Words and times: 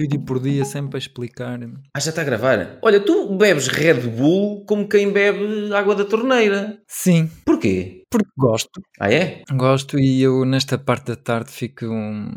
vídeo 0.00 0.20
por 0.20 0.40
dia 0.40 0.64
sempre 0.64 0.96
a 0.96 0.98
explicar. 0.98 1.58
Ah, 1.94 2.00
já 2.00 2.10
está 2.10 2.22
a 2.22 2.24
gravar? 2.24 2.78
Olha, 2.82 3.00
tu 3.00 3.36
bebes 3.36 3.66
Red 3.68 4.00
Bull 4.08 4.64
como 4.64 4.88
quem 4.88 5.12
bebe 5.12 5.72
água 5.74 5.94
da 5.94 6.04
torneira. 6.04 6.78
Sim, 6.86 7.30
Porquê? 7.44 8.02
porque 8.10 8.28
gosto. 8.36 8.80
Ah, 8.98 9.12
é? 9.12 9.42
Gosto 9.52 9.98
e 9.98 10.20
eu 10.22 10.44
nesta 10.44 10.76
parte 10.78 11.06
da 11.08 11.16
tarde 11.16 11.50
fico 11.50 11.86
hum, 11.86 12.32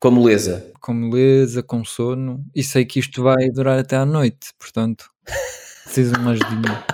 Com 0.00 0.10
moleza. 0.10 0.70
com 0.80 0.92
moleza, 0.92 1.62
com 1.62 1.84
sono 1.84 2.44
e 2.54 2.62
sei 2.62 2.84
que 2.84 2.98
isto 3.00 3.22
vai 3.22 3.48
durar 3.50 3.78
até 3.78 3.96
à 3.96 4.04
noite, 4.04 4.48
portanto 4.58 5.06
preciso 5.84 6.12
de 6.14 6.18
uma 6.20 6.32
ajudinha. 6.32 6.84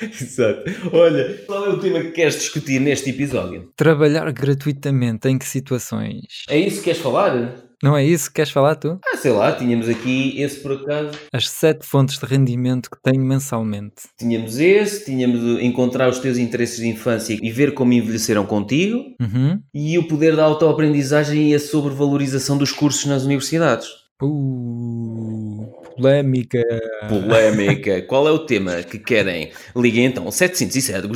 Exato. 0.00 0.62
Olha, 0.92 1.42
qual 1.46 1.66
é 1.66 1.68
o 1.70 1.80
tema 1.80 2.00
que 2.00 2.12
queres 2.12 2.36
discutir 2.38 2.80
neste 2.80 3.10
episódio? 3.10 3.72
Trabalhar 3.76 4.30
gratuitamente 4.32 5.28
em 5.28 5.36
que 5.38 5.44
situações? 5.44 6.44
É 6.48 6.58
isso 6.58 6.78
que 6.78 6.84
queres 6.84 7.00
falar? 7.00 7.54
Não 7.82 7.94
é 7.96 8.02
isso 8.04 8.28
que 8.28 8.36
queres 8.36 8.50
falar 8.50 8.74
tu? 8.76 8.98
Ah, 9.04 9.16
sei 9.18 9.32
lá, 9.32 9.52
tínhamos 9.52 9.86
aqui 9.88 10.40
esse 10.40 10.60
por 10.60 10.72
acaso. 10.72 11.10
As 11.32 11.48
sete 11.48 11.86
fontes 11.86 12.18
de 12.18 12.24
rendimento 12.24 12.90
que 12.90 12.96
tenho 13.02 13.22
mensalmente. 13.22 14.04
Tínhamos 14.18 14.58
esse, 14.58 15.04
tínhamos 15.04 15.60
encontrar 15.62 16.08
os 16.08 16.18
teus 16.18 16.38
interesses 16.38 16.78
de 16.78 16.88
infância 16.88 17.38
e 17.40 17.50
ver 17.50 17.74
como 17.74 17.92
envelheceram 17.92 18.46
contigo, 18.46 19.04
Uhum. 19.20 19.60
e 19.74 19.98
o 19.98 20.08
poder 20.08 20.34
da 20.36 20.44
autoaprendizagem 20.44 21.50
e 21.50 21.54
a 21.54 21.60
sobrevalorização 21.60 22.56
dos 22.56 22.72
cursos 22.72 23.04
nas 23.04 23.24
universidades. 23.24 23.88
Uh, 24.22 25.66
polémica. 25.94 26.62
Polémica. 27.10 28.00
Qual 28.02 28.26
é 28.26 28.30
o 28.30 28.38
tema 28.46 28.82
que 28.82 28.98
querem? 28.98 29.52
Liguem 29.76 30.06
então 30.06 30.30
707. 30.30 31.06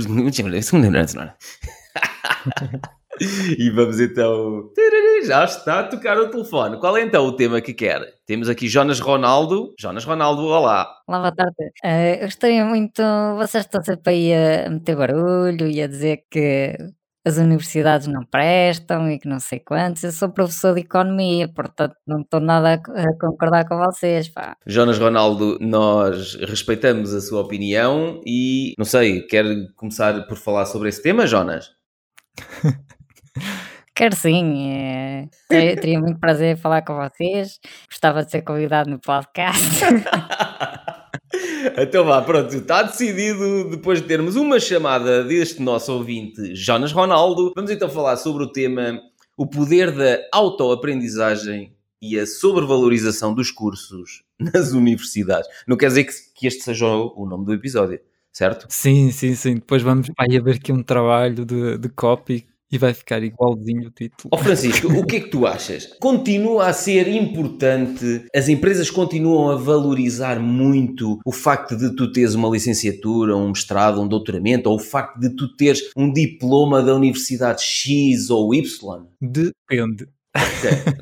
E 3.58 3.70
vamos 3.70 4.00
então. 4.00 4.70
Já 5.24 5.44
está 5.44 5.80
a 5.80 5.84
tocar 5.84 6.18
o 6.18 6.30
telefone. 6.30 6.78
Qual 6.78 6.96
é 6.96 7.02
então 7.02 7.26
o 7.26 7.36
tema 7.36 7.60
que 7.60 7.74
quer? 7.74 8.00
Temos 8.26 8.48
aqui 8.48 8.68
Jonas 8.68 9.00
Ronaldo. 9.00 9.74
Jonas 9.78 10.04
Ronaldo, 10.04 10.42
olá. 10.42 10.90
Olá, 11.06 11.18
boa 11.18 11.32
tarde. 11.32 11.54
Eh, 11.84 12.16
eu 12.16 12.24
gostaria 12.24 12.64
muito. 12.64 13.02
Vocês 13.36 13.64
estão 13.64 13.82
sempre 13.82 14.12
aí 14.12 14.32
a 14.34 14.70
meter 14.70 14.96
barulho 14.96 15.68
e 15.68 15.82
a 15.82 15.86
dizer 15.86 16.24
que 16.30 16.76
as 17.26 17.36
universidades 17.36 18.06
não 18.06 18.24
prestam 18.24 19.10
e 19.10 19.18
que 19.18 19.28
não 19.28 19.38
sei 19.38 19.60
quantos. 19.60 20.02
Eu 20.02 20.12
sou 20.12 20.30
professor 20.30 20.74
de 20.74 20.80
economia, 20.80 21.46
portanto 21.48 21.94
não 22.06 22.22
estou 22.22 22.40
nada 22.40 22.74
a 22.74 23.18
concordar 23.20 23.68
com 23.68 23.76
vocês. 23.76 24.28
Pá. 24.28 24.56
Jonas 24.66 24.98
Ronaldo, 24.98 25.58
nós 25.60 26.36
respeitamos 26.36 27.12
a 27.12 27.20
sua 27.20 27.42
opinião 27.42 28.22
e 28.26 28.72
não 28.78 28.86
sei, 28.86 29.26
quer 29.26 29.44
começar 29.76 30.26
por 30.26 30.38
falar 30.38 30.64
sobre 30.64 30.88
esse 30.88 31.02
tema, 31.02 31.26
Jonas? 31.26 31.70
Quero 33.94 34.16
sim. 34.16 34.70
eh, 34.72 35.28
ter- 35.48 35.78
teria 35.80 36.00
muito 36.00 36.18
prazer 36.18 36.56
em 36.56 36.60
falar 36.60 36.82
com 36.82 36.94
vocês. 36.96 37.58
Gostava 37.90 38.24
de 38.24 38.30
ser 38.30 38.42
convidado 38.42 38.88
no 38.90 38.98
podcast. 38.98 39.62
Então 41.76 42.04
vá, 42.04 42.20
pronto, 42.22 42.54
está 42.54 42.82
decidido 42.82 43.70
depois 43.70 44.00
de 44.00 44.08
termos 44.08 44.34
uma 44.34 44.58
chamada 44.58 45.22
deste 45.22 45.62
nosso 45.62 45.92
ouvinte, 45.92 46.54
Jonas 46.54 46.90
Ronaldo. 46.92 47.52
Vamos 47.54 47.70
então 47.70 47.88
falar 47.88 48.16
sobre 48.16 48.42
o 48.44 48.50
tema 48.50 49.00
o 49.36 49.46
poder 49.46 49.92
da 49.92 50.18
autoaprendizagem 50.32 51.72
e 52.02 52.18
a 52.18 52.26
sobrevalorização 52.26 53.34
dos 53.34 53.50
cursos 53.50 54.22
nas 54.40 54.72
universidades. 54.72 55.48
Não 55.66 55.76
quer 55.76 55.86
dizer 55.88 56.04
que, 56.04 56.12
que 56.34 56.46
este 56.46 56.62
seja 56.62 56.86
o 56.86 57.12
o 57.16 57.26
nome 57.26 57.44
do 57.44 57.52
episódio, 57.54 58.00
certo? 58.32 58.66
Sim, 58.68 59.10
sim, 59.12 59.34
sim. 59.34 59.54
Depois 59.54 59.82
vamos, 59.82 60.08
vai 60.16 60.36
haver 60.36 60.56
aqui 60.56 60.72
um 60.72 60.82
trabalho 60.82 61.44
de, 61.46 61.78
de 61.78 61.88
copy 61.90 62.46
e 62.70 62.78
vai 62.78 62.94
ficar 62.94 63.22
igualzinho 63.22 63.88
o 63.88 63.90
título. 63.90 64.30
Ó 64.32 64.38
Francisco, 64.38 64.88
o 64.88 65.04
que 65.04 65.16
é 65.16 65.20
que 65.20 65.30
tu 65.30 65.46
achas? 65.46 65.86
Continua 66.00 66.68
a 66.68 66.72
ser 66.72 67.08
importante, 67.08 68.24
as 68.34 68.48
empresas 68.48 68.90
continuam 68.90 69.50
a 69.50 69.56
valorizar 69.56 70.38
muito 70.38 71.18
o 71.24 71.32
facto 71.32 71.76
de 71.76 71.94
tu 71.96 72.12
teres 72.12 72.34
uma 72.34 72.48
licenciatura, 72.48 73.36
um 73.36 73.48
mestrado, 73.48 74.00
um 74.00 74.08
doutoramento, 74.08 74.70
ou 74.70 74.76
o 74.76 74.80
facto 74.80 75.18
de 75.18 75.30
tu 75.30 75.54
teres 75.56 75.90
um 75.96 76.12
diploma 76.12 76.82
da 76.82 76.94
universidade 76.94 77.62
X 77.62 78.30
ou 78.30 78.54
Y? 78.54 79.06
Depende. 79.20 80.06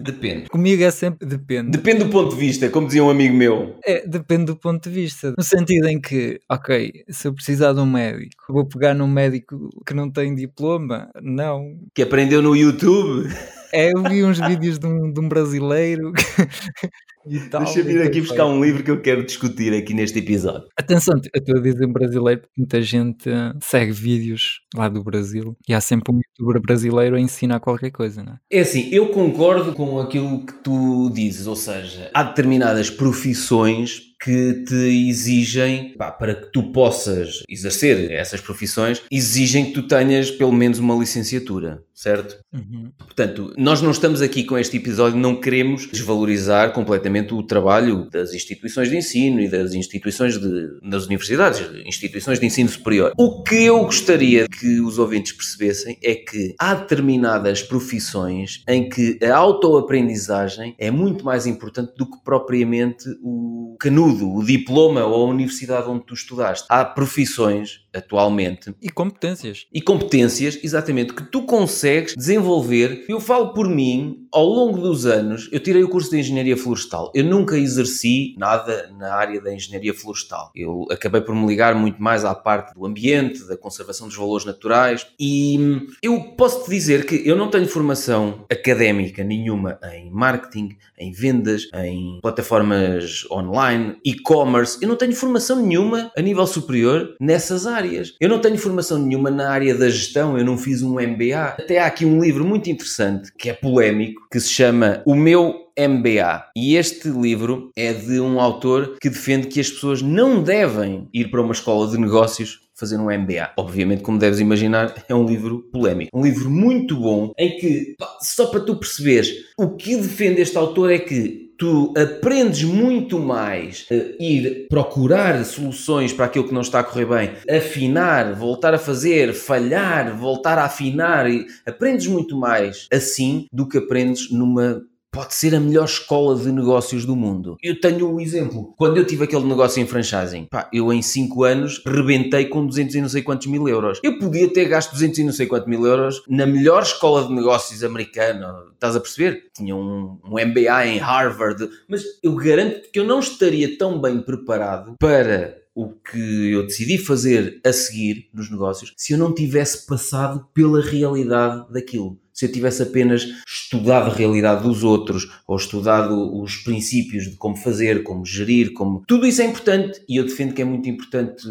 Depende. 0.01 0.49
Comigo 0.51 0.83
é 0.83 0.91
sempre 0.91 1.27
depende. 1.27 1.71
Depende 1.71 2.05
do 2.05 2.11
ponto 2.11 2.35
de 2.35 2.41
vista, 2.41 2.69
como 2.71 2.87
dizia 2.87 3.05
um 3.05 3.11
amigo 3.11 3.35
meu. 3.35 3.77
É, 3.85 4.07
depende 4.07 4.47
do 4.47 4.57
ponto 4.57 4.89
de 4.89 4.95
vista. 4.95 5.35
No 5.37 5.45
sentido 5.45 5.87
em 5.89 6.01
que, 6.01 6.41
ok, 6.51 7.05
se 7.09 7.29
eu 7.29 7.35
precisar 7.35 7.73
de 7.73 7.81
um 7.81 7.87
médico, 7.87 8.53
vou 8.53 8.67
pegar 8.67 8.95
num 8.95 9.09
médico 9.09 9.69
que 9.87 9.93
não 9.93 10.11
tem 10.11 10.35
diploma? 10.35 11.11
Não. 11.21 11.77
Que 11.95 12.03
aprendeu 12.03 12.41
no 12.41 12.57
YouTube. 12.57 13.29
É, 13.73 13.93
eu 13.93 14.03
vi 14.03 14.25
uns 14.25 14.39
vídeos 14.39 14.79
de 14.79 14.87
um, 14.87 15.13
de 15.13 15.21
um 15.21 15.29
brasileiro 15.29 16.13
e 16.17 17.18
tal. 17.51 17.65
Deixa-me 17.65 17.93
e 17.93 17.97
ir 17.97 18.03
aqui 18.03 18.21
buscar 18.21 18.47
um 18.47 18.63
livro 18.63 18.83
que 18.83 18.91
eu 18.91 19.01
quero 19.01 19.25
discutir 19.25 19.75
aqui 19.75 19.95
neste 19.95 20.19
episódio. 20.19 20.69
Atenção, 20.77 21.15
eu 21.35 21.41
estou 21.41 21.57
a 21.57 21.61
dizer 21.61 21.87
brasileiro 21.87 22.41
porque 22.43 22.55
muita 22.57 22.83
gente 22.83 23.29
eh, 23.29 23.53
segue 23.61 23.93
vídeos 23.93 24.61
lá 24.75 24.89
do 24.89 25.03
Brasil 25.03 25.57
e 25.69 25.75
há 25.75 25.81
sempre 25.81 26.15
um 26.15 26.19
youtuber 26.19 26.61
brasileiro 26.61 27.17
a 27.17 27.21
ensinar 27.21 27.61
qualquer 27.61 27.91
coisa, 27.91 28.23
não 28.23 28.33
é? 28.35 28.37
É 28.51 28.61
assim, 28.61 28.89
eu 28.91 29.09
concordo 29.09 29.73
com 29.73 29.99
aquilo 30.01 30.45
que 30.45 30.53
tu 30.63 31.11
dizes, 31.11 31.47
ou 31.47 31.57
seja, 31.57 32.11
há 32.15 32.23
determinadas 32.23 32.91
profissões 32.91 34.08
que 34.21 34.65
te 34.65 35.09
exigem, 35.09 35.95
pá, 35.97 36.11
para 36.11 36.35
que 36.35 36.53
tu 36.53 36.73
possas 36.73 37.43
exercer 37.49 38.11
essas 38.11 38.41
profissões, 38.41 39.03
exigem 39.11 39.67
que 39.67 39.73
tu 39.73 39.83
tenhas 39.85 40.31
pelo 40.31 40.53
menos 40.53 40.79
uma 40.79 40.95
licenciatura, 40.95 41.83
certo? 41.95 42.39
Uhum. 42.53 42.91
Portanto, 42.99 43.53
nós 43.57 43.81
não 43.81 43.91
estamos 43.91 44.21
aqui 44.21 44.43
com 44.43 44.59
este 44.59 44.77
episódio, 44.77 45.19
não 45.19 45.37
queremos 45.37 45.87
desvalorizar 45.87 46.73
completamente 46.73 47.33
o 47.33 47.43
trabalho 47.43 48.09
das 48.11 48.35
instituições 48.35 48.91
de 48.91 48.97
ensino 48.97 49.41
e 49.41 49.49
das 49.49 49.73
instituições 49.75 50.39
de, 50.39 50.81
das 50.83 51.07
universidades, 51.07 51.61
instituições 51.87 52.41
de 52.41 52.47
ensino 52.47 52.69
superior. 52.69 53.13
O 53.17 53.43
que 53.43 53.65
eu 53.65 53.85
gostaria 53.85 54.49
que 54.49 54.81
os 54.81 54.99
ouvintes 54.99 55.33
percebessem 55.33 55.97
é 56.03 56.15
que 56.15 56.55
há 56.59 56.75
determinadas 56.75 57.63
profissões 57.63 58.63
em 58.67 58.89
que 58.89 59.19
a 59.23 59.37
autoaprendizagem 59.37 60.75
é 60.79 60.91
muito 60.91 61.25
mais 61.25 61.47
importante 61.47 61.93
do 61.97 62.07
que 62.11 62.23
propriamente 62.25 63.05
o 63.23 63.77
canudo, 63.79 64.08
o 64.09 64.45
diploma 64.45 65.05
ou 65.05 65.27
a 65.27 65.31
universidade 65.31 65.89
onde 65.89 66.05
tu 66.05 66.15
estudaste. 66.15 66.67
Há 66.69 66.85
profissões, 66.85 67.87
atualmente, 67.99 68.75
E 68.83 68.89
competências. 68.89 69.67
e 69.73 69.81
competências, 69.81 70.59
exatamente, 70.63 71.13
que 71.15 71.23
tu 71.25 71.43
consegues 71.43 72.15
desenvolver. 72.15 73.05
Eu 73.09 73.21
falo 73.21 73.53
por 73.53 73.69
mim, 73.69 74.27
ao 74.33 74.45
longo 74.47 74.79
dos 74.81 75.07
anos, 75.07 75.49
eu 75.53 75.61
tirei 75.61 75.83
o 75.83 75.89
curso 75.89 76.11
de 76.11 76.19
Engenharia 76.19 76.57
Florestal. 76.57 77.11
Eu 77.15 77.25
nunca 77.25 77.57
exerci 77.59 78.35
nada 78.39 78.91
na 78.99 79.15
área 79.15 79.41
da 79.41 79.53
Engenharia 79.53 79.95
Florestal. 79.95 80.51
Eu 80.55 80.87
acabei 80.91 81.21
por 81.21 81.35
me 81.35 81.47
ligar 81.47 81.75
muito 81.75 82.03
mais 82.03 82.25
à 82.25 82.35
parte 82.35 82.75
do 82.75 82.85
ambiente, 82.87 83.47
da 83.47 83.57
conservação 83.57 84.07
dos 84.07 84.17
valores 84.17 84.45
naturais. 84.45 85.07
E 85.19 85.59
eu 86.03 86.21
posso 86.37 86.65
te 86.65 86.71
dizer 86.71 87.07
que 87.07 87.23
eu 87.29 87.37
não 87.37 87.51
tenho 87.51 87.67
formação 87.67 88.45
académica 88.51 89.23
nenhuma 89.25 89.79
em 89.95 90.11
marketing, 90.11 90.77
em 90.99 91.13
vendas, 91.13 91.69
em 91.75 92.19
plataformas 92.23 93.25
online, 93.31 93.97
e-commerce. 94.05 94.79
Eu 94.83 94.89
não 94.89 94.97
tenho 94.97 95.15
formação 95.15 95.61
nenhuma 95.65 96.11
a 96.17 96.21
nível 96.23 96.47
superior 96.47 97.15
nessas 97.21 97.67
áreas. 97.67 97.88
Eu 98.21 98.29
não 98.29 98.41
tenho 98.41 98.59
formação 98.59 98.99
nenhuma 98.99 99.31
na 99.31 99.51
área 99.51 99.75
da 99.75 99.89
gestão, 99.89 100.39
eu 100.39 100.45
não 100.45 100.57
fiz 100.57 100.83
um 100.83 100.95
MBA. 100.95 101.57
Até 101.59 101.79
há 101.79 101.87
aqui 101.87 102.05
um 102.05 102.21
livro 102.21 102.45
muito 102.45 102.71
interessante, 102.71 103.33
que 103.37 103.51
é 103.51 103.53
polémico, 103.53 104.27
que 104.31 104.41
se 104.41 104.51
chama 104.51 105.03
O 105.07 105.15
Meu 105.15 105.69
MBA. 105.79 106.47
E 106.57 106.77
este 106.77 107.09
livro 107.09 107.71
é 107.77 107.93
de 107.93 108.21
um 108.21 108.41
autor 108.41 108.97
que 109.01 109.09
defende 109.09 109.47
que 109.47 109.61
as 109.61 109.71
pessoas 109.71 110.03
não 110.03 110.43
devem 110.43 111.09
ir 111.15 111.31
para 111.31 111.41
uma 111.41 111.53
escola 111.53 111.89
de 111.89 111.99
negócios 111.99 112.67
fazer 112.75 112.97
um 112.97 113.11
MBA. 113.11 113.51
Obviamente, 113.57 114.03
como 114.03 114.19
deves 114.19 114.39
imaginar, 114.39 114.95
é 115.09 115.15
um 115.15 115.27
livro 115.27 115.69
polémico. 115.73 116.17
Um 116.17 116.23
livro 116.23 116.49
muito 116.49 116.97
bom, 116.97 117.33
em 117.37 117.57
que, 117.57 117.97
só 118.21 118.47
para 118.47 118.61
tu 118.61 118.77
perceberes, 118.77 119.33
o 119.59 119.71
que 119.71 119.97
defende 119.97 120.41
este 120.41 120.57
autor 120.57 120.93
é 120.93 120.99
que 120.99 121.48
tu 121.59 121.93
aprendes 121.97 122.63
muito 122.63 123.19
mais 123.19 123.87
a 123.91 124.23
ir 124.23 124.67
procurar 124.69 125.45
soluções 125.45 126.13
para 126.13 126.27
aquilo 126.27 126.47
que 126.47 126.55
não 126.55 126.61
está 126.61 126.81
a 126.81 126.85
correr 126.85 127.07
bem, 127.07 127.31
afinar, 127.57 128.35
voltar 128.35 128.73
a 128.73 128.79
fazer, 128.79 129.35
falhar, 129.35 130.17
voltar 130.17 130.57
a 130.57 130.65
afinar, 130.65 131.27
aprendes 131.67 132.07
muito 132.07 132.37
mais 132.39 132.87
assim 132.93 133.47
do 133.53 133.69
que 133.69 133.79
aprendes 133.79 134.31
numa 134.31 134.83
pode 135.19 135.35
ser 135.35 135.53
a 135.53 135.59
melhor 135.59 135.85
escola 135.85 136.39
de 136.39 136.53
negócios 136.53 137.05
do 137.05 137.17
mundo. 137.17 137.57
Eu 137.61 137.81
tenho 137.81 138.09
um 138.09 138.21
exemplo. 138.21 138.73
Quando 138.77 138.99
eu 138.99 139.05
tive 139.05 139.25
aquele 139.25 139.47
negócio 139.47 139.83
em 139.83 139.87
franchising, 139.87 140.45
pá, 140.45 140.71
eu 140.73 140.93
em 140.93 141.03
5 141.03 141.43
anos 141.43 141.83
rebentei 141.85 142.45
com 142.45 142.65
200 142.65 142.95
e 142.95 143.01
não 143.01 143.09
sei 143.09 143.23
quantos 143.23 143.49
mil 143.49 143.69
euros. 143.69 143.99
Eu 144.05 144.17
podia 144.21 144.49
ter 144.49 144.67
gasto 144.67 144.93
200 144.93 145.19
e 145.19 145.25
não 145.25 145.33
sei 145.33 145.49
quantos 145.49 145.69
mil 145.69 145.85
euros 145.85 146.23
na 146.29 146.47
melhor 146.47 146.85
escola 146.85 147.27
de 147.27 147.35
negócios 147.35 147.83
americana. 147.83 148.55
Estás 148.73 148.95
a 148.95 149.01
perceber? 149.01 149.47
Tinha 149.57 149.75
um, 149.75 150.21
um 150.25 150.35
MBA 150.35 150.87
em 150.87 150.99
Harvard. 150.99 151.69
Mas 151.89 152.05
eu 152.23 152.37
garanto 152.37 152.89
que 152.93 153.01
eu 153.01 153.05
não 153.05 153.19
estaria 153.19 153.77
tão 153.77 154.01
bem 154.01 154.21
preparado 154.21 154.95
para 155.01 155.59
o 155.75 155.91
que 155.91 156.53
eu 156.53 156.65
decidi 156.65 156.97
fazer 156.97 157.61
a 157.65 157.73
seguir 157.73 158.29
nos 158.35 158.51
negócios 158.51 158.93
se 158.97 159.13
eu 159.13 159.19
não 159.19 159.33
tivesse 159.33 159.87
passado 159.87 160.45
pela 160.53 160.81
realidade 160.81 161.73
daquilo. 161.73 162.19
Se 162.39 162.47
eu 162.47 162.53
tivesse 162.53 162.85
apenas 162.85 163.27
estudado 163.45 164.13
a 164.13 164.15
realidade 164.15 164.63
dos 164.63 164.85
outros 164.85 165.29
ou 165.45 165.57
estudado 165.57 166.41
os 166.41 166.59
princípios 166.59 167.25
de 167.25 167.37
como 167.37 167.57
fazer, 167.57 168.05
como 168.05 168.25
gerir, 168.25 168.73
como. 168.75 169.03
Tudo 169.09 169.27
isso 169.27 169.43
é 169.43 169.45
importante 169.45 170.01
e 170.09 170.19
eu 170.19 170.25
defendo 170.25 170.55
que 170.55 170.63
é 170.63 170.65
muito 170.65 170.89
importante 170.89 171.45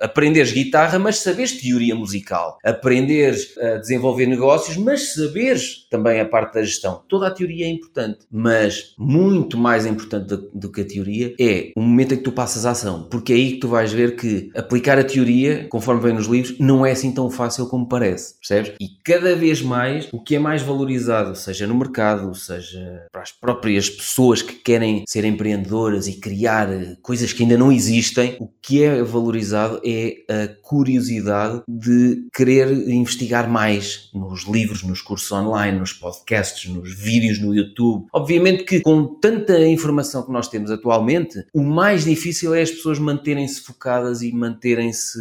aprenderes 0.00 0.52
guitarra, 0.52 0.96
mas 0.96 1.18
saberes 1.18 1.60
teoria 1.60 1.96
musical, 1.96 2.56
aprenderes 2.64 3.58
a 3.58 3.78
desenvolver 3.78 4.26
negócios, 4.26 4.76
mas 4.76 5.12
saberes 5.14 5.88
também 5.90 6.20
a 6.20 6.24
parte 6.24 6.54
da 6.54 6.62
gestão. 6.62 7.02
Toda 7.08 7.26
a 7.26 7.30
teoria 7.30 7.66
é 7.66 7.70
importante, 7.70 8.20
mas 8.30 8.94
muito 8.96 9.58
mais 9.58 9.86
importante 9.86 10.28
do, 10.28 10.50
do 10.54 10.70
que 10.70 10.82
a 10.82 10.86
teoria 10.86 11.34
é 11.40 11.72
o 11.76 11.80
momento 11.80 12.14
em 12.14 12.18
que 12.18 12.22
tu 12.22 12.30
passas 12.30 12.64
a 12.64 12.70
ação, 12.70 13.08
porque 13.10 13.32
é 13.32 13.36
aí 13.36 13.52
que 13.54 13.58
tu 13.58 13.66
vais 13.66 13.92
ver 13.92 14.14
que 14.14 14.50
aplicar 14.54 15.00
a 15.00 15.04
teoria, 15.04 15.66
conforme 15.68 16.00
vem 16.00 16.12
nos 16.12 16.26
livros, 16.26 16.56
não 16.60 16.86
é 16.86 16.92
assim 16.92 17.10
tão 17.10 17.28
fácil 17.28 17.66
como 17.66 17.88
parece, 17.88 18.38
percebes? 18.38 18.74
E 18.80 18.86
cada 19.02 19.34
vez 19.34 19.60
mais 19.60 20.11
o 20.12 20.20
que 20.20 20.36
é 20.36 20.38
mais 20.38 20.60
valorizado, 20.60 21.34
seja 21.34 21.66
no 21.66 21.74
mercado, 21.74 22.34
seja 22.34 23.06
para 23.10 23.22
as 23.22 23.32
próprias 23.32 23.88
pessoas 23.88 24.42
que 24.42 24.54
querem 24.54 25.04
ser 25.08 25.24
empreendedoras 25.24 26.06
e 26.06 26.20
criar 26.20 26.68
coisas 27.00 27.32
que 27.32 27.42
ainda 27.42 27.56
não 27.56 27.72
existem, 27.72 28.36
o 28.38 28.46
que 28.60 28.82
é 28.82 29.02
valorizado 29.02 29.80
é 29.84 30.16
a 30.28 30.48
curiosidade 30.62 31.62
de 31.66 32.26
querer 32.34 32.68
investigar 32.90 33.50
mais 33.50 34.10
nos 34.12 34.46
livros, 34.46 34.82
nos 34.82 35.00
cursos 35.00 35.32
online, 35.32 35.78
nos 35.78 35.94
podcasts, 35.94 36.70
nos 36.70 36.94
vídeos 36.94 37.40
no 37.40 37.54
YouTube. 37.54 38.06
Obviamente 38.12 38.64
que 38.64 38.80
com 38.80 39.06
tanta 39.06 39.66
informação 39.66 40.22
que 40.22 40.32
nós 40.32 40.46
temos 40.48 40.70
atualmente, 40.70 41.42
o 41.54 41.62
mais 41.62 42.04
difícil 42.04 42.54
é 42.54 42.60
as 42.60 42.70
pessoas 42.70 42.98
manterem-se 42.98 43.62
focadas 43.62 44.20
e 44.20 44.30
manterem-se 44.30 45.18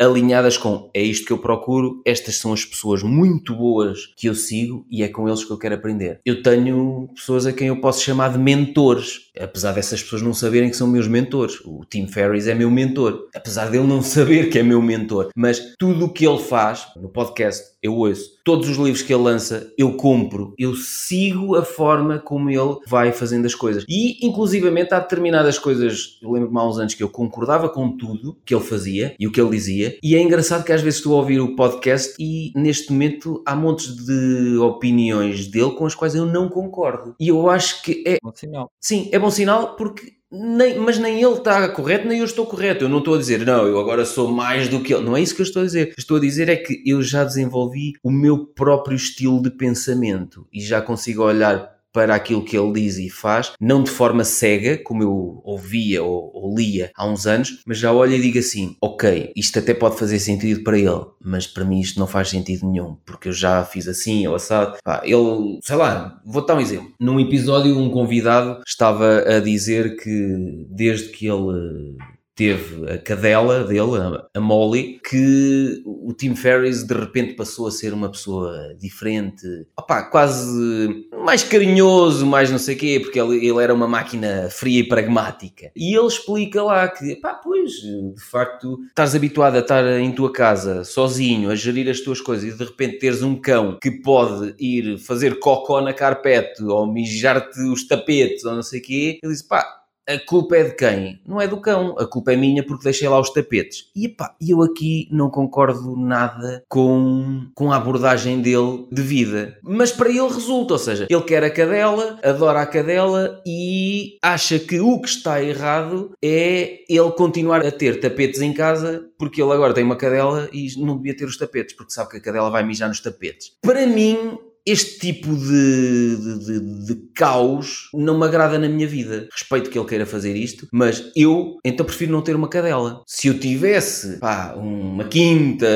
alinhadas 0.00 0.56
com 0.56 0.90
é 0.92 1.02
isto 1.02 1.26
que 1.26 1.32
eu 1.32 1.38
procuro, 1.38 2.02
estas 2.04 2.38
são 2.38 2.52
as 2.52 2.64
pessoas 2.64 3.02
muito 3.02 3.54
boas 3.54 4.12
que 4.16 4.28
eu 4.28 4.31
sigo 4.34 4.86
e 4.90 5.02
é 5.02 5.08
com 5.08 5.28
eles 5.28 5.44
que 5.44 5.50
eu 5.50 5.58
quero 5.58 5.74
aprender. 5.74 6.20
Eu 6.24 6.42
tenho 6.42 7.08
pessoas 7.14 7.46
a 7.46 7.52
quem 7.52 7.68
eu 7.68 7.80
posso 7.80 8.02
chamar 8.02 8.32
de 8.32 8.38
mentores, 8.38 9.30
apesar 9.38 9.72
dessas 9.72 10.02
pessoas 10.02 10.22
não 10.22 10.34
saberem 10.34 10.70
que 10.70 10.76
são 10.76 10.86
meus 10.86 11.08
mentores. 11.08 11.60
O 11.64 11.84
Tim 11.88 12.06
Ferriss 12.06 12.46
é 12.46 12.54
meu 12.54 12.70
mentor, 12.70 13.28
apesar 13.34 13.70
dele 13.70 13.86
não 13.86 14.00
saber 14.02 14.48
que 14.50 14.58
é 14.58 14.62
meu 14.62 14.82
mentor, 14.82 15.30
mas 15.36 15.74
tudo 15.78 16.06
o 16.06 16.12
que 16.12 16.26
ele 16.26 16.38
faz 16.38 16.86
no 16.96 17.08
podcast 17.08 17.71
eu 17.82 17.96
ouço. 17.96 18.38
Todos 18.44 18.68
os 18.68 18.76
livros 18.76 19.02
que 19.02 19.12
ele 19.12 19.22
lança, 19.22 19.72
eu 19.76 19.96
compro, 19.96 20.54
eu 20.58 20.74
sigo 20.74 21.56
a 21.56 21.64
forma 21.64 22.18
como 22.18 22.50
ele 22.50 22.76
vai 22.86 23.12
fazendo 23.12 23.46
as 23.46 23.54
coisas. 23.54 23.84
E, 23.88 24.24
inclusivamente, 24.26 24.94
há 24.94 25.00
determinadas 25.00 25.58
coisas, 25.58 26.18
eu 26.22 26.30
lembro-me 26.30 26.58
há 26.58 26.64
uns 26.64 26.78
anos 26.78 26.94
que 26.94 27.02
eu 27.02 27.08
concordava 27.08 27.68
com 27.68 27.96
tudo 27.96 28.36
que 28.44 28.54
ele 28.54 28.64
fazia 28.64 29.14
e 29.18 29.26
o 29.26 29.32
que 29.32 29.40
ele 29.40 29.50
dizia, 29.50 29.98
e 30.02 30.16
é 30.16 30.22
engraçado 30.22 30.64
que 30.64 30.72
às 30.72 30.80
vezes 30.80 30.98
estou 30.98 31.14
a 31.14 31.18
ouvir 31.18 31.40
o 31.40 31.56
podcast 31.56 32.14
e, 32.18 32.52
neste 32.54 32.92
momento, 32.92 33.42
há 33.46 33.54
montes 33.54 33.94
de 33.94 34.56
opiniões 34.58 35.46
dele 35.46 35.72
com 35.72 35.86
as 35.86 35.94
quais 35.94 36.14
eu 36.14 36.26
não 36.26 36.48
concordo. 36.48 37.14
E 37.18 37.28
eu 37.28 37.48
acho 37.48 37.82
que 37.82 38.02
é... 38.06 38.16
Bom 38.22 38.32
sinal. 38.34 38.70
Sim, 38.80 39.08
é 39.12 39.18
bom 39.18 39.30
sinal 39.30 39.76
porque 39.76 40.21
nem, 40.32 40.78
mas 40.78 40.98
nem 40.98 41.22
ele 41.22 41.34
está 41.34 41.68
correto, 41.68 42.08
nem 42.08 42.20
eu 42.20 42.24
estou 42.24 42.46
correto. 42.46 42.84
Eu 42.84 42.88
não 42.88 42.98
estou 42.98 43.14
a 43.14 43.18
dizer, 43.18 43.44
não, 43.44 43.66
eu 43.66 43.78
agora 43.78 44.06
sou 44.06 44.32
mais 44.32 44.66
do 44.66 44.80
que 44.80 44.94
ele. 44.94 45.04
Não 45.04 45.14
é 45.14 45.20
isso 45.20 45.34
que 45.34 45.42
eu 45.42 45.46
estou 45.46 45.60
a 45.60 45.66
dizer. 45.66 45.92
Estou 45.98 46.16
a 46.16 46.20
dizer 46.20 46.48
é 46.48 46.56
que 46.56 46.82
eu 46.86 47.02
já 47.02 47.22
desenvolvi 47.22 47.92
o 48.02 48.10
meu 48.10 48.46
próprio 48.46 48.96
estilo 48.96 49.42
de 49.42 49.50
pensamento 49.50 50.46
e 50.50 50.60
já 50.60 50.80
consigo 50.80 51.22
olhar 51.22 51.71
para 51.92 52.14
aquilo 52.14 52.44
que 52.44 52.56
ele 52.56 52.72
diz 52.72 52.98
e 52.98 53.10
faz, 53.10 53.52
não 53.60 53.82
de 53.82 53.90
forma 53.90 54.24
cega, 54.24 54.78
como 54.78 55.02
eu 55.02 55.40
ouvia 55.44 56.02
ou, 56.02 56.30
ou, 56.34 56.56
lia 56.56 56.90
há 56.94 57.06
uns 57.06 57.26
anos, 57.26 57.62
mas 57.66 57.78
já 57.78 57.92
olho 57.92 58.14
e 58.14 58.20
digo 58.20 58.38
assim: 58.38 58.76
ok, 58.80 59.32
isto 59.36 59.58
até 59.58 59.74
pode 59.74 59.98
fazer 59.98 60.18
sentido 60.18 60.62
para 60.62 60.78
ele, 60.78 61.04
mas 61.22 61.46
para 61.46 61.64
mim 61.64 61.80
isto 61.80 61.98
não 61.98 62.06
faz 62.06 62.28
sentido 62.28 62.68
nenhum, 62.68 62.96
porque 63.04 63.28
eu 63.28 63.32
já 63.32 63.64
fiz 63.64 63.88
assim 63.88 64.26
ou 64.26 64.34
assado. 64.34 64.78
Pá, 64.82 65.02
ele, 65.04 65.58
sei 65.62 65.76
lá, 65.76 66.20
vou 66.24 66.44
dar 66.44 66.56
um 66.56 66.60
exemplo. 66.60 66.92
Num 67.00 67.20
episódio, 67.20 67.78
um 67.78 67.90
convidado 67.90 68.62
estava 68.66 69.20
a 69.20 69.40
dizer 69.40 69.96
que 69.96 70.66
desde 70.70 71.08
que 71.10 71.26
ele 71.26 71.96
teve 72.34 72.90
a 72.90 72.98
cadela 72.98 73.64
dele, 73.64 74.26
a 74.34 74.40
Molly, 74.40 75.00
que 75.08 75.82
o 75.84 76.12
Tim 76.12 76.34
Ferriss 76.34 76.84
de 76.84 76.94
repente 76.94 77.34
passou 77.34 77.66
a 77.66 77.70
ser 77.70 77.92
uma 77.92 78.10
pessoa 78.10 78.74
diferente, 78.78 79.46
opá, 79.78 80.04
quase 80.04 81.06
mais 81.24 81.42
carinhoso, 81.42 82.26
mais 82.26 82.50
não 82.50 82.58
sei 82.58 82.74
o 82.74 82.78
quê, 82.78 83.00
porque 83.02 83.20
ele, 83.20 83.46
ele, 83.46 83.62
era 83.62 83.72
uma 83.72 83.86
máquina 83.86 84.48
fria 84.50 84.80
e 84.80 84.88
pragmática. 84.88 85.70
E 85.76 85.96
ele 85.96 86.06
explica 86.06 86.62
lá 86.62 86.88
que, 86.88 87.16
pá, 87.16 87.34
pois, 87.34 87.72
de 87.72 88.22
facto, 88.30 88.78
estás 88.88 89.14
habituado 89.14 89.56
a 89.56 89.60
estar 89.60 89.84
em 90.00 90.12
tua 90.12 90.32
casa, 90.32 90.84
sozinho, 90.84 91.50
a 91.50 91.54
gerir 91.54 91.88
as 91.88 92.00
tuas 92.00 92.20
coisas 92.20 92.54
e 92.54 92.56
de 92.56 92.64
repente 92.64 92.98
teres 92.98 93.22
um 93.22 93.36
cão 93.36 93.78
que 93.80 93.90
pode 93.90 94.54
ir 94.58 94.98
fazer 94.98 95.38
cocó 95.38 95.80
na 95.80 95.92
carpete 95.92 96.62
ou 96.62 96.90
mijar-te 96.90 97.60
os 97.60 97.86
tapetes 97.86 98.44
ou 98.44 98.54
não 98.54 98.62
sei 98.62 98.80
o 98.80 98.82
quê, 98.82 99.18
ele 99.22 99.32
diz, 99.32 99.42
pá, 99.42 99.81
a 100.08 100.18
culpa 100.18 100.56
é 100.56 100.64
de 100.64 100.74
quem? 100.74 101.20
Não 101.26 101.40
é 101.40 101.46
do 101.46 101.60
cão, 101.60 101.96
a 101.98 102.06
culpa 102.06 102.32
é 102.32 102.36
minha 102.36 102.64
porque 102.64 102.84
deixei 102.84 103.08
lá 103.08 103.20
os 103.20 103.30
tapetes. 103.30 103.90
E 103.94 104.06
epá, 104.06 104.34
eu 104.40 104.62
aqui 104.62 105.08
não 105.10 105.30
concordo 105.30 105.96
nada 105.96 106.64
com, 106.68 107.46
com 107.54 107.72
a 107.72 107.76
abordagem 107.76 108.40
dele 108.40 108.86
de 108.90 109.02
vida. 109.02 109.58
Mas 109.62 109.92
para 109.92 110.08
ele 110.08 110.28
resulta, 110.28 110.74
ou 110.74 110.78
seja, 110.78 111.06
ele 111.08 111.22
quer 111.22 111.44
a 111.44 111.50
cadela, 111.50 112.18
adora 112.22 112.60
a 112.60 112.66
cadela 112.66 113.40
e 113.46 114.18
acha 114.22 114.58
que 114.58 114.80
o 114.80 115.00
que 115.00 115.08
está 115.08 115.42
errado 115.42 116.12
é 116.22 116.80
ele 116.88 117.10
continuar 117.12 117.64
a 117.64 117.70
ter 117.70 118.00
tapetes 118.00 118.40
em 118.40 118.52
casa 118.52 119.08
porque 119.18 119.40
ele 119.40 119.52
agora 119.52 119.72
tem 119.74 119.84
uma 119.84 119.96
cadela 119.96 120.48
e 120.52 120.66
não 120.78 120.96
devia 120.96 121.16
ter 121.16 121.24
os 121.24 121.36
tapetes 121.36 121.76
porque 121.76 121.92
sabe 121.92 122.10
que 122.10 122.16
a 122.16 122.20
cadela 122.20 122.50
vai 122.50 122.64
mijar 122.64 122.88
nos 122.88 123.00
tapetes. 123.00 123.52
Para 123.62 123.86
mim, 123.86 124.36
este 124.66 124.98
tipo 124.98 125.34
de, 125.34 126.16
de, 126.16 126.38
de, 126.38 126.86
de, 126.86 127.02
caos 127.14 127.88
não 127.92 128.18
me 128.18 128.24
agrada 128.24 128.58
na 128.58 128.68
minha 128.68 128.86
vida. 128.86 129.28
Respeito 129.32 129.70
que 129.70 129.78
ele 129.78 129.88
queira 129.88 130.06
fazer 130.06 130.36
isto, 130.36 130.66
mas 130.72 131.10
eu 131.16 131.58
então 131.64 131.84
prefiro 131.84 132.12
não 132.12 132.22
ter 132.22 132.36
uma 132.36 132.48
cadela. 132.48 133.02
Se 133.06 133.28
eu 133.28 133.38
tivesse 133.38 134.18
pá, 134.18 134.54
uma 134.56 135.04
quinta, 135.04 135.66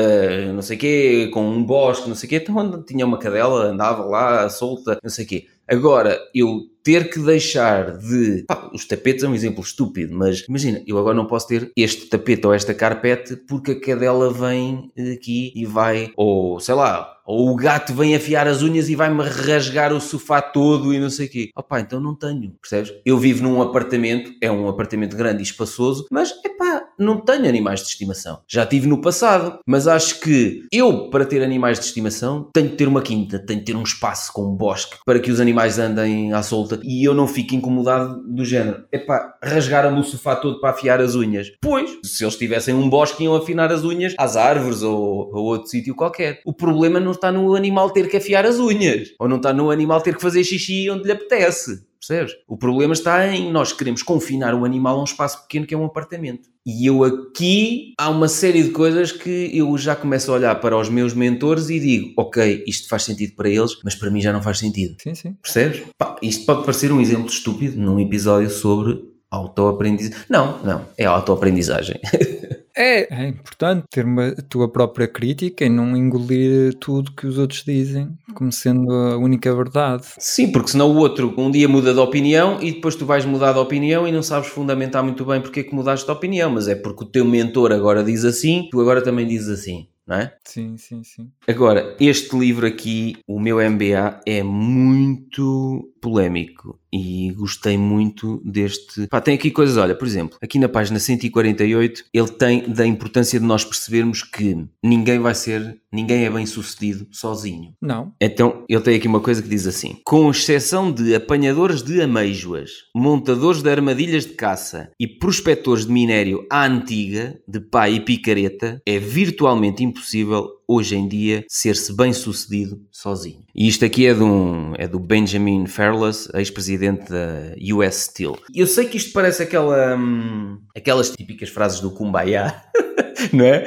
não 0.53 0.61
sei 0.61 0.77
quê, 0.77 1.29
com 1.33 1.47
um 1.47 1.63
bosque, 1.63 2.07
não 2.07 2.15
sei 2.15 2.29
quê, 2.29 2.35
então 2.37 2.83
tinha 2.83 3.05
uma 3.05 3.19
cadela, 3.19 3.65
andava 3.65 4.05
lá 4.05 4.49
solta, 4.49 4.97
não 5.03 5.09
sei 5.09 5.25
quê. 5.25 5.45
Agora, 5.69 6.17
eu 6.33 6.61
ter 6.81 7.09
que 7.09 7.19
deixar 7.19 7.97
de. 7.97 8.45
Pá, 8.47 8.71
os 8.73 8.85
tapetes 8.85 9.25
é 9.25 9.27
um 9.27 9.35
exemplo 9.35 9.61
estúpido, 9.61 10.15
mas 10.15 10.45
imagina, 10.47 10.81
eu 10.87 10.97
agora 10.97 11.13
não 11.13 11.27
posso 11.27 11.45
ter 11.45 11.69
este 11.75 12.05
tapete 12.05 12.47
ou 12.47 12.53
esta 12.53 12.73
carpete 12.73 13.35
porque 13.35 13.71
a 13.71 13.79
cadela 13.81 14.31
vem 14.31 14.89
aqui 15.13 15.51
e 15.53 15.65
vai, 15.65 16.13
ou 16.15 16.61
sei 16.61 16.75
lá, 16.75 17.16
ou 17.27 17.49
o 17.49 17.55
gato 17.55 17.93
vem 17.93 18.15
afiar 18.15 18.47
as 18.47 18.61
unhas 18.61 18.87
e 18.87 18.95
vai-me 18.95 19.21
rasgar 19.21 19.91
o 19.91 19.99
sofá 19.99 20.41
todo 20.41 20.93
e 20.93 20.99
não 20.99 21.09
sei 21.09 21.27
o 21.27 21.29
quê. 21.29 21.49
Opá, 21.53 21.81
então 21.81 21.99
não 21.99 22.15
tenho, 22.15 22.55
percebes? 22.61 22.93
Eu 23.05 23.17
vivo 23.17 23.43
num 23.43 23.61
apartamento, 23.61 24.31
é 24.41 24.49
um 24.49 24.69
apartamento 24.69 25.17
grande 25.17 25.39
e 25.39 25.43
espaçoso, 25.43 26.07
mas, 26.09 26.31
epá, 26.45 26.76
não 26.97 27.19
tenho 27.19 27.47
animais 27.47 27.81
de 27.81 27.87
estimação. 27.87 28.39
Já 28.47 28.65
tive 28.65 28.87
no 28.87 29.01
passado, 29.01 29.59
mas 29.65 29.87
acho 29.87 30.19
que 30.19 30.63
eu, 30.71 31.09
para 31.09 31.25
ter 31.25 31.43
animais 31.43 31.79
de 31.79 31.85
estimação, 31.85 32.49
tenho 32.53 32.69
que 32.69 32.75
ter 32.75 32.87
uma 32.87 33.01
quinta, 33.01 33.39
tenho 33.39 33.59
que 33.59 33.65
ter 33.65 33.75
um 33.75 33.83
espaço 33.83 34.31
com 34.33 34.43
um 34.43 34.55
bosque 34.55 34.97
para 35.05 35.19
que 35.19 35.31
os 35.31 35.39
animais 35.39 35.79
andem 35.79 36.33
à 36.33 36.41
solta 36.41 36.79
e 36.83 37.07
eu 37.07 37.13
não 37.13 37.27
fico 37.27 37.55
incomodado 37.55 38.21
do 38.27 38.43
género. 38.43 38.85
Epá, 38.91 39.35
rasgaram-me 39.43 39.99
o 39.99 40.03
sofá 40.03 40.35
todo 40.35 40.59
para 40.59 40.71
afiar 40.71 40.99
as 41.01 41.15
unhas. 41.15 41.51
Pois, 41.61 41.97
se 42.03 42.23
eles 42.23 42.35
tivessem 42.35 42.73
um 42.73 42.89
bosque, 42.89 43.23
iam 43.23 43.35
afinar 43.35 43.71
as 43.71 43.83
unhas 43.83 44.13
às 44.17 44.35
árvores 44.35 44.81
ou 44.81 45.35
a 45.35 45.39
outro 45.39 45.69
sítio 45.69 45.95
qualquer. 45.95 46.41
O 46.45 46.53
problema 46.53 46.99
não 46.99 47.11
está 47.11 47.31
no 47.31 47.55
animal 47.55 47.89
ter 47.91 48.09
que 48.09 48.17
afiar 48.17 48.45
as 48.45 48.59
unhas. 48.59 49.09
Ou 49.19 49.27
não 49.27 49.37
está 49.37 49.53
no 49.53 49.71
animal 49.71 50.01
ter 50.01 50.15
que 50.15 50.21
fazer 50.21 50.43
xixi 50.43 50.89
onde 50.89 51.03
lhe 51.03 51.11
apetece. 51.11 51.87
Percebes? 52.07 52.35
O 52.47 52.55
problema 52.55 52.93
está 52.93 53.27
em 53.27 53.51
nós 53.51 53.73
queremos 53.73 54.01
confinar 54.01 54.55
o 54.55 54.63
animal 54.63 54.97
a 54.97 55.01
um 55.01 55.03
espaço 55.03 55.41
pequeno 55.41 55.65
que 55.65 55.73
é 55.73 55.77
um 55.77 55.83
apartamento. 55.83 56.47
E 56.65 56.85
eu 56.85 57.03
aqui 57.03 57.93
há 57.97 58.09
uma 58.09 58.29
série 58.29 58.63
de 58.63 58.69
coisas 58.69 59.11
que 59.11 59.51
eu 59.53 59.77
já 59.77 59.95
começo 59.95 60.31
a 60.31 60.35
olhar 60.35 60.55
para 60.55 60.77
os 60.77 60.89
meus 60.89 61.13
mentores 61.13 61.69
e 61.69 61.79
digo, 61.79 62.13
ok, 62.17 62.63
isto 62.65 62.87
faz 62.87 63.03
sentido 63.03 63.35
para 63.35 63.49
eles, 63.49 63.71
mas 63.83 63.93
para 63.93 64.09
mim 64.09 64.21
já 64.21 64.31
não 64.31 64.41
faz 64.41 64.59
sentido. 64.59 64.95
Sim, 65.01 65.15
sim. 65.15 65.35
Percebes? 65.41 65.83
Pá, 65.97 66.15
isto 66.21 66.45
pode 66.45 66.63
parecer 66.63 66.91
um 66.91 67.01
exemplo 67.01 67.27
estúpido 67.27 67.77
num 67.79 67.99
episódio 67.99 68.49
sobre 68.49 69.01
autoaprendizagem. 69.29 70.25
Não, 70.29 70.63
não, 70.63 70.85
é 70.97 71.05
autoaprendizagem. 71.05 71.99
É, 72.79 73.23
é 73.23 73.27
importante 73.27 73.85
ter 73.89 74.05
uma 74.05 74.31
tua 74.47 74.71
própria 74.71 75.07
crítica 75.07 75.65
e 75.65 75.69
não 75.69 75.97
engolir 75.97 76.75
tudo 76.75 77.11
que 77.11 77.25
os 77.25 77.39
outros 77.39 77.63
dizem 77.63 78.15
como 78.35 78.51
sendo 78.51 78.93
a 78.93 79.17
única 79.17 79.51
verdade. 79.55 80.03
Sim, 80.19 80.51
porque 80.51 80.69
senão 80.69 80.91
o 80.91 80.97
outro 80.97 81.33
um 81.39 81.49
dia 81.49 81.67
muda 81.67 81.91
de 81.91 81.99
opinião 81.99 82.61
e 82.61 82.73
depois 82.73 82.95
tu 82.95 83.03
vais 83.03 83.25
mudar 83.25 83.53
de 83.53 83.57
opinião 83.57 84.07
e 84.07 84.11
não 84.11 84.21
sabes 84.21 84.49
fundamentar 84.49 85.03
muito 85.03 85.25
bem 85.25 85.41
porque 85.41 85.61
é 85.61 85.63
que 85.63 85.73
mudaste 85.73 86.05
de 86.05 86.11
opinião, 86.11 86.51
mas 86.51 86.67
é 86.67 86.75
porque 86.75 87.03
o 87.03 87.07
teu 87.07 87.25
mentor 87.25 87.71
agora 87.71 88.03
diz 88.03 88.23
assim, 88.23 88.67
tu 88.69 88.79
agora 88.79 89.01
também 89.01 89.25
dizes 89.27 89.59
assim 89.59 89.87
não 90.07 90.15
é? 90.15 90.33
Sim, 90.45 90.77
sim, 90.77 91.03
sim. 91.03 91.29
Agora, 91.45 91.97
este 91.99 92.37
livro 92.37 92.65
aqui, 92.65 93.17
o 93.27 93.39
meu 93.41 93.57
MBA, 93.57 94.21
é 94.25 94.41
muito 94.41 95.91
polémico 96.07 96.79
e 96.91 97.33
gostei 97.33 97.77
muito 97.77 98.41
deste. 98.45 99.07
Pá, 99.07 99.19
tem 99.19 99.35
aqui 99.35 99.51
coisas, 99.51 99.75
olha, 99.75 99.93
por 99.93 100.07
exemplo, 100.07 100.37
aqui 100.41 100.57
na 100.57 100.69
página 100.69 100.99
148, 100.99 102.05
ele 102.13 102.29
tem 102.29 102.61
da 102.69 102.87
importância 102.87 103.37
de 103.37 103.45
nós 103.45 103.65
percebermos 103.65 104.23
que 104.23 104.65
ninguém 104.81 105.19
vai 105.19 105.35
ser, 105.35 105.81
ninguém 105.91 106.23
é 106.23 106.29
bem 106.29 106.45
sucedido 106.45 107.05
sozinho. 107.11 107.73
Não. 107.81 108.13
Então, 108.21 108.63
ele 108.69 108.81
tem 108.81 108.95
aqui 108.95 109.07
uma 109.07 109.19
coisa 109.19 109.43
que 109.43 109.49
diz 109.49 109.67
assim: 109.67 109.97
com 110.05 110.31
exceção 110.31 110.89
de 110.89 111.13
apanhadores 111.13 111.83
de 111.83 112.01
ameijoas, 112.01 112.71
montadores 112.95 113.61
de 113.61 113.69
armadilhas 113.69 114.25
de 114.25 114.33
caça 114.33 114.89
e 114.97 115.05
prospectores 115.07 115.85
de 115.85 115.91
minério 115.91 116.45
à 116.49 116.65
antiga, 116.65 117.37
de 117.45 117.59
pá 117.59 117.89
e 117.89 117.99
picareta, 117.99 118.81
é 118.85 118.97
virtualmente 118.97 119.83
impossível 119.83 120.56
hoje 120.67 120.95
em 120.95 121.07
dia 121.07 121.45
ser-se 121.47 121.95
bem 121.95 122.11
sucedido 122.11 122.81
sozinho. 122.91 123.43
E 123.55 123.67
isto 123.67 123.85
aqui 123.85 124.05
é, 124.05 124.13
de 124.13 124.23
um, 124.23 124.73
é 124.77 124.87
do 124.87 124.99
Benjamin 124.99 125.65
Fairless, 125.65 126.29
ex-presidente 126.33 127.09
da 127.09 127.55
US 127.75 127.95
Steel. 127.95 128.37
Eu 128.53 128.67
sei 128.67 128.85
que 128.85 128.97
isto 128.97 129.13
parece 129.13 129.43
aquela, 129.43 129.95
hum, 129.95 130.59
aquelas 130.75 131.09
típicas 131.09 131.49
frases 131.49 131.79
do 131.79 131.91
Kumbaya, 131.91 132.61
não 133.31 133.45
é? 133.45 133.65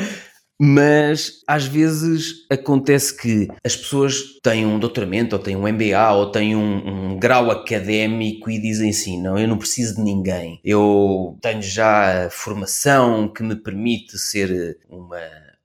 Mas 0.62 1.40
às 1.46 1.64
vezes 1.64 2.46
acontece 2.50 3.16
que 3.16 3.48
as 3.64 3.74
pessoas 3.74 4.38
têm 4.42 4.66
um 4.66 4.78
doutoramento, 4.78 5.34
ou 5.34 5.42
têm 5.42 5.56
um 5.56 5.66
MBA, 5.66 6.12
ou 6.12 6.30
têm 6.30 6.54
um, 6.54 7.12
um, 7.12 7.18
grau 7.18 7.50
académico 7.50 8.50
e 8.50 8.60
dizem 8.60 8.90
assim: 8.90 9.22
não, 9.22 9.38
eu 9.38 9.48
não 9.48 9.56
preciso 9.56 9.96
de 9.96 10.02
ninguém. 10.02 10.60
Eu 10.62 11.38
tenho 11.40 11.62
já 11.62 12.28
formação 12.30 13.32
que 13.32 13.42
me 13.42 13.56
permite 13.56 14.18
ser 14.18 14.78
uma 14.86 15.18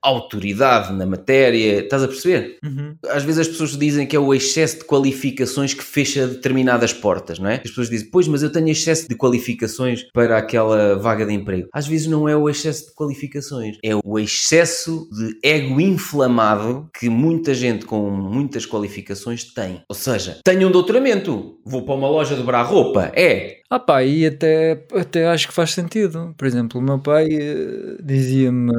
autoridade 0.08 0.92
na 0.92 1.06
matéria, 1.06 1.80
estás 1.80 2.02
a 2.02 2.08
perceber? 2.08 2.58
Uhum. 2.64 2.96
Às 3.08 3.22
vezes 3.22 3.40
as 3.40 3.48
pessoas 3.48 3.76
dizem 3.76 4.06
que 4.06 4.16
é 4.16 4.18
o 4.18 4.32
excesso 4.34 4.78
de 4.78 4.84
qualificações 4.84 5.74
que 5.74 5.82
fecha 5.84 6.26
determinadas 6.26 6.92
portas, 6.92 7.38
não 7.38 7.48
é? 7.48 7.56
As 7.56 7.70
pessoas 7.70 7.90
dizem, 7.90 8.08
pois, 8.10 8.28
mas 8.28 8.42
eu 8.42 8.50
tenho 8.50 8.68
excesso 8.68 9.08
de 9.08 9.14
qualificações 9.14 10.04
para 10.12 10.38
aquela 10.38 10.96
vaga 10.96 11.26
de 11.26 11.32
emprego. 11.32 11.68
Às 11.72 11.86
vezes 11.86 12.06
não 12.06 12.28
é 12.28 12.36
o 12.36 12.48
excesso 12.48 12.86
de 12.86 12.94
qualificações, 12.94 13.78
é 13.82 13.94
o 14.04 14.18
excesso 14.18 15.08
de 15.10 15.38
ego 15.42 15.80
inflamado 15.80 16.88
que 16.98 17.08
muita 17.08 17.54
gente 17.54 17.84
com 17.84 18.10
muitas 18.10 18.66
qualificações 18.66 19.44
tem. 19.44 19.82
Ou 19.88 19.94
seja, 19.94 20.38
tenho 20.44 20.68
um 20.68 20.70
doutoramento, 20.70 21.58
vou 21.64 21.82
para 21.82 21.94
uma 21.94 22.08
loja 22.08 22.36
dobrar 22.36 22.62
roupa, 22.62 23.10
é, 23.14 23.58
ah 23.70 23.78
pá, 23.80 24.02
e 24.04 24.26
até, 24.26 24.86
até 24.94 25.28
acho 25.28 25.48
que 25.48 25.54
faz 25.54 25.72
sentido. 25.72 26.34
Por 26.36 26.46
exemplo, 26.46 26.80
o 26.80 26.82
meu 26.82 27.00
pai 27.00 27.26
uh, 27.26 28.02
dizia-me: 28.02 28.72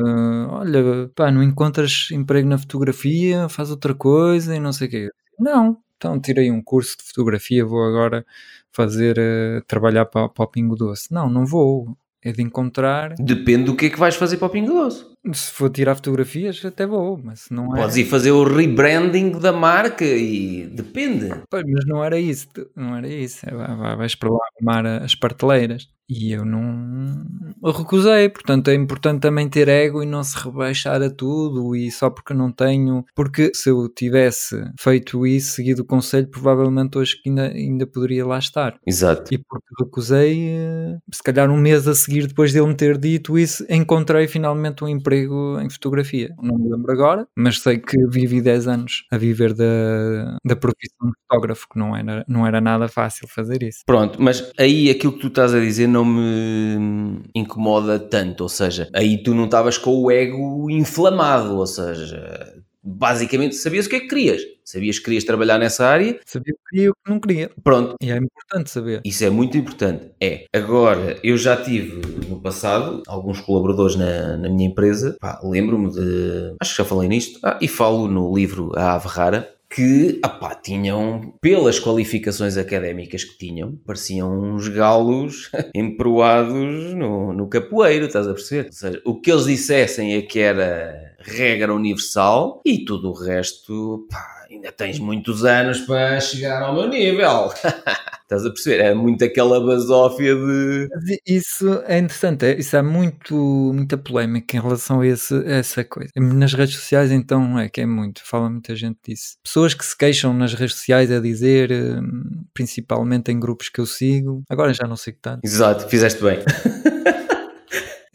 Olha, 0.50 1.10
pá, 1.16 1.32
não 1.32 1.44
encontras 1.44 2.10
emprego 2.12 2.48
na 2.48 2.58
fotografia, 2.58 3.50
faz 3.50 3.72
outra 3.72 3.94
coisa 3.96 4.56
e 4.56 4.60
não 4.60 4.74
sei 4.74 4.88
o 4.88 4.92
quê. 4.92 5.10
Não, 5.40 5.78
então 5.98 6.20
tirei 6.20 6.52
um 6.52 6.62
curso 6.62 6.98
de 6.98 7.04
fotografia, 7.04 7.66
vou 7.66 7.84
agora 7.84 8.26
fazer, 8.72 9.18
uh, 9.18 9.62
trabalhar 9.68 10.06
para, 10.06 10.30
para 10.30 10.46
o 10.46 10.48
Pingo 10.48 10.76
Doce. 10.76 11.12
Não, 11.14 11.30
não 11.30 11.46
vou. 11.46 11.98
É 12.28 12.34
de 12.34 12.42
encontrar. 12.42 13.16
Depende 13.18 13.64
do 13.64 13.76
que 13.76 13.86
é 13.86 13.90
que 13.90 13.98
vais 13.98 14.16
fazer 14.18 14.36
para 14.36 14.48
o 14.48 14.50
Pingo 14.50 14.74
Doce. 14.74 15.06
Se 15.32 15.50
for 15.52 15.70
tirar 15.70 15.96
fotografias, 15.96 16.64
até 16.66 16.86
vou, 16.86 17.18
mas 17.24 17.46
não 17.50 17.74
é. 17.74 17.80
Podes 17.80 17.96
ir 17.96 18.04
fazer 18.04 18.32
o 18.32 18.44
rebranding 18.44 19.32
da 19.32 19.54
marca 19.54 20.04
e 20.04 20.68
depende. 20.68 21.30
Pois, 21.50 21.64
mas 21.66 21.86
não 21.86 22.04
era 22.04 22.20
isso, 22.20 22.48
não 22.76 22.98
era 22.98 23.08
isso. 23.08 23.46
É, 23.48 23.96
vais 23.96 24.14
para 24.14 24.30
lá 24.30 24.40
arrumar 24.58 25.04
as 25.04 25.16
parteleiras. 25.16 25.88
E 26.10 26.32
eu 26.32 26.46
não 26.46 27.26
eu 27.64 27.72
recusei, 27.72 28.30
portanto 28.30 28.70
é 28.70 28.76
importante 28.76 29.22
também 29.22 29.50
ter 29.50 29.68
ego 29.68 30.04
e 30.04 30.06
não 30.06 30.24
se 30.24 30.38
rebaixar 30.38 31.02
a 31.02 31.10
tudo 31.10 31.76
e 31.76 31.92
só 31.92 32.10
porque 32.10 32.34
não 32.34 32.52
tenho, 32.52 33.04
porque 33.16 33.52
se 33.54 33.70
eu 33.70 33.90
tivesse 33.90 34.64
feito 34.80 35.26
isso, 35.26 35.56
seguido 35.56 35.82
o 35.82 35.86
conselho, 35.86 36.28
provavelmente 36.28 36.98
hoje 36.98 37.20
ainda, 37.26 37.48
ainda 37.48 37.88
poderia 37.88 38.26
lá 38.26 38.38
estar. 38.38 38.80
Exato. 38.86 39.34
E 39.34 39.38
porque 39.38 39.68
recusei, 39.80 40.50
eh, 40.50 40.98
se 41.12 41.24
calhar 41.24 41.50
um 41.50 41.58
mês 41.58 41.88
a 41.88 41.96
seguir 41.96 42.28
depois 42.28 42.54
dele 42.54 42.68
me 42.68 42.76
ter 42.76 42.98
dito 42.98 43.38
isso, 43.38 43.66
encontrei 43.70 44.28
finalmente 44.28 44.84
um 44.84 44.88
emprego 44.88 45.60
em 45.60 45.70
fotografia. 45.70 46.34
Não 46.42 46.58
me 46.58 46.70
lembro 46.70 46.92
agora, 46.92 47.28
mas 47.36 47.60
sei 47.60 47.80
que 47.80 47.98
vivi 48.08 48.42
10 48.42 48.68
anos 48.68 49.06
a 49.12 49.18
viver 49.18 49.54
da, 49.54 50.38
da 50.46 50.56
profissão 50.56 51.10
de 51.10 51.14
fotógrafo, 51.28 51.68
que 51.72 51.80
não 51.80 51.96
era, 51.96 52.24
não 52.28 52.46
era 52.46 52.62
nada 52.62 52.88
fácil 52.88 53.28
fazer 53.28 53.64
isso. 53.64 53.80
Pronto, 53.86 54.22
mas 54.22 54.52
aí 54.58 54.90
aquilo 54.90 55.14
que 55.14 55.20
tu 55.20 55.28
estás 55.28 55.54
a 55.54 55.60
dizer 55.60 55.88
não 55.98 56.06
me 56.06 57.22
incomoda 57.34 58.00
tanto, 58.00 58.42
ou 58.42 58.50
seja, 58.50 58.90
aí 58.94 59.22
tu 59.22 59.34
não 59.34 59.46
estavas 59.46 59.78
com 59.78 59.96
o 59.96 60.12
ego 60.12 60.70
inflamado, 60.70 61.58
ou 61.58 61.66
seja, 61.66 62.54
basicamente 62.84 63.56
sabias 63.56 63.86
o 63.86 63.90
que 63.90 63.96
é 63.96 64.00
que 64.00 64.08
querias. 64.08 64.42
Sabias 64.64 65.00
que 65.00 65.06
querias 65.06 65.24
trabalhar 65.24 65.58
nessa 65.58 65.86
área. 65.86 66.20
Sabia 66.26 66.54
o 66.54 66.58
que 66.58 66.70
queria 66.70 66.86
e 66.88 66.90
o 66.90 66.94
que 66.94 67.10
não 67.10 67.20
queria. 67.22 67.50
Pronto. 67.64 67.96
E 68.02 68.12
é 68.12 68.18
importante 68.18 68.70
saber. 68.70 69.02
Isso 69.06 69.24
é 69.24 69.30
muito 69.30 69.58
importante. 69.58 70.12
É. 70.22 70.44
Agora, 70.54 71.18
eu 71.24 71.38
já 71.38 71.56
tive 71.56 72.02
no 72.28 72.42
passado 72.42 73.02
alguns 73.08 73.40
colaboradores 73.40 73.96
na, 73.96 74.36
na 74.36 74.50
minha 74.50 74.68
empresa. 74.68 75.18
Lembro-me 75.42 75.90
de. 75.90 76.54
Acho 76.60 76.72
que 76.72 76.78
já 76.84 76.86
falei 76.86 77.08
nisto. 77.08 77.40
Ah, 77.44 77.58
e 77.62 77.68
falo 77.68 78.10
no 78.10 78.36
livro 78.36 78.72
A 78.76 78.96
Ave 78.96 79.08
Rara 79.08 79.57
que 79.70 80.20
apá, 80.24 80.56
tinham, 80.56 81.34
pelas 81.42 81.80
qualificações 81.80 82.58
académicas 82.58 83.24
que 83.24 83.38
tinham, 83.38 83.76
pareciam 83.86 84.32
uns 84.32 84.68
galos 84.68 85.52
emproados 85.76 86.94
no, 86.94 87.34
no 87.34 87.48
capoeiro, 87.50 88.06
estás 88.06 88.28
a 88.28 88.34
perceber? 88.34 88.68
Ou 88.68 88.74
seja, 88.74 89.02
o 89.06 89.20
que 89.20 89.32
eles 89.32 89.46
dissessem 89.46 90.16
é 90.16 90.22
que 90.22 90.40
era 90.40 91.16
regra 91.20 91.74
universal 91.74 92.62
e 92.66 92.86
tudo 92.86 93.10
o 93.10 93.14
resto, 93.14 94.08
pá, 94.10 94.37
ainda 94.50 94.72
tens 94.72 95.00
muitos 95.00 95.44
anos 95.46 95.82
para 95.82 96.20
chegar 96.20 96.62
ao 96.62 96.74
meu 96.74 96.88
nível. 96.88 97.52
Estás 98.24 98.46
a 98.46 98.50
perceber? 98.50 98.84
É 98.84 98.94
muito 98.94 99.24
aquela 99.24 99.66
basófia 99.66 100.36
de. 100.36 100.90
Isso 101.26 101.82
é 101.86 101.98
interessante, 101.98 102.46
é, 102.46 102.60
isso 102.60 102.76
há 102.76 102.84
muito, 102.84 103.36
muita 103.74 103.98
polémica 103.98 104.58
em 104.58 104.60
relação 104.60 105.00
a, 105.00 105.08
esse, 105.08 105.34
a 105.34 105.56
essa 105.56 105.84
coisa. 105.86 106.12
Nas 106.18 106.54
redes 106.54 106.76
sociais, 106.76 107.10
então, 107.10 107.58
é 107.58 107.70
que 107.70 107.80
é 107.80 107.86
muito, 107.86 108.22
fala 108.26 108.50
muita 108.50 108.76
gente 108.76 109.00
disso. 109.08 109.38
Pessoas 109.42 109.74
que 109.74 109.86
se 109.86 109.98
queixam 109.98 110.34
nas 110.34 110.54
redes 110.54 110.76
sociais 110.76 111.10
a 111.10 111.22
dizer, 111.22 111.72
hum, 111.72 112.46
principalmente 112.54 113.32
em 113.32 113.40
grupos 113.40 113.70
que 113.70 113.80
eu 113.80 113.86
sigo, 113.86 114.44
agora 114.50 114.74
já 114.74 114.86
não 114.86 114.98
sei 114.98 115.14
que 115.14 115.20
tanto. 115.20 115.40
Exato, 115.46 115.88
fizeste 115.88 116.22
bem. 116.22 116.40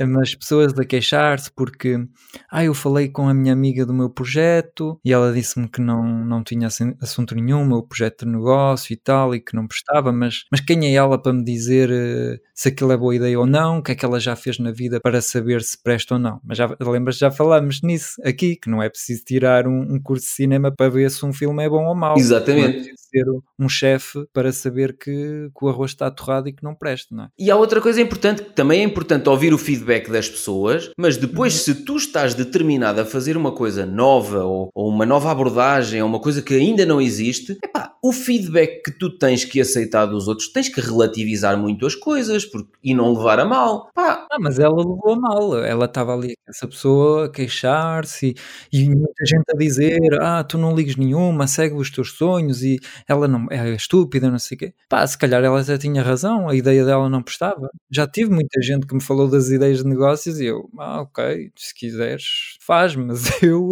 mas 0.00 0.34
pessoas 0.34 0.78
a 0.78 0.84
queixar-se 0.84 1.50
porque 1.52 1.98
ah, 2.50 2.64
eu 2.64 2.74
falei 2.74 3.08
com 3.08 3.28
a 3.28 3.34
minha 3.34 3.52
amiga 3.52 3.84
do 3.84 3.94
meu 3.94 4.10
projeto 4.10 4.98
e 5.04 5.12
ela 5.12 5.32
disse-me 5.32 5.68
que 5.68 5.80
não, 5.80 6.02
não 6.24 6.42
tinha 6.42 6.68
assunto 7.00 7.34
nenhum, 7.34 7.62
o 7.62 7.66
meu 7.66 7.82
projeto 7.82 8.24
de 8.24 8.32
negócio 8.32 8.92
e 8.92 8.96
tal, 8.96 9.34
e 9.34 9.40
que 9.40 9.54
não 9.54 9.66
prestava, 9.66 10.12
mas, 10.12 10.44
mas 10.50 10.60
quem 10.60 10.86
é 10.86 10.92
ela 10.92 11.20
para 11.20 11.32
me 11.32 11.44
dizer 11.44 11.90
uh, 11.90 12.38
se 12.54 12.68
aquilo 12.68 12.92
é 12.92 12.96
boa 12.96 13.14
ideia 13.14 13.38
ou 13.38 13.46
não, 13.46 13.78
o 13.78 13.82
que 13.82 13.92
é 13.92 13.94
que 13.94 14.04
ela 14.04 14.20
já 14.20 14.36
fez 14.36 14.58
na 14.58 14.70
vida 14.70 15.00
para 15.00 15.20
saber 15.20 15.62
se 15.62 15.80
presta 15.82 16.14
ou 16.14 16.20
não? 16.20 16.40
Mas 16.44 16.58
já 16.58 16.74
lembras, 16.80 17.18
já 17.18 17.30
falamos 17.30 17.82
nisso 17.82 18.20
aqui, 18.24 18.56
que 18.56 18.70
não 18.70 18.82
é 18.82 18.88
preciso 18.88 19.24
tirar 19.24 19.66
um, 19.66 19.94
um 19.94 20.00
curso 20.00 20.24
de 20.24 20.32
cinema 20.32 20.72
para 20.74 20.88
ver 20.88 21.10
se 21.10 21.24
um 21.24 21.32
filme 21.32 21.64
é 21.64 21.68
bom 21.68 21.84
ou 21.84 21.94
mau. 21.94 22.16
Exatamente 22.16 22.90
é 22.90 22.94
ser 22.96 23.26
um 23.58 23.68
chefe 23.68 24.24
para 24.32 24.50
saber 24.52 24.96
que, 24.96 25.50
que, 25.56 25.64
o 25.64 25.68
arroz 25.68 25.90
está 25.90 26.10
torrado 26.10 26.48
e 26.48 26.52
que 26.52 26.62
não 26.62 26.74
presta, 26.74 27.14
não 27.14 27.24
é? 27.24 27.28
E 27.38 27.50
há 27.50 27.56
outra 27.56 27.80
coisa 27.80 28.00
importante, 28.00 28.42
que 28.42 28.52
também 28.52 28.80
é 28.80 28.84
importante 28.84 29.28
ouvir 29.28 29.52
o 29.52 29.58
feedback 29.58 29.81
das 30.10 30.28
pessoas, 30.28 30.90
mas 30.96 31.16
depois, 31.16 31.54
uhum. 31.54 31.74
se 31.74 31.84
tu 31.84 31.96
estás 31.96 32.34
determinado 32.34 33.00
a 33.00 33.04
fazer 33.04 33.36
uma 33.36 33.52
coisa 33.52 33.84
nova 33.84 34.44
ou, 34.44 34.70
ou, 34.74 34.88
uma 34.88 35.06
nova 35.06 35.30
abordagem 35.30 36.00
ou 36.02 36.08
uma 36.08 36.20
coisa 36.20 36.42
que 36.42 36.54
ainda 36.54 36.86
não 36.86 37.00
existe, 37.00 37.58
epá, 37.62 37.94
o 38.02 38.12
feedback 38.12 38.82
que 38.82 38.90
tu 38.90 39.16
tens 39.16 39.44
que 39.44 39.60
aceitar 39.60 40.06
dos 40.06 40.26
outros, 40.26 40.48
tens 40.48 40.68
que 40.68 40.80
relativizar 40.80 41.56
muito 41.56 41.86
as 41.86 41.94
coisas 41.94 42.44
porque, 42.44 42.70
e 42.82 42.94
não 42.94 43.14
levar 43.14 43.38
a 43.38 43.44
mal. 43.44 43.90
Pá. 43.94 44.26
Ah, 44.30 44.38
mas 44.40 44.58
ela 44.58 44.76
levou 44.76 45.12
a 45.12 45.16
mal, 45.16 45.64
ela 45.64 45.84
estava 45.84 46.12
ali, 46.14 46.34
essa 46.48 46.66
pessoa 46.66 47.26
a 47.26 47.28
queixar-se 47.28 48.34
e, 48.72 48.82
e 48.82 48.88
muita 48.88 49.24
gente 49.24 49.44
a 49.54 49.56
dizer: 49.56 49.98
Ah, 50.20 50.42
tu 50.42 50.58
não 50.58 50.74
ligues 50.74 50.96
nenhuma, 50.96 51.46
segue 51.46 51.74
os 51.74 51.90
teus 51.90 52.12
sonhos 52.12 52.62
e 52.62 52.78
ela 53.06 53.28
não 53.28 53.46
é 53.50 53.70
estúpida, 53.74 54.30
não 54.30 54.38
sei 54.38 54.56
o 54.56 54.58
quê. 54.58 54.74
Pá, 54.88 55.06
se 55.06 55.16
calhar 55.16 55.42
ela 55.42 55.62
já 55.62 55.78
tinha 55.78 56.02
razão, 56.02 56.48
a 56.48 56.54
ideia 56.54 56.84
dela 56.84 57.08
não 57.08 57.22
prestava. 57.22 57.70
Já 57.90 58.06
tive 58.06 58.30
muita 58.32 58.60
gente 58.60 58.86
que 58.86 58.94
me 58.94 59.02
falou 59.02 59.28
das 59.28 59.50
ideias 59.50 59.71
de 59.78 59.86
negócios 59.86 60.40
e 60.40 60.46
eu, 60.46 60.68
ah, 60.78 61.02
ok, 61.02 61.50
se 61.56 61.74
quiseres, 61.74 62.24
faz, 62.60 62.94
mas 62.94 63.24
eu 63.42 63.70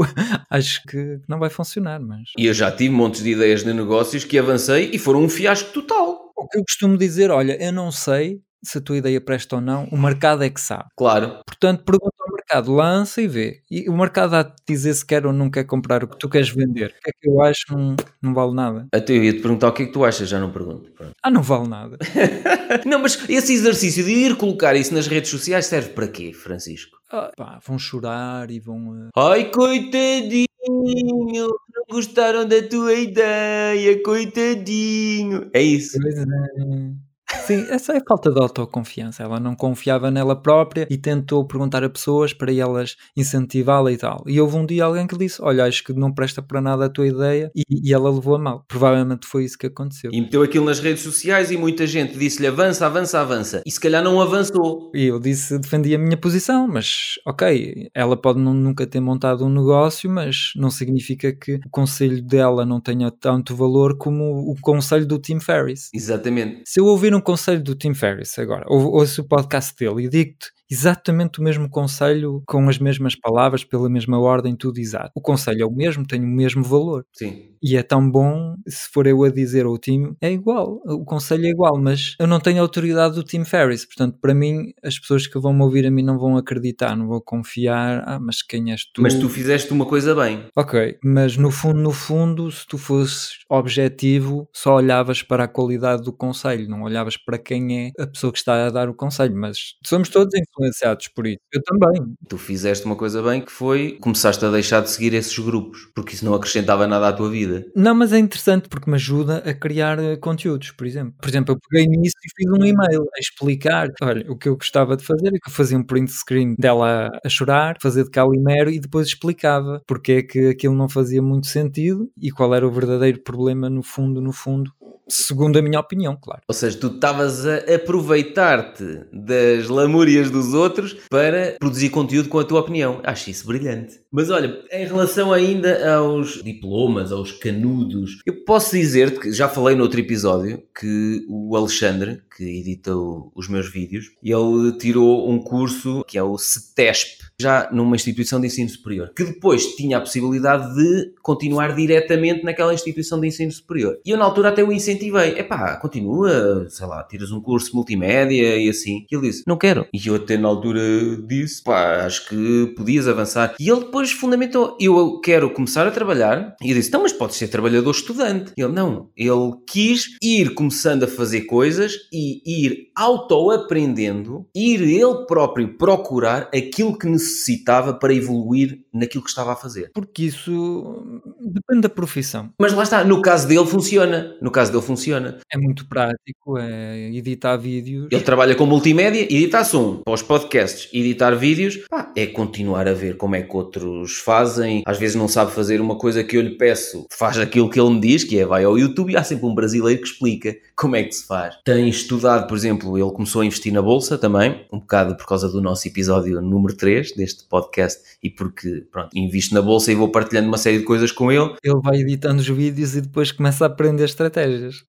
acho 0.49 0.83
que 0.85 1.21
não 1.29 1.39
vai 1.39 1.51
funcionar. 1.51 2.01
Mas... 2.01 2.31
E 2.39 2.47
eu 2.47 2.55
já 2.55 2.71
tive 2.71 2.95
montes 2.95 3.23
de 3.23 3.31
ideias 3.31 3.65
de 3.65 3.73
negócios 3.73 4.25
que 4.25 4.39
avancei 4.39 4.91
e 4.93 4.99
foram 4.99 5.23
um 5.23 5.29
fiasco 5.29 5.73
total. 5.73 6.33
O 6.37 6.49
que 6.49 6.59
eu 6.59 6.65
costumo 6.65 6.97
dizer, 6.97 7.31
olha, 7.31 7.63
eu 7.63 7.73
não 7.73 7.93
sei 7.93 8.41
se 8.63 8.79
a 8.79 8.81
tua 8.81 8.99
ideia 8.99 9.21
presta 9.21 9.57
ou 9.57 9.63
não, 9.63 9.85
o 9.85 9.99
mercado 9.99 10.45
é 10.45 10.51
que 10.51 10.61
sabe. 10.61 10.85
Claro. 10.97 11.41
Portanto, 11.47 11.85
pergunta 11.85 12.17
mercado 12.51 12.73
lança 12.75 13.23
e 13.23 13.29
vê. 13.29 13.63
E 13.71 13.89
o 13.89 13.97
mercado 13.97 14.35
há 14.35 14.43
de 14.43 14.53
dizer 14.67 14.95
se 14.95 15.07
quer 15.07 15.25
ou 15.25 15.33
não 15.33 15.49
quer 15.49 15.65
comprar 15.65 16.03
o 16.03 16.09
que 16.09 16.19
tu 16.19 16.29
queres 16.29 16.49
vender. 16.51 16.95
O 16.99 17.03
que 17.03 17.11
é 17.11 17.13
que 17.13 17.29
eu 17.29 17.41
acho 17.41 17.63
não, 17.71 17.95
não 18.21 18.35
vale 18.35 18.53
nada. 18.55 18.89
Até 18.93 19.17
eu 19.17 19.23
ia 19.23 19.33
te 19.33 19.41
perguntar 19.41 19.69
o 19.69 19.73
que 19.73 19.85
é 19.85 19.87
que 19.87 19.93
tu 19.93 20.05
achas, 20.05 20.29
já 20.29 20.41
não 20.41 20.51
pergunto. 20.51 20.91
Pronto. 20.91 21.13
Ah, 21.23 21.31
não 21.31 21.43
vale 21.43 21.69
nada. 21.69 21.97
não, 22.85 22.99
mas 22.99 23.19
esse 23.29 23.53
exercício 23.53 24.05
de 24.05 24.11
ir 24.11 24.37
colocar 24.37 24.75
isso 24.75 24.93
nas 24.93 25.07
redes 25.07 25.31
sociais 25.31 25.67
serve 25.67 25.91
para 25.91 26.09
quê, 26.09 26.33
Francisco? 26.33 26.99
Ah, 27.13 27.31
pá, 27.37 27.61
vão 27.65 27.79
chorar 27.79 28.51
e 28.51 28.59
vão. 28.59 28.89
uh, 28.89 29.11
Ai, 29.17 29.51
coitadinho, 29.51 30.47
não 30.67 31.85
gostaram 31.89 32.47
da 32.47 32.63
tua 32.63 32.95
ideia, 32.95 34.03
coitadinho. 34.03 35.51
É 35.53 35.63
isso. 35.63 35.99
Pois 36.01 36.17
é. 36.17 37.10
Sim, 37.47 37.67
essa 37.69 37.97
é 37.97 38.01
falta 38.07 38.31
de 38.31 38.41
autoconfiança. 38.41 39.23
Ela 39.23 39.41
não 39.41 39.55
confiava 39.55 40.11
nela 40.11 40.37
própria 40.37 40.87
e 40.91 40.97
tentou 40.97 41.45
perguntar 41.47 41.83
a 41.85 41.91
pessoas 41.91 42.33
para 42.33 42.53
elas 42.53 42.97
incentivá-la 43.17 43.93
e 43.93 43.97
tal. 43.97 44.23
E 44.27 44.41
houve 44.41 44.57
um 44.57 44.67
dia 44.67 44.85
alguém 44.85 45.07
que 45.07 45.17
disse: 45.17 45.41
Olha, 45.43 45.65
acho 45.65 45.85
que 45.85 45.93
não 45.93 46.13
presta 46.13 46.43
para 46.43 46.61
nada 46.61 46.87
a 46.87 46.89
tua 46.89 47.07
ideia, 47.07 47.51
e, 47.55 47.63
e 47.69 47.93
ela 47.95 48.11
levou 48.11 48.35
a 48.35 48.39
mal. 48.39 48.65
Provavelmente 48.69 49.27
foi 49.27 49.45
isso 49.45 49.59
que 49.59 49.67
aconteceu. 49.67 50.11
E 50.13 50.21
meteu 50.21 50.43
aquilo 50.43 50.65
nas 50.65 50.81
redes 50.81 51.03
sociais 51.03 51.51
e 51.51 51.57
muita 51.57 51.87
gente 51.87 52.17
disse-lhe 52.19 52.47
avança, 52.47 52.87
avança, 52.87 53.21
avança. 53.21 53.63
E 53.67 53.71
se 53.71 53.81
calhar 53.81 54.03
não 54.03 54.21
avançou. 54.21 54.91
E 54.95 55.07
eu 55.07 55.19
disse, 55.19 55.59
defendi 55.59 55.95
a 55.95 55.99
minha 55.99 56.17
posição, 56.17 56.67
mas 56.69 57.15
ok, 57.27 57.91
ela 57.95 58.17
pode 58.17 58.39
não- 58.41 58.55
nunca 58.55 58.87
ter 58.87 59.01
montado 59.01 59.45
um 59.45 59.51
negócio, 59.51 60.11
mas 60.11 60.53
não 60.57 60.71
significa 60.71 61.33
que 61.33 61.55
o 61.67 61.71
conselho 61.71 62.23
dela 62.23 62.65
não 62.65 62.81
tenha 62.81 63.11
tanto 63.11 63.55
valor 63.55 63.97
como 63.97 64.51
o 64.51 64.55
conselho 64.61 65.07
do 65.07 65.19
Tim 65.19 65.41
Ferriss. 65.41 65.91
Exatamente. 65.95 66.63
Se 66.65 66.81
eu 66.81 66.87
ouvir 66.87 67.15
um 67.15 67.20
conselho 67.23 67.63
do 67.63 67.75
Tim 67.75 67.95
Ferriss 67.95 68.39
agora, 68.39 68.65
ou 68.69 68.93
ouço 68.93 69.23
o 69.23 69.25
podcast 69.25 69.75
dele 69.77 70.07
e 70.07 70.09
digo-te 70.09 70.51
exatamente 70.71 71.41
o 71.41 71.43
mesmo 71.43 71.69
conselho, 71.69 72.43
com 72.47 72.69
as 72.69 72.79
mesmas 72.79 73.15
palavras, 73.17 73.65
pela 73.65 73.89
mesma 73.89 74.19
ordem, 74.21 74.55
tudo 74.55 74.79
exato. 74.79 75.11
O 75.15 75.21
conselho 75.21 75.63
é 75.63 75.67
o 75.67 75.71
mesmo, 75.71 76.07
tem 76.07 76.21
o 76.23 76.27
mesmo 76.27 76.63
valor. 76.63 77.05
Sim. 77.13 77.51
E 77.63 77.77
é 77.77 77.83
tão 77.83 78.11
bom, 78.11 78.57
se 78.67 78.89
for 78.91 79.07
eu 79.07 79.23
a 79.23 79.29
dizer 79.29 79.67
ao 79.67 79.77
Tim, 79.77 80.17
é 80.21 80.33
igual, 80.33 80.81
o 80.87 81.05
conselho 81.05 81.45
é 81.45 81.51
igual, 81.51 81.79
mas 81.79 82.15
eu 82.19 82.27
não 82.27 82.41
tenho 82.41 82.59
a 82.59 82.63
autoridade 82.63 83.15
do 83.15 83.23
Tim 83.23 83.45
Ferriss, 83.45 83.85
portanto, 83.85 84.19
para 84.19 84.35
mim, 84.35 84.73
as 84.83 84.99
pessoas 84.99 85.27
que 85.27 85.39
vão 85.39 85.53
me 85.53 85.63
ouvir 85.63 85.87
a 85.87 85.91
mim 85.91 86.03
não 86.03 86.19
vão 86.19 86.39
acreditar, 86.39 86.97
não 86.97 87.07
vão 87.07 87.21
confiar, 87.21 88.03
ah, 88.07 88.19
mas 88.19 88.43
quem 88.43 88.71
és 88.71 88.85
tu? 88.91 89.03
Mas 89.03 89.15
tu 89.15 89.29
fizeste 89.29 89.73
uma 89.73 89.85
coisa 89.85 90.15
bem. 90.15 90.47
Ok, 90.57 90.99
mas 91.05 91.37
no 91.37 91.51
fundo, 91.51 91.79
no 91.81 91.93
fundo, 91.93 92.51
se 92.51 92.67
tu 92.67 92.79
fosses 92.79 93.41
objetivo, 93.51 94.49
só 94.55 94.77
olhavas 94.77 95.23
para 95.23 95.45
a 95.45 95.49
qualidade 95.49 96.03
do 96.03 96.15
conselho, 96.15 96.67
não 96.67 96.83
olhavas 96.83 97.19
para 97.19 97.39
quem 97.39 97.89
é 97.89 98.03
a 98.03 98.07
pessoa 98.07 98.33
que 98.33 98.39
está 98.39 98.67
a 98.67 98.71
dar 98.71 98.89
o 98.89 98.95
conselho, 98.95 99.37
mas 99.37 99.75
somos 99.85 100.09
todos 100.09 100.33
influenciados 100.61 101.09
por 101.09 101.27
isso. 101.27 101.39
Eu 101.53 101.63
também. 101.63 102.15
Tu 102.29 102.39
fizeste 102.39 102.85
uma 102.85 102.97
coisa 102.97 103.23
bem 103.23 103.41
que 103.41 103.51
foi 103.51 103.99
começaste 104.01 104.45
a 104.45 104.51
deixar 104.51 104.81
de 104.83 104.91
seguir 104.91 105.15
esses 105.15 105.37
grupos, 105.39 105.91
porque 105.95 106.15
isso 106.15 106.25
não 106.25 106.35
acrescentava 106.35 106.87
nada 106.87 107.09
à 107.09 107.13
tua 107.13 107.31
vida. 107.31 107.67
Não, 107.75 107.95
mas 107.95 108.13
é 108.13 108.19
interessante 108.19 108.69
porque 108.69 108.89
me 108.91 108.97
ajuda 108.97 109.39
a 109.39 109.55
criar 109.55 109.99
eh, 109.99 110.17
conteúdos, 110.17 110.71
por 110.73 110.87
exemplo. 110.87 111.15
Por 111.21 111.29
exemplo, 111.29 111.55
eu 111.55 111.59
peguei 111.69 111.87
nisso 111.87 112.17
e 112.25 112.29
fiz 112.37 112.51
um 112.53 112.65
e-mail 112.65 113.03
a 113.03 113.19
explicar, 113.19 113.89
olha, 114.03 114.31
o 114.31 114.37
que 114.37 114.49
eu 114.49 114.57
gostava 114.57 114.97
de 114.97 115.05
fazer 115.05 115.29
é 115.29 115.39
que 115.39 115.49
eu 115.49 115.53
fazia 115.53 115.79
um 115.79 115.83
print 115.83 116.11
screen 116.13 116.55
dela 116.59 117.11
a 117.25 117.29
chorar, 117.29 117.77
fazer 117.81 118.05
de 118.05 118.11
calimero 118.11 118.71
e 118.71 118.79
depois 118.79 119.07
explicava 119.07 119.83
porque 119.87 120.13
é 120.13 120.23
que 120.23 120.49
aquilo 120.49 120.75
não 120.75 120.89
fazia 120.89 121.23
muito 121.23 121.47
sentido 121.47 122.11
e 122.21 122.31
qual 122.31 122.55
era 122.55 122.67
o 122.67 122.71
verdadeiro 122.71 123.21
problema 123.23 123.71
no 123.71 123.83
fundo, 123.83 124.21
no 124.21 124.33
fundo, 124.33 124.73
segundo 125.13 125.59
a 125.59 125.63
minha 125.63 125.81
opinião, 125.81 126.17
claro. 126.21 126.43
Ou 126.49 126.55
seja, 126.55 126.79
tu 126.79 126.89
estavas 126.89 127.47
a 127.47 127.57
aproveitar-te 127.75 129.07
das 129.13 129.69
lamúrias 129.69 130.31
dos 130.31 130.55
outros 130.55 130.97
para 131.09 131.57
produzir 131.59 131.91
conteúdo 131.91 132.29
com 132.29 132.39
a 132.39 132.45
tua 132.45 132.61
opinião. 132.61 133.01
Acho 133.05 133.31
isso 133.31 133.47
brilhante. 133.47 134.01
Mas 134.11 134.31
olha, 134.31 134.63
em 134.73 134.87
relação 134.87 135.33
ainda 135.33 135.97
aos 135.97 136.43
diplomas, 136.43 137.13
aos 137.13 137.33
canudos, 137.33 138.21
eu 138.27 138.45
posso 138.45 138.77
dizer-te 138.77 139.21
que 139.21 139.33
já 139.33 139.49
falei 139.49 139.77
no 139.77 139.83
outro 139.83 140.01
episódio 140.01 140.63
que 140.79 141.25
o 141.29 141.57
Alexandre, 141.57 142.23
que 142.37 142.45
edita 142.45 142.93
os 142.97 143.49
meus 143.49 143.71
vídeos, 143.71 144.07
ele 144.23 144.73
tirou 144.79 145.31
um 145.31 145.39
curso 145.39 146.05
que 146.07 146.19
é 146.19 146.23
o 146.23 146.37
CETESP, 146.37 147.30
já 147.41 147.69
numa 147.73 147.97
instituição 147.97 148.41
de 148.41 148.47
ensino 148.47 148.69
superior, 148.69 149.13
que 149.15 149.25
depois 149.25 149.75
tinha 149.75 149.99
a 149.99 150.01
possibilidade 150.01 150.75
de 150.75 151.13
continuar 151.23 151.75
diretamente 151.75 152.45
naquela 152.45 152.75
instituição 152.75 153.21
de 153.21 153.29
ensino 153.29 153.51
superior. 153.51 153.99
E 154.05 154.11
eu 154.11 154.19
na 154.19 154.25
altura 154.25 154.51
até 154.51 154.63
o 154.63 154.73
incentivei, 154.73 155.39
epá, 155.39 155.77
continua, 155.77 156.67
sei 156.69 156.87
lá, 156.87 157.03
tiras 157.05 157.31
um 157.33 157.41
curso 157.41 157.75
multimédia 157.75 158.57
e 158.57 158.69
assim. 158.69 159.07
E 159.11 159.15
ele 159.15 159.29
disse, 159.29 159.45
não 159.47 159.57
quero. 159.57 159.87
E 159.93 160.07
eu 160.07 160.17
até 160.17 160.37
na 160.37 160.49
altura 160.49 160.81
disse, 161.27 161.63
pá, 161.63 162.05
acho 162.05 162.29
que 162.29 162.75
podias 162.77 163.09
avançar. 163.09 163.55
E 163.59 163.71
ele 163.71 163.81
depois 163.81 164.13
fundamentou, 164.13 164.77
eu 164.81 165.21
quero 165.21 165.51
começar 165.51 165.87
a 165.87 165.91
trabalhar. 165.91 166.55
E 166.63 166.71
eu 166.71 166.75
disse, 166.75 166.93
não, 166.93 167.03
mas 167.03 167.13
podes 167.13 167.37
ser 167.37 167.49
trabalhador 167.49 167.91
estudante. 167.91 168.53
E 168.57 168.63
ele, 168.63 168.73
não, 168.73 169.09
ele 169.17 169.53
quis 169.67 170.17
ir 170.23 170.55
começando 170.55 171.05
a 171.05 171.09
fazer 171.09 171.43
coisas 171.43 171.95
e 172.13 172.43
ir 172.47 172.91
auto-aprendendo, 172.95 174.47
ir 174.55 174.83
ele 174.83 175.27
próprio 175.27 175.77
procurar 175.77 176.49
aquilo 176.55 176.99
que 176.99 177.09
necessitava 177.31 177.95
para 177.95 178.15
evoluir 178.15 178.81
naquilo 178.93 179.23
que 179.23 179.31
estava 179.31 179.53
a 179.53 179.57
fazer. 179.57 179.91
Porque 179.95 180.25
isso 180.25 181.23
depende 181.41 181.83
da 181.83 181.89
profissão. 181.89 182.51
Mas 182.61 182.73
lá 182.73 182.83
está, 182.83 183.05
no 183.05 183.23
caso 183.23 183.47
dele 183.47 183.67
funciona. 183.67 184.37
No 184.41 184.51
caso 184.51 184.73
dele 184.73 184.85
funciona. 184.85 185.39
É 185.53 185.57
muito 185.57 185.89
prático, 185.89 186.59
é 186.59 187.11
editar 187.13 187.57
vídeos. 187.57 188.09
Ele 188.11 188.23
trabalha 188.23 188.55
com 188.55 188.67
multimédia, 188.67 189.23
editar 189.23 189.65
som 189.65 190.03
para 190.05 190.15
os 190.15 190.23
podcasts, 190.23 190.89
editar 190.93 191.35
vídeos, 191.35 191.79
pá, 191.89 192.13
é 192.17 192.27
continuar 192.27 192.89
a 192.89 192.93
ver 192.93 193.17
como 193.17 193.37
é 193.37 193.43
que 193.43 193.57
outros 193.57 194.19
fazem. 194.19 194.83
Às 194.87 194.99
vezes 194.99 195.17
não 195.17 195.29
sabe 195.29 195.53
fazer 195.53 195.81
uma 195.81 195.97
coisa 195.97 196.25
que 196.25 196.37
eu 196.37 196.43
lhe 196.43 196.57
peço, 196.57 197.07
faz 197.13 197.39
aquilo 197.39 197.71
que 197.71 197.81
ele 197.81 197.91
me 197.91 198.01
diz, 198.01 198.25
que 198.25 198.39
é 198.39 198.45
vai 198.45 198.65
ao 198.65 198.79
YouTube 198.79 199.13
e 199.13 199.17
há 199.17 199.23
sempre 199.23 199.47
um 199.47 199.55
brasileiro 199.55 200.01
que 200.01 200.09
explica 200.09 200.57
como 200.77 200.97
é 200.97 201.03
que 201.03 201.13
se 201.13 201.27
faz. 201.27 201.57
Tem 201.65 201.89
estudado, 201.89 202.47
por 202.47 202.57
exemplo, 202.57 202.99
ele 202.99 203.11
começou 203.13 203.43
a 203.43 203.47
investir 203.47 203.73
na 203.73 203.83
bolsa 203.83 204.19
também, 204.19 204.67
um 204.73 204.79
bocado 204.79 205.17
por 205.17 205.27
causa 205.27 205.49
do 205.49 205.61
nosso 205.61 205.87
episódio 205.87 206.41
número 206.41 206.77
3 206.77 207.15
deste 207.21 207.45
podcast 207.45 208.01
e 208.23 208.31
porque, 208.31 208.87
pronto, 208.91 209.17
invisto 209.17 209.55
na 209.55 209.63
bolsa 209.63 209.93
e 209.93 209.95
vou 209.95 210.11
partilhando 210.11 210.49
uma 210.49 210.59
série 210.59 210.79
de 210.79 210.85
coisas 210.85 211.13
com 211.13 211.31
ele. 211.31 211.55
Ele 211.63 211.81
vai 211.83 211.99
editando 211.99 212.41
os 212.41 212.49
vídeos 212.49 212.97
e 212.97 213.03
depois 213.03 213.31
começa 213.31 213.65
a 213.65 213.69
aprender 213.69 214.05
estratégias. 214.05 214.85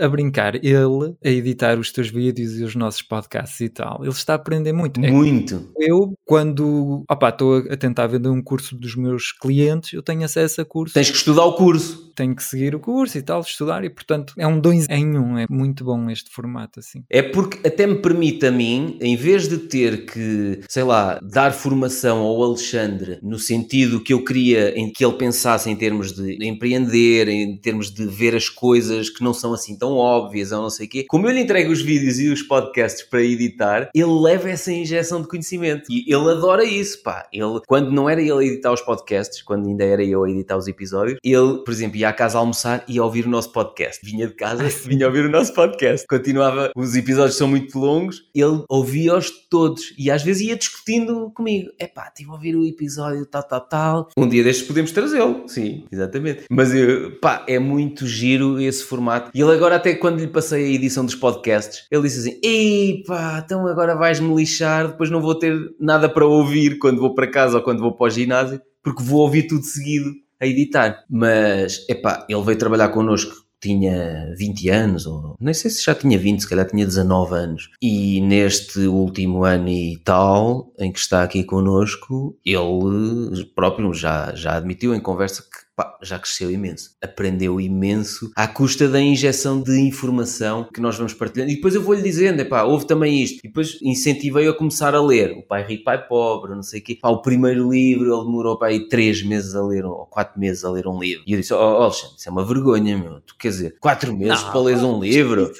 A 0.00 0.08
brincar, 0.08 0.54
ele 0.56 1.14
a 1.24 1.28
editar 1.28 1.78
os 1.78 1.92
teus 1.92 2.08
vídeos 2.08 2.58
e 2.58 2.64
os 2.64 2.74
nossos 2.74 3.02
podcasts 3.02 3.60
e 3.60 3.68
tal, 3.68 4.00
ele 4.02 4.10
está 4.12 4.32
a 4.32 4.36
aprender 4.36 4.72
muito. 4.72 5.00
É 5.04 5.10
Muito. 5.10 5.70
Eu, 5.78 6.14
quando 6.24 7.04
estou 7.10 7.58
a 7.70 7.76
tentar 7.76 8.06
vender 8.06 8.28
um 8.28 8.42
curso 8.42 8.76
dos 8.76 8.96
meus 8.96 9.32
clientes, 9.32 9.92
eu 9.92 10.02
tenho 10.02 10.24
acesso 10.24 10.60
a 10.60 10.64
curso, 10.64 10.94
Tens 10.94 11.10
que 11.10 11.16
estudar 11.16 11.44
o 11.44 11.54
curso. 11.54 12.12
tenho 12.16 12.34
que 12.34 12.42
seguir 12.42 12.74
o 12.74 12.80
curso 12.80 13.16
e 13.18 13.22
tal, 13.22 13.40
estudar, 13.40 13.84
e 13.84 13.90
portanto 13.90 14.34
é 14.38 14.46
um 14.46 14.58
dois 14.60 14.86
em 14.88 15.18
um, 15.18 15.38
é 15.38 15.46
muito 15.48 15.84
bom 15.84 16.10
este 16.10 16.30
formato 16.30 16.80
assim. 16.80 17.04
É 17.10 17.22
porque 17.22 17.66
até 17.66 17.86
me 17.86 17.96
permite 17.96 18.46
a 18.46 18.50
mim, 18.50 18.98
em 19.00 19.16
vez 19.16 19.48
de 19.48 19.58
ter 19.58 20.04
que, 20.06 20.60
sei 20.68 20.82
lá, 20.82 21.18
dar 21.22 21.52
formação 21.52 22.18
ao 22.18 22.42
Alexandre 22.42 23.18
no 23.22 23.38
sentido 23.38 24.02
que 24.02 24.12
eu 24.12 24.24
queria 24.24 24.78
em 24.78 24.90
que 24.92 25.04
ele 25.04 25.14
pensasse 25.14 25.70
em 25.70 25.76
termos 25.76 26.12
de 26.12 26.38
empreender, 26.46 27.28
em 27.28 27.56
termos 27.58 27.90
de 27.90 28.06
ver 28.06 28.34
as 28.34 28.48
coisas 28.48 29.08
que 29.08 29.22
não 29.22 29.32
são 29.34 29.52
assim 29.52 29.76
tão 29.82 29.96
óbvias 29.96 30.52
ou 30.52 30.62
não 30.62 30.70
sei 30.70 30.86
o 30.86 30.88
quê, 30.88 31.04
como 31.08 31.26
eu 31.26 31.32
lhe 31.32 31.40
entrego 31.40 31.72
os 31.72 31.82
vídeos 31.82 32.20
e 32.20 32.28
os 32.28 32.40
podcasts 32.40 33.02
para 33.02 33.20
editar, 33.20 33.90
ele 33.92 34.12
leva 34.22 34.48
essa 34.48 34.70
injeção 34.70 35.20
de 35.20 35.26
conhecimento 35.26 35.90
e 35.90 36.04
ele 36.06 36.30
adora 36.30 36.64
isso, 36.64 37.02
pá. 37.02 37.26
Ele, 37.32 37.60
quando 37.66 37.90
não 37.90 38.08
era 38.08 38.20
ele 38.20 38.30
a 38.30 38.44
editar 38.44 38.72
os 38.72 38.80
podcasts, 38.80 39.42
quando 39.42 39.66
ainda 39.66 39.84
era 39.84 40.04
eu 40.04 40.22
a 40.22 40.30
editar 40.30 40.56
os 40.56 40.68
episódios, 40.68 41.18
ele, 41.24 41.64
por 41.64 41.72
exemplo, 41.72 41.96
ia 41.96 42.10
à 42.10 42.12
casa 42.12 42.38
almoçar 42.38 42.84
e 42.86 42.94
ia 42.94 43.02
ouvir 43.02 43.26
o 43.26 43.28
nosso 43.28 43.50
podcast. 43.50 44.06
Vinha 44.06 44.28
de 44.28 44.34
casa, 44.34 44.62
vinha 44.86 45.04
ouvir 45.08 45.24
o 45.24 45.28
nosso 45.28 45.52
podcast. 45.52 46.06
Continuava, 46.06 46.70
os 46.76 46.94
episódios 46.94 47.36
são 47.36 47.48
muito 47.48 47.76
longos, 47.76 48.22
ele 48.32 48.62
ouvia-os 48.68 49.32
todos 49.50 49.92
e 49.98 50.12
às 50.12 50.22
vezes 50.22 50.46
ia 50.46 50.56
discutindo 50.56 51.32
comigo. 51.32 51.70
Epá, 51.76 52.06
estive 52.06 52.30
a 52.30 52.34
ouvir 52.34 52.54
o 52.54 52.64
episódio 52.64 53.26
tal, 53.26 53.42
tal, 53.42 53.60
tal. 53.60 54.08
Um 54.16 54.28
dia 54.28 54.44
destes 54.44 54.64
podemos 54.64 54.92
trazê-lo, 54.92 55.42
sim, 55.48 55.86
exatamente. 55.90 56.44
Mas, 56.48 56.72
eu, 56.72 57.18
pá, 57.18 57.44
é 57.48 57.58
muito 57.58 58.06
giro 58.06 58.60
esse 58.60 58.84
formato. 58.84 59.32
E 59.34 59.40
ele 59.40 59.50
agora 59.50 59.71
até 59.76 59.94
quando 59.94 60.20
lhe 60.20 60.26
passei 60.26 60.64
a 60.64 60.74
edição 60.74 61.04
dos 61.04 61.14
podcasts, 61.14 61.86
ele 61.90 62.02
disse 62.02 62.20
assim, 62.20 62.40
ei 62.42 63.02
pá, 63.06 63.42
então 63.44 63.66
agora 63.66 63.94
vais-me 63.94 64.34
lixar, 64.34 64.88
depois 64.88 65.10
não 65.10 65.20
vou 65.20 65.34
ter 65.34 65.56
nada 65.80 66.08
para 66.08 66.26
ouvir 66.26 66.78
quando 66.78 67.00
vou 67.00 67.14
para 67.14 67.30
casa 67.30 67.58
ou 67.58 67.62
quando 67.62 67.80
vou 67.80 67.96
para 67.96 68.06
o 68.06 68.10
ginásio, 68.10 68.60
porque 68.82 69.02
vou 69.02 69.20
ouvir 69.20 69.46
tudo 69.46 69.64
seguido 69.64 70.10
a 70.40 70.46
editar. 70.46 71.04
Mas, 71.08 71.84
epá, 71.88 72.26
ele 72.28 72.42
veio 72.42 72.58
trabalhar 72.58 72.88
connosco 72.88 73.42
tinha 73.62 74.34
20 74.36 74.68
anos, 74.70 75.06
ou 75.06 75.36
nem 75.40 75.54
sei 75.54 75.70
se 75.70 75.84
já 75.84 75.94
tinha 75.94 76.18
20, 76.18 76.40
se 76.40 76.48
calhar 76.48 76.66
tinha 76.66 76.84
19 76.84 77.34
anos. 77.34 77.70
E 77.80 78.20
neste 78.20 78.80
último 78.80 79.44
ano 79.44 79.68
e 79.68 79.96
tal, 80.04 80.72
em 80.78 80.90
que 80.90 80.98
está 80.98 81.22
aqui 81.22 81.44
connosco, 81.44 82.36
ele 82.44 83.46
próprio 83.54 83.94
já, 83.94 84.34
já 84.34 84.56
admitiu 84.56 84.92
em 84.92 85.00
conversa 85.00 85.42
que 85.42 85.61
pá, 85.76 85.98
já 86.02 86.18
cresceu 86.18 86.50
imenso. 86.50 86.96
Aprendeu 87.02 87.60
imenso 87.60 88.30
à 88.36 88.46
custa 88.46 88.88
da 88.88 89.00
injeção 89.00 89.60
de 89.60 89.78
informação 89.80 90.68
que 90.72 90.80
nós 90.80 90.96
vamos 90.96 91.14
partilhando. 91.14 91.50
E 91.50 91.56
depois 91.56 91.74
eu 91.74 91.82
vou-lhe 91.82 92.02
dizendo, 92.02 92.44
pá, 92.46 92.62
houve 92.62 92.86
também 92.86 93.22
isto. 93.22 93.38
E 93.38 93.48
depois 93.48 93.78
incentivei 93.82 94.48
a 94.48 94.52
começar 94.52 94.94
a 94.94 95.02
ler. 95.02 95.32
O 95.32 95.42
Pai 95.42 95.66
Rico, 95.66 95.84
Pai 95.84 96.06
Pobre, 96.06 96.54
não 96.54 96.62
sei 96.62 96.80
o 96.80 96.84
quê. 96.84 96.98
Pá, 97.00 97.08
o 97.08 97.22
primeiro 97.22 97.70
livro, 97.70 98.14
ele 98.14 98.24
demorou 98.24 98.58
para 98.58 98.68
aí 98.68 98.88
três 98.88 99.22
meses 99.22 99.54
a 99.54 99.64
ler, 99.64 99.84
ou 99.84 100.06
quatro 100.06 100.38
meses 100.38 100.64
a 100.64 100.70
ler 100.70 100.86
um 100.86 100.98
livro. 100.98 101.24
E 101.26 101.32
eu 101.32 101.40
disse, 101.40 101.54
oh, 101.54 101.58
Alexandre, 101.58 102.16
isso 102.18 102.28
é 102.28 102.32
uma 102.32 102.44
vergonha, 102.44 102.98
meu. 102.98 103.20
Tu 103.20 103.36
quer 103.38 103.48
dizer, 103.48 103.76
quatro 103.80 104.16
meses 104.16 104.42
Não, 104.42 104.50
para 104.50 104.60
leres 104.60 104.82
um 104.82 105.00
livro? 105.00 105.52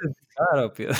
Pedro. 0.75 0.95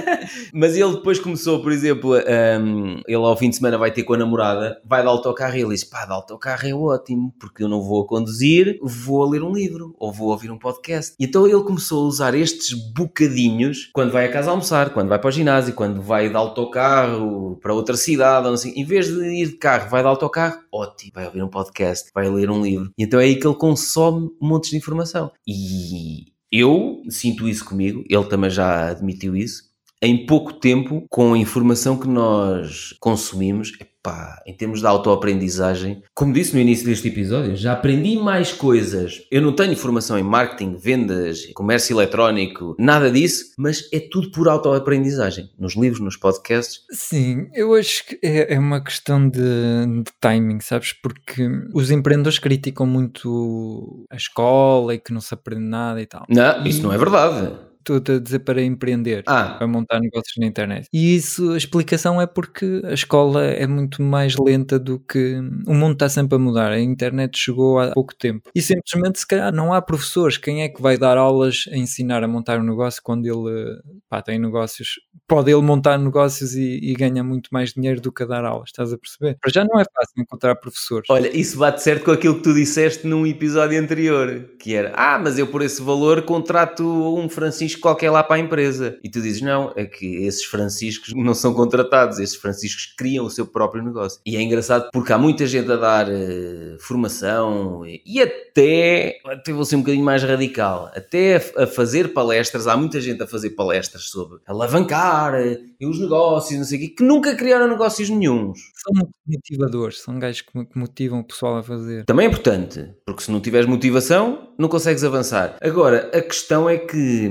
Mas 0.52 0.76
ele 0.76 0.92
depois 0.94 1.18
começou, 1.18 1.62
por 1.62 1.72
exemplo, 1.72 2.14
um, 2.14 3.00
ele 3.06 3.16
ao 3.16 3.36
fim 3.36 3.50
de 3.50 3.56
semana 3.56 3.78
vai 3.78 3.90
ter 3.90 4.02
com 4.02 4.14
a 4.14 4.18
namorada, 4.18 4.80
vai 4.84 5.02
de 5.02 5.08
autocarro 5.08 5.56
e 5.56 5.60
ele 5.60 5.70
diz: 5.70 5.84
pá, 5.84 6.04
de 6.04 6.12
autocarro 6.12 6.66
é 6.66 6.74
ótimo, 6.74 7.34
porque 7.38 7.62
eu 7.62 7.68
não 7.68 7.82
vou 7.82 8.02
a 8.02 8.06
conduzir, 8.06 8.78
vou 8.82 9.22
a 9.22 9.30
ler 9.30 9.42
um 9.42 9.52
livro 9.52 9.94
ou 9.98 10.12
vou 10.12 10.28
ouvir 10.28 10.50
um 10.50 10.58
podcast. 10.58 11.14
E 11.18 11.24
então 11.24 11.46
ele 11.46 11.62
começou 11.62 12.04
a 12.04 12.08
usar 12.08 12.34
estes 12.34 12.72
bocadinhos 12.92 13.90
quando 13.92 14.12
vai 14.12 14.26
a 14.26 14.32
casa 14.32 14.50
almoçar, 14.50 14.90
quando 14.90 15.08
vai 15.08 15.18
para 15.18 15.28
o 15.28 15.32
ginásio, 15.32 15.74
quando 15.74 16.00
vai 16.00 16.28
de 16.28 16.36
autocarro 16.36 17.58
para 17.60 17.74
outra 17.74 17.96
cidade, 17.96 18.46
ou 18.46 18.54
assim. 18.54 18.72
em 18.76 18.84
vez 18.84 19.06
de 19.08 19.20
ir 19.20 19.48
de 19.48 19.56
carro, 19.56 19.90
vai 19.90 20.02
de 20.02 20.08
autocarro, 20.08 20.60
ótimo, 20.72 21.12
vai 21.14 21.26
ouvir 21.26 21.42
um 21.42 21.48
podcast, 21.48 22.10
vai 22.14 22.28
ler 22.28 22.50
um 22.50 22.62
livro. 22.62 22.90
E 22.96 23.04
então 23.04 23.18
é 23.18 23.24
aí 23.24 23.36
que 23.36 23.46
ele 23.46 23.56
consome 23.56 24.30
montes 24.40 24.70
de 24.70 24.76
informação. 24.76 25.32
E 25.46 26.33
eu 26.56 27.02
sinto 27.08 27.48
isso 27.48 27.64
comigo, 27.64 28.04
ele 28.08 28.24
também 28.26 28.48
já 28.48 28.90
admitiu 28.90 29.34
isso. 29.34 29.64
Em 30.00 30.24
pouco 30.24 30.52
tempo, 30.52 31.04
com 31.10 31.32
a 31.34 31.38
informação 31.38 31.98
que 31.98 32.06
nós 32.06 32.94
consumimos, 33.00 33.72
epá, 34.04 34.42
em 34.46 34.52
termos 34.52 34.80
de 34.80 34.86
autoaprendizagem, 34.86 36.02
como 36.14 36.34
disse 36.34 36.52
no 36.52 36.60
início 36.60 36.84
deste 36.84 37.08
episódio, 37.08 37.56
já 37.56 37.72
aprendi 37.72 38.16
mais 38.16 38.52
coisas. 38.52 39.22
Eu 39.30 39.40
não 39.40 39.54
tenho 39.54 39.74
formação 39.74 40.18
em 40.18 40.22
marketing, 40.22 40.76
vendas, 40.76 41.46
comércio 41.54 41.96
eletrónico, 41.96 42.76
nada 42.78 43.10
disso, 43.10 43.54
mas 43.56 43.88
é 43.92 43.98
tudo 43.98 44.30
por 44.30 44.46
autoaprendizagem. 44.48 45.50
Nos 45.58 45.74
livros, 45.74 46.00
nos 46.00 46.16
podcasts. 46.16 46.80
Sim, 46.90 47.48
eu 47.54 47.74
acho 47.74 48.06
que 48.06 48.18
é, 48.22 48.54
é 48.54 48.58
uma 48.58 48.82
questão 48.82 49.26
de, 49.28 49.40
de 49.40 50.12
timing, 50.20 50.60
sabes? 50.60 50.92
Porque 50.92 51.48
os 51.72 51.90
empreendedores 51.90 52.38
criticam 52.38 52.86
muito 52.86 54.06
a 54.10 54.16
escola 54.16 54.94
e 54.94 54.98
que 54.98 55.12
não 55.12 55.20
se 55.20 55.32
aprende 55.32 55.64
nada 55.64 56.00
e 56.02 56.06
tal. 56.06 56.26
Não, 56.28 56.64
isso 56.66 56.82
não 56.82 56.92
é 56.92 56.98
verdade. 56.98 57.73
Estou 57.86 58.16
a 58.16 58.18
dizer 58.18 58.38
para 58.40 58.62
empreender, 58.62 59.22
Ah. 59.26 59.54
para 59.58 59.66
montar 59.66 60.00
negócios 60.00 60.34
na 60.38 60.46
internet. 60.46 60.88
E 60.92 61.14
isso, 61.16 61.52
a 61.52 61.56
explicação 61.56 62.20
é 62.20 62.26
porque 62.26 62.80
a 62.84 62.94
escola 62.94 63.44
é 63.44 63.66
muito 63.66 64.02
mais 64.02 64.36
lenta 64.36 64.78
do 64.78 64.98
que. 64.98 65.36
O 65.66 65.74
mundo 65.74 65.92
está 65.94 66.08
sempre 66.08 66.36
a 66.36 66.38
mudar. 66.38 66.72
A 66.72 66.80
internet 66.80 67.36
chegou 67.38 67.78
há 67.78 67.92
pouco 67.92 68.14
tempo. 68.14 68.50
E 68.54 68.62
simplesmente, 68.62 69.18
se 69.18 69.26
calhar, 69.26 69.52
não 69.52 69.72
há 69.72 69.82
professores. 69.82 70.38
Quem 70.38 70.62
é 70.62 70.68
que 70.68 70.80
vai 70.80 70.96
dar 70.96 71.16
aulas 71.18 71.64
a 71.70 71.76
ensinar 71.76 72.24
a 72.24 72.28
montar 72.28 72.58
um 72.58 72.64
negócio 72.64 73.02
quando 73.02 73.26
ele 73.26 73.80
pá, 74.08 74.22
tem 74.22 74.38
negócios? 74.38 75.00
Pode 75.28 75.50
ele 75.50 75.62
montar 75.62 75.98
negócios 75.98 76.54
e, 76.54 76.78
e 76.82 76.94
ganha 76.94 77.22
muito 77.22 77.48
mais 77.52 77.72
dinheiro 77.72 78.00
do 78.00 78.12
que 78.12 78.22
a 78.22 78.26
dar 78.26 78.44
aulas, 78.44 78.68
estás 78.68 78.92
a 78.92 78.98
perceber? 78.98 79.36
Para 79.40 79.50
já 79.50 79.64
não 79.64 79.80
é 79.80 79.84
fácil 79.84 80.14
encontrar 80.22 80.54
professores. 80.56 81.08
Olha, 81.10 81.34
isso 81.36 81.58
bate 81.58 81.82
certo 81.82 82.04
com 82.04 82.10
aquilo 82.10 82.36
que 82.36 82.42
tu 82.42 82.54
disseste 82.54 83.06
num 83.06 83.26
episódio 83.26 83.78
anterior, 83.80 84.50
que 84.58 84.74
era, 84.74 84.92
ah, 84.94 85.18
mas 85.18 85.38
eu 85.38 85.46
por 85.46 85.62
esse 85.62 85.82
valor 85.82 86.22
contrato 86.22 86.84
um 86.84 87.28
Francisco 87.28 87.73
qualquer 87.78 88.10
lá 88.10 88.22
para 88.22 88.36
a 88.36 88.38
empresa. 88.38 88.98
E 89.02 89.10
tu 89.10 89.20
dizes, 89.20 89.42
não, 89.42 89.72
é 89.76 89.84
que 89.84 90.24
esses 90.24 90.44
Franciscos 90.44 91.12
não 91.16 91.34
são 91.34 91.54
contratados, 91.54 92.18
esses 92.18 92.36
Franciscos 92.36 92.86
criam 92.96 93.24
o 93.24 93.30
seu 93.30 93.46
próprio 93.46 93.82
negócio. 93.82 94.20
E 94.24 94.36
é 94.36 94.42
engraçado 94.42 94.88
porque 94.92 95.12
há 95.12 95.18
muita 95.18 95.46
gente 95.46 95.70
a 95.70 95.76
dar 95.76 96.08
eh, 96.10 96.76
formação 96.80 97.82
e, 97.86 98.20
até, 98.20 99.18
até 99.26 99.52
vou 99.52 99.64
ser 99.64 99.76
um 99.76 99.80
bocadinho 99.80 100.04
mais 100.04 100.22
radical, 100.22 100.90
até 100.94 101.36
a, 101.36 101.64
a 101.64 101.66
fazer 101.66 102.12
palestras, 102.12 102.66
há 102.66 102.76
muita 102.76 103.00
gente 103.00 103.22
a 103.22 103.26
fazer 103.26 103.50
palestras 103.50 104.04
sobre 104.04 104.40
alavancar 104.46 105.34
eh, 105.34 105.60
e 105.80 105.86
os 105.86 105.98
negócios, 106.00 106.58
não 106.58 106.64
sei 106.64 106.78
o 106.78 106.80
quê, 106.82 106.88
que 106.88 107.02
nunca 107.02 107.34
criaram 107.34 107.68
negócios 107.68 108.08
nenhuns. 108.08 108.58
São 108.74 108.92
muito 108.94 109.12
motivadores, 109.26 110.00
são 110.00 110.18
gajos 110.18 110.42
que 110.42 110.52
motivam 110.74 111.20
o 111.20 111.24
pessoal 111.24 111.58
a 111.58 111.62
fazer. 111.62 112.04
Também 112.04 112.26
é 112.26 112.28
importante, 112.28 112.94
porque 113.06 113.22
se 113.22 113.30
não 113.30 113.40
tiveres 113.40 113.68
motivação, 113.68 114.48
não 114.58 114.68
consegues 114.68 115.04
avançar. 115.04 115.56
Agora, 115.60 116.10
a 116.14 116.22
questão 116.22 116.68
é 116.68 116.78
que 116.78 117.30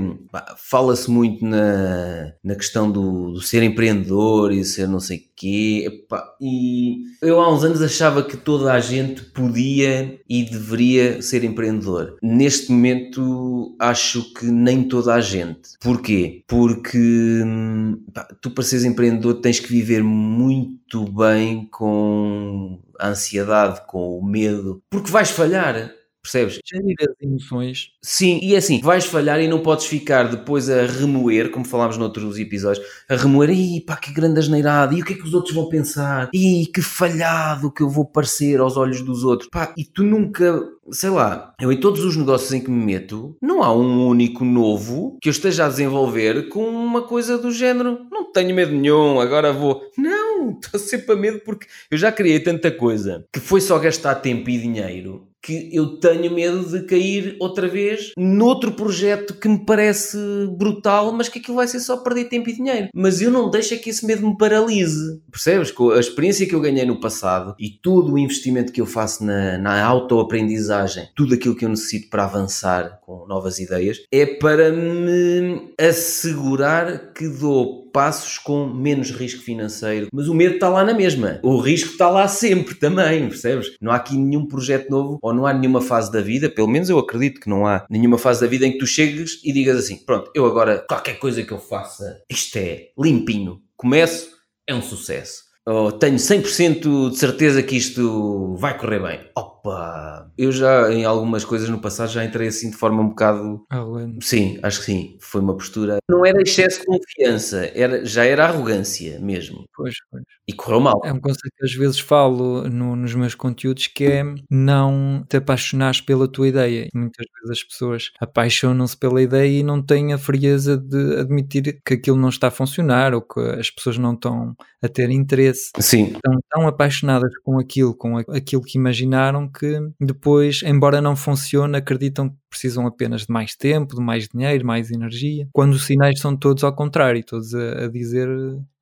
fala-se 0.57 1.09
muito 1.09 1.43
na, 1.43 2.33
na 2.43 2.55
questão 2.55 2.91
do, 2.91 3.31
do 3.31 3.41
ser 3.41 3.63
empreendedor 3.63 4.51
e 4.51 4.63
ser 4.63 4.87
não 4.87 4.99
sei 4.99 5.23
quê. 5.35 5.85
epá, 5.87 6.23
e 6.39 7.03
eu 7.21 7.39
há 7.39 7.51
uns 7.51 7.63
anos 7.63 7.81
achava 7.81 8.21
que 8.21 8.37
toda 8.37 8.71
a 8.71 8.79
gente 8.79 9.23
podia 9.23 10.19
e 10.29 10.43
deveria 10.43 11.21
ser 11.23 11.43
empreendedor. 11.43 12.17
Neste 12.21 12.71
momento, 12.71 13.75
acho 13.79 14.31
que 14.33 14.45
nem 14.45 14.83
toda 14.83 15.15
a 15.15 15.21
gente. 15.21 15.71
Porquê? 15.81 16.43
Porque 16.47 16.99
hum, 17.43 17.97
pá, 18.13 18.27
tu, 18.39 18.51
para 18.51 18.63
seres 18.63 18.85
empreendedor, 18.85 19.35
tens 19.35 19.59
que 19.59 19.69
viver 19.69 20.03
muito 20.03 21.03
bem 21.11 21.67
com 21.71 22.79
a 22.99 23.09
ansiedade, 23.09 23.81
com 23.87 24.17
o 24.17 24.25
medo, 24.25 24.81
porque 24.89 25.11
vais 25.11 25.29
falhar. 25.29 25.91
Percebes? 26.23 26.59
Gerir 26.65 26.95
as 27.01 27.15
emoções. 27.21 27.89
Sim, 28.01 28.39
e 28.41 28.55
é 28.55 28.57
assim, 28.57 28.79
vais 28.79 29.03
falhar 29.03 29.41
e 29.41 29.47
não 29.47 29.59
podes 29.59 29.87
ficar 29.87 30.29
depois 30.29 30.69
a 30.69 30.85
remoer, 30.85 31.51
como 31.51 31.65
falámos 31.65 31.97
noutros 31.97 32.39
episódios, 32.39 32.85
a 33.09 33.17
remoer, 33.17 33.49
ih 33.49 33.81
pá, 33.81 33.97
que 33.97 34.13
grande 34.13 34.39
asneirada, 34.39 34.95
e 34.95 35.01
o 35.01 35.05
que 35.05 35.11
é 35.11 35.15
que 35.17 35.23
os 35.23 35.33
outros 35.33 35.53
vão 35.53 35.67
pensar? 35.67 36.29
Ih, 36.33 36.67
que 36.73 36.81
falhado 36.81 37.69
que 37.69 37.83
eu 37.83 37.89
vou 37.89 38.05
parecer 38.05 38.61
aos 38.61 38.77
olhos 38.77 39.01
dos 39.01 39.25
outros. 39.25 39.49
Pá, 39.49 39.73
e 39.77 39.83
tu 39.83 40.01
nunca, 40.01 40.63
sei 40.91 41.09
lá, 41.09 41.53
eu 41.59 41.71
em 41.71 41.79
todos 41.79 42.03
os 42.03 42.15
negócios 42.15 42.51
em 42.53 42.61
que 42.61 42.69
me 42.69 42.85
meto, 42.85 43.35
não 43.41 43.63
há 43.63 43.73
um 43.75 44.07
único 44.07 44.43
novo 44.43 45.17
que 45.21 45.29
eu 45.29 45.31
esteja 45.31 45.65
a 45.65 45.69
desenvolver 45.69 46.49
com 46.49 46.65
uma 46.65 47.03
coisa 47.03 47.37
do 47.37 47.51
género, 47.51 47.99
não 48.11 48.31
tenho 48.31 48.55
medo 48.55 48.73
nenhum, 48.73 49.19
agora 49.19 49.53
vou. 49.53 49.81
Não, 49.97 50.59
estou 50.63 50.79
sempre 50.79 51.13
a 51.13 51.15
medo 51.15 51.41
porque 51.45 51.67
eu 51.89 51.97
já 51.97 52.11
criei 52.11 52.39
tanta 52.39 52.71
coisa 52.71 53.25
que 53.31 53.39
foi 53.39 53.61
só 53.61 53.79
gastar 53.79 54.15
tempo 54.15 54.49
e 54.49 54.57
dinheiro 54.57 55.27
que 55.43 55.69
eu 55.73 55.99
tenho 55.99 56.33
medo 56.33 56.63
de 56.65 56.85
cair 56.85 57.35
outra 57.37 57.67
vez 57.67 58.13
noutro 58.17 58.71
projeto 58.71 59.33
que 59.33 59.49
me 59.49 59.65
parece 59.65 60.17
brutal, 60.57 61.11
mas 61.11 61.27
que 61.27 61.39
aquilo 61.39 61.57
vai 61.57 61.67
ser 61.67 61.81
só 61.81 61.97
perder 61.97 62.29
tempo 62.29 62.49
e 62.49 62.55
dinheiro. 62.55 62.87
Mas 62.95 63.21
eu 63.21 63.29
não 63.29 63.49
deixo 63.49 63.73
é 63.73 63.77
que 63.77 63.89
esse 63.89 64.05
medo 64.05 64.25
me 64.25 64.37
paralise. 64.37 65.21
Percebes? 65.29 65.69
Com 65.69 65.91
a 65.91 65.99
experiência 65.99 66.47
que 66.47 66.55
eu 66.55 66.61
ganhei 66.61 66.85
no 66.85 66.99
passado 66.99 67.53
e 67.59 67.69
todo 67.69 68.13
o 68.13 68.17
investimento 68.17 68.71
que 68.71 68.79
eu 68.79 68.85
faço 68.85 69.25
na, 69.25 69.57
na 69.57 69.83
autoaprendizagem, 69.83 70.72
tudo 71.15 71.33
aquilo 71.33 71.55
que 71.55 71.65
eu 71.65 71.69
necessito 71.69 72.09
para 72.09 72.23
avançar 72.23 72.99
com 73.01 73.25
novas 73.27 73.59
ideias, 73.59 73.99
é 74.11 74.25
para 74.25 74.71
me 74.71 75.73
assegurar 75.79 77.13
que 77.13 77.27
dou 77.27 77.83
passos 77.91 78.39
com 78.39 78.65
menos 78.65 79.11
risco 79.11 79.43
financeiro. 79.43 80.07
Mas 80.11 80.27
o 80.27 80.33
medo 80.33 80.55
está 80.55 80.67
lá 80.67 80.83
na 80.83 80.93
mesma. 80.93 81.39
O 81.43 81.57
risco 81.57 81.91
está 81.91 82.09
lá 82.09 82.27
sempre 82.27 82.73
também, 82.75 83.29
percebes? 83.29 83.75
Não 83.79 83.91
há 83.91 83.95
aqui 83.95 84.17
nenhum 84.17 84.47
projeto 84.47 84.89
novo 84.89 85.19
ou 85.21 85.33
não 85.33 85.45
há 85.45 85.53
nenhuma 85.53 85.79
fase 85.79 86.11
da 86.11 86.19
vida, 86.19 86.49
pelo 86.49 86.67
menos 86.67 86.89
eu 86.89 86.97
acredito 86.97 87.39
que 87.39 87.49
não 87.49 87.67
há 87.67 87.85
nenhuma 87.89 88.17
fase 88.17 88.41
da 88.41 88.47
vida 88.47 88.65
em 88.65 88.71
que 88.71 88.79
tu 88.79 88.87
chegues 88.87 89.39
e 89.43 89.53
digas 89.53 89.77
assim: 89.77 89.97
pronto, 89.97 90.31
eu 90.33 90.45
agora, 90.45 90.83
qualquer 90.87 91.19
coisa 91.19 91.43
que 91.43 91.51
eu 91.51 91.59
faça, 91.59 92.21
isto 92.29 92.57
é 92.57 92.87
limpinho. 92.97 93.61
Começo, 93.77 94.29
é 94.67 94.73
um 94.73 94.81
sucesso. 94.81 95.43
Ou 95.65 95.91
tenho 95.91 96.17
100% 96.17 97.11
de 97.11 97.17
certeza 97.17 97.63
que 97.63 97.77
isto 97.77 98.55
vai 98.57 98.77
correr 98.77 98.99
bem. 98.99 99.19
Opa! 99.65 100.29
Eu 100.37 100.51
já, 100.51 100.91
em 100.91 101.05
algumas 101.05 101.45
coisas 101.45 101.69
no 101.69 101.79
passado, 101.79 102.11
já 102.11 102.23
entrei 102.25 102.49
assim 102.49 102.69
de 102.69 102.75
forma 102.75 103.01
um 103.01 103.09
bocado 103.09 103.65
Arrogante. 103.69 104.25
Sim, 104.25 104.59
acho 104.61 104.79
que 104.79 104.85
sim. 104.85 105.17
Foi 105.21 105.39
uma 105.41 105.55
postura. 105.55 105.97
Não 106.09 106.25
era 106.25 106.41
excesso 106.41 106.81
de 106.81 106.85
confiança, 106.85 107.71
era, 107.73 108.03
já 108.05 108.25
era 108.25 108.45
arrogância 108.45 109.19
mesmo. 109.19 109.63
Pois, 109.75 109.95
pois. 110.11 110.23
E 110.47 110.53
correu 110.53 110.81
mal. 110.81 111.01
É 111.05 111.13
um 111.13 111.19
conceito 111.19 111.53
que 111.57 111.65
às 111.65 111.73
vezes 111.73 111.99
falo 111.99 112.67
no- 112.69 112.95
nos 112.95 113.15
meus 113.15 113.35
conteúdos 113.35 113.87
que 113.87 114.05
é 114.05 114.23
não 114.49 115.23
te 115.29 115.37
apaixonares 115.37 116.01
pela 116.01 116.27
tua 116.27 116.47
ideia. 116.49 116.87
Muitas 116.93 117.25
vezes 117.41 117.61
as 117.61 117.63
pessoas 117.63 118.11
apaixonam-se 118.19 118.97
pela 118.97 119.21
ideia 119.21 119.59
e 119.59 119.63
não 119.63 119.81
têm 119.81 120.11
a 120.13 120.17
frieza 120.17 120.77
de 120.77 121.17
admitir 121.19 121.79
que 121.85 121.93
aquilo 121.93 122.17
não 122.17 122.29
está 122.29 122.47
a 122.47 122.51
funcionar 122.51 123.13
ou 123.13 123.21
que 123.21 123.39
as 123.39 123.69
pessoas 123.69 123.97
não 123.97 124.13
estão 124.13 124.53
a 124.81 124.87
ter 124.89 125.09
interesse. 125.09 125.71
Sim. 125.79 126.07
Estão 126.15 126.37
tão 126.49 126.67
apaixonadas 126.67 127.31
com 127.43 127.57
aquilo, 127.57 127.95
com 127.95 128.17
aquilo 128.17 128.61
que 128.61 128.77
imaginaram, 128.77 129.49
que 129.53 129.79
depois, 129.99 130.61
embora 130.63 131.01
não 131.01 131.15
funcione, 131.15 131.77
acreditam 131.77 132.29
que 132.29 132.35
precisam 132.49 132.87
apenas 132.87 133.21
de 133.21 133.31
mais 133.31 133.55
tempo, 133.55 133.95
de 133.95 134.01
mais 134.01 134.27
dinheiro, 134.27 134.65
mais 134.65 134.91
energia, 134.91 135.47
quando 135.51 135.73
os 135.73 135.85
sinais 135.85 136.19
são 136.19 136.35
todos 136.35 136.63
ao 136.63 136.75
contrário, 136.75 137.23
todos 137.23 137.53
a, 137.53 137.85
a 137.85 137.87
dizer 137.87 138.27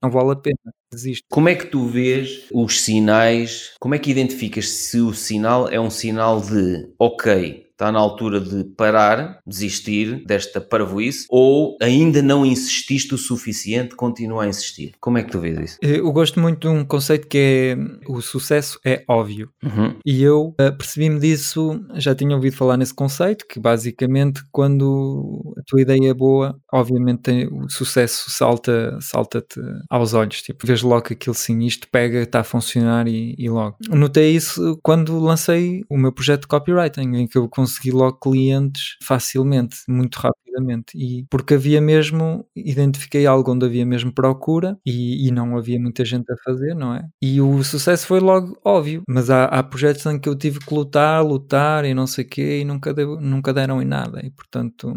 não 0.01 0.09
vale 0.09 0.31
a 0.31 0.35
pena, 0.35 0.57
desiste. 0.91 1.23
Como 1.29 1.47
é 1.47 1.55
que 1.55 1.67
tu 1.67 1.85
vês 1.85 2.47
os 2.51 2.81
sinais? 2.81 3.73
Como 3.79 3.93
é 3.93 3.99
que 3.99 4.09
identificas 4.09 4.67
se 4.67 4.99
o 4.99 5.13
sinal 5.13 5.69
é 5.69 5.79
um 5.79 5.89
sinal 5.89 6.41
de 6.41 6.91
ok, 6.97 7.67
está 7.81 7.91
na 7.91 7.97
altura 7.99 8.39
de 8.39 8.63
parar, 8.63 9.39
desistir 9.45 10.23
desta 10.25 10.61
parvoíce, 10.61 11.25
ou 11.29 11.77
ainda 11.81 12.21
não 12.21 12.45
insististe 12.45 13.15
o 13.15 13.17
suficiente, 13.17 13.95
continua 13.95 14.43
a 14.43 14.47
insistir. 14.47 14.93
Como 14.99 15.17
é 15.17 15.23
que 15.23 15.31
tu 15.31 15.39
vês 15.39 15.57
isso? 15.57 15.77
Eu 15.81 16.11
gosto 16.11 16.39
muito 16.39 16.59
de 16.59 16.67
um 16.67 16.85
conceito 16.85 17.27
que 17.27 17.37
é 17.37 17.77
o 18.07 18.21
sucesso 18.21 18.79
é 18.85 19.03
óbvio. 19.07 19.49
Uhum. 19.63 19.95
E 20.05 20.21
eu 20.21 20.49
uh, 20.49 20.77
percebi-me 20.77 21.19
disso, 21.19 21.83
já 21.95 22.13
tinha 22.13 22.35
ouvido 22.35 22.55
falar 22.55 22.77
nesse 22.77 22.93
conceito, 22.93 23.47
que 23.47 23.59
basicamente 23.59 24.43
quando 24.51 25.55
a 25.57 25.61
tua 25.65 25.81
ideia 25.81 26.11
é 26.11 26.13
boa, 26.13 26.55
obviamente 26.71 27.49
o 27.51 27.67
sucesso 27.67 28.29
salta, 28.29 28.97
salta-te 29.01 29.59
aos 29.89 30.13
olhos. 30.13 30.43
Tipo, 30.43 30.67
vês 30.67 30.83
logo 30.83 31.01
que 31.01 31.13
aquilo 31.13 31.33
sim, 31.33 31.59
isto 31.63 31.87
pega, 31.91 32.19
está 32.19 32.41
a 32.41 32.43
funcionar 32.43 33.07
e, 33.07 33.33
e 33.39 33.49
logo. 33.49 33.77
Notei 33.89 34.35
isso 34.35 34.79
quando 34.83 35.17
lancei 35.19 35.83
o 35.89 35.97
meu 35.97 36.11
projeto 36.11 36.41
de 36.41 36.47
copywriting, 36.47 37.15
em 37.15 37.27
que 37.27 37.37
eu 37.37 37.49
consegui 37.49 37.70
logo 37.91 38.17
clientes 38.19 38.97
facilmente, 39.03 39.77
muito 39.87 40.15
rapidamente. 40.17 40.93
E 40.95 41.25
porque 41.29 41.53
havia 41.55 41.81
mesmo, 41.81 42.45
identifiquei 42.55 43.25
algo 43.25 43.51
onde 43.51 43.65
havia 43.65 43.85
mesmo 43.85 44.13
procura 44.13 44.77
e, 44.85 45.27
e 45.27 45.31
não 45.31 45.57
havia 45.57 45.79
muita 45.79 46.03
gente 46.05 46.31
a 46.31 46.35
fazer, 46.43 46.75
não 46.75 46.95
é? 46.95 47.07
E 47.21 47.41
o 47.41 47.63
sucesso 47.63 48.05
foi 48.07 48.19
logo 48.19 48.57
óbvio, 48.63 49.03
mas 49.07 49.29
há, 49.29 49.45
há 49.45 49.63
projetos 49.63 50.05
em 50.05 50.19
que 50.19 50.27
eu 50.29 50.35
tive 50.35 50.59
que 50.59 50.73
lutar, 50.73 51.25
lutar 51.25 51.85
e 51.85 51.93
não 51.93 52.07
sei 52.07 52.25
o 52.25 52.27
quê 52.27 52.59
e 52.61 52.65
nunca, 52.65 52.93
deu, 52.93 53.19
nunca 53.19 53.53
deram 53.53 53.81
em 53.81 53.85
nada. 53.85 54.21
E 54.25 54.29
portanto, 54.31 54.93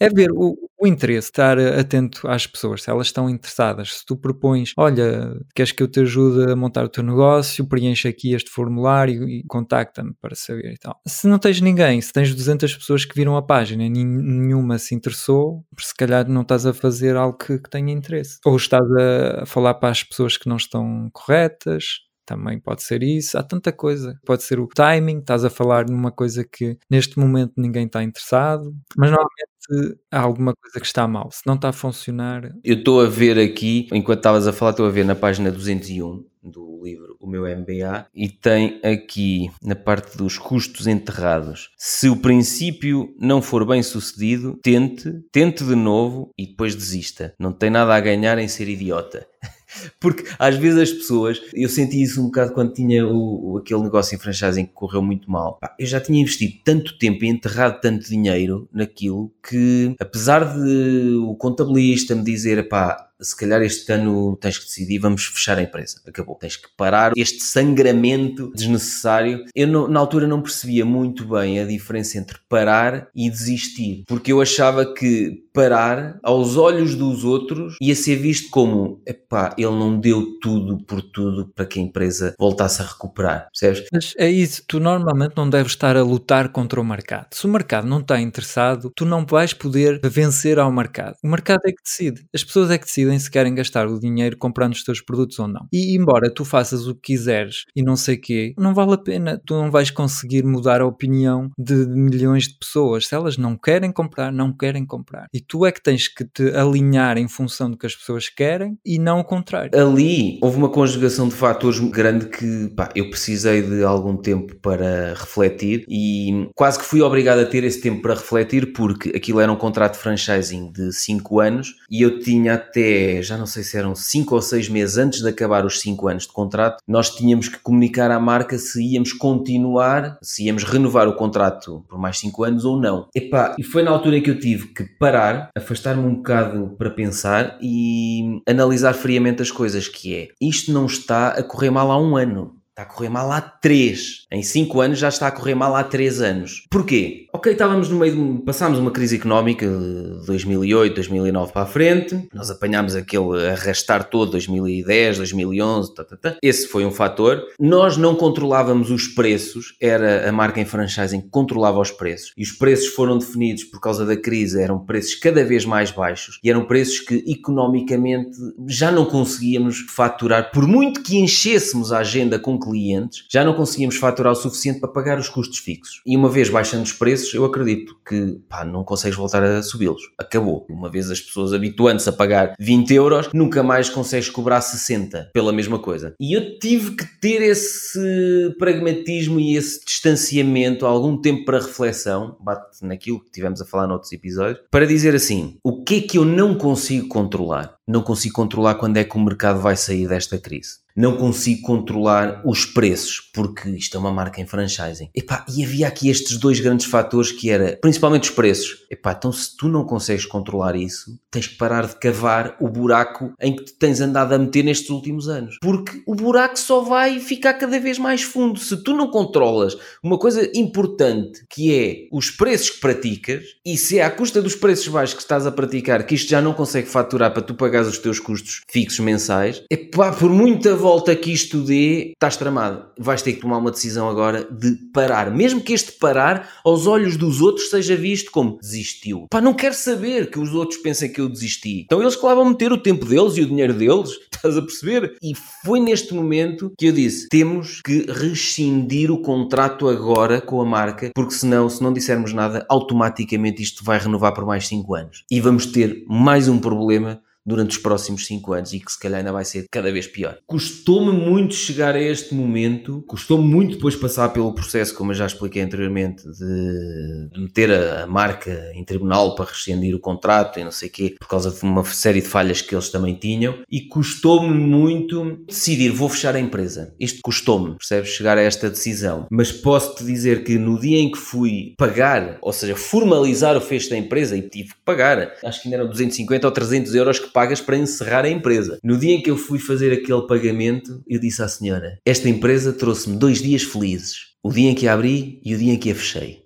é 0.00 0.08
ver 0.10 0.30
o, 0.32 0.65
o, 0.78 0.86
interesse, 0.86 1.28
estar 1.28 1.58
atento 1.58 2.26
às 2.28 2.46
pessoas, 2.46 2.82
se 2.82 2.90
elas 2.90 3.08
estão 3.08 3.28
interessadas. 3.28 3.98
Se 3.98 4.06
tu 4.06 4.16
propões, 4.16 4.72
olha, 4.76 5.38
queres 5.54 5.72
que 5.72 5.82
eu 5.82 5.88
te 5.88 6.00
ajude 6.00 6.50
a 6.50 6.56
montar 6.56 6.84
o 6.84 6.88
teu 6.88 7.02
negócio, 7.02 7.66
preenche 7.66 8.08
aqui 8.08 8.34
este 8.34 8.50
formulário 8.50 9.28
e 9.28 9.44
contacta-me 9.48 10.14
para 10.20 10.34
saber 10.34 10.72
e 10.72 10.78
tal. 10.78 11.00
Se 11.06 11.26
não 11.26 11.38
tens 11.38 11.60
ninguém, 11.60 12.00
se 12.00 12.12
tens 12.12 12.34
200 12.34 12.76
pessoas 12.76 13.04
que 13.04 13.14
viram 13.14 13.36
a 13.36 13.42
página 13.42 13.84
e 13.84 13.90
nenhuma 13.90 14.78
se 14.78 14.94
interessou, 14.94 15.64
se 15.78 15.94
calhar 15.94 16.28
não 16.28 16.42
estás 16.42 16.66
a 16.66 16.74
fazer 16.74 17.16
algo 17.16 17.36
que, 17.36 17.58
que 17.58 17.70
tenha 17.70 17.92
interesse. 17.92 18.38
Ou 18.44 18.56
estás 18.56 18.86
a 18.92 19.46
falar 19.46 19.74
para 19.74 19.90
as 19.90 20.02
pessoas 20.02 20.36
que 20.36 20.48
não 20.48 20.56
estão 20.56 21.08
corretas, 21.12 22.05
também 22.26 22.58
pode 22.58 22.82
ser 22.82 23.02
isso, 23.02 23.38
há 23.38 23.42
tanta 23.42 23.72
coisa. 23.72 24.18
Pode 24.26 24.42
ser 24.42 24.58
o 24.58 24.66
timing, 24.66 25.18
estás 25.18 25.44
a 25.44 25.50
falar 25.50 25.88
numa 25.88 26.10
coisa 26.10 26.44
que 26.44 26.76
neste 26.90 27.18
momento 27.18 27.52
ninguém 27.56 27.86
está 27.86 28.02
interessado, 28.02 28.74
mas 28.96 29.10
normalmente 29.10 29.98
há 30.10 30.20
alguma 30.20 30.54
coisa 30.54 30.80
que 30.80 30.86
está 30.86 31.06
mal. 31.06 31.30
Se 31.32 31.42
não 31.46 31.54
está 31.54 31.70
a 31.70 31.72
funcionar. 31.72 32.52
Eu 32.62 32.78
estou 32.78 33.00
a 33.00 33.08
ver 33.08 33.38
aqui, 33.38 33.88
enquanto 33.92 34.18
estavas 34.18 34.46
a 34.46 34.52
falar, 34.52 34.72
estou 34.72 34.86
a 34.86 34.90
ver 34.90 35.04
na 35.04 35.14
página 35.14 35.50
201 35.50 36.24
do 36.42 36.80
livro 36.84 37.16
O 37.20 37.26
Meu 37.26 37.42
MBA 37.42 38.06
e 38.14 38.28
tem 38.28 38.80
aqui 38.84 39.50
na 39.62 39.74
parte 39.74 40.16
dos 40.16 40.38
custos 40.38 40.86
enterrados. 40.86 41.70
Se 41.76 42.08
o 42.08 42.16
princípio 42.16 43.14
não 43.18 43.42
for 43.42 43.66
bem 43.66 43.82
sucedido, 43.82 44.58
tente, 44.62 45.12
tente 45.32 45.64
de 45.64 45.74
novo 45.74 46.32
e 46.38 46.46
depois 46.46 46.74
desista. 46.74 47.34
Não 47.38 47.52
tem 47.52 47.70
nada 47.70 47.94
a 47.94 48.00
ganhar 48.00 48.38
em 48.38 48.48
ser 48.48 48.68
idiota. 48.68 49.26
Porque 50.00 50.24
às 50.38 50.56
vezes 50.56 50.80
as 50.80 50.92
pessoas, 50.92 51.40
eu 51.52 51.68
senti 51.68 52.02
isso 52.02 52.20
um 52.20 52.26
bocado 52.26 52.52
quando 52.52 52.72
tinha 52.72 53.06
o, 53.06 53.58
aquele 53.58 53.82
negócio 53.82 54.14
em 54.14 54.18
franchising 54.18 54.66
que 54.66 54.72
correu 54.72 55.02
muito 55.02 55.30
mal. 55.30 55.58
Eu 55.78 55.86
já 55.86 56.00
tinha 56.00 56.20
investido 56.20 56.54
tanto 56.64 56.98
tempo 56.98 57.24
e 57.24 57.28
enterrado 57.28 57.80
tanto 57.80 58.08
dinheiro 58.08 58.68
naquilo 58.72 59.32
que, 59.46 59.94
apesar 59.98 60.44
de 60.44 61.16
o 61.16 61.34
contabilista 61.36 62.14
me 62.14 62.24
dizer, 62.24 62.68
pá, 62.68 63.06
se 63.20 63.36
calhar 63.36 63.62
este 63.62 63.90
ano 63.92 64.36
tens 64.36 64.58
que 64.58 64.66
decidir, 64.66 64.98
vamos 64.98 65.24
fechar 65.26 65.58
a 65.58 65.62
empresa. 65.62 66.00
Acabou. 66.06 66.36
Tens 66.36 66.56
que 66.56 66.68
parar 66.76 67.12
este 67.16 67.42
sangramento 67.42 68.52
desnecessário. 68.54 69.44
Eu 69.54 69.88
na 69.88 70.00
altura 70.00 70.26
não 70.26 70.42
percebia 70.42 70.84
muito 70.84 71.26
bem 71.26 71.60
a 71.60 71.64
diferença 71.64 72.18
entre 72.18 72.38
parar 72.48 73.08
e 73.14 73.30
desistir, 73.30 74.04
porque 74.06 74.32
eu 74.32 74.40
achava 74.40 74.92
que 74.92 75.46
parar, 75.56 76.18
aos 76.22 76.58
olhos 76.58 76.94
dos 76.94 77.24
outros, 77.24 77.76
ia 77.80 77.96
ser 77.96 78.16
visto 78.16 78.50
como, 78.50 79.00
epá, 79.06 79.54
ele 79.56 79.70
não 79.70 79.98
deu 79.98 80.38
tudo 80.38 80.84
por 80.84 81.00
tudo 81.00 81.50
para 81.54 81.64
que 81.64 81.80
a 81.80 81.82
empresa 81.82 82.34
voltasse 82.38 82.82
a 82.82 82.84
recuperar, 82.84 83.48
percebes? 83.50 83.88
Mas 83.90 84.12
é 84.18 84.28
isso, 84.28 84.62
tu 84.68 84.78
normalmente 84.78 85.32
não 85.34 85.48
deves 85.48 85.72
estar 85.72 85.96
a 85.96 86.02
lutar 86.02 86.50
contra 86.50 86.78
o 86.78 86.84
mercado. 86.84 87.28
Se 87.32 87.46
o 87.46 87.48
mercado 87.48 87.88
não 87.88 88.00
está 88.00 88.20
interessado, 88.20 88.92
tu 88.94 89.06
não 89.06 89.24
vais 89.24 89.54
poder 89.54 89.98
vencer 90.04 90.58
ao 90.58 90.70
mercado. 90.70 91.16
O 91.24 91.28
mercado 91.28 91.62
é 91.64 91.72
que 91.72 91.82
decide. 91.82 92.26
As 92.34 92.44
pessoas 92.44 92.70
é 92.70 92.76
que 92.76 92.84
decidem 92.84 93.05
decidem 93.06 93.18
se 93.18 93.30
querem 93.30 93.54
gastar 93.54 93.86
o 93.86 93.98
dinheiro 93.98 94.36
comprando 94.36 94.72
os 94.72 94.82
teus 94.82 95.00
produtos 95.00 95.38
ou 95.38 95.48
não. 95.48 95.66
E 95.72 95.96
embora 95.96 96.32
tu 96.32 96.44
faças 96.44 96.86
o 96.86 96.94
que 96.94 97.12
quiseres 97.12 97.64
e 97.74 97.82
não 97.82 97.96
sei 97.96 98.16
quê, 98.16 98.54
não 98.58 98.74
vale 98.74 98.94
a 98.94 98.98
pena. 98.98 99.40
Tu 99.44 99.54
não 99.54 99.70
vais 99.70 99.90
conseguir 99.90 100.44
mudar 100.44 100.80
a 100.80 100.86
opinião 100.86 101.50
de 101.58 101.74
milhões 101.86 102.44
de 102.44 102.58
pessoas. 102.58 103.06
Se 103.06 103.14
elas 103.14 103.36
não 103.36 103.56
querem 103.56 103.92
comprar, 103.92 104.32
não 104.32 104.52
querem 104.52 104.84
comprar. 104.84 105.26
E 105.32 105.40
tu 105.40 105.64
é 105.64 105.72
que 105.72 105.82
tens 105.82 106.08
que 106.08 106.24
te 106.24 106.50
alinhar 106.50 107.18
em 107.18 107.28
função 107.28 107.70
do 107.70 107.76
que 107.76 107.86
as 107.86 107.94
pessoas 107.94 108.28
querem 108.28 108.78
e 108.84 108.98
não 108.98 109.20
o 109.20 109.24
contrário. 109.24 109.70
Ali 109.78 110.38
houve 110.42 110.56
uma 110.56 110.68
conjugação 110.68 111.28
de 111.28 111.34
fatores 111.34 111.78
grande 111.78 112.26
que 112.26 112.70
pá, 112.76 112.90
eu 112.94 113.08
precisei 113.10 113.62
de 113.62 113.82
algum 113.84 114.16
tempo 114.16 114.56
para 114.56 115.14
refletir 115.14 115.84
e 115.88 116.48
quase 116.54 116.78
que 116.78 116.84
fui 116.84 117.00
obrigado 117.00 117.38
a 117.38 117.46
ter 117.46 117.64
esse 117.64 117.80
tempo 117.80 118.02
para 118.02 118.14
refletir 118.14 118.72
porque 118.72 119.10
aquilo 119.10 119.40
era 119.40 119.52
um 119.52 119.56
contrato 119.56 119.94
de 119.94 120.00
franchising 120.00 120.70
de 120.72 120.92
5 120.92 121.40
anos 121.40 121.74
e 121.90 122.02
eu 122.02 122.18
tinha 122.18 122.54
até 122.54 122.95
já 123.22 123.36
não 123.36 123.46
sei 123.46 123.62
se 123.62 123.76
eram 123.76 123.94
5 123.94 124.34
ou 124.34 124.42
6 124.42 124.68
meses 124.68 124.98
antes 124.98 125.20
de 125.20 125.28
acabar 125.28 125.64
os 125.64 125.80
5 125.80 126.08
anos 126.08 126.22
de 126.24 126.32
contrato, 126.32 126.78
nós 126.86 127.10
tínhamos 127.10 127.48
que 127.48 127.58
comunicar 127.58 128.10
à 128.10 128.18
marca 128.18 128.58
se 128.58 128.82
íamos 128.82 129.12
continuar, 129.12 130.18
se 130.22 130.44
íamos 130.44 130.64
renovar 130.64 131.08
o 131.08 131.14
contrato 131.14 131.84
por 131.88 131.98
mais 131.98 132.18
5 132.18 132.44
anos 132.44 132.64
ou 132.64 132.80
não. 132.80 133.08
Epá, 133.14 133.54
e 133.58 133.62
foi 133.62 133.82
na 133.82 133.90
altura 133.90 134.20
que 134.20 134.30
eu 134.30 134.38
tive 134.38 134.68
que 134.68 134.84
parar, 134.98 135.50
afastar-me 135.56 136.06
um 136.06 136.14
bocado 136.16 136.74
para 136.78 136.90
pensar 136.90 137.58
e 137.60 138.40
analisar 138.46 138.94
friamente 138.94 139.42
as 139.42 139.50
coisas, 139.50 139.88
que 139.88 140.14
é, 140.14 140.28
isto 140.40 140.72
não 140.72 140.86
está 140.86 141.28
a 141.28 141.42
correr 141.42 141.70
mal 141.70 141.90
há 141.90 142.00
um 142.00 142.16
ano. 142.16 142.56
Está 142.78 142.82
a 142.82 142.94
correr 142.94 143.08
mal 143.08 143.32
há 143.32 143.40
3. 143.40 144.26
Em 144.30 144.42
5 144.42 144.80
anos 144.82 144.98
já 144.98 145.08
está 145.08 145.28
a 145.28 145.30
correr 145.30 145.54
mal 145.54 145.74
há 145.74 145.82
3 145.82 146.20
anos. 146.20 146.66
Porquê? 146.70 147.26
Ok, 147.32 147.50
estávamos 147.50 147.88
no 147.88 147.98
meio 147.98 148.14
de. 148.14 148.42
Passámos 148.42 148.78
uma 148.78 148.90
crise 148.90 149.16
económica 149.16 149.66
de 149.66 150.26
2008, 150.26 150.94
2009 150.94 151.52
para 151.54 151.62
a 151.62 151.66
frente. 151.66 152.28
Nós 152.34 152.50
apanhámos 152.50 152.94
aquele 152.94 153.48
arrastar 153.48 154.10
todo, 154.10 154.32
2010, 154.32 155.16
2011. 155.16 155.94
Tá, 155.94 156.04
tá, 156.04 156.16
tá. 156.18 156.36
Esse 156.42 156.68
foi 156.68 156.84
um 156.84 156.90
fator. 156.90 157.42
Nós 157.58 157.96
não 157.96 158.14
controlávamos 158.14 158.90
os 158.90 159.08
preços. 159.08 159.74
Era 159.80 160.28
a 160.28 160.32
marca 160.32 160.60
em 160.60 160.66
franchising 160.66 161.22
que 161.22 161.30
controlava 161.30 161.80
os 161.80 161.90
preços. 161.90 162.34
E 162.36 162.42
os 162.42 162.52
preços 162.52 162.88
foram 162.88 163.16
definidos 163.16 163.64
por 163.64 163.80
causa 163.80 164.04
da 164.04 164.18
crise. 164.18 164.60
Eram 164.60 164.80
preços 164.80 165.14
cada 165.14 165.42
vez 165.42 165.64
mais 165.64 165.90
baixos. 165.90 166.38
E 166.44 166.50
eram 166.50 166.66
preços 166.66 167.00
que 167.00 167.24
economicamente 167.26 168.36
já 168.68 168.92
não 168.92 169.06
conseguíamos 169.06 169.78
faturar. 169.88 170.50
Por 170.52 170.66
muito 170.66 171.02
que 171.02 171.16
enchêssemos 171.16 171.90
a 171.90 172.00
agenda 172.00 172.38
com 172.38 172.65
clientes, 172.66 173.24
já 173.30 173.44
não 173.44 173.54
conseguíamos 173.54 173.96
faturar 173.96 174.32
o 174.32 174.36
suficiente 174.36 174.80
para 174.80 174.88
pagar 174.88 175.18
os 175.18 175.28
custos 175.28 175.58
fixos. 175.58 176.02
E 176.04 176.16
uma 176.16 176.28
vez 176.28 176.48
baixando 176.48 176.82
os 176.82 176.92
preços, 176.92 177.32
eu 177.32 177.44
acredito 177.44 177.96
que 178.06 178.40
pá, 178.48 178.64
não 178.64 178.82
consegues 178.82 179.16
voltar 179.16 179.42
a 179.44 179.62
subi-los. 179.62 180.02
Acabou. 180.18 180.66
Uma 180.68 180.90
vez 180.90 181.10
as 181.10 181.20
pessoas 181.20 181.52
habituando-se 181.52 182.08
a 182.08 182.12
pagar 182.12 182.54
20 182.58 182.92
euros, 182.92 183.28
nunca 183.32 183.62
mais 183.62 183.88
consegues 183.88 184.28
cobrar 184.28 184.60
60 184.60 185.30
pela 185.32 185.52
mesma 185.52 185.78
coisa. 185.78 186.14
E 186.18 186.36
eu 186.36 186.58
tive 186.58 186.96
que 186.96 187.06
ter 187.20 187.40
esse 187.42 188.54
pragmatismo 188.58 189.38
e 189.38 189.56
esse 189.56 189.84
distanciamento, 189.84 190.86
algum 190.86 191.16
tempo 191.16 191.44
para 191.44 191.60
reflexão, 191.60 192.36
bate 192.40 192.84
naquilo 192.84 193.20
que 193.20 193.30
tivemos 193.30 193.60
a 193.60 193.64
falar 193.64 193.86
noutros 193.86 194.12
episódios, 194.12 194.60
para 194.70 194.86
dizer 194.86 195.14
assim: 195.14 195.56
o 195.62 195.84
que 195.84 195.98
é 195.98 196.00
que 196.00 196.18
eu 196.18 196.24
não 196.24 196.56
consigo 196.56 197.06
controlar? 197.08 197.76
Não 197.86 198.02
consigo 198.02 198.34
controlar 198.34 198.74
quando 198.74 198.96
é 198.96 199.04
que 199.04 199.16
o 199.16 199.20
mercado 199.20 199.60
vai 199.60 199.76
sair 199.76 200.08
desta 200.08 200.38
crise 200.38 200.85
não 200.96 201.16
consigo 201.16 201.62
controlar 201.62 202.40
os 202.44 202.64
preços, 202.64 203.20
porque 203.34 203.68
isto 203.70 203.96
é 203.96 204.00
uma 204.00 204.10
marca 204.10 204.40
em 204.40 204.46
franchising. 204.46 205.10
Epá, 205.14 205.44
e 205.54 205.62
havia 205.62 205.86
aqui 205.86 206.08
estes 206.08 206.38
dois 206.38 206.58
grandes 206.58 206.86
fatores 206.86 207.30
que 207.30 207.50
era, 207.50 207.76
principalmente 207.80 208.24
os 208.24 208.30
preços. 208.30 208.86
Epá, 208.90 209.14
então 209.16 209.30
se 209.30 209.56
tu 209.56 209.68
não 209.68 209.84
consegues 209.84 210.24
controlar 210.24 210.74
isso, 210.74 211.18
tens 211.30 211.46
que 211.46 211.56
parar 211.56 211.86
de 211.86 211.96
cavar 211.96 212.56
o 212.60 212.68
buraco 212.68 213.34
em 213.40 213.54
que 213.54 213.64
te 213.64 213.74
tens 213.74 214.00
andado 214.00 214.32
a 214.32 214.38
meter 214.38 214.62
nestes 214.62 214.88
últimos 214.88 215.28
anos. 215.28 215.58
Porque 215.60 216.02
o 216.06 216.14
buraco 216.14 216.58
só 216.58 216.80
vai 216.80 217.20
ficar 217.20 217.54
cada 217.54 217.78
vez 217.78 217.98
mais 217.98 218.22
fundo. 218.22 218.58
Se 218.58 218.82
tu 218.82 218.94
não 218.94 219.10
controlas 219.10 219.76
uma 220.02 220.18
coisa 220.18 220.50
importante, 220.54 221.44
que 221.50 221.74
é 221.74 222.08
os 222.10 222.30
preços 222.30 222.70
que 222.70 222.80
praticas, 222.80 223.44
e 223.64 223.76
se 223.76 223.98
é 223.98 224.04
à 224.04 224.10
custa 224.10 224.40
dos 224.40 224.54
preços 224.54 224.88
baixos 224.88 225.14
que 225.14 225.22
estás 225.22 225.46
a 225.46 225.52
praticar, 225.52 226.06
que 226.06 226.14
isto 226.14 226.30
já 226.30 226.40
não 226.40 226.54
consegue 226.54 226.88
faturar 226.88 227.32
para 227.32 227.42
tu 227.42 227.54
pagares 227.54 227.88
os 227.88 227.98
teus 227.98 228.18
custos 228.18 228.62
fixos 228.70 229.00
mensais, 229.00 229.62
epá, 229.70 230.12
por 230.12 230.30
muita 230.30 230.74
volta 230.86 231.16
que 231.16 231.32
isto 231.32 231.62
dê, 231.62 232.12
estás 232.12 232.36
tramado. 232.36 232.86
Vais 232.96 233.20
ter 233.20 233.32
que 233.32 233.40
tomar 233.40 233.58
uma 233.58 233.72
decisão 233.72 234.08
agora 234.08 234.44
de 234.44 234.76
parar. 234.92 235.32
Mesmo 235.32 235.60
que 235.60 235.72
este 235.72 235.90
parar, 235.90 236.48
aos 236.64 236.86
olhos 236.86 237.16
dos 237.16 237.40
outros, 237.40 237.70
seja 237.70 237.96
visto 237.96 238.30
como 238.30 238.56
desistiu. 238.62 239.26
Pá, 239.28 239.40
não 239.40 239.52
quero 239.52 239.74
saber 239.74 240.30
que 240.30 240.38
os 240.38 240.54
outros 240.54 240.78
pensem 240.78 241.12
que 241.12 241.20
eu 241.20 241.28
desisti. 241.28 241.80
Então 241.80 242.00
eles 242.00 242.14
que 242.14 242.24
lá 242.24 242.36
vão 242.36 242.50
meter 242.50 242.70
o 242.70 242.78
tempo 242.78 243.04
deles 243.04 243.36
e 243.36 243.40
o 243.40 243.48
dinheiro 243.48 243.74
deles, 243.74 244.10
estás 244.32 244.56
a 244.56 244.62
perceber? 244.62 245.16
E 245.20 245.32
foi 245.64 245.80
neste 245.80 246.14
momento 246.14 246.72
que 246.78 246.86
eu 246.86 246.92
disse: 246.92 247.26
temos 247.28 247.82
que 247.84 248.06
rescindir 248.08 249.10
o 249.10 249.20
contrato 249.20 249.88
agora 249.88 250.40
com 250.40 250.60
a 250.60 250.64
marca, 250.64 251.10
porque 251.12 251.34
senão, 251.34 251.68
se 251.68 251.82
não 251.82 251.92
dissermos 251.92 252.32
nada, 252.32 252.64
automaticamente 252.68 253.60
isto 253.60 253.82
vai 253.82 253.98
renovar 253.98 254.32
por 254.32 254.46
mais 254.46 254.68
5 254.68 254.94
anos. 254.94 255.24
E 255.28 255.40
vamos 255.40 255.66
ter 255.66 256.04
mais 256.06 256.46
um 256.46 256.60
problema 256.60 257.20
durante 257.46 257.70
os 257.70 257.78
próximos 257.78 258.26
5 258.26 258.52
anos 258.52 258.72
e 258.72 258.80
que 258.80 258.90
se 258.90 258.98
calhar 258.98 259.20
ainda 259.20 259.32
vai 259.32 259.44
ser 259.44 259.66
cada 259.70 259.92
vez 259.92 260.06
pior. 260.06 260.38
Custou-me 260.46 261.12
muito 261.12 261.54
chegar 261.54 261.94
a 261.94 262.00
este 262.00 262.34
momento, 262.34 263.04
custou-me 263.06 263.44
muito 263.44 263.76
depois 263.76 263.94
passar 263.94 264.30
pelo 264.30 264.52
processo, 264.52 264.94
como 264.94 265.12
eu 265.12 265.14
já 265.14 265.26
expliquei 265.26 265.62
anteriormente, 265.62 266.24
de 266.24 267.40
meter 267.40 267.70
a, 267.72 268.06
marca 268.06 268.72
em 268.74 268.84
tribunal 268.84 269.34
para 269.34 269.46
rescindir 269.46 269.94
o 269.94 270.00
contrato 270.00 270.58
e 270.58 270.64
não 270.64 270.70
sei 270.70 270.88
o 270.88 270.92
quê, 270.92 271.14
por 271.18 271.28
causa 271.28 271.50
de 271.50 271.62
uma 271.62 271.84
série 271.84 272.20
de 272.20 272.28
falhas 272.28 272.60
que 272.60 272.74
eles 272.74 272.88
também 272.88 273.14
tinham, 273.14 273.58
e 273.70 273.82
custou-me 273.82 274.52
muito 274.52 275.44
decidir, 275.46 275.90
vou 275.90 276.08
fechar 276.08 276.34
a 276.34 276.40
empresa. 276.40 276.94
Isto 276.98 277.20
custou-me, 277.22 277.76
percebes? 277.76 278.10
Chegar 278.10 278.38
a 278.38 278.42
esta 278.42 278.70
decisão. 278.70 279.26
Mas 279.30 279.52
posso-te 279.52 280.04
dizer 280.04 280.44
que 280.44 280.58
no 280.58 280.80
dia 280.80 280.98
em 280.98 281.10
que 281.10 281.18
fui 281.18 281.74
pagar, 281.76 282.38
ou 282.40 282.52
seja, 282.52 282.74
formalizar 282.74 283.56
o 283.56 283.60
fecho 283.60 283.90
da 283.90 283.96
empresa, 283.96 284.36
e 284.36 284.42
tive 284.42 284.70
que 284.70 284.80
pagar, 284.84 285.34
acho 285.44 285.62
que 285.62 285.68
ainda 285.68 285.82
eram 285.82 285.90
250 285.90 286.46
ou 286.46 286.52
300 286.52 286.94
euros 286.94 287.18
que 287.18 287.30
pagas 287.36 287.60
para 287.60 287.76
encerrar 287.76 288.24
a 288.24 288.30
empresa. 288.30 288.78
No 288.82 288.96
dia 288.96 289.14
em 289.14 289.20
que 289.20 289.30
eu 289.30 289.36
fui 289.36 289.58
fazer 289.58 289.92
aquele 289.92 290.26
pagamento, 290.26 291.02
eu 291.06 291.20
disse 291.20 291.42
à 291.42 291.48
senhora: 291.48 291.98
Esta 292.02 292.30
empresa 292.30 292.72
trouxe-me 292.72 293.18
dois 293.18 293.42
dias 293.42 293.62
felizes. 293.62 294.28
O 294.42 294.50
dia 294.50 294.70
em 294.70 294.74
que 294.74 294.88
a 294.88 294.94
abri 294.94 295.38
e 295.44 295.54
o 295.54 295.58
dia 295.58 295.74
em 295.74 295.78
que 295.78 295.90
a 295.90 295.94
fechei. 295.94 296.44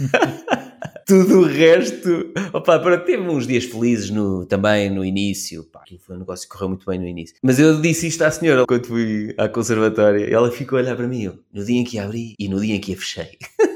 Tudo 1.06 1.40
o 1.40 1.44
resto, 1.44 2.32
opa, 2.54 2.78
para 2.78 2.96
teve 2.96 3.22
uns 3.22 3.46
dias 3.46 3.64
felizes 3.64 4.08
no, 4.08 4.46
também 4.46 4.88
no 4.88 5.04
início. 5.04 5.64
Pá, 5.64 5.82
foi 6.06 6.16
um 6.16 6.20
negócio 6.20 6.48
que 6.48 6.54
correu 6.54 6.70
muito 6.70 6.86
bem 6.86 6.98
no 6.98 7.06
início. 7.06 7.36
Mas 7.42 7.58
eu 7.58 7.78
disse 7.78 8.06
isto 8.06 8.22
à 8.22 8.30
senhora 8.30 8.64
quando 8.66 8.86
fui 8.86 9.34
à 9.36 9.46
conservatória. 9.46 10.24
Ela 10.24 10.50
ficou 10.50 10.78
a 10.78 10.82
olhar 10.82 10.96
para 10.96 11.06
mim, 11.06 11.30
no 11.52 11.64
dia 11.66 11.78
em 11.78 11.84
que 11.84 11.98
a 11.98 12.04
abri 12.04 12.34
e 12.38 12.48
no 12.48 12.58
dia 12.60 12.76
em 12.76 12.80
que 12.80 12.94
a 12.94 12.96
fechei. 12.96 13.36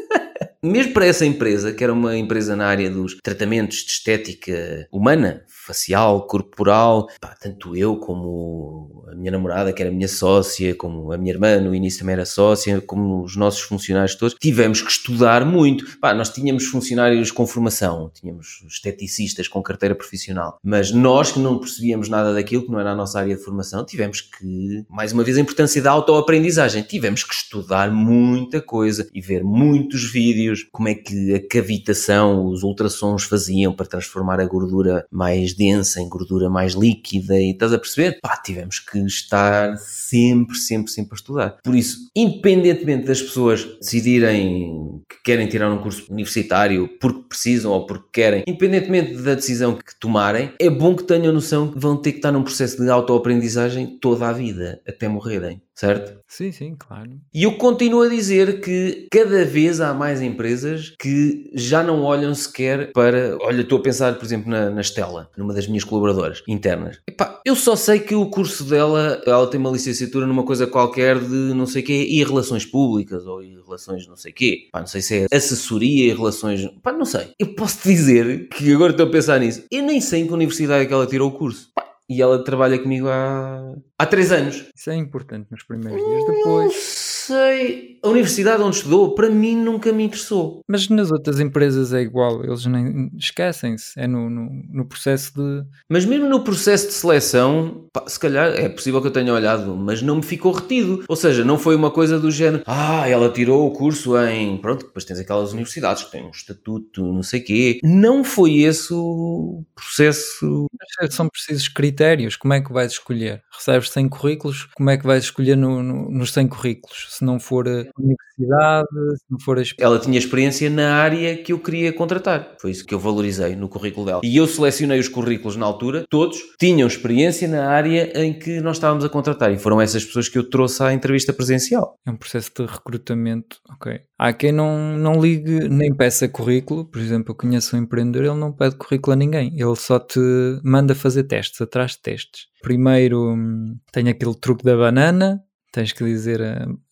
Mesmo 0.64 0.94
para 0.94 1.04
essa 1.04 1.26
empresa, 1.26 1.74
que 1.74 1.84
era 1.84 1.92
uma 1.92 2.16
empresa 2.16 2.56
na 2.56 2.66
área 2.66 2.90
dos 2.90 3.18
tratamentos 3.22 3.84
de 3.84 3.90
estética 3.90 4.88
humana, 4.90 5.42
facial, 5.46 6.26
corporal, 6.26 7.08
pá, 7.20 7.36
tanto 7.38 7.76
eu 7.76 7.96
como 7.96 9.04
a 9.10 9.14
minha 9.14 9.30
namorada, 9.30 9.74
que 9.74 9.82
era 9.82 9.90
minha 9.90 10.08
sócia, 10.08 10.74
como 10.74 11.12
a 11.12 11.18
minha 11.18 11.32
irmã, 11.32 11.60
no 11.60 11.74
início 11.74 12.00
também 12.00 12.14
era 12.14 12.24
sócia, 12.24 12.80
como 12.80 13.22
os 13.22 13.36
nossos 13.36 13.60
funcionários 13.60 14.14
todos, 14.14 14.34
tivemos 14.40 14.80
que 14.80 14.90
estudar 14.90 15.44
muito. 15.44 15.98
Pá, 15.98 16.14
nós 16.14 16.30
tínhamos 16.30 16.64
funcionários 16.64 17.30
com 17.30 17.46
formação, 17.46 18.10
tínhamos 18.14 18.64
esteticistas 18.66 19.48
com 19.48 19.62
carteira 19.62 19.94
profissional, 19.94 20.58
mas 20.62 20.90
nós 20.90 21.30
que 21.30 21.40
não 21.40 21.58
percebíamos 21.58 22.08
nada 22.08 22.32
daquilo, 22.32 22.64
que 22.64 22.72
não 22.72 22.80
era 22.80 22.92
a 22.92 22.96
nossa 22.96 23.18
área 23.18 23.36
de 23.36 23.42
formação, 23.42 23.84
tivemos 23.84 24.22
que, 24.22 24.84
mais 24.88 25.12
uma 25.12 25.24
vez, 25.24 25.36
a 25.36 25.40
importância 25.40 25.82
da 25.82 25.90
autoaprendizagem. 25.90 26.82
Tivemos 26.82 27.22
que 27.22 27.34
estudar 27.34 27.90
muita 27.90 28.62
coisa 28.62 29.08
e 29.14 29.20
ver 29.20 29.44
muitos 29.44 30.10
vídeos, 30.10 30.53
como 30.62 30.88
é 30.88 30.94
que 30.94 31.34
a 31.34 31.48
cavitação, 31.48 32.46
os 32.46 32.62
ultrassons 32.62 33.24
faziam 33.24 33.72
para 33.72 33.86
transformar 33.86 34.40
a 34.40 34.46
gordura 34.46 35.06
mais 35.10 35.54
densa, 35.54 36.00
em 36.00 36.08
gordura 36.08 36.48
mais 36.48 36.74
líquida 36.74 37.38
e 37.40 37.50
estás 37.50 37.72
a 37.72 37.78
perceber? 37.78 38.18
Pá, 38.20 38.36
tivemos 38.36 38.78
que 38.78 38.98
estar 39.00 39.76
sempre, 39.78 40.56
sempre, 40.56 40.92
sempre 40.92 41.14
a 41.14 41.16
estudar. 41.16 41.58
Por 41.62 41.74
isso, 41.74 42.10
independentemente 42.14 43.06
das 43.06 43.20
pessoas 43.20 43.64
decidirem 43.80 45.02
que 45.08 45.22
querem 45.24 45.48
tirar 45.48 45.70
um 45.72 45.78
curso 45.78 46.10
universitário 46.10 46.88
porque 47.00 47.28
precisam 47.28 47.72
ou 47.72 47.86
porque 47.86 48.08
querem, 48.12 48.44
independentemente 48.46 49.14
da 49.16 49.34
decisão 49.34 49.76
que 49.76 49.98
tomarem, 49.98 50.52
é 50.60 50.70
bom 50.70 50.94
que 50.94 51.04
tenham 51.04 51.32
noção 51.32 51.70
que 51.70 51.78
vão 51.78 51.96
ter 51.96 52.12
que 52.12 52.18
estar 52.18 52.32
num 52.32 52.42
processo 52.42 52.82
de 52.82 52.90
autoaprendizagem 52.90 53.98
toda 54.00 54.28
a 54.28 54.32
vida, 54.32 54.80
até 54.86 55.08
morrerem 55.08 55.62
certo? 55.74 56.20
Sim, 56.26 56.52
sim, 56.52 56.74
claro. 56.78 57.10
E 57.32 57.42
eu 57.42 57.56
continuo 57.56 58.02
a 58.02 58.08
dizer 58.08 58.60
que 58.60 59.08
cada 59.10 59.44
vez 59.44 59.80
há 59.80 59.92
mais 59.92 60.22
empresas 60.22 60.94
que 60.98 61.50
já 61.54 61.82
não 61.82 62.02
olham 62.02 62.34
sequer 62.34 62.92
para. 62.92 63.36
Olha, 63.40 63.62
estou 63.62 63.78
a 63.78 63.82
pensar, 63.82 64.14
por 64.14 64.24
exemplo, 64.24 64.50
na, 64.50 64.70
na 64.70 64.80
Estela, 64.80 65.30
numa 65.36 65.52
das 65.52 65.66
minhas 65.66 65.84
colaboradoras 65.84 66.42
internas. 66.48 67.00
Epá, 67.08 67.40
eu 67.44 67.56
só 67.56 67.76
sei 67.76 67.98
que 67.98 68.14
o 68.14 68.26
curso 68.26 68.64
dela, 68.64 69.22
ela 69.26 69.46
tem 69.48 69.60
uma 69.60 69.70
licenciatura 69.70 70.26
numa 70.26 70.44
coisa 70.44 70.66
qualquer 70.66 71.18
de 71.18 71.54
não 71.54 71.66
sei 71.66 71.82
o 71.82 71.84
quê, 71.84 72.06
e 72.08 72.22
relações 72.24 72.64
públicas, 72.64 73.26
ou 73.26 73.42
e 73.42 73.54
relações 73.54 74.06
não 74.06 74.16
sei 74.16 74.32
o 74.32 74.34
quê. 74.34 74.68
Pá, 74.72 74.80
não 74.80 74.86
sei 74.86 75.02
se 75.02 75.26
é 75.30 75.36
assessoria 75.36 76.12
e 76.12 76.14
relações. 76.14 76.68
Pá, 76.82 76.92
não 76.92 77.04
sei. 77.04 77.32
Eu 77.38 77.54
posso 77.54 77.78
te 77.78 77.88
dizer 77.88 78.48
que 78.48 78.72
agora 78.72 78.92
estou 78.92 79.06
a 79.06 79.10
pensar 79.10 79.40
nisso. 79.40 79.64
Eu 79.70 79.82
nem 79.82 80.00
sei 80.00 80.22
em 80.22 80.26
que 80.26 80.32
universidade 80.32 80.84
é 80.84 80.86
que 80.86 80.92
ela 80.92 81.06
tirou 81.06 81.28
o 81.28 81.32
curso. 81.32 81.70
Pá, 81.74 81.84
e 82.08 82.20
ela 82.20 82.42
trabalha 82.44 82.78
comigo 82.78 83.08
há, 83.08 83.74
há 83.98 84.06
três 84.06 84.32
anos. 84.32 84.64
Isso 84.74 84.90
é 84.90 84.96
importante 84.96 85.48
nos 85.50 85.62
primeiros 85.62 86.02
dias. 86.04 86.24
Depois 86.26 87.14
sei. 87.26 87.98
A 88.02 88.08
universidade 88.08 88.62
onde 88.62 88.76
estudou, 88.76 89.14
para 89.14 89.30
mim, 89.30 89.56
nunca 89.56 89.90
me 89.92 90.04
interessou. 90.04 90.60
Mas 90.68 90.88
nas 90.88 91.10
outras 91.10 91.40
empresas 91.40 91.92
é 91.92 92.02
igual, 92.02 92.44
eles 92.44 92.66
nem 92.66 93.10
esquecem-se. 93.16 93.98
É 93.98 94.06
no, 94.06 94.28
no, 94.28 94.50
no, 94.70 94.84
processo 94.84 95.32
de. 95.34 95.66
Mas 95.88 96.04
mesmo 96.04 96.28
no 96.28 96.44
processo 96.44 96.88
de 96.88 96.92
seleção, 96.92 97.88
pá, 97.92 98.04
se 98.06 98.20
calhar 98.20 98.50
é 98.54 98.68
possível 98.68 99.00
que 99.00 99.06
eu 99.06 99.12
tenha 99.12 99.32
olhado, 99.32 99.74
mas 99.74 100.02
não 100.02 100.16
me 100.16 100.22
ficou 100.22 100.52
retido. 100.52 101.04
Ou 101.08 101.16
seja, 101.16 101.44
não 101.44 101.58
foi 101.58 101.74
uma 101.74 101.90
coisa 101.90 102.18
do 102.18 102.30
género, 102.30 102.62
ah, 102.66 103.08
ela 103.08 103.30
tirou 103.30 103.66
o 103.66 103.70
curso 103.70 104.18
em. 104.18 104.58
Pronto, 104.58 104.86
depois 104.86 105.04
tens 105.04 105.18
aquelas 105.18 105.52
universidades 105.52 106.04
que 106.04 106.12
têm 106.12 106.26
um 106.26 106.30
estatuto, 106.30 107.02
não 107.02 107.22
sei 107.22 107.40
quê. 107.40 107.80
Não 107.82 108.22
foi 108.22 108.58
esse 108.58 108.92
o 108.92 109.64
processo. 109.74 110.66
São 111.10 111.28
precisos 111.28 111.68
critérios. 111.68 112.36
Como 112.36 112.52
é 112.52 112.60
que 112.60 112.72
vais 112.72 112.92
escolher? 112.92 113.42
Recebes 113.50 113.90
100 113.94 114.08
currículos, 114.08 114.68
como 114.76 114.90
é 114.90 114.96
que 114.98 115.06
vais 115.06 115.24
escolher 115.24 115.56
no, 115.56 115.82
no, 115.82 116.10
nos 116.10 116.32
100 116.32 116.48
currículos? 116.48 117.14
se 117.14 117.24
não 117.24 117.38
for 117.38 117.68
a 117.68 117.84
universidade, 117.98 118.88
se 119.16 119.24
não 119.30 119.38
for 119.38 119.58
a... 119.58 119.62
Ela 119.78 119.98
tinha 119.98 120.18
experiência 120.18 120.68
na 120.68 120.94
área 120.94 121.36
que 121.36 121.52
eu 121.52 121.58
queria 121.58 121.92
contratar. 121.92 122.56
Foi 122.60 122.70
isso 122.70 122.84
que 122.84 122.94
eu 122.94 122.98
valorizei 122.98 123.54
no 123.54 123.68
currículo 123.68 124.06
dela. 124.06 124.20
E 124.24 124.36
eu 124.36 124.46
selecionei 124.46 124.98
os 124.98 125.08
currículos 125.08 125.56
na 125.56 125.66
altura, 125.66 126.04
todos 126.10 126.38
tinham 126.58 126.86
experiência 126.86 127.46
na 127.48 127.68
área 127.68 128.12
em 128.20 128.32
que 128.32 128.60
nós 128.60 128.76
estávamos 128.76 129.04
a 129.04 129.08
contratar. 129.08 129.52
E 129.52 129.58
foram 129.58 129.80
essas 129.80 130.04
pessoas 130.04 130.28
que 130.28 130.38
eu 130.38 130.48
trouxe 130.48 130.82
à 130.82 130.92
entrevista 130.92 131.32
presencial. 131.32 131.96
É 132.06 132.10
um 132.10 132.16
processo 132.16 132.50
de 132.56 132.66
recrutamento, 132.66 133.58
ok. 133.70 134.00
Há 134.18 134.32
quem 134.32 134.52
não, 134.52 134.96
não 134.96 135.20
ligue 135.20 135.68
nem 135.68 135.94
peça 135.94 136.28
currículo. 136.28 136.84
Por 136.84 137.00
exemplo, 137.00 137.32
eu 137.32 137.36
conheço 137.36 137.76
um 137.76 137.80
empreendedor, 137.80 138.24
ele 138.24 138.40
não 138.40 138.52
pede 138.52 138.76
currículo 138.76 139.12
a 139.12 139.16
ninguém. 139.16 139.52
Ele 139.54 139.76
só 139.76 139.98
te 139.98 140.20
manda 140.62 140.94
fazer 140.94 141.24
testes, 141.24 141.60
atrás 141.60 141.92
de 141.92 142.02
testes. 142.02 142.53
Primeiro 142.64 143.34
hum, 143.34 143.76
tem 143.92 144.08
aquele 144.08 144.34
truque 144.34 144.64
da 144.64 144.74
banana, 144.76 145.44
tens 145.70 145.92
que 145.92 146.02
dizer 146.02 146.40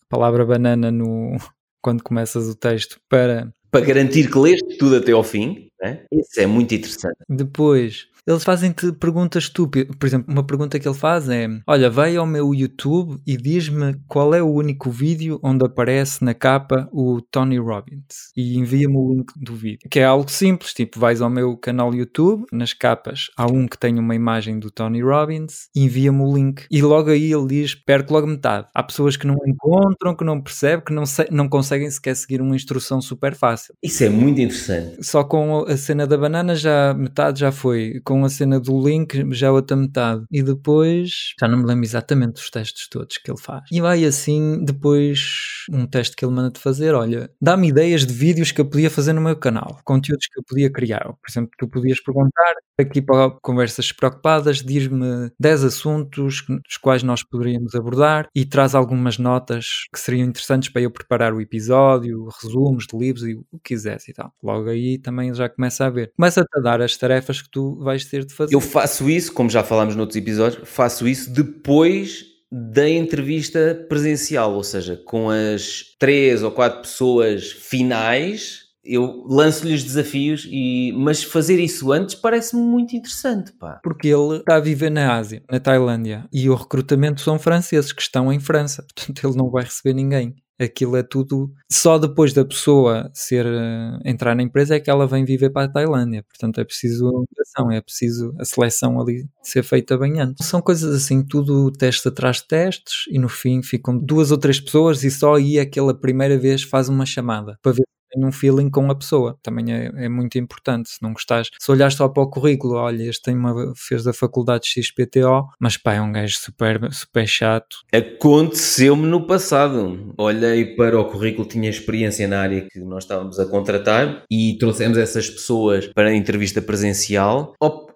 palavra 0.07 0.45
banana 0.45 0.91
no, 0.91 1.35
quando 1.81 2.03
começas 2.03 2.47
o 2.47 2.55
texto 2.55 2.99
para. 3.09 3.51
Para 3.71 3.83
garantir 3.83 4.31
que 4.31 4.37
leste 4.37 4.77
tudo 4.77 4.97
até 4.97 5.11
ao 5.11 5.23
fim, 5.23 5.67
né? 5.81 6.05
isso 6.11 6.39
é 6.39 6.45
muito 6.45 6.75
interessante. 6.75 7.17
Depois, 7.27 8.07
eles 8.25 8.43
fazem-te 8.43 8.91
perguntas 8.93 9.43
estúpidas. 9.43 9.95
Por 9.95 10.05
exemplo, 10.05 10.31
uma 10.31 10.45
pergunta 10.45 10.79
que 10.79 10.87
ele 10.87 10.95
faz 10.95 11.29
é: 11.29 11.47
Olha, 11.67 11.89
vai 11.89 12.15
ao 12.15 12.25
meu 12.25 12.53
YouTube 12.53 13.19
e 13.25 13.37
diz-me 13.37 13.95
qual 14.07 14.33
é 14.33 14.41
o 14.41 14.51
único 14.51 14.89
vídeo 14.89 15.39
onde 15.43 15.65
aparece 15.65 16.23
na 16.23 16.33
capa 16.33 16.89
o 16.91 17.21
Tony 17.21 17.57
Robbins. 17.57 18.31
E 18.35 18.57
envia-me 18.57 18.95
o 18.95 19.13
link 19.13 19.31
do 19.35 19.55
vídeo. 19.55 19.89
Que 19.89 19.99
é 19.99 20.05
algo 20.05 20.29
simples, 20.29 20.73
tipo, 20.73 20.99
vais 20.99 21.21
ao 21.21 21.29
meu 21.29 21.57
canal 21.57 21.93
YouTube, 21.93 22.45
nas 22.51 22.73
capas 22.73 23.27
há 23.37 23.45
um 23.45 23.67
que 23.67 23.77
tem 23.77 23.99
uma 23.99 24.15
imagem 24.15 24.59
do 24.59 24.71
Tony 24.71 25.01
Robbins, 25.01 25.67
envia-me 25.75 26.21
o 26.21 26.35
link. 26.35 26.65
E 26.69 26.81
logo 26.81 27.09
aí 27.09 27.31
ele 27.31 27.47
diz: 27.47 27.75
perco 27.75 28.13
logo 28.13 28.27
metade. 28.27 28.67
Há 28.73 28.83
pessoas 28.83 29.17
que 29.17 29.27
não 29.27 29.37
encontram, 29.45 30.15
que 30.15 30.23
não 30.23 30.41
percebem, 30.41 30.85
que 30.85 30.93
não, 30.93 31.03
não 31.31 31.49
conseguem 31.49 31.89
sequer 31.89 32.15
seguir 32.15 32.41
uma 32.41 32.55
instrução 32.55 33.01
super 33.01 33.35
fácil. 33.35 33.75
Isso 33.81 34.03
é 34.03 34.09
muito 34.09 34.39
interessante. 34.39 35.03
Só 35.03 35.23
com 35.23 35.65
a 35.67 35.77
cena 35.77 36.07
da 36.07 36.17
banana 36.17 36.55
já 36.55 36.93
metade 36.93 37.39
já 37.39 37.51
foi. 37.51 38.01
Com 38.03 38.12
com 38.13 38.25
a 38.25 38.29
cena 38.29 38.59
do 38.59 38.87
link, 38.87 39.25
já 39.33 39.51
outra 39.51 39.75
metade. 39.75 40.23
E 40.31 40.43
depois, 40.43 41.33
já 41.39 41.47
não 41.47 41.57
me 41.57 41.65
lembro 41.65 41.83
exatamente 41.83 42.33
dos 42.33 42.49
testes 42.49 42.87
todos 42.87 43.17
que 43.17 43.31
ele 43.31 43.39
faz. 43.39 43.63
E 43.71 43.81
vai 43.81 44.05
assim, 44.05 44.63
depois, 44.63 45.65
um 45.71 45.87
teste 45.87 46.15
que 46.15 46.23
ele 46.23 46.33
manda-te 46.33 46.59
fazer: 46.59 46.93
olha, 46.93 47.29
dá-me 47.41 47.69
ideias 47.69 48.05
de 48.05 48.13
vídeos 48.13 48.51
que 48.51 48.61
eu 48.61 48.69
podia 48.69 48.89
fazer 48.89 49.13
no 49.13 49.21
meu 49.21 49.35
canal, 49.35 49.79
conteúdos 49.83 50.27
que 50.27 50.39
eu 50.39 50.43
podia 50.47 50.71
criar. 50.71 51.03
Por 51.03 51.29
exemplo, 51.29 51.51
tu 51.57 51.67
podias 51.67 51.99
perguntar 52.01 52.53
aqui 52.79 53.01
para 53.01 53.31
conversas 53.41 53.91
preocupadas, 53.91 54.57
diz-me 54.57 55.31
10 55.39 55.63
assuntos 55.63 56.43
dos 56.47 56.77
quais 56.77 57.03
nós 57.03 57.23
poderíamos 57.23 57.75
abordar 57.75 58.27
e 58.35 58.45
traz 58.45 58.75
algumas 58.75 59.17
notas 59.17 59.85
que 59.93 59.99
seriam 59.99 60.27
interessantes 60.27 60.69
para 60.69 60.81
eu 60.81 60.91
preparar 60.91 61.33
o 61.33 61.41
episódio, 61.41 62.27
resumos 62.41 62.85
de 62.87 62.97
livros 62.97 63.27
e 63.27 63.33
o 63.33 63.43
que 63.63 63.73
quisesse 63.73 64.11
e 64.11 64.13
tal. 64.13 64.31
Logo 64.41 64.69
aí 64.69 64.97
também 64.97 65.33
já 65.33 65.49
começa 65.49 65.85
a 65.85 65.89
ver. 65.89 66.11
Começa-te 66.15 66.49
a 66.57 66.61
dar 66.61 66.81
as 66.81 66.97
tarefas 66.97 67.41
que 67.41 67.49
tu 67.49 67.75
vais 67.79 68.05
ter 68.05 68.25
de 68.25 68.33
fazer. 68.33 68.53
Eu 68.53 68.61
faço 68.61 69.09
isso, 69.09 69.33
como 69.33 69.49
já 69.49 69.63
falámos 69.63 69.95
noutros 69.95 70.15
episódios, 70.15 70.67
faço 70.67 71.07
isso 71.07 71.31
depois 71.31 72.33
da 72.51 72.87
entrevista 72.87 73.83
presencial, 73.89 74.53
ou 74.53 74.63
seja, 74.63 74.95
com 75.05 75.29
as 75.29 75.95
três 75.97 76.43
ou 76.43 76.51
quatro 76.51 76.81
pessoas 76.81 77.51
finais, 77.51 78.62
eu 78.83 79.23
lanço-lhes 79.27 79.83
desafios, 79.83 80.47
e, 80.49 80.91
mas 80.95 81.23
fazer 81.23 81.59
isso 81.59 81.91
antes 81.91 82.15
parece-me 82.15 82.61
muito 82.61 82.95
interessante, 82.95 83.53
pá. 83.53 83.79
Porque 83.83 84.07
ele 84.07 84.37
está 84.37 84.55
a 84.55 84.59
viver 84.59 84.89
na 84.89 85.15
Ásia, 85.15 85.43
na 85.49 85.59
Tailândia, 85.59 86.27
e 86.31 86.49
o 86.49 86.55
recrutamento 86.55 87.21
são 87.21 87.39
franceses 87.39 87.93
que 87.93 88.01
estão 88.01 88.31
em 88.31 88.39
França, 88.39 88.85
portanto 88.93 89.25
ele 89.25 89.37
não 89.37 89.49
vai 89.49 89.63
receber 89.63 89.93
ninguém. 89.93 90.35
Aquilo 90.59 90.95
é 90.95 91.01
tudo 91.01 91.51
só 91.69 91.97
depois 91.97 92.31
da 92.31 92.45
pessoa 92.45 93.09
ser 93.11 93.43
uh, 93.43 93.99
entrar 94.05 94.35
na 94.35 94.43
empresa 94.43 94.75
é 94.75 94.79
que 94.79 94.89
ela 94.89 95.07
vem 95.07 95.25
viver 95.25 95.49
para 95.49 95.65
a 95.65 95.67
Tailândia. 95.67 96.23
Portanto, 96.23 96.61
é 96.61 96.63
preciso 96.63 97.25
é 97.71 97.81
preciso 97.81 98.33
a 98.39 98.45
seleção 98.45 99.01
ali 99.01 99.27
ser 99.41 99.63
feita 99.63 99.97
bem 99.97 100.19
antes. 100.19 100.45
São 100.45 100.61
coisas 100.61 100.93
assim, 100.95 101.25
tudo 101.25 101.71
teste 101.71 102.07
atrás 102.07 102.37
de 102.37 102.47
testes 102.47 103.05
e 103.09 103.17
no 103.17 103.27
fim 103.27 103.63
ficam 103.63 103.97
duas 103.97 104.31
ou 104.31 104.37
três 104.37 104.59
pessoas 104.59 105.03
e 105.03 105.09
só 105.09 105.35
aí 105.35 105.59
aquela 105.59 105.93
primeira 105.93 106.37
vez 106.37 106.61
faz 106.61 106.87
uma 106.87 107.05
chamada 107.05 107.57
para 107.61 107.71
ver 107.71 107.83
tem 108.13 108.23
um 108.23 108.31
feeling 108.31 108.69
com 108.69 108.89
a 108.91 108.95
pessoa. 108.95 109.37
Também 109.41 109.73
é, 109.73 109.91
é, 110.05 110.09
muito 110.09 110.37
importante. 110.37 110.89
Se 110.89 111.01
não 111.01 111.13
gostares, 111.13 111.49
se 111.59 111.71
olhares 111.71 111.95
só 111.95 112.07
para 112.07 112.23
o 112.23 112.29
currículo, 112.29 112.75
olha, 112.75 113.03
este 113.03 113.23
tem 113.23 113.35
uma, 113.35 113.73
fez 113.75 114.03
da 114.03 114.13
faculdade 114.13 114.67
XPTO, 114.67 115.49
mas 115.59 115.77
pá, 115.77 115.95
é 115.95 116.01
um 116.01 116.11
gajo 116.11 116.37
super, 116.37 116.93
super 116.93 117.27
chato. 117.27 117.77
Aconteceu-me 117.91 119.07
no 119.07 119.25
passado. 119.25 120.13
Olhei 120.17 120.75
para 120.75 120.99
o 120.99 121.05
currículo, 121.05 121.47
tinha 121.47 121.69
experiência 121.69 122.27
na 122.27 122.41
área 122.41 122.67
que 122.69 122.79
nós 122.79 123.03
estávamos 123.03 123.39
a 123.39 123.45
contratar 123.45 124.23
e 124.29 124.57
trouxemos 124.59 124.97
essas 124.97 125.29
pessoas 125.29 125.87
para 125.87 126.09
a 126.09 126.15
entrevista 126.15 126.61
presencial. 126.61 127.53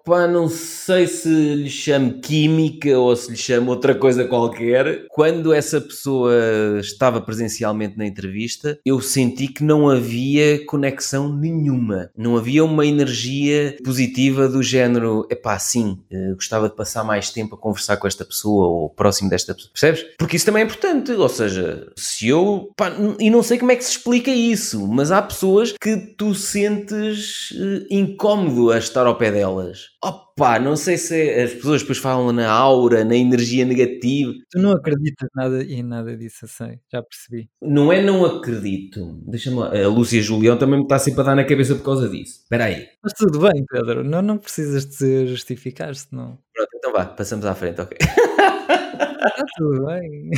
Opa, 0.08 0.26
não 0.26 0.48
sei 0.48 1.06
se 1.06 1.28
lhe 1.28 1.68
chamo 1.68 2.14
química 2.14 2.98
ou 2.98 3.14
se 3.14 3.30
lhe 3.30 3.36
chamo 3.36 3.70
outra 3.70 3.94
coisa 3.94 4.24
qualquer. 4.24 5.04
Quando 5.10 5.52
essa 5.52 5.82
pessoa 5.82 6.32
estava 6.80 7.20
presencialmente 7.20 7.98
na 7.98 8.06
entrevista, 8.06 8.78
eu 8.86 9.02
senti 9.02 9.48
que 9.48 9.62
não 9.62 9.86
havia 9.86 10.64
conexão 10.64 11.30
nenhuma. 11.30 12.08
Não 12.16 12.38
havia 12.38 12.64
uma 12.64 12.86
energia 12.86 13.76
positiva 13.84 14.48
do 14.48 14.62
género, 14.62 15.26
epá, 15.30 15.58
sim, 15.58 15.98
eh, 16.10 16.32
gostava 16.32 16.70
de 16.70 16.74
passar 16.74 17.04
mais 17.04 17.28
tempo 17.28 17.54
a 17.54 17.58
conversar 17.58 17.98
com 17.98 18.06
esta 18.06 18.24
pessoa 18.24 18.66
ou 18.66 18.88
próximo 18.88 19.28
desta 19.28 19.52
pessoa. 19.52 19.72
Percebes? 19.74 20.06
Porque 20.16 20.36
isso 20.36 20.46
também 20.46 20.62
é 20.62 20.64
importante. 20.64 21.12
Ou 21.12 21.28
seja, 21.28 21.86
se 21.98 22.26
eu. 22.26 22.72
Pá, 22.74 22.96
e 23.20 23.28
não 23.28 23.42
sei 23.42 23.58
como 23.58 23.72
é 23.72 23.76
que 23.76 23.84
se 23.84 23.90
explica 23.90 24.30
isso, 24.30 24.88
mas 24.88 25.12
há 25.12 25.20
pessoas 25.20 25.74
que 25.78 25.98
tu 26.16 26.34
sentes 26.34 27.50
uh, 27.50 27.84
incómodo 27.90 28.70
a 28.70 28.78
estar 28.78 29.06
ao 29.06 29.18
pé 29.18 29.30
delas. 29.30 29.97
Opa, 30.02 30.60
não 30.60 30.76
sei 30.76 30.96
se 30.96 31.30
as 31.30 31.54
pessoas 31.54 31.80
depois 31.80 31.98
falam 31.98 32.32
na 32.32 32.48
aura, 32.48 33.04
na 33.04 33.16
energia 33.16 33.64
negativa. 33.64 34.32
Tu 34.48 34.58
não 34.58 34.70
acreditas 34.70 35.28
nada 35.34 35.64
em 35.64 35.82
nada 35.82 36.16
disso, 36.16 36.46
sei, 36.46 36.78
já 36.92 37.02
percebi. 37.02 37.50
Não 37.60 37.92
é 37.92 38.00
não 38.00 38.24
acredito. 38.24 39.20
Deixa-me 39.26 39.56
lá. 39.56 39.76
A 39.76 39.88
Lúcia 39.88 40.22
Julião 40.22 40.56
também 40.56 40.78
me 40.78 40.84
está 40.84 41.00
sempre 41.00 41.22
a 41.22 41.24
dar 41.24 41.34
na 41.34 41.44
cabeça 41.44 41.74
por 41.74 41.84
causa 41.84 42.08
disso. 42.08 42.42
Espera 42.42 42.66
aí. 42.66 42.86
Mas 43.02 43.12
tudo 43.12 43.40
bem, 43.40 43.64
Pedro. 43.68 44.04
Não, 44.04 44.22
não 44.22 44.38
precisas 44.38 44.84
de 44.84 45.26
justificar-se, 45.26 46.06
não. 46.12 46.38
Pronto, 46.54 46.70
então 46.76 46.92
vá, 46.92 47.04
passamos 47.04 47.44
à 47.44 47.54
frente, 47.56 47.80
ok. 47.80 47.98
Está 48.00 49.44
tudo 49.56 49.86
bem. 49.86 50.30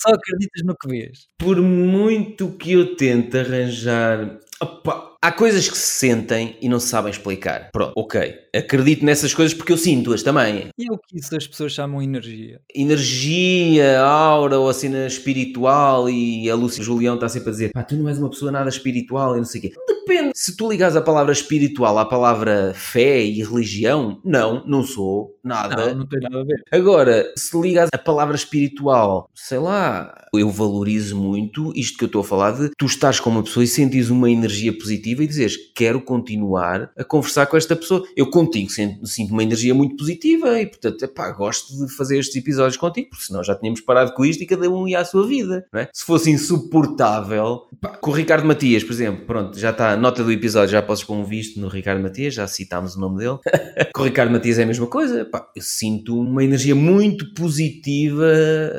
Só 0.00 0.10
acreditas 0.10 0.62
no 0.64 0.76
que 0.76 0.88
vês. 0.88 1.28
Por 1.38 1.62
muito 1.62 2.52
que 2.58 2.72
eu 2.72 2.94
tente 2.94 3.38
arranjar. 3.38 4.38
Opa, 4.60 5.11
Há 5.24 5.30
coisas 5.30 5.68
que 5.68 5.78
se 5.78 6.00
sentem 6.00 6.56
e 6.60 6.68
não 6.68 6.80
se 6.80 6.88
sabem 6.88 7.12
explicar. 7.12 7.70
Pronto, 7.72 7.92
ok. 7.96 8.34
Acredito 8.52 9.04
nessas 9.04 9.32
coisas 9.32 9.54
porque 9.54 9.72
eu 9.72 9.76
sinto-as 9.76 10.20
também. 10.20 10.70
E 10.76 10.82
é 10.82 10.92
o 10.92 10.98
que 10.98 11.16
isso 11.16 11.36
as 11.36 11.46
pessoas 11.46 11.72
chamam 11.72 12.02
energia? 12.02 12.60
Energia, 12.74 14.00
aura 14.00 14.58
ou 14.58 14.68
a 14.68 14.74
cena 14.74 15.06
espiritual 15.06 16.10
e 16.10 16.50
a 16.50 16.56
Lúcia 16.56 16.82
Julião 16.82 17.14
está 17.14 17.28
sempre 17.28 17.50
a 17.50 17.52
dizer 17.52 17.70
pá, 17.72 17.84
tu 17.84 17.94
não 17.94 18.08
és 18.08 18.18
uma 18.18 18.30
pessoa 18.30 18.50
nada 18.50 18.68
espiritual 18.68 19.36
e 19.36 19.38
não 19.38 19.44
sei 19.44 19.60
o 19.60 19.62
quê. 19.62 19.72
Depende. 19.86 20.32
Se 20.34 20.56
tu 20.56 20.68
ligas 20.68 20.96
a 20.96 21.00
palavra 21.00 21.32
espiritual 21.32 21.96
à 21.98 22.04
palavra 22.04 22.72
fé 22.74 23.22
e 23.22 23.44
religião, 23.44 24.20
não, 24.24 24.66
não 24.66 24.82
sou 24.82 25.38
nada. 25.44 25.90
Não, 25.90 26.00
não 26.00 26.06
tem 26.08 26.18
nada 26.18 26.40
a 26.40 26.44
ver. 26.44 26.64
Agora, 26.72 27.32
se 27.38 27.56
ligas 27.60 27.88
a 27.94 27.98
palavra 27.98 28.34
espiritual, 28.34 29.30
sei 29.32 29.58
lá, 29.58 30.12
eu 30.34 30.50
valorizo 30.50 31.16
muito 31.16 31.72
isto 31.76 31.96
que 31.96 32.04
eu 32.04 32.06
estou 32.06 32.22
a 32.22 32.24
falar 32.24 32.52
de 32.52 32.70
tu 32.76 32.86
estás 32.86 33.20
com 33.20 33.30
uma 33.30 33.44
pessoa 33.44 33.62
e 33.62 33.68
sentes 33.68 34.10
uma 34.10 34.28
energia 34.28 34.76
positiva 34.76 35.11
positiva 35.12 35.24
e 35.24 35.26
dizes 35.26 35.56
quero 35.74 36.00
continuar 36.00 36.90
a 36.96 37.04
conversar 37.04 37.46
com 37.46 37.56
esta 37.56 37.76
pessoa. 37.76 38.04
Eu 38.16 38.30
contigo 38.30 38.70
sinto 38.70 39.32
uma 39.32 39.42
energia 39.42 39.74
muito 39.74 39.96
positiva 39.96 40.60
e, 40.60 40.66
portanto, 40.66 41.02
epá, 41.02 41.30
gosto 41.30 41.86
de 41.86 41.92
fazer 41.94 42.18
estes 42.18 42.36
episódios 42.36 42.76
contigo, 42.76 43.10
porque 43.10 43.24
senão 43.24 43.42
já 43.44 43.54
tínhamos 43.54 43.80
parado 43.80 44.12
com 44.14 44.24
isto 44.24 44.42
e 44.42 44.46
cada 44.46 44.68
um 44.70 44.88
ia 44.88 45.00
à 45.00 45.04
sua 45.04 45.26
vida. 45.26 45.66
É? 45.74 45.88
Se 45.92 46.04
fosse 46.04 46.30
insuportável, 46.30 47.62
com 48.00 48.10
o 48.10 48.14
Ricardo 48.14 48.46
Matias, 48.46 48.82
por 48.84 48.92
exemplo, 48.92 49.26
pronto, 49.26 49.58
já 49.58 49.70
está, 49.70 49.96
nota 49.96 50.22
do 50.22 50.32
episódio, 50.32 50.70
já 50.70 50.82
posso 50.82 51.06
pôr 51.06 51.14
um 51.14 51.24
visto 51.24 51.60
no 51.60 51.68
Ricardo 51.68 52.02
Matias, 52.02 52.34
já 52.34 52.46
citámos 52.46 52.96
o 52.96 53.00
nome 53.00 53.18
dele. 53.18 53.38
com 53.94 54.02
o 54.02 54.04
Ricardo 54.04 54.32
Matias 54.32 54.58
é 54.58 54.62
a 54.62 54.66
mesma 54.66 54.86
coisa, 54.86 55.28
eu 55.56 55.62
sinto 55.62 56.18
uma 56.18 56.44
energia 56.44 56.74
muito 56.74 57.32
positiva 57.34 58.32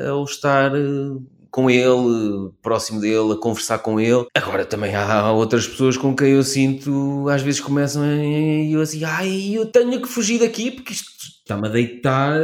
ao 0.08 0.24
estar 0.24 0.74
eh, 0.74 1.33
com 1.54 1.70
ele, 1.70 2.50
próximo 2.60 3.00
dele, 3.00 3.32
a 3.32 3.36
conversar 3.36 3.78
com 3.78 4.00
ele. 4.00 4.26
Agora 4.34 4.64
também 4.64 4.92
há 4.96 5.30
outras 5.30 5.68
pessoas 5.68 5.96
com 5.96 6.12
quem 6.12 6.30
eu 6.30 6.42
sinto, 6.42 7.28
às 7.28 7.42
vezes 7.42 7.60
começam 7.60 8.02
a 8.02 8.06
eu 8.06 8.80
assim, 8.80 9.04
ai, 9.04 9.52
eu 9.52 9.64
tenho 9.64 10.02
que 10.02 10.08
fugir 10.08 10.40
daqui 10.40 10.72
porque 10.72 10.92
isto 10.92 11.08
está-me 11.44 11.68
a 11.68 11.70
deitar, 11.70 12.40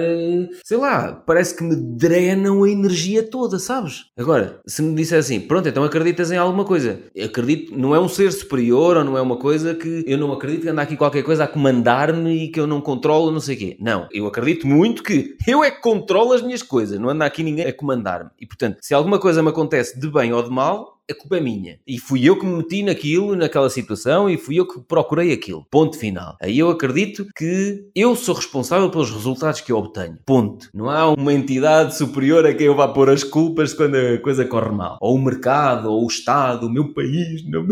sei 0.63 0.77
lá, 0.77 1.13
parece 1.27 1.57
que 1.57 1.65
me 1.65 1.75
drenam 1.75 2.63
a 2.63 2.71
energia 2.71 3.23
toda, 3.23 3.59
sabes? 3.59 4.05
Agora, 4.17 4.61
se 4.67 4.83
me 4.83 4.95
disser 4.95 5.19
assim, 5.19 5.41
pronto, 5.41 5.69
então 5.69 5.83
acreditas 5.83 6.31
em 6.31 6.37
alguma 6.37 6.65
coisa. 6.65 7.01
Acredito, 7.23 7.77
não 7.77 7.95
é 7.95 8.01
um 8.01 8.09
ser 8.09 8.31
superior 8.31 8.99
ou 8.99 9.05
não 9.05 9.17
é 9.17 9.23
uma 9.23 9.39
coisa 9.39 9.75
que 9.75 10.05
eu 10.07 10.19
não 10.19 10.33
acredito 10.33 10.63
que 10.63 10.69
anda 10.69 10.83
aqui 10.83 10.97
qualquer 10.97 11.23
coisa 11.23 11.45
a 11.45 11.49
comandar-me 11.49 12.45
e 12.45 12.49
que 12.49 12.61
eu 12.61 12.67
não 12.67 12.81
controlo, 12.81 13.31
não 13.31 13.41
sei 13.41 13.57
o 13.57 13.59
quê. 13.59 13.77
Não, 13.81 14.07
eu 14.13 14.27
acredito 14.27 14.67
muito 14.67 15.03
que 15.03 15.35
eu 15.49 15.65
é 15.65 15.71
que 15.71 15.81
controlo 15.81 16.35
as 16.35 16.43
minhas 16.43 16.63
coisas, 16.63 16.99
não 16.99 17.09
anda 17.09 17.25
aqui 17.25 17.43
ninguém 17.43 17.67
a 17.67 17.73
comandar-me. 17.73 18.31
E 18.39 18.47
portanto, 18.47 18.79
se 18.83 18.93
alguma 18.93 19.19
coisa 19.19 19.43
me 19.43 19.49
acontece 19.49 19.99
de 19.99 20.11
bem 20.11 20.33
ou 20.33 20.43
de 20.43 20.51
mal, 20.51 21.00
a 21.11 21.15
culpa 21.15 21.37
é 21.37 21.41
minha. 21.41 21.79
E 21.87 21.99
fui 21.99 22.29
eu 22.29 22.39
que 22.39 22.47
me 22.47 22.57
meti 22.57 22.83
naquilo, 22.83 23.35
naquela 23.35 23.71
situação, 23.71 24.29
e 24.29 24.37
fui 24.37 24.59
eu 24.59 24.67
que 24.67 24.81
procurei 24.81 25.33
aquilo. 25.33 25.67
Ponto 25.71 25.99
final. 25.99 26.37
Aí 26.41 26.59
eu 26.59 26.71
acredito 26.71 27.27
que 27.37 27.85
eu 27.95 28.15
sou 28.17 28.35
responsável 28.35 28.91
pelos 28.91 29.11
resultados 29.11 29.61
que 29.61 29.73
eu 29.73 29.79
obtenho. 29.79 30.19
Ponto. 30.25 30.69
Não 30.75 30.89
há 30.89 31.09
uma 31.11 31.33
entidade 31.33 31.97
superior 31.97 32.47
a 32.47 32.55
quem 32.55 32.67
eu 32.67 32.77
vá 32.77 32.89
pôr 32.89 33.11
as 33.11 33.25
culpas 33.25 33.73
quando 33.75 33.97
a 33.97 34.19
coisa 34.19 34.45
corre 34.45 34.71
mal. 34.71 34.99
Ou 35.01 35.17
o 35.17 35.23
mercado, 35.23 35.91
ou 35.91 36.05
o 36.05 36.09
Estado, 36.09 36.67
o 36.67 36.71
meu 36.71 36.93
país. 36.93 37.45
Não. 37.51 37.67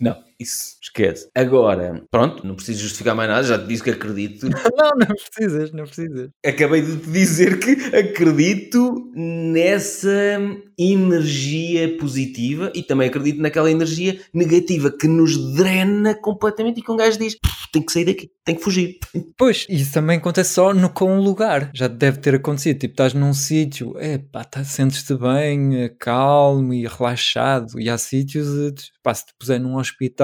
não. 0.00 0.16
Isso, 0.38 0.76
esquece. 0.82 1.28
Agora, 1.34 2.02
pronto, 2.10 2.46
não 2.46 2.54
preciso 2.54 2.82
justificar 2.82 3.14
mais 3.14 3.28
nada, 3.28 3.42
já 3.42 3.58
te 3.58 3.66
disse 3.66 3.82
que 3.82 3.90
acredito. 3.90 4.48
não, 4.76 4.90
não 4.90 5.06
precisas, 5.06 5.72
não 5.72 5.84
precisas. 5.84 6.30
Acabei 6.44 6.82
de 6.82 6.96
te 6.96 7.10
dizer 7.10 7.58
que 7.58 7.96
acredito 7.96 9.10
nessa 9.14 10.38
energia 10.78 11.96
positiva 11.98 12.72
e 12.74 12.82
também 12.82 13.08
acredito 13.08 13.40
naquela 13.40 13.70
energia 13.70 14.20
negativa 14.32 14.90
que 14.90 15.06
nos 15.06 15.54
drena 15.54 16.14
completamente 16.14 16.80
e 16.80 16.82
que 16.82 16.90
um 16.90 16.96
gajo 16.96 17.18
diz 17.18 17.36
tem 17.74 17.82
que 17.82 17.92
sair 17.92 18.04
daqui, 18.04 18.30
tem 18.44 18.54
que 18.54 18.62
fugir. 18.62 18.98
Pois, 19.36 19.66
isso 19.68 19.92
também 19.92 20.18
acontece 20.18 20.54
só 20.54 20.72
no 20.72 20.88
com 20.88 21.12
um 21.12 21.20
lugar. 21.20 21.70
Já 21.74 21.88
deve 21.88 22.18
ter 22.18 22.36
acontecido. 22.36 22.78
Tipo, 22.78 22.92
estás 22.92 23.14
num 23.14 23.34
sítio, 23.34 23.94
é 23.98 24.16
pá, 24.16 24.44
tá, 24.44 24.62
sentes-te 24.62 25.16
bem, 25.16 25.82
eh, 25.82 25.88
calmo 25.98 26.72
e 26.72 26.86
relaxado. 26.86 27.80
E 27.80 27.90
há 27.90 27.98
sítios, 27.98 28.92
pá, 29.02 29.12
se 29.12 29.26
te 29.26 29.34
puser 29.36 29.60
num 29.60 29.76
hospital, 29.76 30.23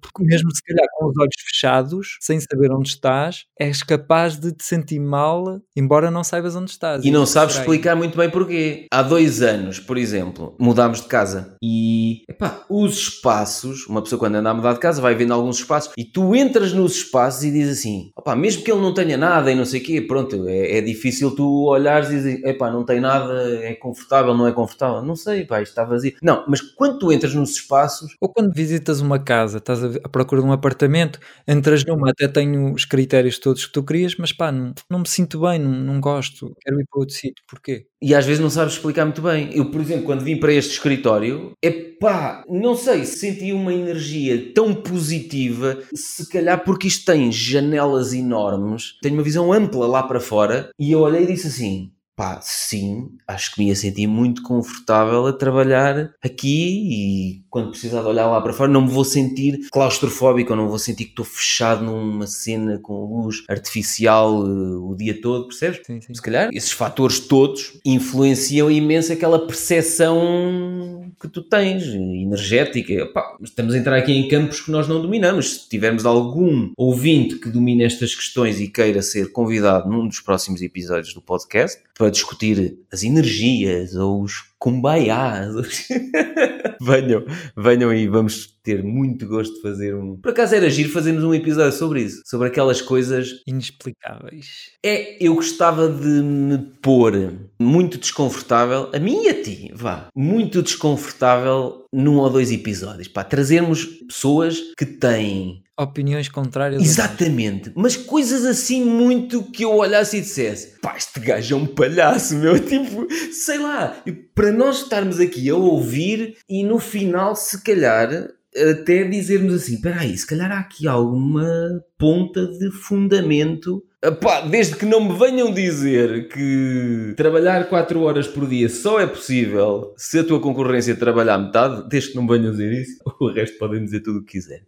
porque 0.00 0.24
mesmo 0.24 0.54
se 0.54 0.62
calhar 0.62 0.86
com 0.92 1.06
os 1.06 1.18
olhos 1.18 1.36
fechados, 1.44 2.16
sem 2.20 2.40
saber 2.40 2.72
onde 2.72 2.88
estás, 2.88 3.44
és 3.58 3.82
capaz 3.82 4.36
de 4.36 4.52
te 4.52 4.64
sentir 4.64 5.00
mal, 5.00 5.60
embora 5.76 6.10
não 6.10 6.24
saibas 6.24 6.56
onde 6.56 6.70
estás. 6.70 7.04
E, 7.04 7.08
e 7.08 7.10
não 7.10 7.26
sabes 7.26 7.56
explicar 7.56 7.96
muito 7.96 8.16
bem 8.16 8.30
porquê. 8.30 8.86
Há 8.90 9.02
dois 9.02 9.42
anos, 9.42 9.78
por 9.78 9.96
exemplo, 9.96 10.54
mudámos 10.58 11.00
de 11.00 11.08
casa 11.08 11.56
e, 11.62 12.22
epá, 12.28 12.64
os 12.68 12.96
espaços, 12.96 13.86
uma 13.86 14.02
pessoa 14.02 14.18
quando 14.18 14.36
anda 14.36 14.50
a 14.50 14.54
mudar 14.54 14.74
de 14.74 14.80
casa 14.80 15.00
vai 15.00 15.14
vendo 15.14 15.32
alguns 15.32 15.58
espaços 15.58 15.92
e 15.96 16.04
tu 16.04 16.34
entras 16.34 16.72
nos 16.72 16.96
espaços 16.96 17.44
e 17.44 17.50
diz 17.50 17.68
assim: 17.68 18.10
opá, 18.16 18.34
mesmo 18.34 18.62
que 18.62 18.70
ele 18.70 18.80
não 18.80 18.94
tenha 18.94 19.16
nada 19.16 19.50
e 19.50 19.54
não 19.54 19.64
sei 19.64 19.80
o 19.80 19.84
quê, 19.84 20.00
pronto, 20.00 20.48
é, 20.48 20.78
é 20.78 20.80
difícil 20.80 21.34
tu 21.34 21.66
olhares 21.66 22.10
e 22.10 22.14
dizer: 22.14 22.46
epá, 22.46 22.70
não 22.70 22.84
tem 22.84 23.00
nada, 23.00 23.34
é 23.62 23.74
confortável, 23.74 24.34
não 24.34 24.46
é 24.46 24.52
confortável, 24.52 25.02
não 25.02 25.16
sei, 25.16 25.44
pá, 25.44 25.62
isto 25.62 25.72
está 25.72 25.84
vazio. 25.84 26.14
Não, 26.22 26.44
mas 26.48 26.60
quando 26.60 26.98
tu 26.98 27.12
entras 27.12 27.34
nos 27.34 27.50
espaços. 27.50 28.16
Ou 28.20 28.28
quando 28.28 28.52
visitas 28.52 29.00
uma 29.00 29.18
casa, 29.28 29.58
estás 29.58 29.84
à 29.84 30.08
procura 30.08 30.40
de 30.40 30.46
um 30.46 30.52
apartamento, 30.52 31.20
entras 31.46 31.84
numa, 31.84 32.08
até 32.08 32.26
tenho 32.26 32.72
os 32.72 32.86
critérios 32.86 33.38
todos 33.38 33.66
que 33.66 33.72
tu 33.72 33.82
querias, 33.82 34.16
mas 34.18 34.32
pá, 34.32 34.50
não, 34.50 34.72
não 34.90 35.00
me 35.00 35.08
sinto 35.08 35.42
bem, 35.42 35.58
não, 35.58 35.70
não 35.70 36.00
gosto, 36.00 36.56
quero 36.62 36.80
ir 36.80 36.86
para 36.90 37.00
outro 37.00 37.14
sítio, 37.14 37.44
porquê? 37.46 37.86
E 38.00 38.14
às 38.14 38.24
vezes 38.24 38.40
não 38.40 38.48
sabes 38.48 38.74
explicar 38.74 39.04
muito 39.04 39.20
bem. 39.20 39.50
Eu, 39.52 39.70
por 39.70 39.80
exemplo, 39.82 40.04
quando 40.04 40.24
vim 40.24 40.38
para 40.38 40.52
este 40.54 40.72
escritório, 40.72 41.52
é 41.62 41.70
pá, 41.70 42.42
não 42.48 42.74
sei, 42.74 43.04
senti 43.04 43.52
uma 43.52 43.74
energia 43.74 44.54
tão 44.54 44.74
positiva, 44.74 45.78
se 45.92 46.26
calhar 46.30 46.64
porque 46.64 46.88
isto 46.88 47.04
tem 47.04 47.30
janelas 47.30 48.14
enormes, 48.14 48.98
tem 49.02 49.12
uma 49.12 49.22
visão 49.22 49.52
ampla 49.52 49.86
lá 49.86 50.02
para 50.02 50.20
fora, 50.20 50.70
e 50.78 50.92
eu 50.92 51.00
olhei 51.00 51.24
e 51.24 51.26
disse 51.26 51.48
assim: 51.48 51.92
Pá, 52.18 52.40
sim, 52.42 53.10
acho 53.28 53.54
que 53.54 53.60
me 53.60 53.68
ia 53.68 53.76
sentir 53.76 54.08
muito 54.08 54.42
confortável 54.42 55.24
a 55.28 55.32
trabalhar 55.32 56.10
aqui 56.20 56.88
e 56.90 57.44
quando 57.50 57.70
precisar 57.70 58.02
de 58.02 58.08
olhar 58.08 58.26
lá 58.26 58.40
para 58.40 58.52
fora 58.52 58.70
não 58.70 58.82
me 58.82 58.90
vou 58.90 59.04
sentir 59.04 59.68
claustrofóbico 59.70 60.54
não 60.54 60.68
vou 60.68 60.78
sentir 60.78 61.04
que 61.04 61.10
estou 61.10 61.24
fechado 61.24 61.84
numa 61.84 62.26
cena 62.26 62.78
com 62.78 63.04
luz 63.04 63.44
artificial 63.48 64.42
uh, 64.42 64.90
o 64.90 64.96
dia 64.96 65.20
todo, 65.20 65.48
percebes? 65.48 65.80
Sim, 65.84 66.00
sim. 66.00 66.14
Se 66.14 66.22
calhar 66.22 66.50
esses 66.52 66.72
fatores 66.72 67.20
todos 67.20 67.78
influenciam 67.84 68.70
imenso 68.70 69.12
aquela 69.12 69.46
percepção 69.46 71.10
que 71.20 71.28
tu 71.28 71.42
tens, 71.42 71.84
energética. 71.84 73.10
Estamos 73.42 73.74
a 73.74 73.78
entrar 73.78 73.96
aqui 73.96 74.12
em 74.12 74.28
campos 74.28 74.60
que 74.60 74.70
nós 74.70 74.86
não 74.86 75.00
dominamos. 75.00 75.62
Se 75.62 75.68
tivermos 75.68 76.06
algum 76.06 76.70
ouvinte 76.76 77.36
que 77.36 77.48
domine 77.48 77.84
estas 77.84 78.14
questões 78.14 78.60
e 78.60 78.68
queira 78.68 79.02
ser 79.02 79.32
convidado 79.32 79.88
num 79.88 80.06
dos 80.06 80.20
próximos 80.20 80.62
episódios 80.62 81.14
do 81.14 81.20
podcast 81.20 81.80
para 81.96 82.10
discutir 82.10 82.78
as 82.92 83.02
energias 83.02 83.94
ou 83.94 84.22
os 84.22 84.47
kumbaiás, 84.58 85.54
venham, 86.82 87.24
venham 87.56 87.92
e 87.94 88.08
vamos 88.08 88.58
ter 88.62 88.82
muito 88.82 89.26
gosto 89.26 89.54
de 89.54 89.62
fazer 89.62 89.94
um. 89.94 90.16
Por 90.16 90.32
acaso 90.32 90.54
era 90.54 90.68
giro 90.68 90.90
fazermos 90.90 91.24
um 91.24 91.32
episódio 91.32 91.72
sobre 91.72 92.02
isso, 92.02 92.22
sobre 92.26 92.48
aquelas 92.48 92.82
coisas 92.82 93.42
Inexplicáveis. 93.46 94.72
é, 94.84 95.16
eu 95.24 95.34
gostava 95.34 95.88
de 95.88 96.22
me 96.22 96.58
pôr 96.82 97.32
muito 97.58 97.98
desconfortável, 97.98 98.90
a 98.92 98.98
mim 98.98 99.24
e 99.24 99.28
a 99.28 99.42
ti, 99.42 99.70
vá, 99.74 100.08
muito 100.14 100.62
desconfortável 100.62 101.84
num 101.92 102.18
ou 102.18 102.30
dois 102.30 102.50
episódios, 102.50 103.08
pá, 103.08 103.24
trazermos 103.24 103.84
pessoas 103.84 104.58
que 104.76 104.84
têm 104.84 105.62
Opiniões 105.80 106.28
contrárias. 106.28 106.82
Exatamente, 106.82 107.70
mas 107.76 107.96
coisas 107.96 108.44
assim 108.44 108.84
muito 108.84 109.44
que 109.44 109.62
eu 109.62 109.76
olhasse 109.76 110.16
e 110.16 110.20
dissesse: 110.20 110.76
pá, 110.80 110.96
este 110.96 111.20
gajo 111.20 111.54
é 111.54 111.56
um 111.56 111.66
palhaço, 111.66 112.34
meu. 112.34 112.58
Tipo, 112.66 113.06
sei 113.32 113.58
lá, 113.58 114.02
e 114.04 114.10
para 114.10 114.50
nós 114.50 114.82
estarmos 114.82 115.20
aqui 115.20 115.48
a 115.48 115.54
ouvir 115.54 116.36
e 116.48 116.64
no 116.64 116.80
final, 116.80 117.36
se 117.36 117.62
calhar, 117.62 118.10
até 118.56 119.04
dizermos 119.04 119.54
assim: 119.54 119.74
espera 119.74 120.00
aí, 120.00 120.18
se 120.18 120.26
calhar 120.26 120.50
há 120.50 120.58
aqui 120.58 120.88
alguma 120.88 121.80
ponta 121.96 122.44
de 122.44 122.72
fundamento. 122.72 123.80
Epá, 124.04 124.42
desde 124.42 124.76
que 124.76 124.86
não 124.86 125.00
me 125.00 125.18
venham 125.18 125.52
dizer 125.52 126.28
que 126.28 127.14
trabalhar 127.16 127.68
4 127.68 128.00
horas 128.02 128.28
por 128.28 128.46
dia 128.48 128.68
só 128.68 129.00
é 129.00 129.06
possível 129.08 129.92
se 129.96 130.20
a 130.20 130.24
tua 130.24 130.40
concorrência 130.40 130.94
trabalhar 130.94 131.36
metade, 131.38 131.88
desde 131.88 132.10
que 132.10 132.16
não 132.16 132.22
me 132.22 132.38
venham 132.38 132.52
dizer 132.52 132.72
isso, 132.72 132.96
o 133.20 133.28
resto 133.28 133.58
podem 133.58 133.84
dizer 133.84 134.00
tudo 134.00 134.20
o 134.20 134.24
que 134.24 134.32
quiserem. 134.38 134.64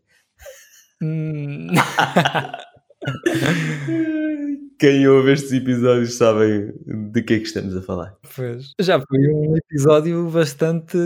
Hum, 1.03 1.69
Quem 4.79 5.07
ouve 5.09 5.33
estes 5.33 5.53
episódios 5.53 6.15
sabem 6.15 6.73
de 7.13 7.23
que 7.23 7.35
é 7.35 7.39
que 7.39 7.47
estamos 7.47 7.77
a 7.77 7.83
falar. 7.83 8.15
pois. 8.35 8.73
Já 8.81 8.99
foi 8.99 9.19
um 9.29 9.55
episódio 9.57 10.29
bastante. 10.31 10.97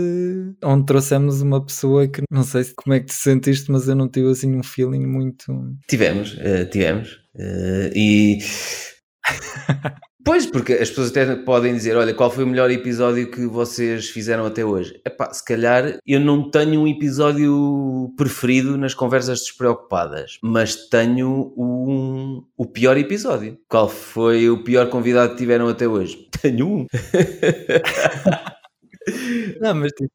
onde 0.63 0.85
trouxemos 0.85 1.41
uma 1.41 1.63
pessoa 1.63 2.07
que 2.07 2.21
não 2.31 2.43
sei 2.43 2.63
se- 2.63 2.73
como 2.73 2.93
é 2.93 2.99
que 3.01 3.07
te 3.07 3.13
sentiste, 3.13 3.69
mas 3.71 3.87
eu 3.87 3.95
não 3.95 4.07
tive 4.09 4.29
assim 4.31 4.55
um 4.55 4.63
feeling 4.63 5.05
muito. 5.05 5.45
Tivemos, 5.89 6.37
eh, 6.39 6.65
tivemos. 6.65 7.19
Eh, 7.37 7.91
e. 7.95 8.39
Pois, 10.25 10.47
porque 10.47 10.73
as 10.73 10.89
pessoas 10.89 11.09
até 11.11 11.35
podem 11.35 11.75
dizer: 11.75 11.95
olha, 11.95 12.11
qual 12.11 12.31
foi 12.31 12.43
o 12.43 12.47
melhor 12.47 12.71
episódio 12.71 13.29
que 13.29 13.45
vocês 13.45 14.09
fizeram 14.09 14.43
até 14.43 14.65
hoje? 14.65 14.99
Epá, 15.05 15.31
se 15.31 15.45
calhar 15.45 15.99
eu 16.05 16.19
não 16.19 16.49
tenho 16.49 16.81
um 16.81 16.87
episódio 16.87 18.11
preferido 18.17 18.75
nas 18.75 18.95
conversas 18.95 19.41
despreocupadas, 19.41 20.39
mas 20.41 20.89
tenho 20.89 21.53
um, 21.55 22.43
o 22.57 22.65
pior 22.65 22.97
episódio. 22.97 23.55
Qual 23.69 23.87
foi 23.87 24.49
o 24.49 24.63
pior 24.63 24.89
convidado 24.89 25.33
que 25.33 25.37
tiveram 25.37 25.67
até 25.67 25.87
hoje? 25.87 26.27
Tenho 26.41 26.67
um. 26.67 26.87
Não, 29.61 29.75
mas 29.75 29.91
tipo. 29.91 30.13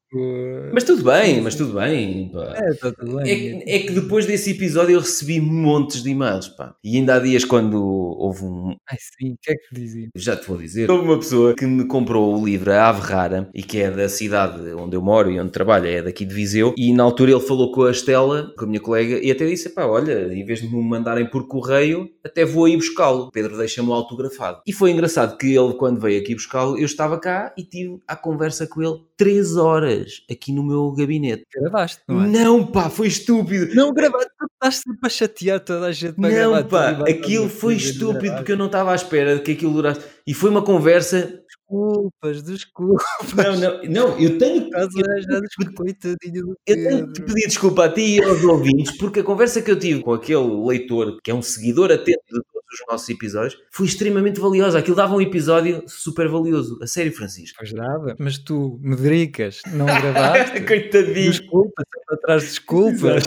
Mas 0.73 0.83
tudo 0.83 1.03
bem, 1.03 1.41
mas 1.41 1.55
tudo 1.55 1.73
bem. 1.73 2.29
pá. 2.33 2.53
É, 2.57 2.69
está 2.69 2.91
tudo 2.91 3.19
É 3.19 3.23
bem. 3.23 3.59
que, 3.59 3.69
é 3.71 3.79
que 3.79 3.91
depois 3.93 4.25
desse 4.25 4.51
episódio 4.51 4.93
eu 4.95 4.99
recebi 4.99 5.39
montes 5.39 6.03
de 6.03 6.09
e-mails, 6.09 6.47
pá. 6.49 6.75
E 6.83 6.97
ainda 6.97 7.15
há 7.15 7.19
dias 7.19 7.45
quando 7.45 7.81
houve 7.83 8.43
um... 8.43 8.75
Ai 8.89 8.97
sim, 8.99 9.33
o 9.33 9.37
que 9.41 9.51
é 9.51 9.55
que 9.55 9.75
dizia? 9.75 10.07
Já 10.15 10.35
te 10.35 10.47
vou 10.47 10.57
dizer. 10.57 10.89
Houve 10.89 11.05
uma 11.05 11.17
pessoa 11.17 11.55
que 11.55 11.65
me 11.65 11.85
comprou 11.85 12.37
o 12.39 12.45
livro 12.45 12.71
A 12.71 12.89
Ave 12.89 13.01
Rara 13.01 13.49
e 13.53 13.63
que 13.63 13.79
é 13.79 13.89
da 13.89 14.07
cidade 14.09 14.61
onde 14.73 14.95
eu 14.95 15.01
moro 15.01 15.31
e 15.31 15.39
onde 15.39 15.51
trabalho, 15.51 15.87
é 15.87 16.01
daqui 16.01 16.25
de 16.25 16.33
Viseu. 16.33 16.73
E 16.77 16.93
na 16.93 17.03
altura 17.03 17.31
ele 17.31 17.39
falou 17.39 17.71
com 17.71 17.83
a 17.83 17.91
Estela, 17.91 18.53
com 18.57 18.65
a 18.65 18.67
minha 18.67 18.79
colega, 18.79 19.19
e 19.23 19.31
até 19.31 19.45
disse, 19.47 19.69
pá, 19.69 19.85
olha, 19.85 20.33
em 20.33 20.43
vez 20.45 20.61
de 20.61 20.67
me 20.67 20.81
mandarem 20.83 21.29
por 21.29 21.47
correio, 21.47 22.09
até 22.23 22.45
vou 22.45 22.65
aí 22.65 22.75
buscá-lo. 22.75 23.31
Pedro 23.31 23.57
deixa-me 23.57 23.91
autografado. 23.91 24.61
E 24.65 24.73
foi 24.73 24.91
engraçado 24.91 25.37
que 25.37 25.47
ele, 25.55 25.73
quando 25.73 25.99
veio 25.99 26.19
aqui 26.21 26.33
buscá-lo, 26.33 26.77
eu 26.77 26.85
estava 26.85 27.19
cá 27.19 27.53
e 27.57 27.63
tive 27.63 27.99
a 28.07 28.15
conversa 28.15 28.67
com 28.67 28.80
ele 28.83 28.99
três 29.15 29.55
horas 29.55 30.23
aqui 30.29 30.51
no 30.51 30.63
meu 30.63 30.91
gabinete. 30.91 31.43
Gravaste, 31.53 32.01
não 32.07 32.23
é? 32.23 32.27
Não, 32.27 32.65
pá, 32.65 32.89
foi 32.89 33.07
estúpido. 33.07 33.73
Não 33.75 33.93
gravaste, 33.93 34.29
tu 34.37 34.45
estás 34.53 34.75
sempre 34.75 34.99
a 35.03 35.09
chatear 35.09 35.59
toda 35.59 35.87
a 35.87 35.91
gente 35.91 36.15
para 36.15 36.29
gravar 36.29 36.55
Não, 36.55 36.63
tudo 36.63 36.69
pá, 36.71 36.91
vais 36.93 37.15
aquilo 37.15 37.49
foi 37.49 37.75
tudo 37.75 37.85
estúpido 37.85 38.21
gravar. 38.21 38.37
porque 38.37 38.51
eu 38.51 38.57
não 38.57 38.65
estava 38.67 38.91
à 38.91 38.95
espera 38.95 39.35
de 39.35 39.41
que 39.41 39.51
aquilo 39.51 39.73
durasse. 39.73 40.01
E 40.25 40.33
foi 40.33 40.49
uma 40.49 40.63
conversa. 40.63 41.41
Desculpas, 41.71 42.41
desculpas. 42.43 43.05
Não, 43.35 43.55
não, 43.55 43.83
não, 43.83 44.19
eu 44.19 44.37
tenho 44.37 44.69
que. 44.69 44.75
Eu, 44.75 44.89
tenho 46.65 47.13
que 47.13 47.21
pedir 47.21 47.47
desculpa 47.47 47.85
a 47.85 47.89
ti 47.89 48.17
e 48.17 48.23
aos 48.23 48.43
ouvintes, 48.43 48.97
porque 48.97 49.21
a 49.21 49.23
conversa 49.23 49.61
que 49.61 49.71
eu 49.71 49.79
tive 49.79 50.01
com 50.01 50.13
aquele 50.13 50.47
leitor, 50.65 51.19
que 51.23 51.31
é 51.31 51.33
um 51.33 51.41
seguidor 51.41 51.91
atento 51.91 52.21
de 52.29 52.41
todos 52.71 52.79
os 52.79 52.85
nossos 52.89 53.09
episódios, 53.09 53.57
foi 53.69 53.85
extremamente 53.85 54.39
valiosa. 54.39 54.79
Aquilo 54.79 54.95
dava 54.95 55.15
um 55.15 55.21
episódio 55.21 55.83
super 55.87 56.27
valioso. 56.29 56.79
A 56.81 56.87
sério, 56.87 57.11
Francisco. 57.11 57.57
Pois 57.59 57.73
dava, 57.73 58.15
mas 58.17 58.37
tu, 58.37 58.79
Medricas, 58.81 59.61
não 59.73 59.85
gravaste? 60.01 60.61
Coitadinho. 60.61 61.31
Desculpas, 61.31 61.85
sempre 61.93 62.15
atrás 62.15 62.41
de 62.43 62.47
desculpas. 62.49 63.23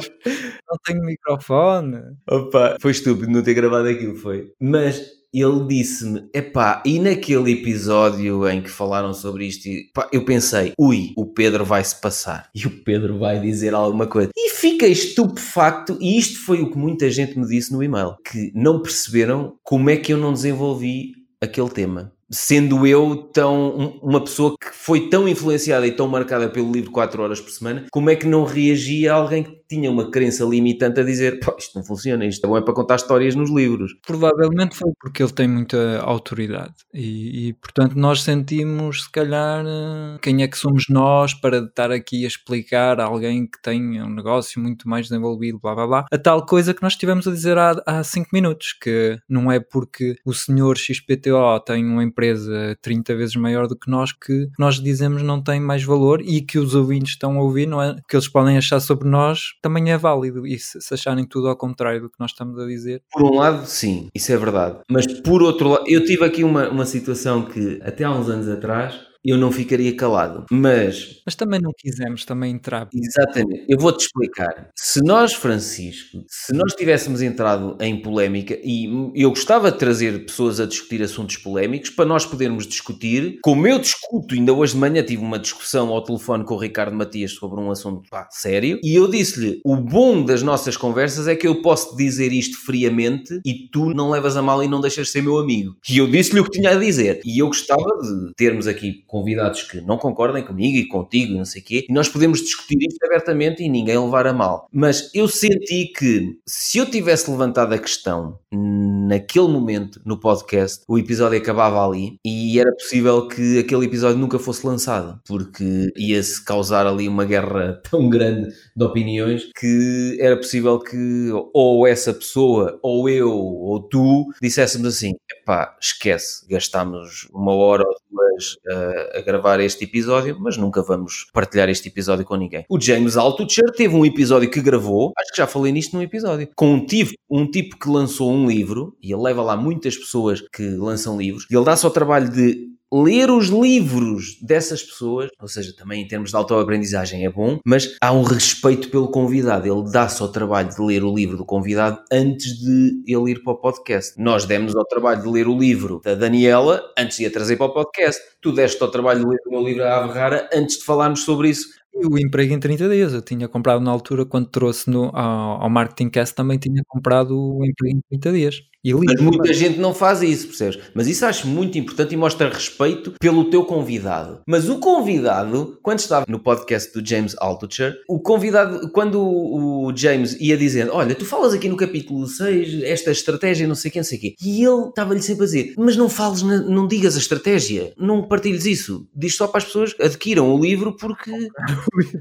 Não 0.68 0.78
tenho 0.84 1.04
microfone. 1.04 2.00
Opa, 2.28 2.76
foi 2.80 2.92
estúpido 2.92 3.30
não 3.30 3.42
ter 3.42 3.54
gravado 3.54 3.88
aquilo, 3.88 4.16
foi. 4.16 4.52
Mas 4.58 5.02
ele 5.42 5.66
disse-me, 5.66 6.28
epá, 6.32 6.82
e 6.84 6.98
naquele 6.98 7.52
episódio 7.52 8.48
em 8.48 8.60
que 8.62 8.70
falaram 8.70 9.12
sobre 9.12 9.46
isto, 9.46 9.66
e, 9.66 9.90
pá, 9.92 10.08
eu 10.12 10.24
pensei, 10.24 10.72
ui, 10.78 11.12
o 11.16 11.26
Pedro 11.26 11.64
vai-se 11.64 12.00
passar. 12.00 12.48
E 12.54 12.66
o 12.66 12.70
Pedro 12.70 13.18
vai 13.18 13.40
dizer 13.40 13.74
alguma 13.74 14.06
coisa. 14.06 14.30
E 14.36 14.50
fiquei 14.50 14.92
estupefacto, 14.92 15.96
e 16.00 16.18
isto 16.18 16.38
foi 16.44 16.60
o 16.60 16.70
que 16.70 16.78
muita 16.78 17.10
gente 17.10 17.38
me 17.38 17.46
disse 17.46 17.72
no 17.72 17.82
e-mail, 17.82 18.16
que 18.30 18.52
não 18.54 18.80
perceberam 18.80 19.54
como 19.62 19.90
é 19.90 19.96
que 19.96 20.12
eu 20.12 20.18
não 20.18 20.32
desenvolvi 20.32 21.12
aquele 21.40 21.68
tema. 21.70 22.12
Sendo 22.30 22.86
eu 22.86 23.16
tão 23.32 23.68
um- 23.76 23.98
uma 24.02 24.20
pessoa 24.24 24.56
que 24.58 24.68
foi 24.72 25.08
tão 25.08 25.28
influenciada 25.28 25.86
e 25.86 25.92
tão 25.92 26.08
marcada 26.08 26.48
pelo 26.48 26.72
livro 26.72 26.90
4 26.90 27.22
horas 27.22 27.38
por 27.40 27.50
semana, 27.50 27.84
como 27.92 28.08
é 28.08 28.16
que 28.16 28.26
não 28.26 28.44
reagia 28.44 29.12
a 29.12 29.16
alguém 29.16 29.42
que 29.42 29.52
tinha 29.68 29.90
uma 29.90 30.10
crença 30.10 30.44
limitante 30.44 31.00
a 31.00 31.04
dizer 31.04 31.40
isto 31.58 31.76
não 31.76 31.84
funciona, 31.84 32.26
isto 32.26 32.44
é 32.44 32.48
bom 32.48 32.56
é 32.56 32.62
para 32.62 32.74
contar 32.74 32.96
histórias 32.96 33.34
nos 33.34 33.50
livros. 33.50 33.94
Provavelmente 34.06 34.76
foi 34.76 34.92
porque 35.00 35.22
ele 35.22 35.32
tem 35.32 35.48
muita 35.48 36.00
autoridade 36.00 36.74
e, 36.92 37.48
e, 37.48 37.52
portanto 37.54 37.94
nós 37.96 38.22
sentimos 38.22 39.04
se 39.04 39.10
calhar 39.10 39.64
eh, 39.66 40.18
quem 40.22 40.42
é 40.42 40.48
que 40.48 40.58
somos 40.58 40.86
nós 40.88 41.34
para 41.34 41.58
estar 41.58 41.90
aqui 41.90 42.24
a 42.24 42.28
explicar 42.28 43.00
a 43.00 43.04
alguém 43.04 43.46
que 43.46 43.60
tem 43.62 44.02
um 44.02 44.10
negócio 44.10 44.60
muito 44.60 44.88
mais 44.88 45.08
desenvolvido, 45.08 45.58
blá 45.60 45.74
blá 45.74 45.86
blá, 45.86 46.06
a 46.10 46.18
tal 46.18 46.44
coisa 46.44 46.74
que 46.74 46.82
nós 46.82 46.92
estivemos 46.92 47.26
a 47.26 47.30
dizer 47.30 47.58
há, 47.58 47.82
há 47.86 48.04
cinco 48.04 48.30
minutos, 48.32 48.72
que 48.72 49.18
não 49.28 49.50
é 49.50 49.60
porque 49.60 50.16
o 50.24 50.32
senhor 50.32 50.76
XPTO 50.76 51.60
tem 51.64 51.84
uma 51.84 52.04
empresa 52.04 52.76
30 52.82 53.14
vezes 53.16 53.36
maior 53.36 53.66
do 53.66 53.76
que 53.76 53.90
nós 53.90 54.12
que 54.12 54.48
nós 54.58 54.80
dizemos 54.80 55.22
não 55.22 55.42
tem 55.42 55.60
mais 55.60 55.82
valor 55.82 56.20
e 56.20 56.42
que 56.42 56.58
os 56.58 56.74
ouvintes 56.74 57.12
estão 57.12 57.38
a 57.38 57.42
ouvir, 57.42 57.66
não 57.66 57.82
é? 57.82 57.96
Que 58.08 58.16
eles 58.16 58.28
podem 58.28 58.56
achar 58.56 58.80
sobre 58.80 59.08
nós 59.08 59.54
também 59.64 59.90
é 59.90 59.96
válido 59.96 60.46
e 60.46 60.58
se, 60.58 60.92
acharem 60.92 61.24
tudo 61.24 61.48
ao 61.48 61.56
contrário 61.56 62.02
do 62.02 62.10
que 62.10 62.20
nós 62.20 62.32
estamos 62.32 62.58
a 62.58 62.66
dizer, 62.66 63.02
Por 63.10 63.24
um 63.24 63.36
lado, 63.36 63.64
sim, 63.64 64.10
isso 64.14 64.30
é 64.30 64.36
verdade. 64.36 64.80
Mas 64.90 65.06
por 65.22 65.42
outro 65.42 65.70
lado, 65.70 65.84
eu 65.88 66.04
tive 66.04 66.22
aqui 66.22 66.44
uma, 66.44 66.68
uma 66.68 66.84
situação 66.84 67.46
que 67.46 67.80
até 67.82 68.04
há 68.04 68.12
uns 68.12 68.28
anos 68.28 68.46
atrás 68.46 68.94
eu 69.24 69.36
não 69.38 69.50
ficaria 69.50 69.94
calado. 69.96 70.46
Mas 70.50 71.20
Mas 71.24 71.34
também 71.34 71.60
não 71.60 71.72
quisemos 71.76 72.24
também 72.24 72.52
entrar. 72.52 72.88
Exatamente. 72.92 73.64
Eu 73.68 73.78
vou-te 73.78 74.02
explicar. 74.02 74.70
Se 74.74 75.02
nós, 75.02 75.32
Francisco, 75.32 76.24
se 76.28 76.52
nós 76.52 76.74
tivéssemos 76.74 77.22
entrado 77.22 77.76
em 77.80 78.00
polémica, 78.00 78.58
e 78.62 78.88
eu 79.14 79.30
gostava 79.30 79.70
de 79.70 79.78
trazer 79.78 80.24
pessoas 80.24 80.60
a 80.60 80.66
discutir 80.66 81.02
assuntos 81.02 81.36
polémicos 81.36 81.90
para 81.90 82.04
nós 82.04 82.26
podermos 82.26 82.66
discutir, 82.66 83.38
como 83.42 83.66
eu 83.66 83.78
discuto, 83.78 84.34
ainda 84.34 84.52
hoje 84.52 84.74
de 84.74 84.78
manhã 84.78 85.02
tive 85.02 85.22
uma 85.22 85.38
discussão 85.38 85.88
ao 85.88 86.02
telefone 86.02 86.44
com 86.44 86.54
o 86.54 86.58
Ricardo 86.58 86.96
Matias 86.96 87.32
sobre 87.32 87.60
um 87.60 87.70
assunto 87.70 88.08
pá, 88.10 88.28
sério, 88.30 88.78
e 88.82 88.94
eu 88.94 89.08
disse-lhe: 89.08 89.60
o 89.64 89.76
bom 89.76 90.24
das 90.24 90.42
nossas 90.42 90.76
conversas 90.76 91.28
é 91.28 91.34
que 91.34 91.46
eu 91.46 91.62
posso 91.62 91.96
dizer 91.96 92.32
isto 92.32 92.58
friamente 92.58 93.40
e 93.44 93.68
tu 93.70 93.94
não 93.94 94.10
levas 94.10 94.36
a 94.36 94.42
mal 94.42 94.62
e 94.62 94.68
não 94.68 94.80
deixas 94.80 95.06
de 95.06 95.12
ser 95.12 95.22
meu 95.22 95.38
amigo. 95.38 95.76
E 95.88 95.98
eu 95.98 96.06
disse-lhe 96.08 96.40
o 96.40 96.44
que 96.44 96.50
tinha 96.50 96.70
a 96.70 96.76
dizer. 96.76 97.20
E 97.24 97.40
eu 97.40 97.46
gostava 97.46 97.82
de 97.82 98.34
termos 98.36 98.66
aqui 98.66 99.02
convidados 99.14 99.62
que 99.62 99.80
não 99.80 99.96
concordem 99.96 100.44
comigo 100.44 100.76
e 100.76 100.88
contigo 100.88 101.34
e 101.34 101.38
não 101.38 101.44
sei 101.44 101.62
o 101.62 101.64
quê, 101.64 101.86
e 101.88 101.92
nós 101.92 102.08
podemos 102.08 102.40
discutir 102.40 102.76
isto 102.80 102.98
abertamente 103.06 103.62
e 103.62 103.68
ninguém 103.68 103.96
levar 103.96 104.26
a 104.26 104.32
mal. 104.32 104.66
Mas 104.72 105.08
eu 105.14 105.28
senti 105.28 105.92
que 105.96 106.36
se 106.44 106.78
eu 106.78 106.90
tivesse 106.90 107.30
levantado 107.30 107.72
a 107.72 107.78
questão 107.78 108.40
naquele 108.50 109.46
momento 109.46 110.00
no 110.04 110.18
podcast, 110.18 110.82
o 110.88 110.98
episódio 110.98 111.38
acabava 111.38 111.86
ali 111.86 112.16
e 112.26 112.58
era 112.58 112.72
possível 112.72 113.28
que 113.28 113.60
aquele 113.60 113.86
episódio 113.86 114.18
nunca 114.18 114.36
fosse 114.36 114.66
lançado, 114.66 115.20
porque 115.28 115.92
ia-se 115.96 116.44
causar 116.44 116.84
ali 116.84 117.06
uma 117.06 117.24
guerra 117.24 117.80
tão 117.88 118.10
grande 118.10 118.52
de 118.74 118.84
opiniões 118.84 119.48
que 119.56 120.18
era 120.20 120.36
possível 120.36 120.80
que 120.80 121.30
ou 121.52 121.86
essa 121.86 122.12
pessoa, 122.12 122.80
ou 122.82 123.08
eu, 123.08 123.30
ou 123.30 123.80
tu, 123.80 124.26
disséssemos 124.42 124.88
assim: 124.88 125.12
pá, 125.46 125.76
esquece, 125.80 126.44
gastámos 126.48 127.28
uma 127.32 127.54
hora 127.54 127.84
ou 127.86 127.94
duas 128.10 128.54
uh, 128.54 129.03
a 129.14 129.20
gravar 129.20 129.60
este 129.60 129.84
episódio, 129.84 130.36
mas 130.40 130.56
nunca 130.56 130.82
vamos 130.82 131.26
partilhar 131.32 131.68
este 131.68 131.88
episódio 131.88 132.24
com 132.24 132.36
ninguém. 132.36 132.64
O 132.68 132.80
James 132.80 133.16
Altucher 133.16 133.70
teve 133.76 133.94
um 133.94 134.04
episódio 134.04 134.50
que 134.50 134.60
gravou, 134.60 135.12
acho 135.18 135.30
que 135.30 135.38
já 135.38 135.46
falei 135.46 135.72
nisto 135.72 135.96
num 135.96 136.02
episódio, 136.02 136.48
com 136.54 136.74
um 136.74 136.86
tipo, 136.86 137.12
um 137.30 137.50
tipo 137.50 137.78
que 137.78 137.88
lançou 137.88 138.32
um 138.32 138.48
livro, 138.48 138.96
e 139.02 139.12
ele 139.12 139.22
leva 139.22 139.42
lá 139.42 139.56
muitas 139.56 139.96
pessoas 139.96 140.40
que 140.52 140.62
lançam 140.76 141.18
livros, 141.18 141.46
e 141.50 141.56
ele 141.56 141.64
dá-se 141.64 141.84
ao 141.84 141.92
trabalho 141.92 142.30
de 142.30 142.74
ler 143.02 143.30
os 143.30 143.48
livros 143.48 144.38
dessas 144.40 144.82
pessoas, 144.82 145.30
ou 145.40 145.48
seja, 145.48 145.74
também 145.76 146.02
em 146.02 146.08
termos 146.08 146.30
de 146.30 146.36
autoaprendizagem 146.36 147.24
é 147.24 147.30
bom, 147.30 147.58
mas 147.64 147.96
há 148.00 148.12
um 148.12 148.22
respeito 148.22 148.88
pelo 148.90 149.08
convidado. 149.08 149.66
Ele 149.66 149.90
dá-se 149.90 150.22
ao 150.22 150.28
trabalho 150.28 150.68
de 150.68 150.80
ler 150.80 151.02
o 151.02 151.14
livro 151.14 151.36
do 151.36 151.44
convidado 151.44 151.98
antes 152.12 152.58
de 152.58 153.02
ele 153.06 153.32
ir 153.32 153.42
para 153.42 153.52
o 153.52 153.56
podcast. 153.56 154.20
Nós 154.20 154.44
demos 154.44 154.76
ao 154.76 154.84
trabalho 154.84 155.22
de 155.22 155.28
ler 155.28 155.48
o 155.48 155.58
livro 155.58 156.00
da 156.04 156.14
Daniela 156.14 156.82
antes 156.98 157.16
de 157.16 157.26
a 157.26 157.30
trazer 157.30 157.56
para 157.56 157.66
o 157.66 157.72
podcast. 157.72 158.20
Tu 158.40 158.52
deste 158.52 158.82
ao 158.82 158.90
trabalho 158.90 159.20
de 159.20 159.26
ler 159.26 159.38
o 159.46 159.50
meu 159.50 159.62
livro 159.62 159.84
a 159.84 159.96
Ave 159.96 160.12
Rara 160.12 160.48
antes 160.52 160.78
de 160.78 160.84
falarmos 160.84 161.24
sobre 161.24 161.48
isso 161.48 161.68
e 161.94 162.06
o 162.06 162.18
emprego 162.18 162.52
em 162.52 162.58
30 162.60 162.88
dias, 162.88 163.12
eu 163.12 163.22
tinha 163.22 163.48
comprado 163.48 163.82
na 163.82 163.90
altura, 163.90 164.26
quando 164.26 164.48
trouxe 164.48 164.90
no, 164.90 165.10
ao, 165.14 165.62
ao 165.62 165.70
Marketing 165.70 166.10
Cast, 166.10 166.34
também 166.34 166.58
tinha 166.58 166.82
comprado 166.86 167.38
o 167.38 167.64
emprego 167.64 167.96
em 167.96 168.18
30 168.18 168.32
dias. 168.32 168.62
E 168.84 168.92
Mas 168.92 169.18
muita 169.18 169.50
gente 169.54 169.78
não 169.78 169.94
faz 169.94 170.20
isso, 170.20 170.48
percebes? 170.48 170.78
Mas 170.92 171.06
isso 171.06 171.24
acho 171.24 171.48
muito 171.48 171.78
importante 171.78 172.12
e 172.12 172.18
mostra 172.18 172.50
respeito 172.50 173.14
pelo 173.18 173.46
teu 173.46 173.64
convidado. 173.64 174.40
Mas 174.46 174.68
o 174.68 174.78
convidado, 174.78 175.78
quando 175.82 176.00
estava 176.00 176.26
no 176.28 176.38
podcast 176.38 176.92
do 176.92 177.06
James 177.06 177.34
Altucher, 177.38 177.96
o 178.06 178.20
convidado, 178.20 178.90
quando 178.90 179.18
o 179.18 179.90
James 179.96 180.38
ia 180.38 180.54
dizendo: 180.58 180.92
Olha, 180.92 181.14
tu 181.14 181.24
falas 181.24 181.54
aqui 181.54 181.66
no 181.66 181.78
capítulo 181.78 182.26
6 182.26 182.82
esta 182.82 183.10
estratégia, 183.10 183.66
não 183.66 183.74
sei 183.74 183.90
quem, 183.90 184.00
não 184.00 184.04
sei 184.06 184.18
o 184.18 184.20
quê. 184.20 184.34
E 184.44 184.62
ele 184.62 184.88
estava-lhe 184.88 185.22
sempre 185.22 185.44
a 185.44 185.46
dizer: 185.46 185.74
Mas 185.78 185.96
não 185.96 186.10
fales, 186.10 186.42
não 186.42 186.86
digas 186.86 187.16
a 187.16 187.18
estratégia, 187.18 187.94
não 187.96 188.28
partilhes 188.28 188.66
isso. 188.66 189.08
Diz 189.16 189.34
só 189.34 189.46
para 189.46 189.58
as 189.58 189.64
pessoas 189.64 189.94
adquiram 189.98 190.54
o 190.54 190.60
livro 190.60 190.94
porque. 190.94 191.30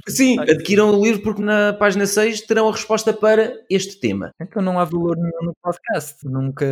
Sim, 0.08 0.40
adquiram 0.40 0.92
o 0.92 1.04
livro 1.04 1.22
porque 1.22 1.42
na 1.42 1.74
página 1.74 2.06
6 2.06 2.42
terão 2.42 2.68
a 2.68 2.72
resposta 2.72 3.14
para 3.14 3.54
este 3.70 4.00
tema. 4.00 4.32
Então 4.42 4.62
não 4.62 4.80
há 4.80 4.86
valor 4.86 5.16
nenhum 5.18 5.46
no 5.46 5.56
podcast. 5.62 6.18
Nunca 6.24 6.66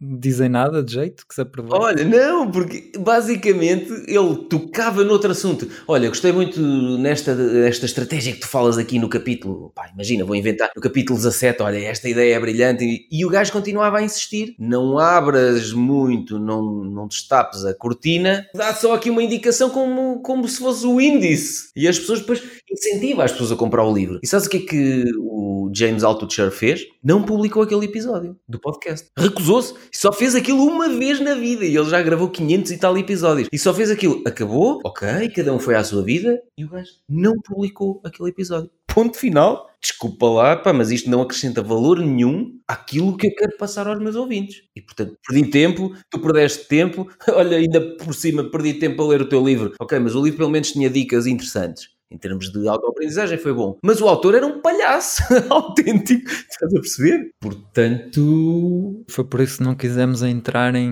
dizem 0.00 0.48
nada 0.48 0.82
de 0.82 0.94
jeito 0.94 1.26
que 1.26 1.34
se 1.34 1.40
aproveita? 1.40 1.76
Olha, 1.76 2.04
não, 2.04 2.50
porque 2.50 2.92
basicamente 2.98 3.90
ele 4.06 4.36
tocava 4.48 5.04
noutro 5.04 5.30
assunto. 5.30 5.68
Olha, 5.86 6.08
gostei 6.08 6.32
muito 6.32 6.60
nesta, 6.98 7.34
nesta 7.34 7.86
estratégia 7.86 8.32
que 8.32 8.40
tu 8.40 8.48
falas 8.48 8.78
aqui 8.78 8.98
no 8.98 9.08
capítulo. 9.08 9.70
Pá, 9.74 9.90
imagina, 9.92 10.24
vou 10.24 10.36
inventar 10.36 10.70
no 10.74 10.82
capítulo 10.82 11.18
17. 11.18 11.62
Olha, 11.62 11.78
esta 11.78 12.08
ideia 12.08 12.36
é 12.36 12.40
brilhante. 12.40 12.84
E, 12.84 13.06
e 13.10 13.24
o 13.24 13.28
gajo 13.28 13.52
continuava 13.52 13.98
a 13.98 14.02
insistir. 14.02 14.54
Não 14.58 14.98
abras 14.98 15.72
muito, 15.72 16.38
não, 16.38 16.62
não 16.84 17.06
destapes 17.06 17.64
a 17.64 17.74
cortina, 17.74 18.46
dá 18.54 18.74
só 18.74 18.94
aqui 18.94 19.10
uma 19.10 19.22
indicação 19.22 19.70
como, 19.70 20.20
como 20.22 20.48
se 20.48 20.58
fosse 20.58 20.86
o 20.86 21.00
índice. 21.00 21.70
E 21.76 21.85
as 21.88 21.98
pessoas 21.98 22.20
depois 22.20 22.42
incentivam 22.70 23.24
as 23.24 23.32
pessoas 23.32 23.52
a 23.52 23.56
comprar 23.56 23.84
o 23.84 23.92
livro. 23.92 24.20
E 24.22 24.26
sabes 24.26 24.46
o 24.46 24.50
que 24.50 24.56
é 24.58 24.60
que 24.60 25.04
o 25.18 25.70
James 25.74 26.04
Altucher 26.04 26.50
fez? 26.50 26.86
Não 27.02 27.22
publicou 27.22 27.62
aquele 27.62 27.86
episódio 27.86 28.36
do 28.48 28.58
podcast. 28.58 29.08
Recusou-se 29.16 29.74
e 29.92 29.96
só 29.96 30.12
fez 30.12 30.34
aquilo 30.34 30.64
uma 30.64 30.88
vez 30.88 31.20
na 31.20 31.34
vida. 31.34 31.64
E 31.64 31.76
ele 31.76 31.88
já 31.88 32.02
gravou 32.02 32.28
500 32.28 32.70
e 32.70 32.78
tal 32.78 32.96
episódios. 32.96 33.48
E 33.52 33.58
só 33.58 33.72
fez 33.72 33.90
aquilo. 33.90 34.22
Acabou, 34.26 34.80
ok, 34.84 35.28
cada 35.30 35.52
um 35.52 35.58
foi 35.58 35.74
à 35.74 35.84
sua 35.84 36.02
vida. 36.02 36.40
E 36.58 36.64
o 36.64 36.68
gajo 36.68 36.90
não 37.08 37.34
publicou 37.40 38.00
aquele 38.04 38.30
episódio. 38.30 38.70
Ponto 38.96 39.18
final. 39.18 39.66
Desculpa 39.78 40.26
lá, 40.26 40.56
pá, 40.56 40.72
mas 40.72 40.90
isto 40.90 41.10
não 41.10 41.20
acrescenta 41.20 41.62
valor 41.62 41.98
nenhum 41.98 42.58
àquilo 42.66 43.14
que 43.14 43.26
eu 43.26 43.34
quero 43.36 43.54
passar 43.58 43.86
aos 43.86 43.98
meus 43.98 44.16
ouvintes. 44.16 44.62
E 44.74 44.80
portanto, 44.80 45.18
perdi 45.28 45.50
tempo, 45.50 45.94
tu 46.10 46.18
perdeste 46.18 46.66
tempo. 46.66 47.06
Olha, 47.28 47.58
ainda 47.58 47.94
por 47.98 48.14
cima, 48.14 48.50
perdi 48.50 48.72
tempo 48.78 49.02
a 49.02 49.06
ler 49.06 49.20
o 49.20 49.28
teu 49.28 49.44
livro. 49.44 49.74
Ok, 49.78 49.98
mas 49.98 50.14
o 50.14 50.24
livro 50.24 50.38
pelo 50.38 50.50
menos 50.50 50.72
tinha 50.72 50.88
dicas 50.88 51.26
interessantes 51.26 51.95
em 52.10 52.18
termos 52.18 52.50
de 52.50 52.68
autoaprendizagem 52.68 53.38
foi 53.38 53.52
bom. 53.52 53.78
Mas 53.82 54.00
o 54.00 54.08
autor 54.08 54.34
era 54.34 54.46
um 54.46 54.60
palhaço 54.60 55.22
autêntico, 55.50 56.30
estás 56.30 56.74
a 56.74 56.80
perceber? 56.80 57.30
Portanto. 57.40 59.04
Foi 59.08 59.24
por 59.24 59.40
isso 59.40 59.58
que 59.58 59.64
não 59.64 59.74
quisemos 59.74 60.22
entrar 60.22 60.74
em, 60.74 60.90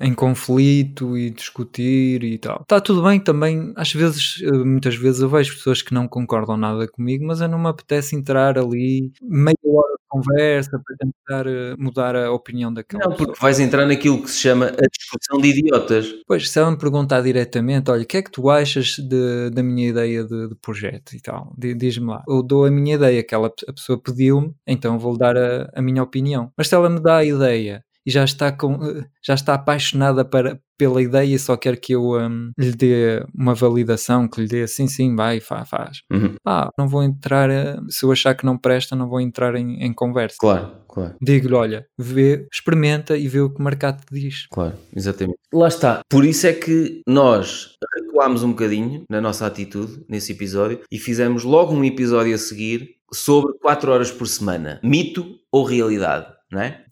em 0.00 0.14
conflito 0.14 1.16
e 1.16 1.30
discutir 1.30 2.24
e 2.24 2.38
tal. 2.38 2.60
Está 2.62 2.80
tudo 2.80 3.02
bem 3.02 3.20
também, 3.20 3.72
às 3.76 3.92
vezes, 3.92 4.42
eh, 4.42 4.50
muitas 4.50 4.96
vezes 4.96 5.20
eu 5.20 5.28
vejo 5.28 5.54
pessoas 5.54 5.82
que 5.82 5.94
não 5.94 6.08
concordam 6.08 6.56
nada 6.56 6.88
comigo, 6.88 7.26
mas 7.26 7.40
eu 7.40 7.48
não 7.48 7.58
me 7.58 7.68
apetece 7.68 8.16
entrar 8.16 8.58
ali 8.58 9.12
meia 9.22 9.56
hora 9.64 9.92
conversa 10.12 10.70
para 10.70 10.96
tentar 10.98 11.46
eh, 11.50 11.74
mudar 11.78 12.14
a 12.14 12.30
opinião 12.30 12.72
daquela 12.72 13.04
Não, 13.04 13.16
porque 13.16 13.40
vais 13.40 13.58
entrar 13.58 13.86
naquilo 13.86 14.22
que 14.22 14.30
se 14.30 14.40
chama 14.40 14.66
a 14.66 14.86
discussão 14.86 15.40
de 15.40 15.48
idiotas. 15.48 16.14
Pois, 16.26 16.50
se 16.50 16.58
ela 16.58 16.70
me 16.70 16.76
perguntar 16.76 17.22
diretamente, 17.22 17.90
olha, 17.90 18.02
o 18.02 18.06
que 18.06 18.18
é 18.18 18.22
que 18.22 18.30
tu 18.30 18.50
achas 18.50 18.96
de, 18.98 19.48
da 19.50 19.62
minha 19.62 19.88
ideia 19.88 20.21
de, 20.24 20.48
de 20.48 20.54
projeto 20.56 21.14
e 21.14 21.20
tal, 21.20 21.54
diz-me 21.58 22.06
lá. 22.06 22.22
Eu 22.28 22.42
dou 22.42 22.64
a 22.64 22.70
minha 22.70 22.94
ideia, 22.94 23.22
que 23.22 23.34
ela, 23.34 23.52
a 23.68 23.72
pessoa 23.72 24.00
pediu-me, 24.00 24.54
então 24.66 24.98
vou-lhe 24.98 25.18
dar 25.18 25.36
a, 25.36 25.70
a 25.74 25.82
minha 25.82 26.02
opinião. 26.02 26.52
Mas 26.56 26.68
se 26.68 26.74
ela 26.74 26.88
me 26.88 27.00
dá 27.00 27.18
a 27.18 27.24
ideia 27.24 27.84
e 28.04 28.10
já 28.10 28.24
está, 28.24 28.50
com, 28.50 28.74
eh, 28.84 29.04
já 29.24 29.34
está 29.34 29.54
apaixonada 29.54 30.24
para, 30.24 30.60
pela 30.82 31.00
ideia 31.00 31.36
e 31.36 31.38
só 31.38 31.56
quer 31.56 31.76
que 31.76 31.92
eu 31.92 32.14
um, 32.14 32.50
lhe 32.58 32.72
dê 32.72 33.24
uma 33.32 33.54
validação, 33.54 34.26
que 34.26 34.40
lhe 34.40 34.48
dê 34.48 34.62
assim, 34.64 34.88
sim, 34.88 35.14
vai, 35.14 35.38
faz. 35.38 35.68
faz. 35.68 35.98
Uhum. 36.12 36.34
Ah, 36.44 36.70
não 36.76 36.88
vou 36.88 37.04
entrar, 37.04 37.48
eh, 37.48 37.76
se 37.88 38.04
eu 38.04 38.10
achar 38.10 38.34
que 38.34 38.44
não 38.44 38.58
presta, 38.58 38.96
não 38.96 39.08
vou 39.08 39.20
entrar 39.20 39.54
em, 39.54 39.80
em 39.80 39.92
conversa. 39.92 40.36
Claro, 40.40 40.72
claro. 40.88 41.14
Digo-lhe, 41.22 41.54
olha, 41.54 41.86
vê, 41.96 42.48
experimenta 42.52 43.16
e 43.16 43.28
vê 43.28 43.40
o 43.40 43.48
que 43.48 43.60
o 43.60 43.62
mercado 43.62 44.04
te 44.04 44.12
diz. 44.12 44.48
Claro, 44.50 44.74
exatamente. 44.92 45.38
Lá 45.54 45.68
está. 45.68 46.00
Por 46.10 46.24
isso 46.24 46.48
é 46.48 46.52
que 46.52 47.00
nós 47.06 47.76
recuámos 47.96 48.42
um 48.42 48.50
bocadinho 48.50 49.04
na 49.08 49.20
nossa 49.20 49.46
atitude 49.46 50.04
nesse 50.08 50.32
episódio 50.32 50.80
e 50.90 50.98
fizemos 50.98 51.44
logo 51.44 51.72
um 51.72 51.84
episódio 51.84 52.34
a 52.34 52.38
seguir 52.38 52.96
sobre 53.12 53.52
4 53.60 53.92
horas 53.92 54.10
por 54.10 54.26
semana. 54.26 54.80
Mito 54.82 55.36
ou 55.52 55.62
realidade, 55.62 56.26
não 56.50 56.60
é? 56.60 56.82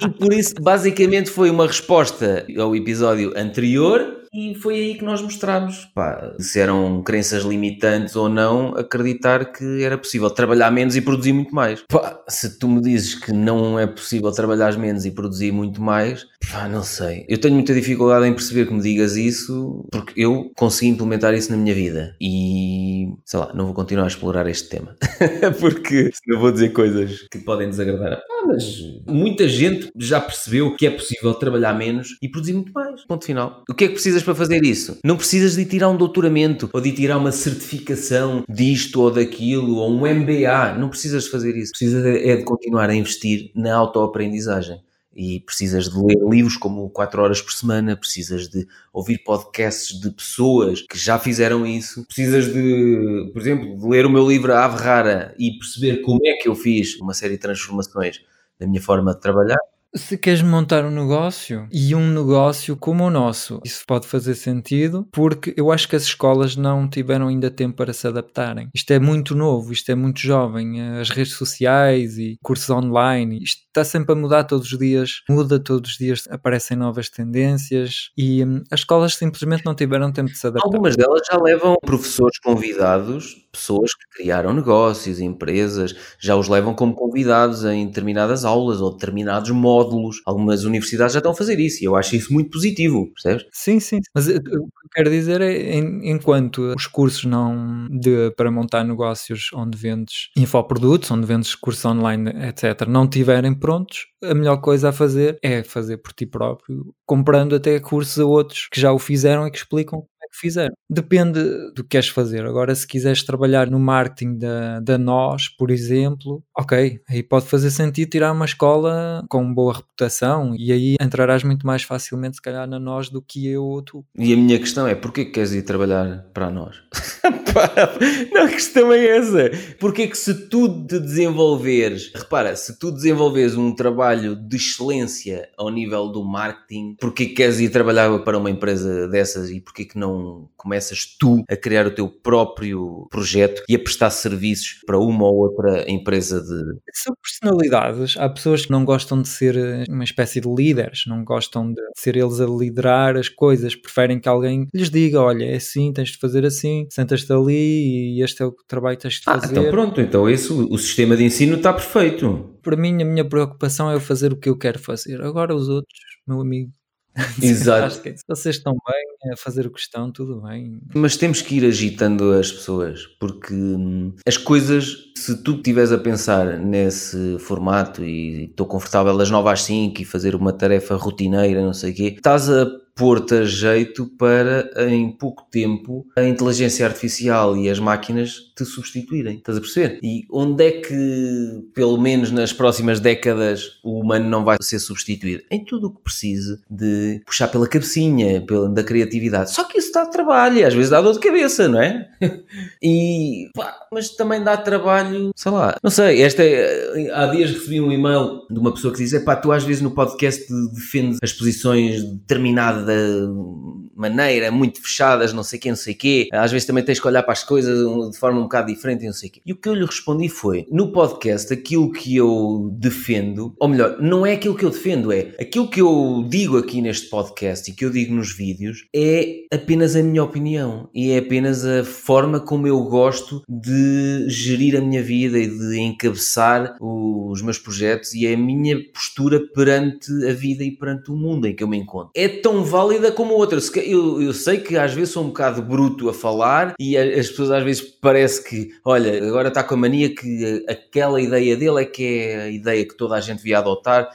E 0.00 0.08
por 0.08 0.32
isso, 0.32 0.54
basicamente, 0.60 1.30
foi 1.30 1.50
uma 1.50 1.66
resposta 1.66 2.46
ao 2.58 2.74
episódio 2.74 3.32
anterior 3.36 4.20
e 4.32 4.54
foi 4.54 4.74
aí 4.74 4.94
que 4.94 5.04
nós 5.04 5.20
mostramos 5.20 5.86
pá, 5.92 6.36
se 6.38 6.60
eram 6.60 7.02
crenças 7.02 7.42
limitantes 7.42 8.14
ou 8.14 8.28
não, 8.28 8.68
acreditar 8.76 9.52
que 9.52 9.82
era 9.82 9.98
possível 9.98 10.30
trabalhar 10.30 10.70
menos 10.70 10.94
e 10.94 11.00
produzir 11.00 11.32
muito 11.32 11.52
mais. 11.52 11.82
Pá, 11.88 12.22
se 12.28 12.56
tu 12.56 12.68
me 12.68 12.80
dizes 12.80 13.16
que 13.16 13.32
não 13.32 13.76
é 13.76 13.88
possível 13.88 14.30
trabalhar 14.30 14.78
menos 14.78 15.04
e 15.04 15.10
produzir 15.10 15.50
muito 15.50 15.82
mais, 15.82 16.26
pá, 16.52 16.68
não 16.68 16.84
sei. 16.84 17.24
Eu 17.28 17.38
tenho 17.38 17.54
muita 17.54 17.74
dificuldade 17.74 18.24
em 18.24 18.32
perceber 18.32 18.66
que 18.66 18.72
me 18.72 18.80
digas 18.80 19.16
isso 19.16 19.84
porque 19.90 20.12
eu 20.22 20.52
consegui 20.56 20.92
implementar 20.92 21.34
isso 21.34 21.50
na 21.50 21.56
minha 21.56 21.74
vida 21.74 22.14
e 22.20 23.08
sei 23.24 23.40
lá, 23.40 23.52
não 23.52 23.64
vou 23.64 23.74
continuar 23.74 24.04
a 24.04 24.08
explorar 24.08 24.46
este 24.46 24.68
tema 24.68 24.96
porque 25.58 26.10
não 26.28 26.38
vou 26.38 26.52
dizer 26.52 26.68
coisas 26.68 27.26
que 27.32 27.38
podem 27.38 27.68
desagradar. 27.68 28.22
Ah, 28.40 28.46
mas 28.46 28.82
muita 29.06 29.46
gente 29.46 29.90
já 29.96 30.20
percebeu 30.20 30.74
que 30.74 30.86
é 30.86 30.90
possível 30.90 31.34
trabalhar 31.34 31.74
menos 31.74 32.16
e 32.22 32.28
produzir 32.28 32.54
muito 32.54 32.72
mais. 32.72 33.04
Ponto 33.04 33.24
final. 33.24 33.62
O 33.68 33.74
que 33.74 33.84
é 33.84 33.88
que 33.88 33.94
precisas 33.94 34.22
para 34.22 34.34
fazer 34.34 34.64
isso? 34.64 34.98
Não 35.04 35.16
precisas 35.16 35.56
de 35.56 35.64
tirar 35.64 35.90
um 35.90 35.96
doutoramento 35.96 36.70
ou 36.72 36.80
de 36.80 36.92
tirar 36.92 37.18
uma 37.18 37.32
certificação 37.32 38.44
disto 38.48 39.00
ou 39.02 39.10
daquilo 39.10 39.76
ou 39.76 39.90
um 39.90 40.06
MBA. 40.06 40.74
Não 40.78 40.88
precisas 40.88 41.24
de 41.24 41.30
fazer 41.30 41.56
isso. 41.56 41.72
Precisas 41.72 42.04
é 42.04 42.36
de 42.36 42.44
continuar 42.44 42.88
a 42.88 42.94
investir 42.94 43.50
na 43.54 43.74
autoaprendizagem. 43.74 44.80
E 45.14 45.40
precisas 45.40 45.90
de 45.90 45.98
ler 45.98 46.16
livros 46.30 46.56
como 46.56 46.88
4 46.88 47.20
horas 47.20 47.42
por 47.42 47.52
semana, 47.52 47.96
precisas 47.96 48.48
de 48.48 48.66
ouvir 48.92 49.18
podcasts 49.18 50.00
de 50.00 50.08
pessoas 50.10 50.82
que 50.82 50.96
já 50.96 51.18
fizeram 51.18 51.66
isso, 51.66 52.06
precisas 52.06 52.46
de, 52.46 53.28
por 53.32 53.42
exemplo, 53.42 53.76
de 53.76 53.88
ler 53.88 54.06
o 54.06 54.10
meu 54.10 54.26
livro 54.26 54.54
Ave 54.54 54.80
Rara 54.80 55.34
e 55.36 55.58
perceber 55.58 56.00
como 56.02 56.20
é 56.24 56.34
que 56.34 56.48
eu 56.48 56.54
fiz 56.54 56.94
uma 57.00 57.12
série 57.12 57.34
de 57.34 57.40
transformações 57.40 58.22
na 58.60 58.66
minha 58.66 58.82
forma 58.82 59.14
de 59.14 59.20
trabalhar 59.20 59.58
se 59.94 60.16
queres 60.16 60.42
montar 60.42 60.84
um 60.84 60.90
negócio 60.90 61.66
e 61.72 61.94
um 61.94 62.12
negócio 62.12 62.76
como 62.76 63.04
o 63.04 63.10
nosso, 63.10 63.60
isso 63.64 63.84
pode 63.86 64.06
fazer 64.06 64.34
sentido 64.34 65.06
porque 65.10 65.52
eu 65.56 65.72
acho 65.72 65.88
que 65.88 65.96
as 65.96 66.04
escolas 66.04 66.54
não 66.54 66.88
tiveram 66.88 67.28
ainda 67.28 67.50
tempo 67.50 67.76
para 67.76 67.92
se 67.92 68.06
adaptarem. 68.06 68.68
Isto 68.74 68.92
é 68.92 68.98
muito 68.98 69.34
novo, 69.34 69.72
isto 69.72 69.90
é 69.90 69.94
muito 69.94 70.20
jovem. 70.20 70.80
As 70.98 71.10
redes 71.10 71.34
sociais 71.34 72.18
e 72.18 72.38
cursos 72.42 72.70
online, 72.70 73.42
isto 73.42 73.62
está 73.70 73.84
sempre 73.84 74.12
a 74.12 74.16
mudar 74.16 74.44
todos 74.44 74.70
os 74.70 74.78
dias, 74.78 75.22
muda 75.28 75.58
todos 75.58 75.92
os 75.92 75.96
dias, 75.96 76.24
aparecem 76.28 76.76
novas 76.76 77.08
tendências 77.08 78.10
e 78.18 78.44
hum, 78.44 78.62
as 78.70 78.80
escolas 78.80 79.14
simplesmente 79.14 79.64
não 79.64 79.74
tiveram 79.74 80.12
tempo 80.12 80.30
de 80.30 80.36
se 80.36 80.46
adaptar. 80.46 80.66
Algumas 80.66 80.96
delas 80.96 81.22
já 81.30 81.40
levam 81.40 81.76
professores 81.84 82.38
convidados, 82.40 83.36
pessoas 83.52 83.92
que 83.94 84.18
criaram 84.18 84.52
negócios, 84.52 85.20
empresas, 85.20 85.94
já 86.18 86.36
os 86.36 86.48
levam 86.48 86.74
como 86.74 86.94
convidados 86.94 87.64
em 87.64 87.86
determinadas 87.86 88.44
aulas 88.44 88.80
ou 88.80 88.92
determinados 88.92 89.50
módulos. 89.50 90.20
Algumas 90.26 90.64
universidades 90.64 91.12
já 91.12 91.18
estão 91.18 91.32
a 91.32 91.36
fazer 91.36 91.58
isso 91.60 91.82
e 91.82 91.86
eu 91.86 91.96
acho 91.96 92.16
isso 92.16 92.32
muito 92.32 92.50
positivo, 92.50 93.10
percebes? 93.12 93.46
Sim, 93.52 93.78
sim. 93.78 94.00
Mas 94.14 94.28
eh, 94.28 94.36
o 94.36 94.42
que 94.42 94.56
eu 94.56 94.90
quero 94.92 95.10
dizer 95.10 95.40
é, 95.40 95.76
enquanto 95.76 96.74
os 96.74 96.86
cursos 96.86 97.24
não 97.24 97.86
de, 97.88 98.32
para 98.36 98.50
montar 98.50 98.84
negócios 98.84 99.50
onde 99.54 99.78
vendes 99.78 100.30
infoprodutos, 100.36 101.10
onde 101.10 101.26
vendes 101.26 101.54
cursos 101.54 101.84
online, 101.84 102.30
etc., 102.48 102.86
não 102.88 103.08
tiverem 103.08 103.54
prontos, 103.60 104.06
a 104.22 104.34
melhor 104.34 104.56
coisa 104.58 104.88
a 104.88 104.92
fazer 104.92 105.38
é 105.42 105.62
fazer 105.62 105.98
por 105.98 106.12
ti 106.12 106.26
próprio, 106.26 106.94
comprando 107.06 107.54
até 107.54 107.78
cursos 107.78 108.18
a 108.18 108.24
outros 108.24 108.68
que 108.72 108.80
já 108.80 108.92
o 108.92 108.98
fizeram 108.98 109.46
e 109.46 109.50
que 109.50 109.58
explicam 109.58 110.04
que 110.30 110.38
fizeram. 110.38 110.74
Depende 110.88 111.42
do 111.74 111.82
que 111.82 111.90
queres 111.90 112.08
fazer. 112.08 112.46
Agora, 112.46 112.74
se 112.74 112.86
quiseres 112.86 113.22
trabalhar 113.22 113.68
no 113.68 113.78
marketing 113.78 114.38
da, 114.38 114.80
da 114.80 114.96
nós, 114.96 115.48
por 115.48 115.70
exemplo, 115.70 116.42
ok, 116.56 117.00
aí 117.08 117.22
pode 117.22 117.46
fazer 117.46 117.70
sentido 117.70 118.10
tirar 118.10 118.32
uma 118.32 118.44
escola 118.44 119.24
com 119.28 119.52
boa 119.52 119.74
reputação 119.74 120.54
e 120.56 120.72
aí 120.72 120.96
entrarás 121.00 121.42
muito 121.42 121.66
mais 121.66 121.82
facilmente, 121.82 122.36
se 122.36 122.42
calhar, 122.42 122.66
na 122.66 122.78
nós 122.78 123.10
do 123.10 123.20
que 123.20 123.46
eu 123.46 123.64
ou 123.64 123.82
tu. 123.82 124.04
E 124.16 124.32
a 124.32 124.36
minha 124.36 124.58
questão 124.58 124.86
é: 124.86 124.94
porquê 124.94 125.24
que 125.24 125.32
queres 125.32 125.52
ir 125.52 125.62
trabalhar 125.62 126.24
para 126.32 126.50
nós? 126.50 126.76
não, 128.32 128.44
a 128.44 128.48
questão 128.48 128.92
é 128.92 129.18
essa. 129.18 129.50
Porquê 129.78 130.06
que 130.06 130.16
se 130.16 130.48
tu 130.48 130.86
te 130.86 130.98
desenvolveres, 130.98 132.12
repara, 132.14 132.54
se 132.56 132.78
tu 132.78 132.90
desenvolveres 132.90 133.56
um 133.56 133.74
trabalho 133.74 134.36
de 134.36 134.56
excelência 134.56 135.48
ao 135.56 135.70
nível 135.70 136.08
do 136.08 136.24
marketing, 136.24 136.96
porquê 137.00 137.26
que 137.26 137.34
queres 137.34 137.60
ir 137.60 137.70
trabalhar 137.70 138.18
para 138.20 138.38
uma 138.38 138.50
empresa 138.50 139.08
dessas 139.08 139.50
e 139.50 139.60
porquê 139.60 139.84
que 139.84 139.98
não 139.98 140.48
começas 140.56 141.06
tu 141.18 141.42
a 141.48 141.56
criar 141.56 141.86
o 141.86 141.90
teu 141.90 142.08
próprio 142.08 143.06
projeto 143.10 143.62
e 143.68 143.74
a 143.74 143.78
prestar 143.78 144.10
serviços 144.10 144.80
para 144.86 144.98
uma 144.98 145.24
ou 145.24 145.36
outra 145.36 145.90
empresa 145.90 146.40
de. 146.40 146.78
São 146.92 147.14
personalidades. 147.22 148.16
Há 148.18 148.28
pessoas 148.28 148.66
que 148.66 148.70
não 148.70 148.84
gostam 148.84 149.20
de 149.22 149.28
ser 149.28 149.56
eh, 149.56 149.84
uma 149.88 150.04
espécie 150.04 150.40
de 150.40 150.48
líderes, 150.48 151.04
não 151.06 151.24
gostam 151.24 151.72
de 151.72 151.80
ser 151.96 152.16
eles 152.16 152.40
a 152.40 152.46
liderar 152.46 153.16
as 153.16 153.28
coisas, 153.28 153.74
preferem 153.74 154.20
que 154.20 154.28
alguém 154.28 154.66
lhes 154.74 154.90
diga: 154.90 155.20
olha, 155.20 155.44
é 155.44 155.56
assim, 155.56 155.92
tens 155.92 156.10
de 156.10 156.18
fazer 156.18 156.44
assim, 156.44 156.86
sentas-te 156.90 157.32
ali 157.40 158.16
e 158.16 158.22
este 158.22 158.42
é 158.42 158.46
o 158.46 158.52
trabalho 158.66 158.96
que 158.96 159.02
tens 159.02 159.14
de 159.14 159.22
ah, 159.26 159.40
fazer. 159.40 159.52
Então 159.52 159.70
pronto, 159.70 160.00
então 160.00 160.28
isso, 160.28 160.66
o 160.70 160.78
sistema 160.78 161.16
de 161.16 161.24
ensino 161.24 161.56
está 161.56 161.72
perfeito. 161.72 162.56
Para 162.62 162.76
mim, 162.76 163.02
a 163.02 163.04
minha 163.04 163.24
preocupação 163.24 163.90
é 163.90 163.94
eu 163.94 164.00
fazer 164.00 164.32
o 164.32 164.36
que 164.36 164.48
eu 164.48 164.56
quero 164.56 164.78
fazer. 164.78 165.20
Agora, 165.22 165.54
os 165.54 165.68
outros, 165.68 165.98
meu 166.26 166.40
amigo, 166.40 166.72
Exato. 167.42 167.94
se 167.94 168.24
vocês 168.26 168.56
estão 168.56 168.72
bem 168.72 169.32
a 169.32 169.36
fazer 169.36 169.66
o 169.66 169.70
que 169.70 169.80
estão, 169.80 170.12
tudo 170.12 170.40
bem. 170.42 170.80
Mas 170.94 171.16
temos 171.16 171.42
que 171.42 171.56
ir 171.56 171.64
agitando 171.64 172.32
as 172.32 172.52
pessoas, 172.52 173.06
porque 173.18 173.52
hum, 173.52 174.14
as 174.26 174.36
coisas, 174.36 174.96
se 175.16 175.42
tu 175.42 175.56
estiveres 175.56 175.90
a 175.92 175.98
pensar 175.98 176.58
nesse 176.58 177.36
formato 177.40 178.04
e 178.04 178.44
estou 178.44 178.66
confortável 178.66 179.16
das 179.16 179.30
9 179.30 179.48
às 179.48 179.62
5 179.62 180.00
e 180.00 180.04
fazer 180.04 180.34
uma 180.34 180.52
tarefa 180.52 180.94
rotineira, 180.94 181.62
não 181.62 181.74
sei 181.74 181.90
o 181.92 181.94
quê, 181.94 182.14
estás 182.16 182.48
a 182.48 182.66
pôr-te 183.00 183.32
a 183.32 183.44
jeito 183.46 184.04
para, 184.18 184.70
em 184.76 185.10
pouco 185.10 185.46
tempo, 185.50 186.06
a 186.14 186.22
inteligência 186.22 186.84
artificial 186.84 187.56
e 187.56 187.70
as 187.70 187.78
máquinas 187.78 188.52
te 188.54 188.62
substituírem. 188.62 189.38
Estás 189.38 189.56
a 189.56 189.60
perceber? 189.62 189.98
E 190.02 190.26
onde 190.30 190.66
é 190.66 190.70
que, 190.72 191.64
pelo 191.74 191.96
menos 191.96 192.30
nas 192.30 192.52
próximas 192.52 193.00
décadas, 193.00 193.78
o 193.82 194.00
humano 194.00 194.28
não 194.28 194.44
vai 194.44 194.58
ser 194.60 194.78
substituído? 194.80 195.42
Em 195.50 195.64
tudo 195.64 195.86
o 195.86 195.94
que 195.94 196.02
precise 196.02 196.60
de 196.70 197.22
puxar 197.24 197.48
pela 197.48 197.66
cabecinha, 197.66 198.42
pela, 198.42 198.68
da 198.68 198.84
criatividade. 198.84 199.50
Só 199.50 199.64
que 199.64 199.78
isso 199.78 199.92
dá 199.94 200.04
trabalho 200.04 200.58
e 200.58 200.64
às 200.64 200.74
vezes 200.74 200.90
dá 200.90 201.00
dor 201.00 201.14
de 201.14 201.20
cabeça, 201.20 201.68
não 201.68 201.80
é? 201.80 202.06
e, 202.82 203.48
pá, 203.54 203.78
mas 203.90 204.10
também 204.10 204.44
dá 204.44 204.58
trabalho, 204.58 205.30
sei 205.34 205.52
lá. 205.52 205.74
Não 205.82 205.90
sei, 205.90 206.20
esta 206.20 206.42
é, 206.42 207.10
há 207.14 207.28
dias 207.28 207.50
recebi 207.50 207.80
um 207.80 207.90
e-mail 207.90 208.42
de 208.50 208.58
uma 208.58 208.74
pessoa 208.74 208.92
que 208.92 209.02
diz: 209.02 209.18
pá, 209.24 209.36
tu 209.36 209.50
às 209.52 209.64
vezes 209.64 209.80
no 209.80 209.92
podcast 209.92 210.44
defendes 210.74 211.18
as 211.22 211.32
posições 211.32 212.04
determinadas 212.04 212.89
嗯 212.90 213.89
maneira, 214.00 214.50
muito 214.50 214.82
fechadas, 214.82 215.32
não 215.32 215.42
sei 215.42 215.58
quê, 215.58 215.68
não 215.68 215.76
sei 215.76 215.94
quê. 215.94 216.28
Às 216.32 216.50
vezes 216.50 216.66
também 216.66 216.84
tens 216.84 216.98
que 216.98 217.06
olhar 217.06 217.22
para 217.22 217.32
as 217.32 217.44
coisas 217.44 217.78
de 218.10 218.18
forma 218.18 218.38
um 218.40 218.44
bocado 218.44 218.72
diferente 218.72 219.02
e 219.02 219.06
não 219.06 219.12
sei 219.12 219.30
quê. 219.30 219.40
E 219.44 219.52
o 219.52 219.56
que 219.56 219.68
eu 219.68 219.74
lhe 219.74 219.84
respondi 219.84 220.28
foi: 220.28 220.66
no 220.70 220.92
podcast, 220.92 221.52
aquilo 221.52 221.92
que 221.92 222.16
eu 222.16 222.70
defendo, 222.72 223.54
ou 223.58 223.68
melhor, 223.68 223.96
não 224.00 224.24
é 224.24 224.32
aquilo 224.32 224.56
que 224.56 224.64
eu 224.64 224.70
defendo, 224.70 225.12
é 225.12 225.34
aquilo 225.38 225.68
que 225.68 225.80
eu 225.80 226.24
digo 226.28 226.56
aqui 226.56 226.80
neste 226.80 227.08
podcast 227.08 227.70
e 227.70 227.74
que 227.74 227.84
eu 227.84 227.90
digo 227.90 228.14
nos 228.14 228.32
vídeos 228.32 228.86
é 228.94 229.44
apenas 229.52 229.96
a 229.96 230.02
minha 230.02 230.22
opinião 230.22 230.88
e 230.94 231.10
é 231.10 231.18
apenas 231.18 231.64
a 231.64 231.84
forma 231.84 232.40
como 232.40 232.66
eu 232.66 232.82
gosto 232.84 233.42
de 233.48 234.28
gerir 234.28 234.76
a 234.76 234.80
minha 234.80 235.02
vida 235.02 235.38
e 235.38 235.46
de 235.46 235.80
encabeçar 235.80 236.76
os 236.80 237.42
meus 237.42 237.58
projetos 237.58 238.14
e 238.14 238.26
é 238.26 238.34
a 238.34 238.38
minha 238.38 238.76
postura 238.92 239.40
perante 239.54 240.10
a 240.28 240.32
vida 240.32 240.64
e 240.64 240.70
perante 240.70 241.10
o 241.10 241.16
mundo 241.16 241.46
em 241.46 241.54
que 241.54 241.62
eu 241.62 241.68
me 241.68 241.76
encontro. 241.76 242.10
É 242.14 242.28
tão 242.28 242.64
válida 242.64 243.12
como 243.12 243.34
outra. 243.34 243.60
Eu, 243.90 244.22
eu 244.22 244.32
sei 244.32 244.58
que 244.58 244.76
às 244.76 244.92
vezes 244.92 245.12
sou 245.12 245.24
um 245.24 245.28
bocado 245.28 245.62
bruto 245.62 246.08
a 246.08 246.14
falar 246.14 246.74
e 246.78 246.96
as 246.96 247.28
pessoas 247.28 247.50
às 247.50 247.62
vezes 247.62 247.82
parece 247.82 248.42
que, 248.42 248.70
olha, 248.84 249.26
agora 249.26 249.48
está 249.48 249.62
com 249.62 249.74
a 249.74 249.76
mania 249.76 250.14
que 250.14 250.64
aquela 250.68 251.20
ideia 251.20 251.56
dele 251.56 251.82
é 251.82 251.84
que 251.84 252.04
é 252.04 252.42
a 252.42 252.50
ideia 252.50 252.86
que 252.86 252.96
toda 252.96 253.16
a 253.16 253.20
gente 253.20 253.38
devia 253.38 253.58
adotar. 253.58 254.08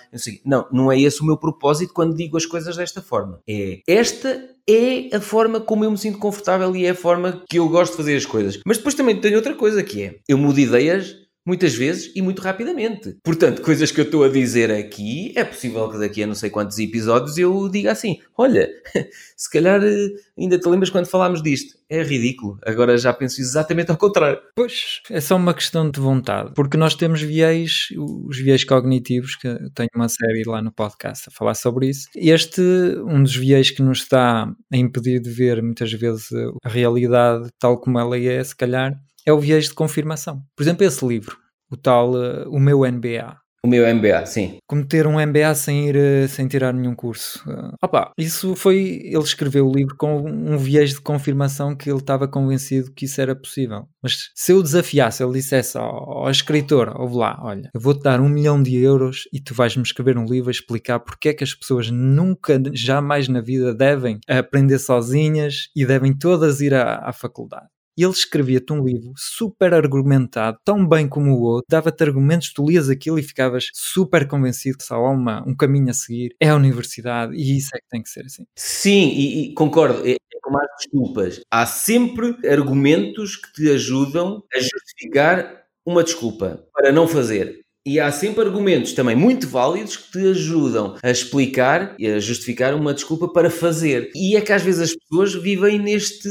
Não, 0.45 0.67
não 0.71 0.91
é 0.91 0.99
esse 0.99 1.21
o 1.21 1.25
meu 1.25 1.37
propósito 1.37 1.93
quando 1.93 2.15
digo 2.15 2.37
as 2.37 2.45
coisas 2.45 2.75
desta 2.75 3.01
forma. 3.01 3.39
É 3.47 3.79
esta 3.87 4.55
é 4.67 5.15
a 5.15 5.21
forma 5.21 5.59
como 5.59 5.83
eu 5.83 5.91
me 5.91 5.97
sinto 5.97 6.17
confortável 6.17 6.75
e 6.75 6.85
é 6.85 6.89
a 6.89 6.95
forma 6.95 7.43
que 7.47 7.59
eu 7.59 7.69
gosto 7.69 7.91
de 7.91 7.97
fazer 7.97 8.15
as 8.15 8.25
coisas. 8.25 8.59
Mas 8.65 8.77
depois 8.77 8.95
também 8.95 9.19
tenho 9.19 9.35
outra 9.35 9.53
coisa 9.53 9.83
que 9.83 10.03
é, 10.03 10.15
eu 10.27 10.37
mudo 10.37 10.59
ideias 10.59 11.24
muitas 11.45 11.75
vezes 11.75 12.11
e 12.15 12.21
muito 12.21 12.41
rapidamente. 12.41 13.17
Portanto, 13.23 13.61
coisas 13.61 13.91
que 13.91 14.01
eu 14.01 14.05
estou 14.05 14.23
a 14.23 14.29
dizer 14.29 14.71
aqui, 14.71 15.31
é 15.35 15.43
possível 15.43 15.89
que 15.89 15.99
daqui 15.99 16.23
a 16.23 16.27
não 16.27 16.35
sei 16.35 16.49
quantos 16.49 16.79
episódios 16.79 17.37
eu 17.37 17.69
diga 17.69 17.91
assim: 17.91 18.19
olha, 18.37 18.69
se 19.37 19.49
calhar 19.49 19.81
eh, 19.83 20.07
ainda 20.37 20.57
te 20.57 20.67
lembras 20.67 20.89
quando 20.89 21.05
falámos 21.05 21.43
disto. 21.43 21.75
É 21.87 22.01
ridículo. 22.01 22.57
Agora 22.65 22.97
já 22.97 23.13
penso 23.13 23.39
exatamente 23.39 23.91
ao 23.91 23.97
contrário. 23.97 24.39
Pois, 24.55 25.01
é 25.11 25.21
só 25.21 25.35
uma 25.35 25.53
questão 25.53 25.89
de 25.89 25.99
vontade. 25.99 26.51
Porque 26.55 26.77
nós 26.77 26.95
temos 26.95 27.21
viés, 27.21 27.89
os 27.95 28.39
viés 28.39 28.63
cognitivos, 28.63 29.35
que 29.35 29.47
tenho 29.75 29.89
uma 29.95 30.09
série 30.09 30.41
lá 30.47 30.63
no 30.63 30.71
podcast 30.71 31.29
a 31.29 31.31
falar 31.31 31.53
sobre 31.53 31.89
isso. 31.89 32.07
Este, 32.15 32.61
um 33.05 33.21
dos 33.21 33.35
viés 33.35 33.69
que 33.69 33.83
nos 33.83 33.99
está 33.99 34.51
a 34.73 34.77
impedir 34.77 35.19
de 35.19 35.29
ver 35.29 35.61
muitas 35.61 35.93
vezes 35.93 36.27
a 36.63 36.67
realidade 36.67 37.49
tal 37.59 37.79
como 37.79 37.99
ela 37.99 38.17
é, 38.17 38.43
se 38.43 38.55
calhar, 38.55 38.99
é 39.25 39.33
o 39.33 39.39
viés 39.39 39.65
de 39.65 39.73
confirmação. 39.73 40.43
Por 40.55 40.63
exemplo, 40.63 40.85
esse 40.85 41.05
livro, 41.05 41.37
o 41.69 41.77
tal 41.77 42.11
uh, 42.11 42.49
O 42.49 42.59
Meu 42.59 42.81
NBA. 42.81 43.37
O 43.65 43.67
meu 43.67 43.83
MBA, 43.95 44.27
sim. 44.27 44.59
Como 44.67 44.85
ter 44.85 45.07
um 45.07 45.19
MBA 45.19 45.55
sem 45.55 45.89
ir 45.89 45.95
uh, 45.95 46.27
sem 46.27 46.47
tirar 46.47 46.71
nenhum 46.71 46.93
curso. 46.93 47.43
Uh, 47.49 47.73
opa, 47.81 48.11
isso 48.15 48.55
foi. 48.55 49.01
Ele 49.03 49.23
escreveu 49.23 49.67
o 49.67 49.73
livro 49.73 49.95
com 49.97 50.17
um 50.17 50.55
viés 50.55 50.91
de 50.91 51.01
confirmação 51.01 51.75
que 51.75 51.89
ele 51.89 51.97
estava 51.97 52.27
convencido 52.27 52.91
que 52.91 53.05
isso 53.05 53.19
era 53.19 53.35
possível. 53.35 53.87
Mas 54.03 54.29
se 54.35 54.51
eu 54.51 54.61
desafiasse, 54.61 55.23
ele 55.23 55.33
dissesse 55.33 55.79
ao, 55.79 56.25
ao 56.25 56.29
escritor: 56.29 56.93
ouve 56.95 57.15
lá, 57.15 57.39
olha, 57.41 57.71
eu 57.73 57.81
vou-te 57.81 58.03
dar 58.03 58.21
um 58.21 58.29
milhão 58.29 58.61
de 58.61 58.75
euros 58.77 59.23
e 59.33 59.41
tu 59.41 59.55
vais-me 59.55 59.81
escrever 59.81 60.15
um 60.15 60.25
livro 60.25 60.49
a 60.49 60.51
explicar 60.51 60.99
porque 60.99 61.29
é 61.29 61.33
que 61.33 61.43
as 61.43 61.55
pessoas 61.55 61.89
nunca, 61.89 62.61
jamais 62.71 63.27
na 63.27 63.41
vida 63.41 63.73
devem 63.73 64.19
aprender 64.29 64.77
sozinhas 64.77 65.69
e 65.75 65.87
devem 65.87 66.15
todas 66.15 66.61
ir 66.61 66.75
à, 66.75 66.97
à 67.03 67.11
faculdade. 67.11 67.65
E 67.97 68.03
ele 68.03 68.11
escrevia-te 68.11 68.73
um 68.73 68.83
livro 68.83 69.13
super 69.15 69.73
argumentado, 69.73 70.57
tão 70.63 70.87
bem 70.87 71.07
como 71.07 71.31
o 71.31 71.41
outro, 71.41 71.65
dava-te 71.69 72.03
argumentos, 72.03 72.51
tu 72.53 72.65
lias 72.67 72.89
aquilo 72.89 73.17
e 73.17 73.23
ficavas 73.23 73.69
super 73.73 74.27
convencido 74.27 74.77
que 74.77 74.83
só 74.83 74.95
há 74.95 75.09
uma, 75.09 75.47
um 75.47 75.55
caminho 75.55 75.89
a 75.89 75.93
seguir, 75.93 76.35
é 76.39 76.49
a 76.49 76.55
universidade, 76.55 77.35
e 77.35 77.57
isso 77.57 77.69
é 77.75 77.79
que 77.79 77.87
tem 77.89 78.03
que 78.03 78.09
ser 78.09 78.25
assim. 78.25 78.45
Sim, 78.55 79.09
e, 79.09 79.45
e 79.45 79.53
concordo, 79.53 80.05
é, 80.05 80.11
é 80.13 80.39
como 80.41 80.57
as 80.59 80.67
desculpas. 80.77 81.41
Há 81.51 81.65
sempre 81.65 82.35
argumentos 82.47 83.35
que 83.35 83.53
te 83.53 83.69
ajudam 83.71 84.43
a 84.53 84.59
justificar 84.59 85.65
uma 85.85 86.03
desculpa 86.03 86.65
para 86.73 86.91
não 86.91 87.07
fazer. 87.07 87.65
E 87.87 87.99
há 87.99 88.11
sempre 88.11 88.43
argumentos 88.43 88.93
também 88.93 89.15
muito 89.15 89.47
válidos 89.47 89.95
que 89.95 90.11
te 90.13 90.27
ajudam 90.29 90.97
a 91.03 91.11
explicar 91.11 91.95
e 91.99 92.07
a 92.07 92.19
justificar 92.19 92.73
uma 92.73 92.95
desculpa 92.95 93.31
para 93.31 93.51
fazer. 93.51 94.09
E 94.15 94.35
é 94.35 94.41
que 94.41 94.51
às 94.51 94.63
vezes 94.63 94.81
as 94.81 94.95
pessoas 94.95 95.35
vivem 95.35 95.77
neste 95.77 96.27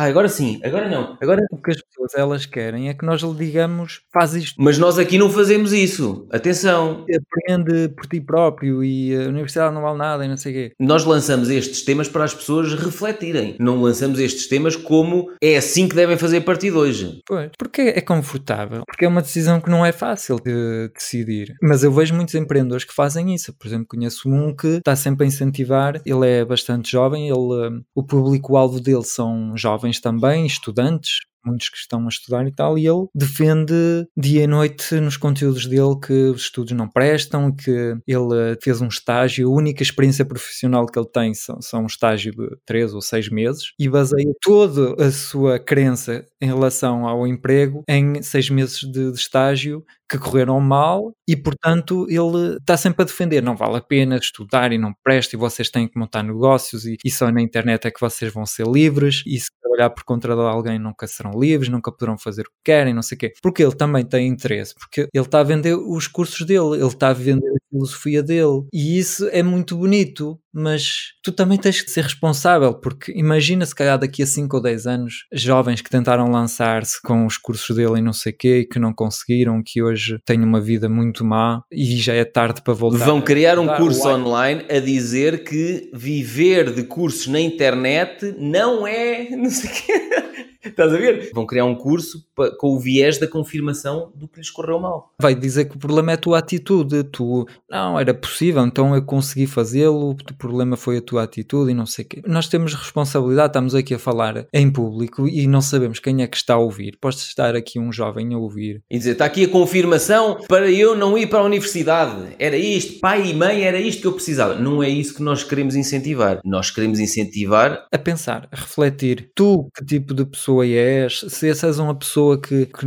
Ah, 0.00 0.04
agora 0.04 0.30
sim, 0.30 0.58
agora 0.64 0.88
não. 0.88 1.18
Agora... 1.20 1.42
O 1.50 1.58
que 1.58 1.72
as 1.72 1.82
pessoas 1.82 2.14
elas 2.14 2.46
querem 2.46 2.88
é 2.88 2.94
que 2.94 3.04
nós 3.04 3.20
lhe 3.20 3.34
digamos, 3.34 4.00
faz 4.10 4.34
isto. 4.34 4.56
Mas 4.58 4.78
nós 4.78 4.98
aqui 4.98 5.18
não 5.18 5.28
fazemos 5.28 5.74
isso. 5.74 6.26
Atenção. 6.32 7.04
Aprende 7.14 7.90
por 7.90 8.06
ti 8.06 8.18
próprio 8.18 8.82
e 8.82 9.14
a 9.14 9.28
universidade 9.28 9.74
não 9.74 9.82
vale 9.82 9.98
nada 9.98 10.24
e 10.24 10.28
não 10.28 10.38
sei 10.38 10.52
o 10.52 10.54
quê. 10.54 10.72
Nós 10.80 11.04
lançamos 11.04 11.50
estes 11.50 11.82
temas 11.82 12.08
para 12.08 12.24
as 12.24 12.32
pessoas 12.32 12.72
refletirem. 12.72 13.56
Não 13.58 13.82
lançamos 13.82 14.18
estes 14.18 14.46
temas 14.46 14.74
como 14.74 15.32
é 15.42 15.58
assim 15.58 15.86
que 15.86 15.94
devem 15.94 16.16
fazer 16.16 16.38
a 16.38 16.42
partir 16.42 16.70
de 16.70 16.78
hoje. 16.78 17.20
Pois, 17.26 17.50
porque 17.58 17.82
é 17.82 18.00
confortável. 18.00 18.84
Porque 18.86 19.04
é 19.04 19.08
uma 19.08 19.20
decisão 19.20 19.60
que 19.60 19.68
não 19.68 19.84
é 19.84 19.92
fácil 19.92 20.36
de 20.36 20.88
decidir. 20.94 21.54
Mas 21.62 21.84
eu 21.84 21.92
vejo 21.92 22.14
muitos 22.14 22.34
empreendedores 22.34 22.84
que 22.84 22.94
fazem 22.94 23.34
isso. 23.34 23.52
Por 23.58 23.66
exemplo, 23.66 23.86
conheço 23.86 24.30
um 24.30 24.56
que 24.56 24.78
está 24.78 24.96
sempre 24.96 25.24
a 25.24 25.28
incentivar. 25.28 26.00
Ele 26.06 26.26
é 26.26 26.42
bastante 26.42 26.90
jovem. 26.90 27.28
Ele, 27.28 27.82
o 27.94 28.02
público-alvo 28.02 28.80
dele 28.80 29.04
são 29.04 29.54
jovens 29.56 29.89
também, 29.98 30.46
estudantes, 30.46 31.20
muitos 31.44 31.68
que 31.68 31.76
estão 31.76 32.04
a 32.04 32.08
estudar 32.08 32.46
e 32.46 32.52
tal, 32.52 32.78
e 32.78 32.86
ele 32.86 33.06
defende 33.14 34.06
dia 34.16 34.44
e 34.44 34.46
noite 34.46 34.94
nos 34.96 35.16
conteúdos 35.16 35.66
dele 35.66 35.98
que 36.02 36.12
os 36.12 36.42
estudos 36.42 36.72
não 36.72 36.88
prestam, 36.88 37.54
que 37.54 37.96
ele 38.06 38.56
fez 38.62 38.80
um 38.80 38.88
estágio, 38.88 39.48
a 39.48 39.52
única 39.52 39.82
experiência 39.82 40.24
profissional 40.24 40.86
que 40.86 40.98
ele 40.98 41.08
tem 41.08 41.34
são, 41.34 41.60
são 41.60 41.82
um 41.82 41.86
estágio 41.86 42.32
de 42.32 42.56
3 42.66 42.94
ou 42.94 43.00
6 43.00 43.30
meses, 43.30 43.72
e 43.78 43.88
baseia 43.88 44.32
toda 44.42 45.02
a 45.04 45.10
sua 45.10 45.58
crença 45.58 46.24
em 46.40 46.46
relação 46.46 47.06
ao 47.06 47.26
emprego 47.26 47.82
em 47.88 48.22
6 48.22 48.50
meses 48.50 48.78
de, 48.80 49.12
de 49.12 49.18
estágio 49.18 49.84
que 50.10 50.18
correram 50.18 50.60
mal 50.60 51.12
e, 51.26 51.36
portanto, 51.36 52.04
ele 52.10 52.56
está 52.56 52.76
sempre 52.76 53.02
a 53.02 53.06
defender. 53.06 53.40
Não 53.40 53.54
vale 53.54 53.76
a 53.76 53.80
pena 53.80 54.16
estudar 54.16 54.72
e 54.72 54.78
não 54.78 54.92
presta 55.04 55.36
e 55.36 55.38
vocês 55.38 55.70
têm 55.70 55.86
que 55.86 55.98
montar 55.98 56.24
negócios 56.24 56.84
e, 56.84 56.96
e 57.04 57.10
só 57.10 57.30
na 57.30 57.40
internet 57.40 57.86
é 57.86 57.90
que 57.92 58.00
vocês 58.00 58.32
vão 58.32 58.44
ser 58.44 58.66
livres 58.66 59.22
e 59.24 59.38
se 59.38 59.50
trabalhar 59.62 59.90
por 59.90 60.02
conta 60.02 60.28
de 60.34 60.40
alguém 60.40 60.78
nunca 60.78 61.06
serão 61.06 61.29
livres, 61.38 61.68
nunca 61.68 61.92
poderão 61.92 62.18
fazer 62.18 62.42
o 62.42 62.50
que 62.50 62.64
querem, 62.64 62.94
não 62.94 63.02
sei 63.02 63.16
o 63.16 63.18
quê. 63.18 63.32
Porque 63.42 63.62
ele 63.62 63.74
também 63.74 64.04
tem 64.04 64.26
interesse, 64.28 64.74
porque 64.74 65.08
ele 65.12 65.24
está 65.24 65.40
a 65.40 65.44
vender 65.44 65.74
os 65.74 66.06
cursos 66.06 66.46
dele, 66.46 66.76
ele 66.76 66.86
está 66.86 67.08
a 67.08 67.12
vender 67.12 67.48
a 67.48 67.70
filosofia 67.70 68.22
dele 68.22 68.66
e 68.72 68.98
isso 68.98 69.28
é 69.28 69.42
muito 69.42 69.76
bonito 69.76 70.38
mas 70.52 71.12
tu 71.22 71.32
também 71.32 71.58
tens 71.58 71.80
que 71.80 71.90
ser 71.90 72.02
responsável, 72.04 72.74
porque 72.74 73.12
imagina 73.12 73.64
se 73.64 73.74
calhar 73.74 73.98
daqui 73.98 74.22
a 74.22 74.26
5 74.26 74.56
ou 74.56 74.62
10 74.62 74.86
anos, 74.86 75.14
jovens 75.32 75.80
que 75.80 75.90
tentaram 75.90 76.30
lançar-se 76.30 77.00
com 77.02 77.24
os 77.24 77.36
cursos 77.36 77.74
dele 77.74 77.98
e 77.98 78.02
não 78.02 78.12
sei 78.12 78.32
o 78.32 78.36
quê, 78.36 78.58
e 78.60 78.66
que 78.66 78.78
não 78.78 78.92
conseguiram, 78.92 79.62
que 79.64 79.82
hoje 79.82 80.18
têm 80.24 80.42
uma 80.42 80.60
vida 80.60 80.88
muito 80.88 81.24
má 81.24 81.62
e 81.70 81.96
já 81.96 82.14
é 82.14 82.24
tarde 82.24 82.62
para 82.62 82.74
voltar. 82.74 83.04
Vão 83.04 83.20
criar 83.20 83.58
um 83.58 83.68
curso 83.76 84.08
online 84.08 84.64
a 84.68 84.80
dizer 84.80 85.44
que 85.44 85.90
viver 85.94 86.72
de 86.72 86.82
cursos 86.84 87.26
na 87.26 87.40
internet 87.40 88.34
não 88.38 88.86
é 88.86 89.30
não 89.30 89.50
sei 89.50 89.70
o 89.70 89.72
quê. 89.72 90.49
Estás 90.62 90.92
a 90.92 90.96
ver? 90.98 91.30
Vão 91.32 91.46
criar 91.46 91.64
um 91.64 91.74
curso 91.74 92.28
com 92.58 92.74
o 92.74 92.78
viés 92.78 93.18
da 93.18 93.26
confirmação 93.26 94.12
do 94.14 94.28
que 94.28 94.38
lhes 94.38 94.50
correu 94.50 94.78
mal. 94.78 95.12
Vai 95.20 95.34
dizer 95.34 95.66
que 95.66 95.76
o 95.76 95.78
problema 95.78 96.12
é 96.12 96.14
a 96.14 96.18
tua 96.18 96.38
atitude. 96.38 97.04
Tu, 97.04 97.46
não, 97.68 97.98
era 97.98 98.14
possível, 98.14 98.64
então 98.64 98.94
eu 98.94 99.02
consegui 99.02 99.46
fazê-lo, 99.46 100.10
o 100.10 100.34
problema 100.34 100.76
foi 100.76 100.98
a 100.98 101.02
tua 101.02 101.22
atitude 101.22 101.70
e 101.70 101.74
não 101.74 101.86
sei 101.86 102.04
o 102.04 102.08
quê. 102.08 102.22
Nós 102.26 102.48
temos 102.48 102.74
responsabilidade, 102.74 103.48
estamos 103.48 103.74
aqui 103.74 103.94
a 103.94 103.98
falar 103.98 104.46
em 104.52 104.70
público 104.70 105.26
e 105.26 105.46
não 105.46 105.60
sabemos 105.60 105.98
quem 105.98 106.22
é 106.22 106.26
que 106.26 106.36
está 106.36 106.54
a 106.54 106.58
ouvir. 106.58 106.96
Pode 107.00 107.16
estar 107.16 107.54
aqui 107.56 107.78
um 107.78 107.92
jovem 107.92 108.34
a 108.34 108.38
ouvir. 108.38 108.82
E 108.90 108.98
dizer, 108.98 109.12
está 109.12 109.24
aqui 109.24 109.44
a 109.44 109.48
confirmação 109.48 110.38
para 110.48 110.70
eu 110.70 110.96
não 110.96 111.16
ir 111.16 111.28
para 111.28 111.40
a 111.40 111.44
universidade. 111.44 112.34
Era 112.38 112.56
isto, 112.56 113.00
pai 113.00 113.30
e 113.30 113.34
mãe, 113.34 113.62
era 113.62 113.78
isto 113.78 114.02
que 114.02 114.06
eu 114.06 114.12
precisava. 114.12 114.54
Não 114.54 114.82
é 114.82 114.88
isso 114.88 115.14
que 115.14 115.22
nós 115.22 115.42
queremos 115.42 115.74
incentivar. 115.74 116.40
Nós 116.44 116.70
queremos 116.70 117.00
incentivar 117.00 117.86
a 117.92 117.98
pensar, 117.98 118.48
a 118.50 118.56
refletir. 118.56 119.30
Tu, 119.34 119.68
que 119.74 119.84
tipo 119.84 120.14
de 120.14 120.24
pessoa 120.24 120.50
pessoa 120.50 120.66
és, 120.66 121.24
se 121.28 121.48
és 121.48 121.78
uma 121.78 121.94
pessoa 121.94 122.29
que, 122.38 122.66
que 122.66 122.86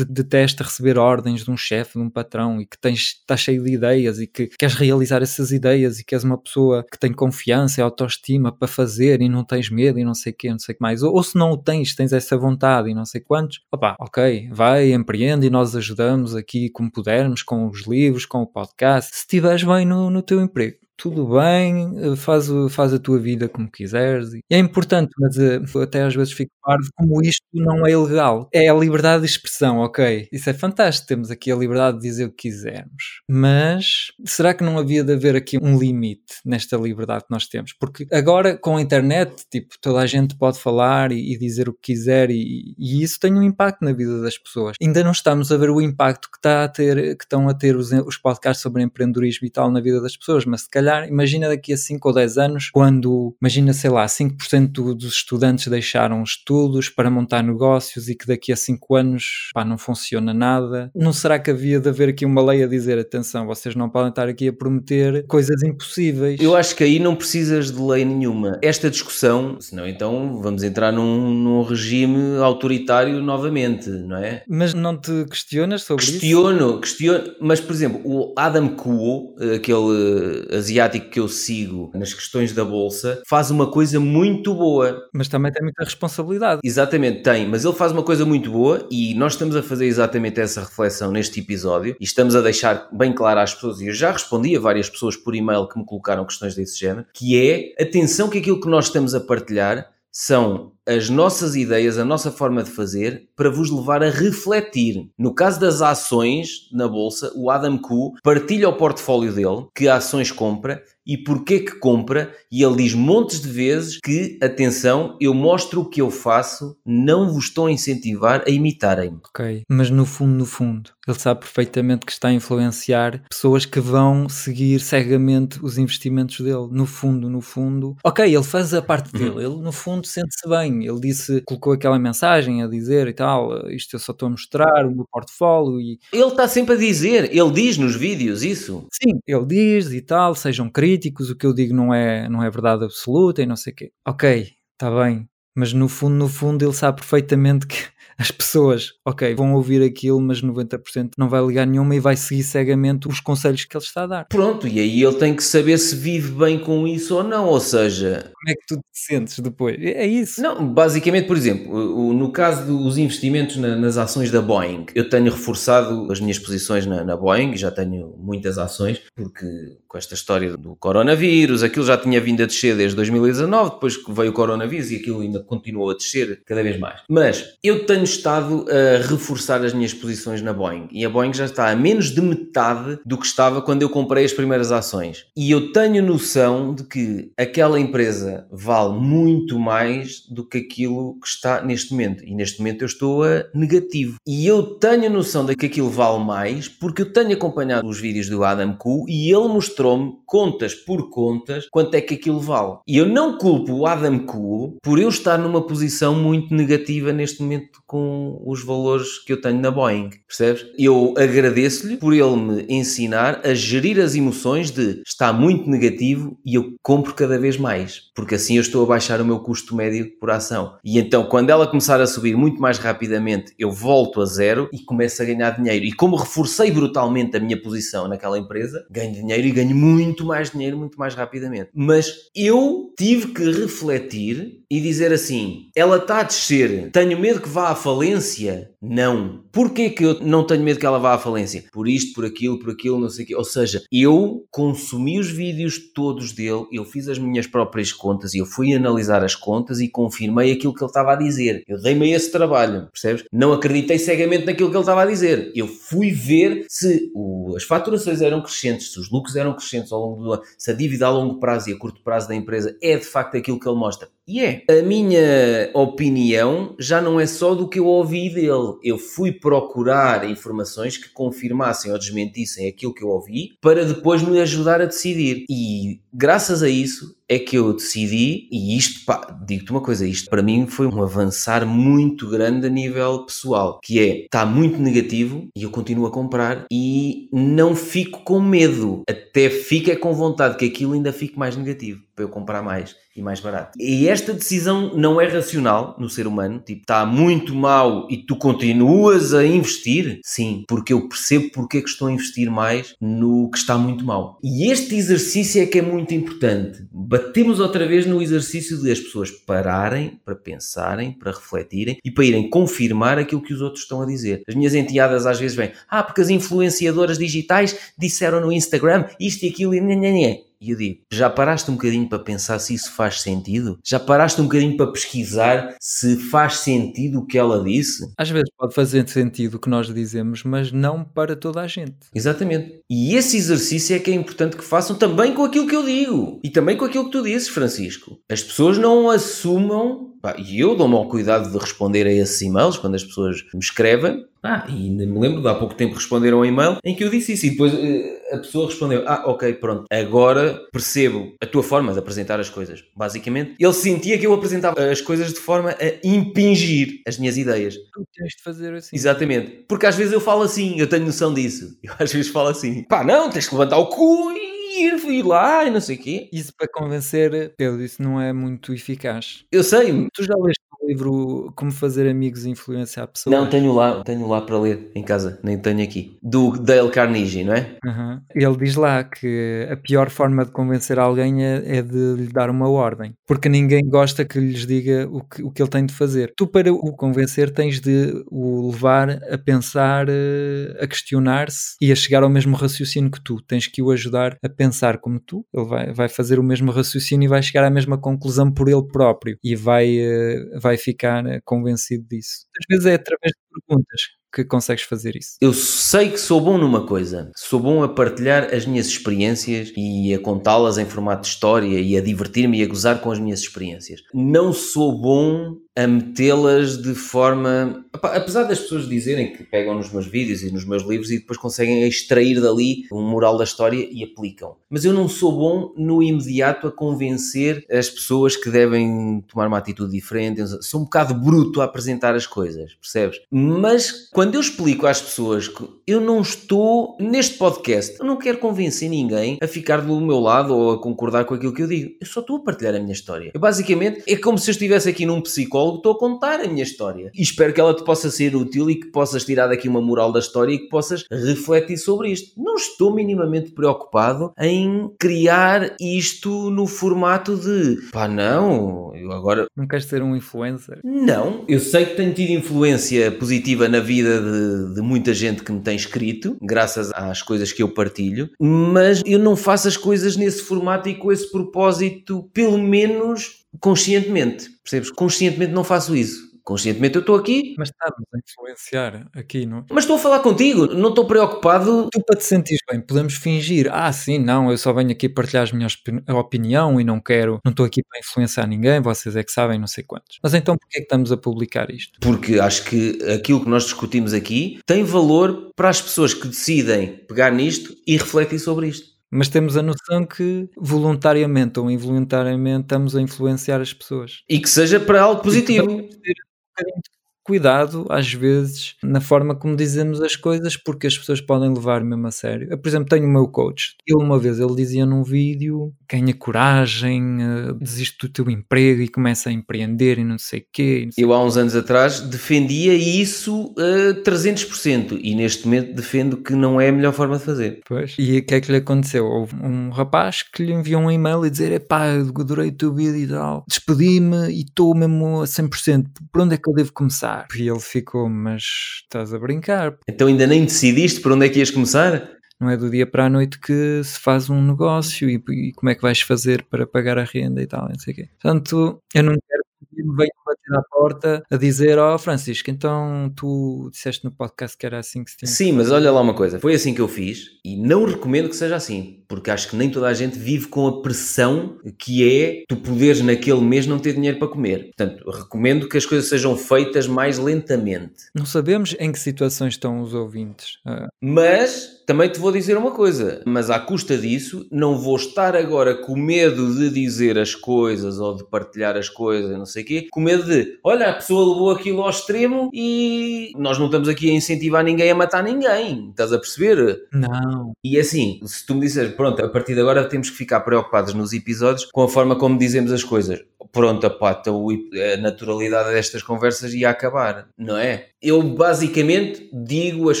detesta 0.08 0.64
receber 0.64 0.98
ordens 0.98 1.44
de 1.44 1.50
um 1.50 1.56
chefe, 1.56 1.98
de 1.98 2.04
um 2.04 2.10
patrão 2.10 2.60
e 2.60 2.66
que 2.66 2.78
tens, 2.78 3.18
estás 3.20 3.40
cheio 3.40 3.62
de 3.62 3.72
ideias 3.72 4.18
e 4.18 4.26
que 4.26 4.46
queres 4.58 4.74
realizar 4.74 5.22
essas 5.22 5.52
ideias 5.52 5.98
e 5.98 6.04
que 6.04 6.14
és 6.14 6.24
uma 6.24 6.38
pessoa 6.38 6.84
que 6.90 6.98
tem 6.98 7.12
confiança 7.12 7.80
e 7.80 7.82
autoestima 7.82 8.50
para 8.50 8.68
fazer 8.68 9.20
e 9.20 9.28
não 9.28 9.44
tens 9.44 9.70
medo 9.70 9.98
e 9.98 10.04
não 10.04 10.14
sei 10.14 10.32
o 10.32 10.36
que, 10.36 10.50
não 10.50 10.58
sei 10.58 10.74
o 10.74 10.76
que 10.76 10.82
mais, 10.82 11.02
ou, 11.02 11.14
ou, 11.14 11.22
se 11.22 11.36
não 11.36 11.50
o 11.50 11.56
tens, 11.56 11.94
tens 11.94 12.12
essa 12.12 12.36
vontade 12.36 12.90
e 12.90 12.94
não 12.94 13.04
sei 13.04 13.20
quantos, 13.20 13.60
opá, 13.72 13.96
ok, 14.00 14.48
vai, 14.52 14.92
empreende 14.92 15.46
e 15.46 15.50
nós 15.50 15.76
ajudamos 15.76 16.34
aqui 16.34 16.70
como 16.70 16.90
pudermos, 16.90 17.42
com 17.42 17.68
os 17.68 17.86
livros, 17.86 18.26
com 18.26 18.42
o 18.42 18.46
podcast, 18.46 19.14
se 19.14 19.20
estiveres 19.20 19.62
bem 19.62 19.84
no, 19.84 20.10
no 20.10 20.22
teu 20.22 20.40
emprego 20.40 20.76
tudo 21.00 21.26
bem, 21.26 21.94
eh, 21.96 22.14
faz, 22.14 22.48
faz 22.68 22.92
a 22.92 22.98
tua 22.98 23.18
vida 23.18 23.48
como 23.48 23.70
quiseres. 23.70 24.32
É 24.50 24.58
importante, 24.58 25.10
mas 25.18 25.34
uh, 25.36 25.80
até 25.80 26.02
às 26.02 26.14
vezes 26.14 26.34
fico 26.34 26.52
parvo 26.62 26.86
como 26.94 27.22
isto 27.22 27.42
não 27.54 27.86
é 27.86 27.92
ilegal. 27.92 28.50
É 28.52 28.68
a 28.68 28.74
liberdade 28.74 29.22
de 29.22 29.30
expressão, 29.30 29.78
ok? 29.78 30.28
Isso 30.30 30.50
é 30.50 30.52
fantástico, 30.52 31.08
temos 31.08 31.30
aqui 31.30 31.50
a 31.50 31.56
liberdade 31.56 31.96
de 31.96 32.02
dizer 32.02 32.26
o 32.26 32.30
que 32.30 32.50
quisermos. 32.50 33.22
Mas 33.26 34.08
será 34.26 34.52
que 34.52 34.62
não 34.62 34.78
havia 34.78 35.02
de 35.02 35.14
haver 35.14 35.34
aqui 35.34 35.56
um 35.56 35.78
limite 35.78 36.34
nesta 36.44 36.76
liberdade 36.76 37.24
que 37.24 37.30
nós 37.30 37.48
temos? 37.48 37.72
Porque 37.72 38.06
agora 38.12 38.58
com 38.58 38.76
a 38.76 38.82
internet, 38.82 39.44
tipo, 39.50 39.76
toda 39.80 40.00
a 40.00 40.06
gente 40.06 40.36
pode 40.36 40.58
falar 40.58 41.12
e, 41.12 41.32
e 41.32 41.38
dizer 41.38 41.66
o 41.66 41.72
que 41.72 41.94
quiser 41.94 42.30
e, 42.30 42.74
e, 42.76 43.02
isso 43.02 43.18
tem 43.18 43.32
um 43.32 43.42
impacto 43.42 43.82
na 43.82 43.92
vida 43.92 44.20
das 44.20 44.36
pessoas. 44.36 44.76
Ainda 44.82 45.02
não 45.02 45.12
estamos 45.12 45.50
a 45.50 45.56
ver 45.56 45.70
o 45.70 45.80
impacto 45.80 46.30
que, 46.30 46.36
está 46.36 46.64
a 46.64 46.68
ter, 46.68 47.16
que 47.16 47.24
estão 47.24 47.48
a 47.48 47.54
ter 47.54 47.74
os, 47.74 47.90
os 47.90 48.18
podcasts 48.18 48.62
sobre 48.62 48.82
empreendedorismo 48.82 49.46
e 49.46 49.50
tal 49.50 49.70
na 49.70 49.80
vida 49.80 49.98
das 50.02 50.14
pessoas, 50.14 50.44
mas 50.44 50.62
se 50.62 50.68
calhar 50.68 50.89
calhar, 50.90 51.08
imagina 51.08 51.48
daqui 51.48 51.72
a 51.72 51.76
5 51.76 52.08
ou 52.08 52.14
10 52.14 52.38
anos, 52.38 52.70
quando, 52.70 53.34
imagina, 53.40 53.72
sei 53.72 53.90
lá, 53.90 54.04
5% 54.06 54.94
dos 54.94 55.14
estudantes 55.14 55.68
deixaram 55.68 56.22
estudos 56.22 56.88
para 56.88 57.10
montar 57.10 57.42
negócios 57.42 58.08
e 58.08 58.14
que 58.14 58.26
daqui 58.26 58.52
a 58.52 58.56
5 58.56 58.94
anos, 58.94 59.50
pá, 59.54 59.64
não 59.64 59.78
funciona 59.78 60.34
nada. 60.34 60.90
Não 60.94 61.12
será 61.12 61.38
que 61.38 61.50
havia 61.50 61.80
de 61.80 61.88
haver 61.88 62.08
aqui 62.08 62.24
uma 62.24 62.42
lei 62.42 62.64
a 62.64 62.66
dizer, 62.66 62.98
atenção, 62.98 63.46
vocês 63.46 63.74
não 63.74 63.88
podem 63.88 64.10
estar 64.10 64.28
aqui 64.28 64.48
a 64.48 64.52
prometer 64.52 65.24
coisas 65.26 65.62
impossíveis? 65.62 66.40
Eu 66.40 66.56
acho 66.56 66.74
que 66.74 66.84
aí 66.84 66.98
não 66.98 67.14
precisas 67.14 67.70
de 67.70 67.80
lei 67.80 68.04
nenhuma. 68.04 68.58
Esta 68.62 68.90
discussão, 68.90 69.60
senão 69.60 69.86
então 69.86 70.40
vamos 70.42 70.62
entrar 70.62 70.92
num, 70.92 71.30
num 71.30 71.62
regime 71.62 72.38
autoritário 72.38 73.22
novamente, 73.22 73.88
não 73.88 74.16
é? 74.16 74.42
Mas 74.48 74.74
não 74.74 74.96
te 74.96 75.24
questionas 75.26 75.82
sobre 75.82 76.04
questiono, 76.04 76.70
isso? 76.70 76.80
Questiono, 76.80 76.80
questiono. 76.80 77.34
Mas, 77.40 77.60
por 77.60 77.72
exemplo, 77.72 78.00
o 78.04 78.34
Adam 78.36 78.68
Kuo, 78.68 79.34
aquele 79.54 80.56
asiático 80.56 80.79
asiático 80.80 81.10
que 81.10 81.20
eu 81.20 81.28
sigo 81.28 81.90
nas 81.94 82.14
questões 82.14 82.52
da 82.52 82.64
bolsa 82.64 83.22
faz 83.26 83.50
uma 83.50 83.70
coisa 83.70 84.00
muito 84.00 84.54
boa. 84.54 85.08
Mas 85.12 85.28
também 85.28 85.52
tem 85.52 85.62
muita 85.62 85.84
responsabilidade. 85.84 86.60
Exatamente, 86.64 87.22
tem, 87.22 87.46
mas 87.46 87.64
ele 87.64 87.74
faz 87.74 87.92
uma 87.92 88.02
coisa 88.02 88.24
muito 88.24 88.50
boa 88.50 88.86
e 88.90 89.14
nós 89.14 89.32
estamos 89.32 89.54
a 89.54 89.62
fazer 89.62 89.86
exatamente 89.86 90.40
essa 90.40 90.60
reflexão 90.60 91.10
neste 91.10 91.40
episódio 91.40 91.96
e 92.00 92.04
estamos 92.04 92.34
a 92.34 92.40
deixar 92.40 92.88
bem 92.92 93.12
claro 93.12 93.40
às 93.40 93.54
pessoas, 93.54 93.80
e 93.80 93.88
eu 93.88 93.94
já 93.94 94.12
respondi 94.12 94.56
a 94.56 94.60
várias 94.60 94.88
pessoas 94.88 95.16
por 95.16 95.34
e-mail 95.34 95.68
que 95.68 95.78
me 95.78 95.84
colocaram 95.84 96.24
questões 96.24 96.54
desse 96.54 96.78
género, 96.78 97.06
que 97.12 97.38
é 97.38 97.82
atenção 97.82 98.28
que 98.28 98.38
aquilo 98.38 98.60
que 98.60 98.68
nós 98.68 98.86
estamos 98.86 99.14
a 99.14 99.20
partilhar 99.20 99.90
são 100.12 100.72
as 100.86 101.08
nossas 101.08 101.54
ideias, 101.54 101.98
a 101.98 102.04
nossa 102.04 102.30
forma 102.30 102.62
de 102.62 102.70
fazer, 102.70 103.28
para 103.36 103.50
vos 103.50 103.70
levar 103.70 104.02
a 104.02 104.10
refletir. 104.10 105.10
No 105.18 105.34
caso 105.34 105.60
das 105.60 105.82
ações 105.82 106.68
na 106.72 106.88
bolsa, 106.88 107.32
o 107.36 107.50
Adam 107.50 107.78
Ku 107.78 108.14
partilha 108.22 108.68
o 108.68 108.76
portfólio 108.76 109.32
dele, 109.32 109.66
que 109.74 109.88
ações 109.88 110.32
compra 110.32 110.82
e 111.06 111.16
porquê 111.16 111.60
que 111.60 111.72
compra, 111.72 112.32
e 112.52 112.62
ele 112.62 112.76
diz 112.76 112.94
montes 112.94 113.40
de 113.40 113.48
vezes 113.48 113.98
que, 113.98 114.38
atenção, 114.40 115.16
eu 115.20 115.34
mostro 115.34 115.80
o 115.80 115.88
que 115.88 116.00
eu 116.00 116.10
faço, 116.10 116.76
não 116.86 117.32
vos 117.32 117.46
estou 117.46 117.66
a 117.66 117.72
incentivar 117.72 118.44
a 118.46 118.50
imitarem. 118.50 119.18
Ok, 119.28 119.64
mas 119.68 119.90
no 119.90 120.06
fundo, 120.06 120.36
no 120.36 120.46
fundo, 120.46 120.90
ele 121.08 121.18
sabe 121.18 121.40
perfeitamente 121.40 122.06
que 122.06 122.12
está 122.12 122.28
a 122.28 122.32
influenciar 122.32 123.22
pessoas 123.28 123.66
que 123.66 123.80
vão 123.80 124.28
seguir 124.28 124.78
cegamente 124.80 125.58
os 125.64 125.78
investimentos 125.78 126.38
dele. 126.40 126.68
No 126.70 126.86
fundo, 126.86 127.28
no 127.28 127.40
fundo, 127.40 127.96
ok, 128.04 128.24
ele 128.24 128.44
faz 128.44 128.72
a 128.72 128.80
parte 128.80 129.10
dele, 129.12 129.30
uhum. 129.30 129.40
ele 129.40 129.62
no 129.62 129.72
fundo 129.72 130.06
sente-se 130.06 130.48
bem. 130.48 130.69
Ele 130.82 131.00
disse, 131.00 131.40
colocou 131.42 131.72
aquela 131.72 131.98
mensagem 131.98 132.62
a 132.62 132.66
dizer 132.66 133.08
e 133.08 133.12
tal, 133.12 133.68
isto 133.70 133.96
eu 133.96 134.00
só 134.00 134.12
estou 134.12 134.26
a 134.26 134.30
mostrar 134.30 134.86
o 134.86 134.94
meu 134.94 135.06
portfólio 135.10 135.80
e. 135.80 135.98
Ele 136.12 136.24
está 136.24 136.46
sempre 136.46 136.74
a 136.74 136.78
dizer, 136.78 137.34
ele 137.34 137.50
diz 137.50 137.76
nos 137.78 137.94
vídeos 137.94 138.42
isso. 138.42 138.86
Sim, 138.92 139.20
ele 139.26 139.46
diz 139.46 139.92
e 139.92 140.00
tal, 140.00 140.34
sejam 140.34 140.68
críticos, 140.68 141.30
o 141.30 141.36
que 141.36 141.46
eu 141.46 141.54
digo 141.54 141.74
não 141.74 141.92
é, 141.92 142.28
não 142.28 142.42
é 142.42 142.50
verdade 142.50 142.84
absoluta 142.84 143.42
e 143.42 143.46
não 143.46 143.56
sei 143.56 143.72
o 143.72 143.76
quê. 143.76 143.92
Ok, 144.06 144.52
está 144.72 144.90
bem, 145.02 145.28
mas 145.54 145.72
no 145.72 145.88
fundo, 145.88 146.14
no 146.14 146.28
fundo, 146.28 146.64
ele 146.64 146.72
sabe 146.72 147.00
perfeitamente 147.00 147.66
que 147.66 147.76
as 148.20 148.30
pessoas, 148.30 148.92
ok, 149.02 149.34
vão 149.34 149.54
ouvir 149.54 149.82
aquilo, 149.82 150.20
mas 150.20 150.42
90% 150.42 151.12
não 151.16 151.26
vai 151.26 151.42
ligar 151.42 151.66
nenhuma 151.66 151.94
e 151.94 152.00
vai 152.00 152.14
seguir 152.16 152.42
cegamente 152.42 153.08
os 153.08 153.18
conselhos 153.18 153.64
que 153.64 153.74
ele 153.74 153.82
está 153.82 154.02
a 154.02 154.06
dar. 154.06 154.24
Pronto, 154.26 154.68
e 154.68 154.78
aí 154.78 155.02
ele 155.02 155.14
tem 155.14 155.34
que 155.34 155.42
saber 155.42 155.78
se 155.78 155.96
vive 155.96 156.32
bem 156.32 156.58
com 156.58 156.86
isso 156.86 157.16
ou 157.16 157.24
não, 157.24 157.46
ou 157.46 157.58
seja... 157.58 158.30
Como 158.34 158.50
é 158.50 158.54
que 158.54 158.66
tu 158.68 158.76
te 158.76 158.82
sentes 158.92 159.38
depois? 159.38 159.76
É 159.80 160.06
isso. 160.06 160.42
Não, 160.42 160.66
basicamente, 160.70 161.26
por 161.26 161.36
exemplo, 161.36 162.12
no 162.12 162.30
caso 162.30 162.66
dos 162.66 162.98
investimentos 162.98 163.56
nas 163.56 163.96
ações 163.96 164.30
da 164.30 164.42
Boeing, 164.42 164.84
eu 164.94 165.08
tenho 165.08 165.32
reforçado 165.32 166.12
as 166.12 166.20
minhas 166.20 166.38
posições 166.38 166.84
na, 166.84 167.02
na 167.02 167.16
Boeing, 167.16 167.56
já 167.56 167.70
tenho 167.70 168.14
muitas 168.18 168.58
ações, 168.58 169.00
porque 169.16 169.46
com 169.88 169.96
esta 169.96 170.14
história 170.14 170.56
do 170.58 170.76
coronavírus, 170.76 171.62
aquilo 171.62 171.86
já 171.86 171.96
tinha 171.96 172.20
vindo 172.20 172.42
a 172.42 172.46
descer 172.46 172.76
desde 172.76 172.94
2019, 172.96 173.70
depois 173.70 173.96
que 173.96 174.12
veio 174.12 174.30
o 174.30 174.34
coronavírus 174.34 174.90
e 174.90 174.96
aquilo 174.96 175.20
ainda 175.20 175.40
continuou 175.40 175.90
a 175.90 175.94
descer 175.94 176.42
cada 176.44 176.62
vez 176.62 176.78
mais. 176.78 177.00
Mas 177.08 177.56
eu 177.64 177.86
tenho 177.86 178.04
estado 178.10 178.64
a 178.68 179.06
reforçar 179.06 179.64
as 179.64 179.72
minhas 179.72 179.94
posições 179.94 180.42
na 180.42 180.52
Boeing 180.52 180.88
e 180.92 181.04
a 181.04 181.10
Boeing 181.10 181.32
já 181.32 181.44
está 181.44 181.70
a 181.70 181.76
menos 181.76 182.10
de 182.10 182.20
metade 182.20 182.98
do 183.04 183.16
que 183.16 183.26
estava 183.26 183.62
quando 183.62 183.82
eu 183.82 183.90
comprei 183.90 184.24
as 184.24 184.32
primeiras 184.32 184.72
ações. 184.72 185.26
E 185.36 185.50
eu 185.50 185.72
tenho 185.72 186.02
noção 186.02 186.74
de 186.74 186.84
que 186.84 187.32
aquela 187.36 187.78
empresa 187.78 188.46
vale 188.50 188.98
muito 188.98 189.58
mais 189.58 190.20
do 190.28 190.46
que 190.46 190.58
aquilo 190.58 191.18
que 191.20 191.28
está 191.28 191.62
neste 191.62 191.92
momento. 191.92 192.24
E 192.24 192.34
neste 192.34 192.58
momento 192.58 192.82
eu 192.82 192.86
estou 192.86 193.24
a 193.24 193.44
negativo. 193.54 194.16
E 194.26 194.46
eu 194.46 194.62
tenho 194.62 195.10
noção 195.10 195.44
de 195.44 195.54
que 195.54 195.66
aquilo 195.66 195.90
vale 195.90 196.24
mais 196.24 196.68
porque 196.68 197.02
eu 197.02 197.12
tenho 197.12 197.32
acompanhado 197.32 197.86
os 197.86 198.00
vídeos 198.00 198.28
do 198.28 198.44
Adam 198.44 198.74
Koo 198.74 199.06
e 199.08 199.30
ele 199.30 199.48
mostrou-me 199.48 200.14
contas 200.26 200.74
por 200.74 201.10
contas 201.10 201.66
quanto 201.70 201.94
é 201.94 202.00
que 202.00 202.14
aquilo 202.14 202.40
vale. 202.40 202.78
E 202.86 202.96
eu 202.96 203.06
não 203.06 203.38
culpo 203.38 203.72
o 203.72 203.86
Adam 203.86 204.18
Koo 204.20 204.76
por 204.82 204.98
eu 204.98 205.08
estar 205.08 205.38
numa 205.38 205.66
posição 205.66 206.14
muito 206.14 206.54
negativa 206.54 207.12
neste 207.12 207.42
momento 207.42 207.80
com 207.86 207.99
os 208.44 208.64
valores 208.64 209.18
que 209.24 209.32
eu 209.32 209.40
tenho 209.40 209.60
na 209.60 209.70
Boeing, 209.70 210.10
percebes? 210.26 210.66
Eu 210.78 211.14
agradeço-lhe 211.16 211.96
por 211.96 212.12
ele 212.12 212.36
me 212.36 212.66
ensinar 212.68 213.40
a 213.44 213.54
gerir 213.54 213.98
as 214.00 214.14
emoções 214.14 214.70
de 214.70 215.02
está 215.06 215.32
muito 215.32 215.68
negativo 215.68 216.38
e 216.44 216.54
eu 216.54 216.74
compro 216.82 217.14
cada 217.14 217.38
vez 217.38 217.56
mais, 217.56 218.02
porque 218.14 218.34
assim 218.34 218.56
eu 218.56 218.62
estou 218.62 218.82
a 218.82 218.86
baixar 218.86 219.20
o 219.20 219.24
meu 219.24 219.40
custo 219.40 219.74
médio 219.74 220.10
por 220.18 220.30
ação. 220.30 220.76
E 220.84 220.98
então 220.98 221.24
quando 221.24 221.50
ela 221.50 221.66
começar 221.66 222.00
a 222.00 222.06
subir 222.06 222.36
muito 222.36 222.60
mais 222.60 222.78
rapidamente, 222.78 223.52
eu 223.58 223.70
volto 223.70 224.20
a 224.20 224.26
zero 224.26 224.68
e 224.72 224.78
começo 224.78 225.22
a 225.22 225.24
ganhar 225.24 225.50
dinheiro. 225.50 225.84
E 225.84 225.92
como 225.92 226.16
reforcei 226.16 226.70
brutalmente 226.70 227.36
a 227.36 227.40
minha 227.40 227.60
posição 227.60 228.08
naquela 228.08 228.38
empresa, 228.38 228.84
ganho 228.90 229.14
dinheiro 229.14 229.46
e 229.46 229.52
ganho 229.52 229.76
muito 229.76 230.24
mais 230.24 230.50
dinheiro 230.50 230.76
muito 230.76 230.98
mais 230.98 231.14
rapidamente. 231.14 231.70
Mas 231.74 232.30
eu 232.34 232.92
tive 232.96 233.28
que 233.28 233.50
refletir 233.50 234.59
e 234.70 234.80
dizer 234.80 235.12
assim: 235.12 235.68
ela 235.74 235.96
está 235.96 236.20
a 236.20 236.22
descer, 236.22 236.90
tenho 236.92 237.18
medo 237.18 237.40
que 237.40 237.48
vá 237.48 237.70
à 237.70 237.74
falência? 237.74 238.70
Não. 238.80 239.44
Porquê 239.52 239.90
que 239.90 240.04
eu 240.04 240.20
não 240.20 240.46
tenho 240.46 240.62
medo 240.62 240.78
que 240.78 240.86
ela 240.86 240.98
vá 240.98 241.14
à 241.14 241.18
falência? 241.18 241.64
Por 241.72 241.88
isto, 241.88 242.14
por 242.14 242.24
aquilo, 242.24 242.58
por 242.58 242.70
aquilo, 242.70 243.00
não 243.00 243.08
sei 243.08 243.24
o 243.24 243.28
quê. 243.28 243.34
Ou 243.34 243.44
seja, 243.44 243.82
eu 243.90 244.44
consumi 244.50 245.18
os 245.18 245.30
vídeos 245.30 245.92
todos 245.92 246.32
dele, 246.32 246.66
eu 246.72 246.84
fiz 246.84 247.08
as 247.08 247.18
minhas 247.18 247.46
próprias 247.46 247.92
contas 247.92 248.32
e 248.34 248.38
eu 248.38 248.46
fui 248.46 248.72
analisar 248.72 249.24
as 249.24 249.34
contas 249.34 249.80
e 249.80 249.88
confirmei 249.88 250.52
aquilo 250.52 250.74
que 250.74 250.82
ele 250.82 250.90
estava 250.90 251.12
a 251.12 251.16
dizer. 251.16 251.64
Eu 251.66 251.80
dei-me 251.80 252.10
esse 252.12 252.30
trabalho, 252.30 252.88
percebes? 252.92 253.24
Não 253.32 253.52
acreditei 253.52 253.98
cegamente 253.98 254.46
naquilo 254.46 254.70
que 254.70 254.76
ele 254.76 254.82
estava 254.82 255.02
a 255.02 255.06
dizer. 255.06 255.52
Eu 255.54 255.66
fui 255.66 256.10
ver 256.12 256.64
se 256.68 257.10
o, 257.14 257.54
as 257.56 257.64
faturações 257.64 258.20
eram 258.20 258.42
crescentes, 258.42 258.92
se 258.92 259.00
os 259.00 259.10
lucros 259.10 259.36
eram 259.36 259.54
crescentes 259.54 259.90
ao 259.90 260.00
longo 260.00 260.22
do 260.22 260.32
ano, 260.32 260.42
se 260.56 260.70
a 260.70 260.74
dívida 260.74 261.06
a 261.06 261.10
longo 261.10 261.40
prazo 261.40 261.70
e 261.70 261.72
a 261.72 261.78
curto 261.78 262.02
prazo 262.02 262.28
da 262.28 262.34
empresa 262.34 262.76
é 262.80 262.96
de 262.96 263.04
facto 263.04 263.36
aquilo 263.36 263.58
que 263.58 263.68
ele 263.68 263.78
mostra. 263.78 264.08
E 264.30 264.40
é. 264.40 264.62
A 264.68 264.80
minha 264.82 265.70
opinião 265.74 266.76
já 266.78 267.00
não 267.00 267.18
é 267.18 267.26
só 267.26 267.52
do 267.52 267.68
que 267.68 267.80
eu 267.80 267.86
ouvi 267.86 268.32
dele. 268.32 268.76
Eu 268.80 268.96
fui 268.96 269.32
procurar 269.40 270.28
informações 270.28 270.96
que 270.96 271.08
confirmassem 271.08 271.90
ou 271.90 271.98
desmentissem 271.98 272.68
aquilo 272.68 272.94
que 272.94 273.02
eu 273.02 273.08
ouvi 273.08 273.56
para 273.60 273.84
depois 273.84 274.22
me 274.22 274.40
ajudar 274.40 274.80
a 274.80 274.86
decidir. 274.86 275.44
E 275.48 276.00
graças 276.12 276.62
a 276.62 276.68
isso 276.68 277.16
é 277.30 277.38
que 277.38 277.56
eu 277.56 277.72
decidi, 277.72 278.48
e 278.50 278.76
isto, 278.76 279.00
digo-te 279.46 279.70
uma 279.70 279.80
coisa, 279.80 280.04
isto 280.04 280.28
para 280.28 280.42
mim 280.42 280.66
foi 280.66 280.88
um 280.88 281.00
avançar 281.00 281.64
muito 281.64 282.28
grande 282.28 282.66
a 282.66 282.70
nível 282.70 283.24
pessoal, 283.24 283.78
que 283.84 284.00
é, 284.00 284.24
está 284.24 284.44
muito 284.44 284.80
negativo 284.80 285.48
e 285.54 285.62
eu 285.62 285.70
continuo 285.70 286.06
a 286.06 286.10
comprar 286.10 286.66
e 286.72 287.28
não 287.32 287.76
fico 287.76 288.24
com 288.24 288.40
medo, 288.40 289.04
até 289.08 289.48
fico 289.48 289.92
é 289.92 289.96
com 289.96 290.12
vontade 290.12 290.56
que 290.56 290.64
aquilo 290.64 290.94
ainda 290.94 291.12
fique 291.12 291.38
mais 291.38 291.56
negativo, 291.56 292.02
para 292.16 292.24
eu 292.24 292.28
comprar 292.28 292.62
mais 292.62 292.96
e 293.16 293.22
mais 293.22 293.40
barato. 293.40 293.72
E 293.78 294.08
esta 294.08 294.32
decisão 294.32 294.96
não 294.96 295.20
é 295.20 295.26
racional 295.26 295.96
no 295.98 296.08
ser 296.08 296.26
humano, 296.26 296.60
tipo, 296.64 296.80
está 296.80 297.06
muito 297.06 297.54
mal 297.54 298.08
e 298.10 298.16
tu 298.16 298.36
continuas 298.36 299.32
a 299.34 299.44
investir? 299.44 300.20
Sim, 300.24 300.64
porque 300.66 300.92
eu 300.92 301.08
percebo 301.08 301.50
porque 301.52 301.78
é 301.78 301.80
que 301.80 301.88
estou 301.88 302.08
a 302.08 302.12
investir 302.12 302.50
mais 302.50 302.94
no 303.00 303.50
que 303.50 303.58
está 303.58 303.76
muito 303.76 304.04
mal. 304.04 304.38
E 304.42 304.70
este 304.70 304.96
exercício 304.96 305.62
é 305.62 305.66
que 305.66 305.78
é 305.78 305.82
muito 305.82 306.14
importante 306.14 306.86
batemos 307.20 307.60
outra 307.60 307.86
vez 307.86 308.06
no 308.06 308.20
exercício 308.20 308.76
de 308.78 308.90
as 308.90 308.98
pessoas 308.98 309.30
pararem 309.30 310.20
para 310.24 310.34
pensarem, 310.34 311.12
para 311.12 311.32
refletirem 311.32 311.98
e 312.04 312.10
para 312.10 312.24
irem 312.24 312.48
confirmar 312.48 313.18
aquilo 313.18 313.42
que 313.42 313.54
os 313.54 313.60
outros 313.60 313.82
estão 313.82 314.02
a 314.02 314.06
dizer. 314.06 314.42
As 314.48 314.54
minhas 314.54 314.74
enteadas 314.74 315.26
às 315.26 315.38
vezes 315.38 315.56
vêm, 315.56 315.72
ah, 315.88 316.02
porque 316.02 316.20
as 316.20 316.30
influenciadoras 316.30 317.18
digitais 317.18 317.76
disseram 317.98 318.40
no 318.40 318.52
Instagram 318.52 319.06
isto 319.18 319.44
e 319.44 319.48
aquilo 319.48 319.74
e 319.74 319.80
nhanhanhã. 319.80 320.49
E 320.62 320.72
eu 320.72 320.76
digo, 320.76 321.00
já 321.10 321.30
paraste 321.30 321.70
um 321.70 321.74
bocadinho 321.74 322.06
para 322.06 322.18
pensar 322.18 322.58
se 322.58 322.74
isso 322.74 322.92
faz 322.92 323.22
sentido? 323.22 323.78
Já 323.82 323.98
paraste 323.98 324.42
um 324.42 324.44
bocadinho 324.44 324.76
para 324.76 324.92
pesquisar 324.92 325.74
se 325.80 326.16
faz 326.16 326.58
sentido 326.58 327.20
o 327.20 327.26
que 327.26 327.38
ela 327.38 327.64
disse? 327.64 328.12
Às 328.18 328.28
vezes 328.28 328.50
pode 328.58 328.74
fazer 328.74 329.08
sentido 329.08 329.54
o 329.54 329.58
que 329.58 329.70
nós 329.70 329.92
dizemos, 329.92 330.44
mas 330.44 330.70
não 330.70 331.02
para 331.02 331.34
toda 331.34 331.62
a 331.62 331.66
gente. 331.66 331.96
Exatamente. 332.14 332.82
E 332.90 333.14
esse 333.14 333.38
exercício 333.38 333.96
é 333.96 333.98
que 333.98 334.10
é 334.10 334.14
importante 334.14 334.54
que 334.54 334.62
façam 334.62 334.94
também 334.94 335.32
com 335.32 335.44
aquilo 335.44 335.66
que 335.66 335.76
eu 335.76 335.84
digo. 335.84 336.38
E 336.44 336.50
também 336.50 336.76
com 336.76 336.84
aquilo 336.84 337.06
que 337.06 337.12
tu 337.12 337.22
dizes, 337.22 337.48
Francisco. 337.48 338.18
As 338.30 338.42
pessoas 338.42 338.76
não 338.76 339.08
assumam 339.08 340.10
e 340.38 340.60
eu 340.60 340.74
dou-me 340.74 340.94
ao 340.94 341.08
cuidado 341.08 341.50
de 341.50 341.58
responder 341.58 342.06
a 342.06 342.12
esses 342.12 342.40
e-mails 342.42 342.76
quando 342.76 342.94
as 342.94 343.04
pessoas 343.04 343.42
me 343.54 343.60
escrevem. 343.60 344.24
Ah, 344.42 344.64
e 344.68 344.72
ainda 344.72 345.04
me 345.04 345.18
lembro 345.18 345.42
de 345.42 345.48
há 345.48 345.54
pouco 345.54 345.74
tempo 345.74 345.94
responder 345.94 346.32
a 346.32 346.36
um 346.36 346.44
e-mail 346.44 346.78
em 346.82 346.94
que 346.94 347.04
eu 347.04 347.10
disse 347.10 347.34
isso 347.34 347.44
e 347.44 347.50
depois 347.50 347.74
uh, 347.74 348.34
a 348.34 348.38
pessoa 348.38 348.66
respondeu: 348.66 349.02
Ah, 349.06 349.24
ok, 349.26 349.52
pronto, 349.54 349.84
agora 349.90 350.58
percebo 350.72 351.34
a 351.42 351.46
tua 351.46 351.62
forma 351.62 351.92
de 351.92 351.98
apresentar 351.98 352.40
as 352.40 352.48
coisas. 352.48 352.82
Basicamente, 352.96 353.54
ele 353.58 353.72
sentia 353.74 354.18
que 354.18 354.26
eu 354.26 354.32
apresentava 354.32 354.82
as 354.82 355.02
coisas 355.02 355.32
de 355.32 355.40
forma 355.40 355.70
a 355.72 356.06
impingir 356.06 357.02
as 357.06 357.18
minhas 357.18 357.36
ideias. 357.36 357.74
Tu 357.74 358.04
tens 358.14 358.34
de 358.34 358.42
fazer 358.42 358.74
assim. 358.74 358.96
Exatamente, 358.96 359.64
porque 359.68 359.84
às 359.84 359.96
vezes 359.96 360.12
eu 360.12 360.20
falo 360.20 360.42
assim, 360.42 360.78
eu 360.78 360.86
tenho 360.86 361.04
noção 361.04 361.34
disso. 361.34 361.78
Eu 361.82 361.92
às 361.98 362.10
vezes 362.10 362.30
falo 362.30 362.48
assim: 362.48 362.82
Pá, 362.84 363.04
não, 363.04 363.28
tens 363.28 363.46
que 363.46 363.54
levantar 363.54 363.76
o 363.76 363.88
cu 363.88 364.32
e 364.32 364.59
ir, 364.86 364.98
fui 364.98 365.22
lá 365.22 365.64
e 365.64 365.70
não 365.70 365.80
sei 365.80 365.96
o 365.96 365.98
quê. 366.00 366.28
Isso 366.32 366.52
para 366.56 366.68
convencer, 366.68 367.54
Pedro, 367.56 367.82
isso 367.82 368.02
não 368.02 368.20
é 368.20 368.32
muito 368.32 368.72
eficaz. 368.72 369.44
Eu 369.50 369.62
sei. 369.64 370.08
Tu 370.12 370.24
já 370.24 370.34
leste 370.36 370.60
livro 370.90 371.52
Como 371.56 371.70
Fazer 371.70 372.08
Amigos 372.08 372.44
e 372.44 372.50
Influenciar 372.50 373.06
Pessoas? 373.06 373.34
Não, 373.34 373.48
tenho 373.48 373.72
lá, 373.72 374.02
tenho 374.02 374.26
lá 374.28 374.40
para 374.40 374.58
ler 374.58 374.90
em 374.94 375.02
casa, 375.02 375.38
nem 375.42 375.58
tenho 375.58 375.82
aqui. 375.82 376.18
Do 376.22 376.52
Dale 376.52 376.90
Carnegie, 376.90 377.44
não 377.44 377.54
é? 377.54 377.76
Uhum. 377.84 378.20
Ele 378.34 378.56
diz 378.56 378.74
lá 378.74 379.04
que 379.04 379.68
a 379.70 379.76
pior 379.76 380.10
forma 380.10 380.44
de 380.44 380.50
convencer 380.50 380.98
alguém 380.98 381.44
é, 381.44 381.78
é, 381.78 381.82
de 381.82 382.14
lhe 382.16 382.28
dar 382.32 382.50
uma 382.50 382.68
ordem, 382.68 383.12
porque 383.26 383.48
ninguém 383.48 383.82
gosta 383.88 384.24
que 384.24 384.38
lhes 384.38 384.66
diga 384.66 385.08
o 385.10 385.22
que, 385.22 385.42
o 385.42 385.50
que 385.50 385.62
ele 385.62 385.70
tem 385.70 385.86
de 385.86 385.94
fazer. 385.94 386.32
Tu, 386.36 386.46
para 386.46 386.72
o 386.72 386.92
convencer, 386.94 387.50
tens 387.50 387.80
de 387.80 388.24
o 388.30 388.70
levar 388.70 389.10
a 389.10 389.38
pensar, 389.38 390.08
eh, 390.08 390.78
a 390.80 390.86
questionar-se 390.86 391.76
e 391.80 391.92
a 391.92 391.94
chegar 391.94 392.22
ao 392.22 392.28
mesmo 392.28 392.56
raciocínio 392.56 393.10
que 393.10 393.22
tu. 393.22 393.40
Tens 393.42 393.66
que 393.66 393.82
o 393.82 393.90
ajudar 393.90 394.36
a 394.42 394.48
pensar 394.48 394.98
como 394.98 395.20
tu, 395.20 395.44
ele 395.52 395.66
vai, 395.66 395.92
vai 395.92 396.08
fazer 396.08 396.38
o 396.38 396.42
mesmo 396.42 396.70
raciocínio 396.70 397.26
e 397.26 397.28
vai 397.28 397.42
chegar 397.42 397.64
à 397.64 397.70
mesma 397.70 397.98
conclusão 397.98 398.50
por 398.50 398.68
ele 398.68 398.86
próprio 398.86 399.36
e 399.42 399.54
vai, 399.54 399.98
uh, 399.98 400.60
vai 400.60 400.76
ficar 400.80 401.26
eh, 401.26 401.40
convencido 401.44 402.04
disso. 402.08 402.46
Às 402.58 402.66
vezes 402.68 402.86
é 402.86 402.94
através 402.94 403.32
de 403.32 403.60
perguntas 403.66 404.20
que 404.32 404.44
consegues 404.44 404.84
fazer 404.84 405.16
isso? 405.16 405.36
Eu 405.40 405.52
sei 405.52 406.10
que 406.10 406.18
sou 406.18 406.40
bom 406.40 406.56
numa 406.56 406.86
coisa. 406.86 407.30
Sou 407.36 407.58
bom 407.58 407.82
a 407.82 407.88
partilhar 407.88 408.54
as 408.54 408.64
minhas 408.64 408.86
experiências 408.86 409.72
e 409.76 410.14
a 410.14 410.20
contá-las 410.20 410.78
em 410.78 410.86
formato 410.86 411.22
de 411.22 411.28
história 411.28 411.80
e 411.80 411.96
a 411.96 412.00
divertir-me 412.00 412.60
e 412.60 412.62
a 412.62 412.68
gozar 412.68 413.00
com 413.00 413.10
as 413.10 413.18
minhas 413.18 413.40
experiências. 413.40 414.00
Não 414.14 414.52
sou 414.52 415.00
bom 415.00 415.56
a 415.80 415.86
metê-las 415.86 416.80
de 416.80 416.94
forma. 416.94 417.84
Apesar 418.02 418.44
das 418.44 418.60
pessoas 418.60 418.86
dizerem 418.86 419.32
que 419.32 419.44
pegam 419.44 419.74
nos 419.74 419.90
meus 419.90 420.06
vídeos 420.06 420.42
e 420.42 420.52
nos 420.52 420.64
meus 420.64 420.82
livros 420.82 421.10
e 421.10 421.18
depois 421.18 421.38
conseguem 421.38 421.86
extrair 421.86 422.40
dali 422.40 422.84
um 422.92 423.02
moral 423.02 423.38
da 423.38 423.44
história 423.44 423.88
e 423.90 424.04
aplicam. 424.04 424.56
Mas 424.68 424.84
eu 424.84 424.92
não 424.92 425.08
sou 425.08 425.32
bom 425.32 425.72
no 425.76 426.02
imediato 426.02 426.66
a 426.66 426.72
convencer 426.72 427.64
as 427.70 427.88
pessoas 427.88 428.36
que 428.36 428.50
devem 428.50 429.24
tomar 429.26 429.48
uma 429.48 429.56
atitude 429.56 429.90
diferente. 429.90 430.42
Sou 430.62 430.80
um 430.80 430.84
bocado 430.84 431.14
bruto 431.14 431.62
a 431.62 431.64
apresentar 431.64 432.14
as 432.14 432.26
coisas, 432.26 432.74
percebes? 432.74 433.20
Mas 433.30 434.08
quando 434.12 434.34
eu 434.34 434.40
explico 434.40 434.86
às 434.86 435.00
pessoas 435.00 435.48
que 435.48 435.66
eu 435.86 436.00
não 436.00 436.20
estou 436.20 436.96
neste 437.00 437.38
podcast, 437.38 437.98
eu 437.98 438.04
não 438.04 438.18
quero 438.18 438.38
convencer 438.38 438.88
ninguém 438.88 439.38
a 439.40 439.46
ficar 439.46 439.78
do 439.78 440.00
meu 440.00 440.20
lado 440.20 440.54
ou 440.54 440.72
a 440.72 440.80
concordar 440.80 441.24
com 441.24 441.34
aquilo 441.34 441.54
que 441.54 441.62
eu 441.62 441.66
digo. 441.66 441.90
Eu 442.00 442.06
só 442.06 442.20
estou 442.20 442.36
a 442.36 442.40
partilhar 442.40 442.74
a 442.74 442.78
minha 442.78 442.92
história. 442.92 443.30
Eu 443.32 443.40
basicamente 443.40 444.02
é 444.06 444.16
como 444.16 444.38
se 444.38 444.50
eu 444.50 444.52
estivesse 444.52 444.88
aqui 444.88 445.06
num 445.06 445.20
psicólogo 445.20 445.69
psicólogo, 445.70 445.76
estou 445.76 445.92
a 445.92 445.98
contar 445.98 446.40
a 446.40 446.48
minha 446.48 446.62
história. 446.62 447.10
E 447.14 447.22
espero 447.22 447.52
que 447.52 447.60
ela 447.60 447.74
te 447.74 447.84
possa 447.84 448.10
ser 448.10 448.34
útil 448.34 448.70
e 448.70 448.74
que 448.74 448.86
possas 448.88 449.24
tirar 449.24 449.46
daqui 449.46 449.68
uma 449.68 449.80
moral 449.80 450.12
da 450.12 450.18
história 450.18 450.52
e 450.52 450.58
que 450.58 450.68
possas 450.68 451.04
refletir 451.10 451.78
sobre 451.78 452.10
isto. 452.10 452.32
Não 452.36 452.54
estou 452.54 452.94
minimamente 452.94 453.52
preocupado 453.52 454.32
em 454.38 454.90
criar 454.98 455.76
isto 455.80 456.50
no 456.50 456.66
formato 456.66 457.36
de 457.36 457.90
pá, 457.92 458.08
não, 458.08 458.94
eu 458.94 459.12
agora. 459.12 459.46
Não 459.56 459.66
queres 459.66 459.84
ser 459.84 460.02
um 460.02 460.16
influencer? 460.16 460.80
Não, 460.84 461.44
eu 461.46 461.60
sei 461.60 461.86
que 461.86 461.96
tenho 461.96 462.12
tido 462.12 462.30
influência 462.30 463.10
positiva 463.12 463.68
na 463.68 463.80
vida 463.80 464.20
de, 464.20 464.74
de 464.74 464.80
muita 464.80 465.14
gente 465.14 465.42
que 465.42 465.52
me 465.52 465.60
tem 465.60 465.76
escrito, 465.76 466.36
graças 466.40 466.90
às 466.92 467.22
coisas 467.22 467.52
que 467.52 467.62
eu 467.62 467.68
partilho, 467.68 468.30
mas 468.40 469.02
eu 469.04 469.18
não 469.18 469.36
faço 469.36 469.68
as 469.68 469.76
coisas 469.76 470.16
nesse 470.16 470.42
formato 470.42 470.88
e 470.88 470.94
com 470.94 471.12
esse 471.12 471.30
propósito, 471.30 472.28
pelo 472.32 472.58
menos 472.58 473.39
conscientemente. 473.58 474.48
Percebes? 474.62 474.90
Conscientemente 474.90 475.52
não 475.52 475.64
faço 475.64 475.96
isso. 475.96 476.30
Conscientemente 476.42 476.96
eu 476.96 477.00
estou 477.00 477.16
aqui. 477.16 477.54
Mas 477.58 477.68
estás 477.68 477.92
a 477.92 478.18
influenciar 478.18 479.08
aqui, 479.14 479.46
não? 479.46 479.64
Mas 479.70 479.84
estou 479.84 479.96
a 479.96 479.98
falar 480.00 480.20
contigo, 480.20 480.66
não 480.66 480.88
estou 480.88 481.06
preocupado. 481.06 481.88
Tu, 481.92 482.02
para 482.04 482.18
te 482.18 482.24
sentir 482.24 482.58
bem, 482.70 482.80
podemos 482.80 483.14
fingir. 483.14 483.68
Ah, 483.72 483.92
sim, 483.92 484.18
não, 484.18 484.50
eu 484.50 484.58
só 484.58 484.72
venho 484.72 484.90
aqui 484.90 485.08
partilhar 485.08 485.44
as 485.44 485.52
minhas 485.52 485.76
opinião 486.08 486.80
e 486.80 486.84
não 486.84 487.00
quero, 487.00 487.38
não 487.44 487.50
estou 487.50 487.64
aqui 487.64 487.82
para 487.88 488.00
influenciar 488.00 488.46
ninguém, 488.46 488.80
vocês 488.80 489.14
é 489.16 489.22
que 489.22 489.30
sabem, 489.30 489.58
não 489.58 489.66
sei 489.66 489.84
quantos. 489.84 490.18
Mas 490.22 490.34
então 490.34 490.56
porquê 490.56 490.78
é 490.78 490.80
que 490.80 490.86
estamos 490.86 491.12
a 491.12 491.16
publicar 491.16 491.70
isto? 491.70 492.00
Porque 492.00 492.38
acho 492.40 492.64
que 492.64 492.98
aquilo 493.14 493.42
que 493.44 493.48
nós 493.48 493.64
discutimos 493.64 494.12
aqui 494.12 494.58
tem 494.66 494.82
valor 494.82 495.52
para 495.54 495.68
as 495.68 495.80
pessoas 495.80 496.14
que 496.14 496.26
decidem 496.26 496.88
pegar 497.08 497.30
nisto 497.30 497.74
e 497.86 497.96
refletir 497.96 498.38
sobre 498.38 498.68
isto. 498.68 498.99
Mas 499.10 499.28
temos 499.28 499.56
a 499.56 499.62
noção 499.62 500.06
que 500.06 500.48
voluntariamente 500.56 501.58
ou 501.58 501.70
involuntariamente 501.70 502.62
estamos 502.62 502.94
a 502.94 503.00
influenciar 503.02 503.60
as 503.60 503.72
pessoas. 503.72 504.22
E 504.28 504.38
que 504.40 504.48
seja 504.48 504.78
para 504.78 505.02
algo 505.02 505.22
positivo 505.22 505.66
bocadinho 505.66 506.80
de 506.82 506.90
cuidado, 507.24 507.86
às 507.88 508.12
vezes, 508.12 508.74
na 508.82 509.00
forma 509.00 509.34
como 509.34 509.56
dizemos 509.56 510.00
as 510.00 510.16
coisas, 510.16 510.56
porque 510.56 510.86
as 510.86 510.96
pessoas 510.96 511.20
podem 511.20 511.52
levar 511.52 511.82
mesmo 511.84 512.06
a 512.06 512.10
sério. 512.10 512.48
Eu, 512.50 512.58
por 512.58 512.68
exemplo, 512.68 512.88
tenho 512.88 513.06
o 513.06 513.10
meu 513.10 513.28
coach. 513.28 513.76
Ele, 513.86 514.02
uma 514.02 514.18
vez, 514.18 514.38
ele 514.38 514.54
dizia 514.54 514.84
num 514.86 515.02
vídeo: 515.02 515.72
ganha 515.90 516.14
coragem, 516.14 517.18
uh, 517.22 517.54
desiste 517.54 518.06
do 518.06 518.12
teu 518.12 518.30
emprego 518.30 518.82
e 518.82 518.88
começa 518.88 519.28
a 519.28 519.32
empreender 519.32 519.98
e 519.98 520.04
não 520.04 520.18
sei 520.18 520.40
o 520.40 520.44
quê. 520.52 520.88
Sei 520.92 521.04
eu, 521.04 521.12
há 521.12 521.22
uns 521.22 521.36
anos 521.36 521.54
atrás, 521.54 522.00
defendia 522.00 522.74
isso 522.74 523.54
a 523.56 523.90
uh, 523.90 524.02
300% 524.02 524.98
e 525.02 525.14
neste 525.14 525.44
momento 525.44 525.74
defendo 525.74 526.16
que 526.16 526.32
não 526.32 526.60
é 526.60 526.68
a 526.68 526.72
melhor 526.72 526.92
forma 526.92 527.18
de 527.18 527.24
fazer. 527.24 527.60
Pois. 527.66 527.94
E 527.98 528.18
o 528.18 528.24
que 528.24 528.34
é 528.34 528.40
que 528.40 528.50
lhe 528.50 528.58
aconteceu? 528.58 529.04
Houve 529.06 529.36
um 529.36 529.70
rapaz 529.70 530.22
que 530.22 530.44
lhe 530.44 530.52
enviou 530.52 530.82
um 530.82 530.90
e-mail 530.90 531.24
e 531.24 531.30
dizer: 531.30 531.52
epá, 531.52 531.92
adorei 531.92 532.48
o 532.48 532.52
teu 532.52 532.74
vídeo 532.74 532.96
e 532.96 533.08
tal, 533.08 533.44
despedi-me 533.48 534.30
e 534.30 534.40
estou 534.40 534.74
mesmo 534.74 535.22
a 535.22 535.24
100%. 535.24 535.86
Por 536.12 536.22
onde 536.22 536.34
é 536.34 536.38
que 536.38 536.48
eu 536.48 536.54
devo 536.54 536.72
começar? 536.72 537.09
E 537.36 537.48
ele 537.48 537.60
ficou, 537.60 538.08
mas 538.08 538.42
estás 538.82 539.12
a 539.14 539.18
brincar. 539.18 539.76
Então 539.88 540.08
ainda 540.08 540.26
nem 540.26 540.44
decidiste 540.44 541.00
por 541.00 541.12
onde 541.12 541.26
é 541.26 541.28
que 541.28 541.38
ias 541.38 541.50
começar? 541.50 542.10
Não 542.40 542.48
é 542.48 542.56
do 542.56 542.70
dia 542.70 542.86
para 542.86 543.04
a 543.04 543.10
noite 543.10 543.38
que 543.38 543.82
se 543.84 544.00
faz 544.00 544.30
um 544.30 544.42
negócio 544.42 545.10
e, 545.10 545.22
e 545.28 545.52
como 545.52 545.68
é 545.68 545.74
que 545.74 545.82
vais 545.82 546.00
fazer 546.00 546.42
para 546.44 546.66
pagar 546.66 546.98
a 546.98 547.04
renda 547.04 547.42
e 547.42 547.46
tal, 547.46 547.68
não 547.68 547.78
sei 547.78 547.92
o 547.92 547.96
quê. 547.96 548.08
Portanto, 548.20 548.82
eu 548.94 549.02
não 549.02 549.12
quero 549.12 549.42
venham 549.82 550.10
bater 550.26 550.58
à 550.58 550.62
porta 550.70 551.22
a 551.30 551.36
dizer: 551.36 551.78
Ó 551.78 551.94
oh, 551.94 551.98
Francisco, 551.98 552.50
então 552.50 553.12
tu 553.16 553.68
disseste 553.72 554.04
no 554.04 554.10
podcast 554.10 554.56
que 554.56 554.66
era 554.66 554.78
assim 554.78 555.04
que 555.04 555.10
se 555.10 555.16
tinha. 555.18 555.30
Sim, 555.30 555.52
mas 555.52 555.70
olha 555.70 555.90
lá 555.90 556.00
uma 556.00 556.14
coisa: 556.14 556.38
foi 556.38 556.54
assim 556.54 556.74
que 556.74 556.80
eu 556.80 556.88
fiz 556.88 557.26
e 557.44 557.56
não 557.56 557.84
recomendo 557.84 558.28
que 558.28 558.36
seja 558.36 558.56
assim, 558.56 559.02
porque 559.08 559.30
acho 559.30 559.48
que 559.48 559.56
nem 559.56 559.70
toda 559.70 559.86
a 559.86 559.94
gente 559.94 560.18
vive 560.18 560.48
com 560.48 560.66
a 560.66 560.82
pressão 560.82 561.58
que 561.78 562.08
é 562.08 562.44
tu 562.48 562.56
poderes 562.56 563.00
naquele 563.00 563.40
mês 563.40 563.66
não 563.66 563.78
ter 563.78 563.94
dinheiro 563.94 564.18
para 564.18 564.28
comer. 564.28 564.70
Portanto, 564.76 565.10
recomendo 565.10 565.68
que 565.68 565.76
as 565.76 565.86
coisas 565.86 566.08
sejam 566.08 566.36
feitas 566.36 566.86
mais 566.86 567.18
lentamente. 567.18 568.04
Não 568.14 568.26
sabemos 568.26 568.76
em 568.78 568.92
que 568.92 568.98
situações 568.98 569.54
estão 569.54 569.80
os 569.80 569.94
ouvintes. 569.94 570.58
Ah. 570.66 570.88
Mas 571.00 571.80
também 571.86 572.08
te 572.08 572.20
vou 572.20 572.30
dizer 572.30 572.56
uma 572.56 572.70
coisa, 572.70 573.20
mas 573.26 573.50
à 573.50 573.58
custa 573.58 573.98
disso, 573.98 574.46
não 574.50 574.78
vou 574.78 574.94
estar 574.94 575.34
agora 575.34 575.74
com 575.74 575.96
medo 575.96 576.54
de 576.54 576.70
dizer 576.70 577.18
as 577.18 577.34
coisas 577.34 577.98
ou 577.98 578.16
de 578.16 578.24
partilhar 578.24 578.76
as 578.76 578.88
coisas, 578.88 579.36
não 579.36 579.44
sei 579.44 579.64
o 579.64 579.66
quê, 579.70 579.86
com 579.88 580.00
medo 580.00 580.24
de, 580.24 580.58
olha, 580.64 580.90
a 580.90 580.94
pessoa 580.94 581.32
levou 581.32 581.50
aquilo 581.52 581.82
ao 581.82 581.90
extremo 581.90 582.50
e 582.52 583.32
nós 583.36 583.58
não 583.58 583.66
estamos 583.66 583.88
aqui 583.88 584.10
a 584.10 584.14
incentivar 584.14 584.64
ninguém 584.64 584.90
a 584.90 584.94
matar 584.94 585.22
ninguém, 585.22 585.90
estás 585.90 586.12
a 586.12 586.18
perceber? 586.18 586.88
Não. 586.92 587.52
E 587.62 587.78
assim, 587.78 588.20
se 588.24 588.44
tu 588.44 588.54
me 588.54 588.62
disseres, 588.62 588.94
pronto, 588.94 589.24
a 589.24 589.28
partir 589.28 589.54
de 589.54 589.60
agora 589.60 589.88
temos 589.88 590.10
que 590.10 590.16
ficar 590.16 590.40
preocupados 590.40 590.92
nos 590.92 591.12
episódios 591.12 591.66
com 591.66 591.82
a 591.82 591.88
forma 591.88 592.16
como 592.16 592.38
dizemos 592.38 592.72
as 592.72 592.82
coisas. 592.82 593.20
Pronto, 593.52 593.88
pá, 593.90 594.16
então 594.18 594.46
a 594.50 594.96
naturalidade 594.98 595.70
destas 595.70 596.02
conversas 596.02 596.54
ia 596.54 596.70
acabar, 596.70 597.28
não 597.36 597.56
é? 597.56 597.86
Eu 598.00 598.22
basicamente 598.22 599.28
digo 599.32 599.90
as 599.90 600.00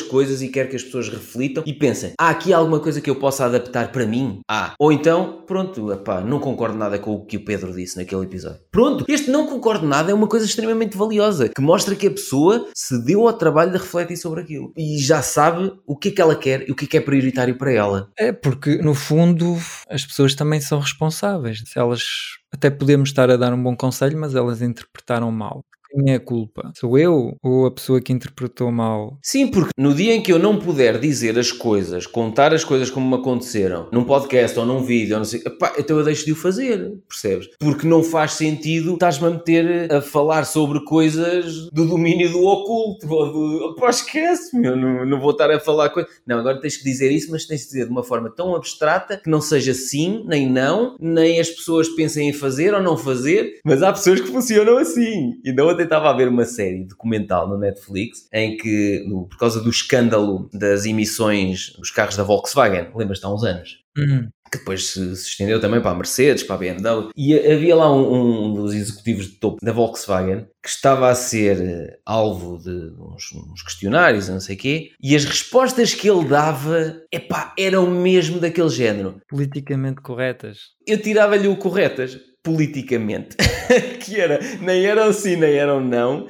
coisas 0.00 0.40
e 0.40 0.48
quero 0.48 0.68
que 0.68 0.76
as 0.76 0.82
pessoas 0.82 1.08
reflitam 1.08 1.62
e 1.66 1.72
pensem: 1.72 2.12
há 2.18 2.30
aqui 2.30 2.52
alguma 2.52 2.80
coisa 2.80 3.00
que 3.00 3.10
eu 3.10 3.16
possa 3.16 3.44
adaptar 3.44 3.92
para 3.92 4.06
mim? 4.06 4.40
Ah, 4.48 4.74
ou 4.78 4.92
então, 4.92 5.42
pronto, 5.46 5.92
epá, 5.92 6.20
não 6.20 6.38
concordo 6.38 6.78
nada 6.78 6.98
com 6.98 7.12
o 7.12 7.24
que 7.24 7.36
o 7.36 7.44
Pedro 7.44 7.74
disse 7.74 7.96
naquele 7.96 8.22
episódio. 8.22 8.60
Pronto, 8.70 9.04
este 9.08 9.30
não 9.30 9.46
concordo 9.60 9.86
nada 9.86 10.10
é 10.10 10.14
uma 10.14 10.26
coisa 10.26 10.46
extremamente 10.46 10.96
valiosa 10.96 11.50
que 11.50 11.60
mostra 11.60 11.94
que 11.94 12.06
a 12.06 12.10
pessoa 12.10 12.66
se 12.74 13.04
deu 13.04 13.28
ao 13.28 13.32
trabalho 13.34 13.70
de 13.70 13.76
refletir 13.76 14.16
sobre 14.16 14.40
aquilo 14.40 14.72
e 14.74 14.98
já 14.98 15.20
sabe 15.20 15.70
o 15.86 15.94
que 15.94 16.08
é 16.08 16.12
que 16.12 16.20
ela 16.20 16.34
quer 16.34 16.66
e 16.66 16.72
o 16.72 16.74
que 16.74 16.86
é 16.86 16.88
que 16.88 16.96
é 16.96 17.00
prioritário 17.00 17.58
para 17.58 17.70
ela. 17.70 18.10
É 18.18 18.32
porque, 18.32 18.78
no 18.78 18.94
fundo, 18.94 19.56
as 19.88 20.04
pessoas 20.04 20.34
também 20.34 20.60
são 20.60 20.80
responsáveis. 20.80 21.62
Elas 21.76 22.02
até 22.50 22.70
podemos 22.70 23.10
estar 23.10 23.30
a 23.30 23.36
dar 23.36 23.52
um 23.52 23.62
bom 23.62 23.76
conselho, 23.76 24.18
mas 24.18 24.34
elas 24.34 24.62
interpretaram 24.62 25.30
mal 25.30 25.62
quem 25.90 26.12
é 26.12 26.16
a 26.16 26.20
culpa? 26.20 26.72
Sou 26.76 26.98
eu 26.98 27.36
ou 27.42 27.66
a 27.66 27.70
pessoa 27.70 28.00
que 28.00 28.12
interpretou 28.12 28.70
mal? 28.70 29.18
Sim, 29.22 29.48
porque 29.48 29.70
no 29.76 29.94
dia 29.94 30.14
em 30.14 30.22
que 30.22 30.32
eu 30.32 30.38
não 30.38 30.58
puder 30.58 30.98
dizer 30.98 31.38
as 31.38 31.52
coisas, 31.52 32.06
contar 32.06 32.54
as 32.54 32.64
coisas 32.64 32.90
como 32.90 33.08
me 33.08 33.20
aconteceram, 33.20 33.88
num 33.92 34.04
podcast 34.04 34.58
ou 34.58 34.66
num 34.66 34.82
vídeo, 34.82 35.14
ou 35.14 35.18
não 35.18 35.24
sei, 35.24 35.42
epá, 35.44 35.74
então 35.78 35.98
eu 35.98 36.04
deixo 36.04 36.24
de 36.24 36.32
o 36.32 36.36
fazer, 36.36 36.92
percebes? 37.08 37.48
Porque 37.58 37.86
não 37.86 38.02
faz 38.02 38.32
sentido 38.32 38.94
estás-me 38.94 39.26
a 39.26 39.30
meter 39.30 39.92
a 39.92 40.00
falar 40.00 40.44
sobre 40.44 40.84
coisas 40.84 41.68
do 41.70 41.86
domínio 41.86 42.30
do 42.30 42.44
oculto, 42.44 43.12
ou 43.12 43.32
do. 43.32 43.74
Pá, 43.76 43.90
esquece, 43.90 44.56
meu, 44.58 44.76
não, 44.76 45.04
não 45.06 45.20
vou 45.20 45.30
estar 45.30 45.50
a 45.50 45.58
falar 45.58 45.90
coisas. 45.90 46.10
Não, 46.26 46.38
agora 46.38 46.60
tens 46.60 46.76
que 46.76 46.84
dizer 46.84 47.10
isso, 47.10 47.30
mas 47.30 47.46
tens 47.46 47.62
de 47.62 47.66
dizer 47.66 47.86
de 47.86 47.90
uma 47.90 48.02
forma 48.02 48.30
tão 48.30 48.54
abstrata 48.54 49.16
que 49.16 49.30
não 49.30 49.40
seja 49.40 49.74
sim, 49.74 50.24
nem 50.26 50.48
não, 50.48 50.96
nem 51.00 51.40
as 51.40 51.50
pessoas 51.50 51.88
pensem 51.88 52.28
em 52.28 52.32
fazer 52.32 52.74
ou 52.74 52.82
não 52.82 52.96
fazer, 52.96 53.58
mas 53.64 53.82
há 53.82 53.92
pessoas 53.92 54.20
que 54.20 54.28
funcionam 54.28 54.78
assim 54.78 55.34
e 55.44 55.52
não 55.52 55.68
ontem 55.80 55.84
estava 55.84 56.10
a 56.10 56.12
ver 56.12 56.28
uma 56.28 56.44
série 56.44 56.84
documental 56.84 57.48
no 57.48 57.58
Netflix 57.58 58.28
em 58.32 58.56
que, 58.56 59.04
por 59.30 59.38
causa 59.38 59.60
do 59.60 59.70
escândalo 59.70 60.48
das 60.52 60.84
emissões 60.84 61.72
dos 61.78 61.90
carros 61.90 62.16
da 62.16 62.22
Volkswagen, 62.22 62.90
lembras-te 62.94 63.24
há 63.24 63.32
uns 63.32 63.44
anos? 63.44 63.80
Uhum. 63.96 64.28
Que 64.52 64.58
depois 64.58 64.88
se, 64.88 65.16
se, 65.16 65.28
estendeu 65.28 65.60
também 65.60 65.80
para 65.80 65.92
a 65.92 65.94
Mercedes, 65.94 66.42
para 66.42 66.56
a 66.56 66.58
BMW. 66.58 67.10
E 67.16 67.34
havia 67.34 67.74
lá 67.76 67.92
um, 67.92 68.48
um, 68.50 68.54
dos 68.54 68.74
executivos 68.74 69.26
de 69.26 69.38
topo 69.38 69.64
da 69.64 69.72
Volkswagen 69.72 70.46
que 70.62 70.68
estava 70.68 71.08
a 71.08 71.14
ser 71.14 71.60
eh, 71.60 71.98
alvo 72.04 72.58
de 72.58 72.70
uns, 72.98 73.32
uns 73.32 73.62
questionários, 73.62 74.28
não 74.28 74.40
sei 74.40 74.56
o 74.56 74.58
quê, 74.58 74.90
e 75.00 75.14
as 75.14 75.24
respostas 75.24 75.94
que 75.94 76.10
ele 76.10 76.24
dava, 76.24 77.00
epá, 77.12 77.54
eram 77.56 77.88
mesmo 77.90 78.40
daquele 78.40 78.68
género. 78.68 79.20
Politicamente 79.28 80.00
corretas. 80.00 80.58
Eu 80.86 81.00
tirava-lhe 81.00 81.48
o 81.48 81.56
corretas 81.56 82.18
politicamente. 82.42 83.36
que 84.04 84.20
era, 84.20 84.38
nem 84.60 84.84
eram 84.84 85.12
sim, 85.12 85.36
nem 85.36 85.54
eram 85.54 85.80
não. 85.80 86.28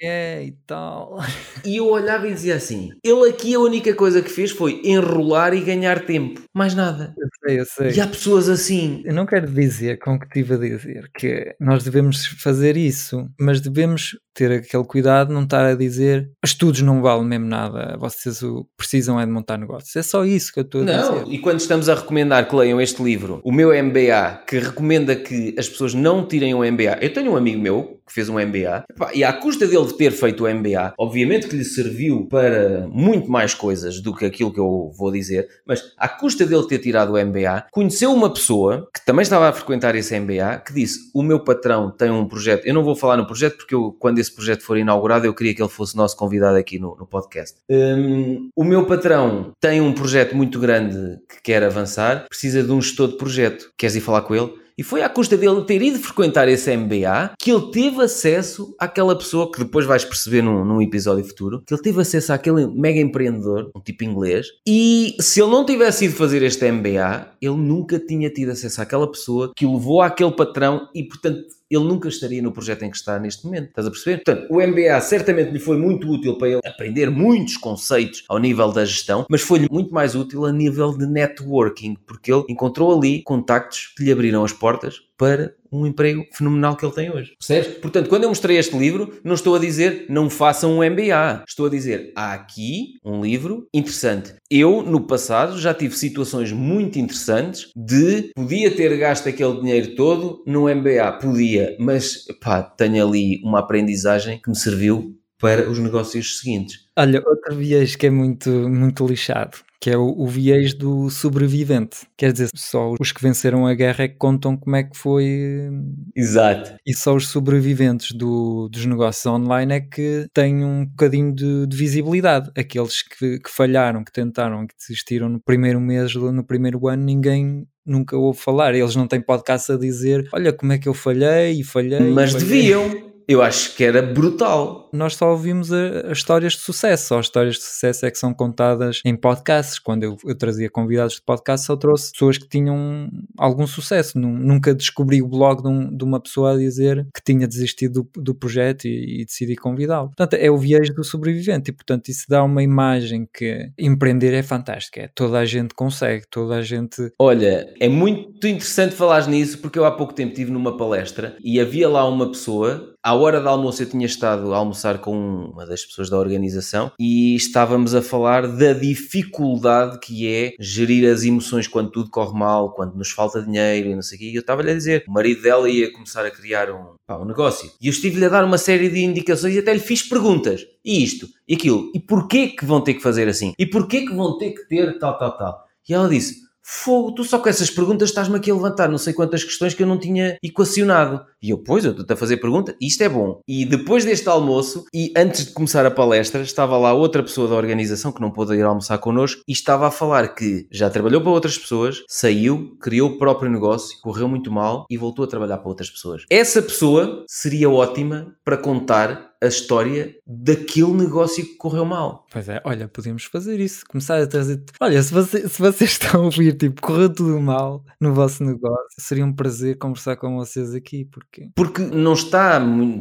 É, 0.00 0.40
é 0.40 0.44
e 0.44 0.52
tal. 0.66 1.18
E 1.64 1.76
eu 1.76 1.86
olhava 1.88 2.28
e 2.28 2.34
dizia 2.34 2.56
assim: 2.56 2.90
ele 3.04 3.28
aqui 3.28 3.54
a 3.54 3.60
única 3.60 3.94
coisa 3.94 4.22
que 4.22 4.30
fez 4.30 4.50
foi 4.50 4.80
enrolar 4.84 5.54
e 5.54 5.60
ganhar 5.60 6.04
tempo. 6.04 6.42
Mais 6.54 6.74
nada. 6.74 7.14
Sei, 7.44 7.60
eu 7.60 7.64
sei. 7.64 7.90
E 7.90 8.00
há 8.00 8.06
pessoas 8.06 8.48
assim. 8.48 9.02
Eu 9.04 9.14
não 9.14 9.26
quero 9.26 9.46
dizer, 9.46 9.98
com 9.98 10.14
o 10.14 10.18
que 10.18 10.26
estive 10.26 10.54
a 10.54 10.58
dizer, 10.58 11.10
que 11.14 11.54
nós 11.60 11.82
devemos 11.82 12.26
fazer 12.26 12.76
isso, 12.76 13.28
mas 13.38 13.60
devemos 13.60 14.16
ter 14.34 14.50
aquele 14.50 14.84
cuidado, 14.84 15.32
não 15.32 15.42
estar 15.42 15.64
a 15.64 15.74
dizer 15.74 16.30
estudos 16.44 16.80
não 16.80 17.02
valem 17.02 17.26
mesmo 17.26 17.46
nada, 17.46 17.96
vocês 17.98 18.42
o 18.42 18.66
precisam 18.76 19.20
é 19.20 19.26
de 19.26 19.32
montar 19.32 19.58
negócios. 19.58 19.94
É 19.94 20.02
só 20.02 20.24
isso 20.24 20.52
que 20.52 20.60
eu 20.60 20.64
estou 20.64 20.82
a 20.82 20.84
não, 20.84 21.24
dizer. 21.24 21.32
E 21.32 21.38
quando 21.38 21.60
estamos 21.60 21.88
a 21.88 21.94
recomendar 21.94 22.48
que 22.48 22.56
leiam 22.56 22.80
este 22.80 23.02
livro, 23.02 23.40
o 23.44 23.52
meu 23.52 23.70
MBA, 23.70 24.42
que 24.46 24.58
recomenda 24.58 25.14
que 25.14 25.54
as 25.58 25.68
pessoas 25.68 25.94
não 25.94 26.26
tirem 26.26 26.54
um 26.54 26.64
MBA, 26.64 26.98
eu 27.00 27.12
tenho 27.12 27.32
um 27.32 27.36
amigo 27.36 27.60
meu 27.60 28.00
que 28.06 28.12
fez 28.12 28.28
um 28.28 28.34
MBA, 28.34 28.84
e 29.14 29.22
à 29.22 29.32
custa 29.32 29.66
dele 29.66 29.90
ter 29.92 30.10
feito 30.10 30.44
o 30.44 30.52
MBA, 30.52 30.94
obviamente 30.98 31.46
que 31.46 31.56
lhe 31.56 31.64
serviu 31.64 32.26
para 32.26 32.86
muito 32.88 33.30
mais 33.30 33.54
coisas 33.54 34.00
do 34.00 34.14
que 34.14 34.26
aquilo 34.26 34.52
que 34.52 34.58
eu 34.58 34.90
vou 34.96 35.10
dizer, 35.12 35.48
mas 35.66 35.92
à 35.96 36.08
custa 36.08 36.44
dele 36.44 36.66
ter 36.66 36.78
tirado 36.78 37.12
o 37.12 37.24
MBA, 37.24 37.31
conheceu 37.70 38.12
uma 38.12 38.32
pessoa 38.32 38.88
que 38.94 39.04
também 39.04 39.22
estava 39.22 39.48
a 39.48 39.52
frequentar 39.52 39.94
esse 39.94 40.18
MBA, 40.18 40.62
que 40.66 40.72
disse: 40.72 41.10
O 41.14 41.22
meu 41.22 41.40
patrão 41.40 41.90
tem 41.90 42.10
um 42.10 42.26
projeto, 42.26 42.66
eu 42.66 42.74
não 42.74 42.84
vou 42.84 42.94
falar 42.94 43.16
no 43.16 43.26
projeto 43.26 43.56
porque 43.56 43.74
eu, 43.74 43.94
quando 43.98 44.18
esse 44.18 44.34
projeto 44.34 44.62
for 44.62 44.76
inaugurado, 44.76 45.26
eu 45.26 45.34
queria 45.34 45.54
que 45.54 45.62
ele 45.62 45.68
fosse 45.68 45.96
nosso 45.96 46.16
convidado 46.16 46.56
aqui 46.56 46.78
no, 46.78 46.96
no 46.96 47.06
podcast. 47.06 47.58
Um, 47.70 48.48
o 48.56 48.64
meu 48.64 48.86
patrão 48.86 49.52
tem 49.60 49.80
um 49.80 49.92
projeto 49.92 50.36
muito 50.36 50.58
grande 50.58 51.18
que 51.28 51.42
quer 51.42 51.62
avançar, 51.62 52.26
precisa 52.28 52.62
de 52.62 52.70
um 52.70 52.80
gestor 52.80 53.08
de 53.08 53.16
projeto. 53.16 53.72
Queres 53.76 53.96
ir 53.96 54.00
falar 54.00 54.22
com 54.22 54.34
ele? 54.34 54.61
E 54.76 54.82
foi 54.82 55.02
à 55.02 55.08
custa 55.08 55.36
dele 55.36 55.62
ter 55.62 55.82
ido 55.82 55.98
frequentar 55.98 56.48
esse 56.48 56.74
MBA 56.76 57.32
que 57.38 57.50
ele 57.50 57.70
teve 57.70 58.02
acesso 58.02 58.74
àquela 58.78 59.16
pessoa 59.16 59.50
que 59.50 59.58
depois 59.58 59.86
vais 59.86 60.04
perceber 60.04 60.42
num, 60.42 60.64
num 60.64 60.80
episódio 60.80 61.24
futuro, 61.24 61.62
que 61.66 61.74
ele 61.74 61.82
teve 61.82 62.00
acesso 62.00 62.32
àquele 62.32 62.66
mega 62.66 63.00
empreendedor, 63.00 63.70
um 63.74 63.80
tipo 63.80 64.04
inglês, 64.04 64.46
e 64.66 65.14
se 65.20 65.40
ele 65.40 65.50
não 65.50 65.64
tivesse 65.64 66.06
ido 66.06 66.14
fazer 66.14 66.42
este 66.42 66.70
MBA, 66.70 67.32
ele 67.40 67.56
nunca 67.56 67.98
tinha 67.98 68.30
tido 68.30 68.50
acesso 68.50 68.80
àquela 68.80 69.10
pessoa 69.10 69.52
que 69.54 69.66
o 69.66 69.74
levou 69.74 70.00
àquele 70.00 70.32
patrão 70.32 70.88
e, 70.94 71.04
portanto, 71.04 71.44
ele 71.74 71.84
nunca 71.84 72.08
estaria 72.08 72.42
no 72.42 72.52
projeto 72.52 72.82
em 72.82 72.90
que 72.90 72.96
está 72.96 73.18
neste 73.18 73.44
momento. 73.44 73.68
Estás 73.68 73.86
a 73.86 73.90
perceber? 73.90 74.22
Portanto, 74.24 74.46
o 74.50 74.60
MBA 74.60 75.00
certamente 75.00 75.50
lhe 75.50 75.58
foi 75.58 75.76
muito 75.76 76.08
útil 76.10 76.36
para 76.36 76.48
ele 76.48 76.60
aprender 76.64 77.10
muitos 77.10 77.56
conceitos 77.56 78.24
ao 78.28 78.38
nível 78.38 78.70
da 78.72 78.84
gestão, 78.84 79.26
mas 79.28 79.42
foi-lhe 79.42 79.68
muito 79.70 79.92
mais 79.92 80.14
útil 80.14 80.44
a 80.44 80.52
nível 80.52 80.96
de 80.96 81.06
networking, 81.06 81.96
porque 82.06 82.32
ele 82.32 82.44
encontrou 82.48 82.96
ali 82.96 83.22
contactos 83.22 83.92
que 83.96 84.04
lhe 84.04 84.12
abriram 84.12 84.44
as 84.44 84.52
portas 84.52 85.00
para 85.22 85.54
um 85.70 85.86
emprego 85.86 86.26
fenomenal 86.32 86.76
que 86.76 86.84
ele 86.84 86.94
tem 86.94 87.08
hoje. 87.08 87.36
Percebes? 87.38 87.78
Portanto, 87.78 88.08
quando 88.08 88.24
eu 88.24 88.28
mostrei 88.28 88.58
este 88.58 88.76
livro, 88.76 89.20
não 89.22 89.34
estou 89.34 89.54
a 89.54 89.58
dizer 89.60 90.06
não 90.08 90.28
façam 90.28 90.72
um 90.72 90.82
MBA. 90.82 91.44
Estou 91.46 91.66
a 91.66 91.68
dizer 91.68 92.12
há 92.16 92.32
aqui 92.32 92.94
um 93.04 93.22
livro 93.22 93.68
interessante. 93.72 94.34
Eu, 94.50 94.82
no 94.82 95.06
passado, 95.06 95.60
já 95.60 95.72
tive 95.72 95.96
situações 95.96 96.50
muito 96.50 96.98
interessantes 96.98 97.68
de 97.76 98.32
podia 98.34 98.74
ter 98.74 98.96
gasto 98.98 99.28
aquele 99.28 99.60
dinheiro 99.60 99.94
todo 99.94 100.42
no 100.44 100.62
MBA. 100.62 101.12
Podia, 101.20 101.76
mas 101.78 102.24
pá, 102.40 102.60
tenho 102.60 103.06
ali 103.06 103.40
uma 103.44 103.60
aprendizagem 103.60 104.40
que 104.42 104.50
me 104.50 104.56
serviu 104.56 105.16
para 105.38 105.70
os 105.70 105.78
negócios 105.78 106.40
seguintes. 106.40 106.80
Olha, 106.98 107.22
outro 107.24 107.54
viés 107.54 107.94
que 107.94 108.06
é 108.06 108.10
muito, 108.10 108.50
muito 108.50 109.06
lixado 109.06 109.58
que 109.82 109.90
é 109.90 109.98
o, 109.98 110.14
o, 110.16 110.28
viés 110.28 110.72
do 110.72 111.10
sobrevivente. 111.10 112.06
Quer 112.16 112.30
dizer, 112.30 112.50
só 112.54 112.94
os 113.00 113.10
que 113.10 113.20
venceram 113.20 113.66
a 113.66 113.74
guerra 113.74 114.04
é 114.04 114.08
que 114.08 114.14
contam 114.14 114.56
como 114.56 114.76
é 114.76 114.84
que 114.84 114.96
foi. 114.96 115.72
Exato. 116.14 116.76
E 116.86 116.94
só 116.94 117.16
os 117.16 117.26
sobreviventes 117.26 118.12
do, 118.16 118.68
dos 118.68 118.86
negócios 118.86 119.26
online 119.26 119.74
é 119.74 119.80
que 119.80 120.28
têm 120.32 120.64
um 120.64 120.86
bocadinho 120.86 121.34
de, 121.34 121.66
de 121.66 121.76
visibilidade. 121.76 122.48
Aqueles 122.56 123.02
que, 123.02 123.40
que, 123.40 123.50
falharam, 123.50 124.04
que 124.04 124.12
tentaram, 124.12 124.68
que 124.68 124.74
desistiram 124.78 125.28
no 125.28 125.40
primeiro 125.40 125.80
mês, 125.80 126.14
no 126.14 126.44
primeiro 126.44 126.86
ano, 126.86 127.02
ninguém. 127.02 127.66
Nunca 127.84 128.16
ouve 128.16 128.38
falar, 128.38 128.76
eles 128.76 128.94
não 128.94 129.08
têm 129.08 129.20
podcast 129.20 129.72
a 129.72 129.76
dizer 129.76 130.28
olha 130.32 130.52
como 130.52 130.72
é 130.72 130.78
que 130.78 130.88
eu 130.88 130.94
falhei 130.94 131.58
e 131.58 131.64
falhei. 131.64 131.98
Mas 131.98 132.30
falhei. 132.30 132.46
deviam, 132.46 133.11
eu 133.28 133.42
acho 133.42 133.76
que 133.76 133.84
era 133.84 134.02
brutal. 134.02 134.90
Nós 134.92 135.16
só 135.16 135.30
ouvimos 135.30 135.72
as 135.72 136.18
histórias 136.18 136.54
de 136.54 136.60
sucesso, 136.60 137.08
só 137.08 137.18
as 137.18 137.26
histórias 137.26 137.56
de 137.56 137.62
sucesso 137.62 138.06
é 138.06 138.10
que 138.10 138.18
são 138.18 138.34
contadas 138.34 139.00
em 139.04 139.16
podcasts. 139.16 139.78
Quando 139.78 140.04
eu, 140.04 140.16
eu 140.24 140.36
trazia 140.36 140.68
convidados 140.70 141.14
de 141.14 141.22
podcast, 141.22 141.66
só 141.66 141.76
trouxe 141.76 142.12
pessoas 142.12 142.38
que 142.38 142.48
tinham 142.48 143.08
algum 143.38 143.66
sucesso. 143.66 144.18
Nunca 144.18 144.74
descobri 144.74 145.22
o 145.22 145.28
blog 145.28 145.62
de, 145.62 145.68
um, 145.68 145.96
de 145.96 146.04
uma 146.04 146.20
pessoa 146.20 146.52
a 146.52 146.56
dizer 146.56 147.06
que 147.14 147.22
tinha 147.24 147.46
desistido 147.46 148.08
do, 148.14 148.22
do 148.22 148.34
projeto 148.34 148.86
e, 148.86 149.22
e 149.22 149.24
decidi 149.24 149.56
convidá-lo. 149.56 150.08
Portanto, 150.08 150.34
é 150.34 150.50
o 150.50 150.58
viés 150.58 150.94
do 150.94 151.04
sobrevivente 151.04 151.70
e, 151.70 151.72
portanto, 151.72 152.08
isso 152.08 152.24
dá 152.28 152.42
uma 152.42 152.62
imagem 152.62 153.28
que 153.32 153.70
empreender 153.78 154.34
é 154.34 154.42
fantástico. 154.42 155.00
É, 155.00 155.08
toda 155.14 155.38
a 155.38 155.44
gente 155.44 155.74
consegue, 155.74 156.24
toda 156.30 156.56
a 156.56 156.62
gente. 156.62 157.12
Olha, 157.18 157.72
é 157.80 157.88
muito 157.88 158.46
interessante 158.46 158.94
falar 158.94 159.26
nisso 159.28 159.58
porque 159.58 159.78
eu 159.78 159.84
há 159.84 159.90
pouco 159.90 160.12
tempo 160.12 160.32
estive 160.32 160.50
numa 160.50 160.76
palestra 160.76 161.36
e 161.42 161.60
havia 161.60 161.88
lá 161.88 162.08
uma 162.08 162.30
pessoa 162.30 162.92
à 163.12 163.14
hora 163.14 163.42
do 163.42 163.48
almoço 163.48 163.82
eu 163.82 163.86
tinha 163.86 164.06
estado 164.06 164.54
a 164.54 164.56
almoçar 164.56 164.98
com 164.98 165.50
uma 165.52 165.66
das 165.66 165.84
pessoas 165.84 166.08
da 166.08 166.18
organização 166.18 166.90
e 166.98 167.36
estávamos 167.36 167.94
a 167.94 168.00
falar 168.00 168.48
da 168.48 168.72
dificuldade 168.72 169.98
que 169.98 170.26
é 170.26 170.54
gerir 170.58 171.12
as 171.12 171.22
emoções 171.22 171.68
quando 171.68 171.90
tudo 171.90 172.08
corre 172.08 172.32
mal, 172.32 172.72
quando 172.72 172.94
nos 172.94 173.10
falta 173.10 173.42
dinheiro 173.42 173.90
e 173.90 173.94
não 173.94 174.00
sei 174.00 174.16
o 174.16 174.20
quê. 174.20 174.30
E 174.30 174.34
eu 174.34 174.40
estava-lhe 174.40 174.70
a 174.70 174.74
dizer, 174.74 175.04
o 175.06 175.12
marido 175.12 175.42
dela 175.42 175.68
ia 175.68 175.92
começar 175.92 176.24
a 176.24 176.30
criar 176.30 176.70
um, 176.70 176.94
pá, 177.06 177.18
um 177.18 177.26
negócio. 177.26 177.70
E 177.82 177.88
eu 177.88 177.90
estive-lhe 177.90 178.24
a 178.24 178.30
dar 178.30 178.44
uma 178.44 178.56
série 178.56 178.88
de 178.88 179.04
indicações 179.04 179.54
e 179.54 179.58
até 179.58 179.74
lhe 179.74 179.80
fiz 179.80 180.02
perguntas. 180.02 180.64
E 180.82 181.04
isto, 181.04 181.28
e 181.46 181.54
aquilo. 181.54 181.90
E 181.94 182.00
porquê 182.00 182.48
que 182.48 182.64
vão 182.64 182.80
ter 182.80 182.94
que 182.94 183.02
fazer 183.02 183.28
assim? 183.28 183.52
E 183.58 183.66
porquê 183.66 184.06
que 184.06 184.14
vão 184.14 184.38
ter 184.38 184.52
que 184.52 184.66
ter 184.66 184.98
tal, 184.98 185.18
tal, 185.18 185.36
tal? 185.36 185.64
E 185.86 185.92
ela 185.92 186.08
disse, 186.08 186.40
Fogo, 186.62 187.12
tu 187.12 187.24
só 187.24 187.38
com 187.38 187.48
essas 187.48 187.70
perguntas 187.70 188.10
estás-me 188.10 188.36
aqui 188.36 188.50
a 188.50 188.54
levantar 188.54 188.88
não 188.88 188.98
sei 188.98 189.12
quantas 189.12 189.42
questões 189.42 189.74
que 189.74 189.82
eu 189.82 189.86
não 189.86 189.98
tinha 189.98 190.38
equacionado. 190.42 191.24
E 191.42 191.50
eu, 191.50 191.58
pois, 191.58 191.84
eu 191.84 191.90
estou-te 191.90 192.12
a 192.12 192.16
fazer 192.16 192.36
pergunta, 192.36 192.76
isto 192.80 193.02
é 193.02 193.08
bom. 193.08 193.40
E 193.48 193.64
depois 193.64 194.04
deste 194.04 194.28
almoço, 194.28 194.84
e 194.94 195.12
antes 195.16 195.46
de 195.46 195.52
começar 195.52 195.84
a 195.84 195.90
palestra, 195.90 196.40
estava 196.42 196.78
lá 196.78 196.92
outra 196.92 197.22
pessoa 197.22 197.48
da 197.48 197.56
organização 197.56 198.12
que 198.12 198.20
não 198.20 198.30
pôde 198.30 198.54
ir 198.54 198.62
almoçar 198.62 198.98
connosco 198.98 199.42
e 199.48 199.52
estava 199.52 199.88
a 199.88 199.90
falar 199.90 200.28
que 200.28 200.66
já 200.70 200.88
trabalhou 200.88 201.20
para 201.20 201.30
outras 201.30 201.58
pessoas, 201.58 202.02
saiu, 202.08 202.76
criou 202.80 203.10
o 203.10 203.18
próprio 203.18 203.50
negócio, 203.50 203.98
correu 204.00 204.28
muito 204.28 204.52
mal 204.52 204.86
e 204.88 204.96
voltou 204.96 205.24
a 205.24 205.28
trabalhar 205.28 205.58
para 205.58 205.68
outras 205.68 205.90
pessoas. 205.90 206.24
Essa 206.30 206.62
pessoa 206.62 207.24
seria 207.26 207.68
ótima 207.68 208.34
para 208.44 208.56
contar 208.56 209.31
a 209.42 209.48
história 209.48 210.14
daquele 210.24 210.92
negócio 210.92 211.44
que 211.44 211.56
correu 211.56 211.84
mal. 211.84 212.26
Pois 212.30 212.48
é, 212.48 212.62
olha, 212.64 212.86
podemos 212.86 213.24
fazer 213.24 213.58
isso, 213.58 213.84
começar 213.88 214.22
a 214.22 214.26
trazer. 214.26 214.62
Olha, 214.80 215.02
se, 215.02 215.12
você, 215.12 215.48
se 215.48 215.60
vocês 215.60 215.90
estão 215.92 216.22
a 216.22 216.24
ouvir, 216.24 216.56
tipo, 216.56 216.80
correu 216.80 217.12
tudo 217.12 217.40
mal 217.40 217.84
no 218.00 218.14
vosso 218.14 218.44
negócio, 218.44 218.86
seria 218.98 219.26
um 219.26 219.32
prazer 219.32 219.76
conversar 219.78 220.16
com 220.16 220.36
vocês 220.36 220.74
aqui, 220.74 221.04
porque. 221.04 221.48
Porque 221.56 221.82
não 221.82 222.12
está, 222.12 222.60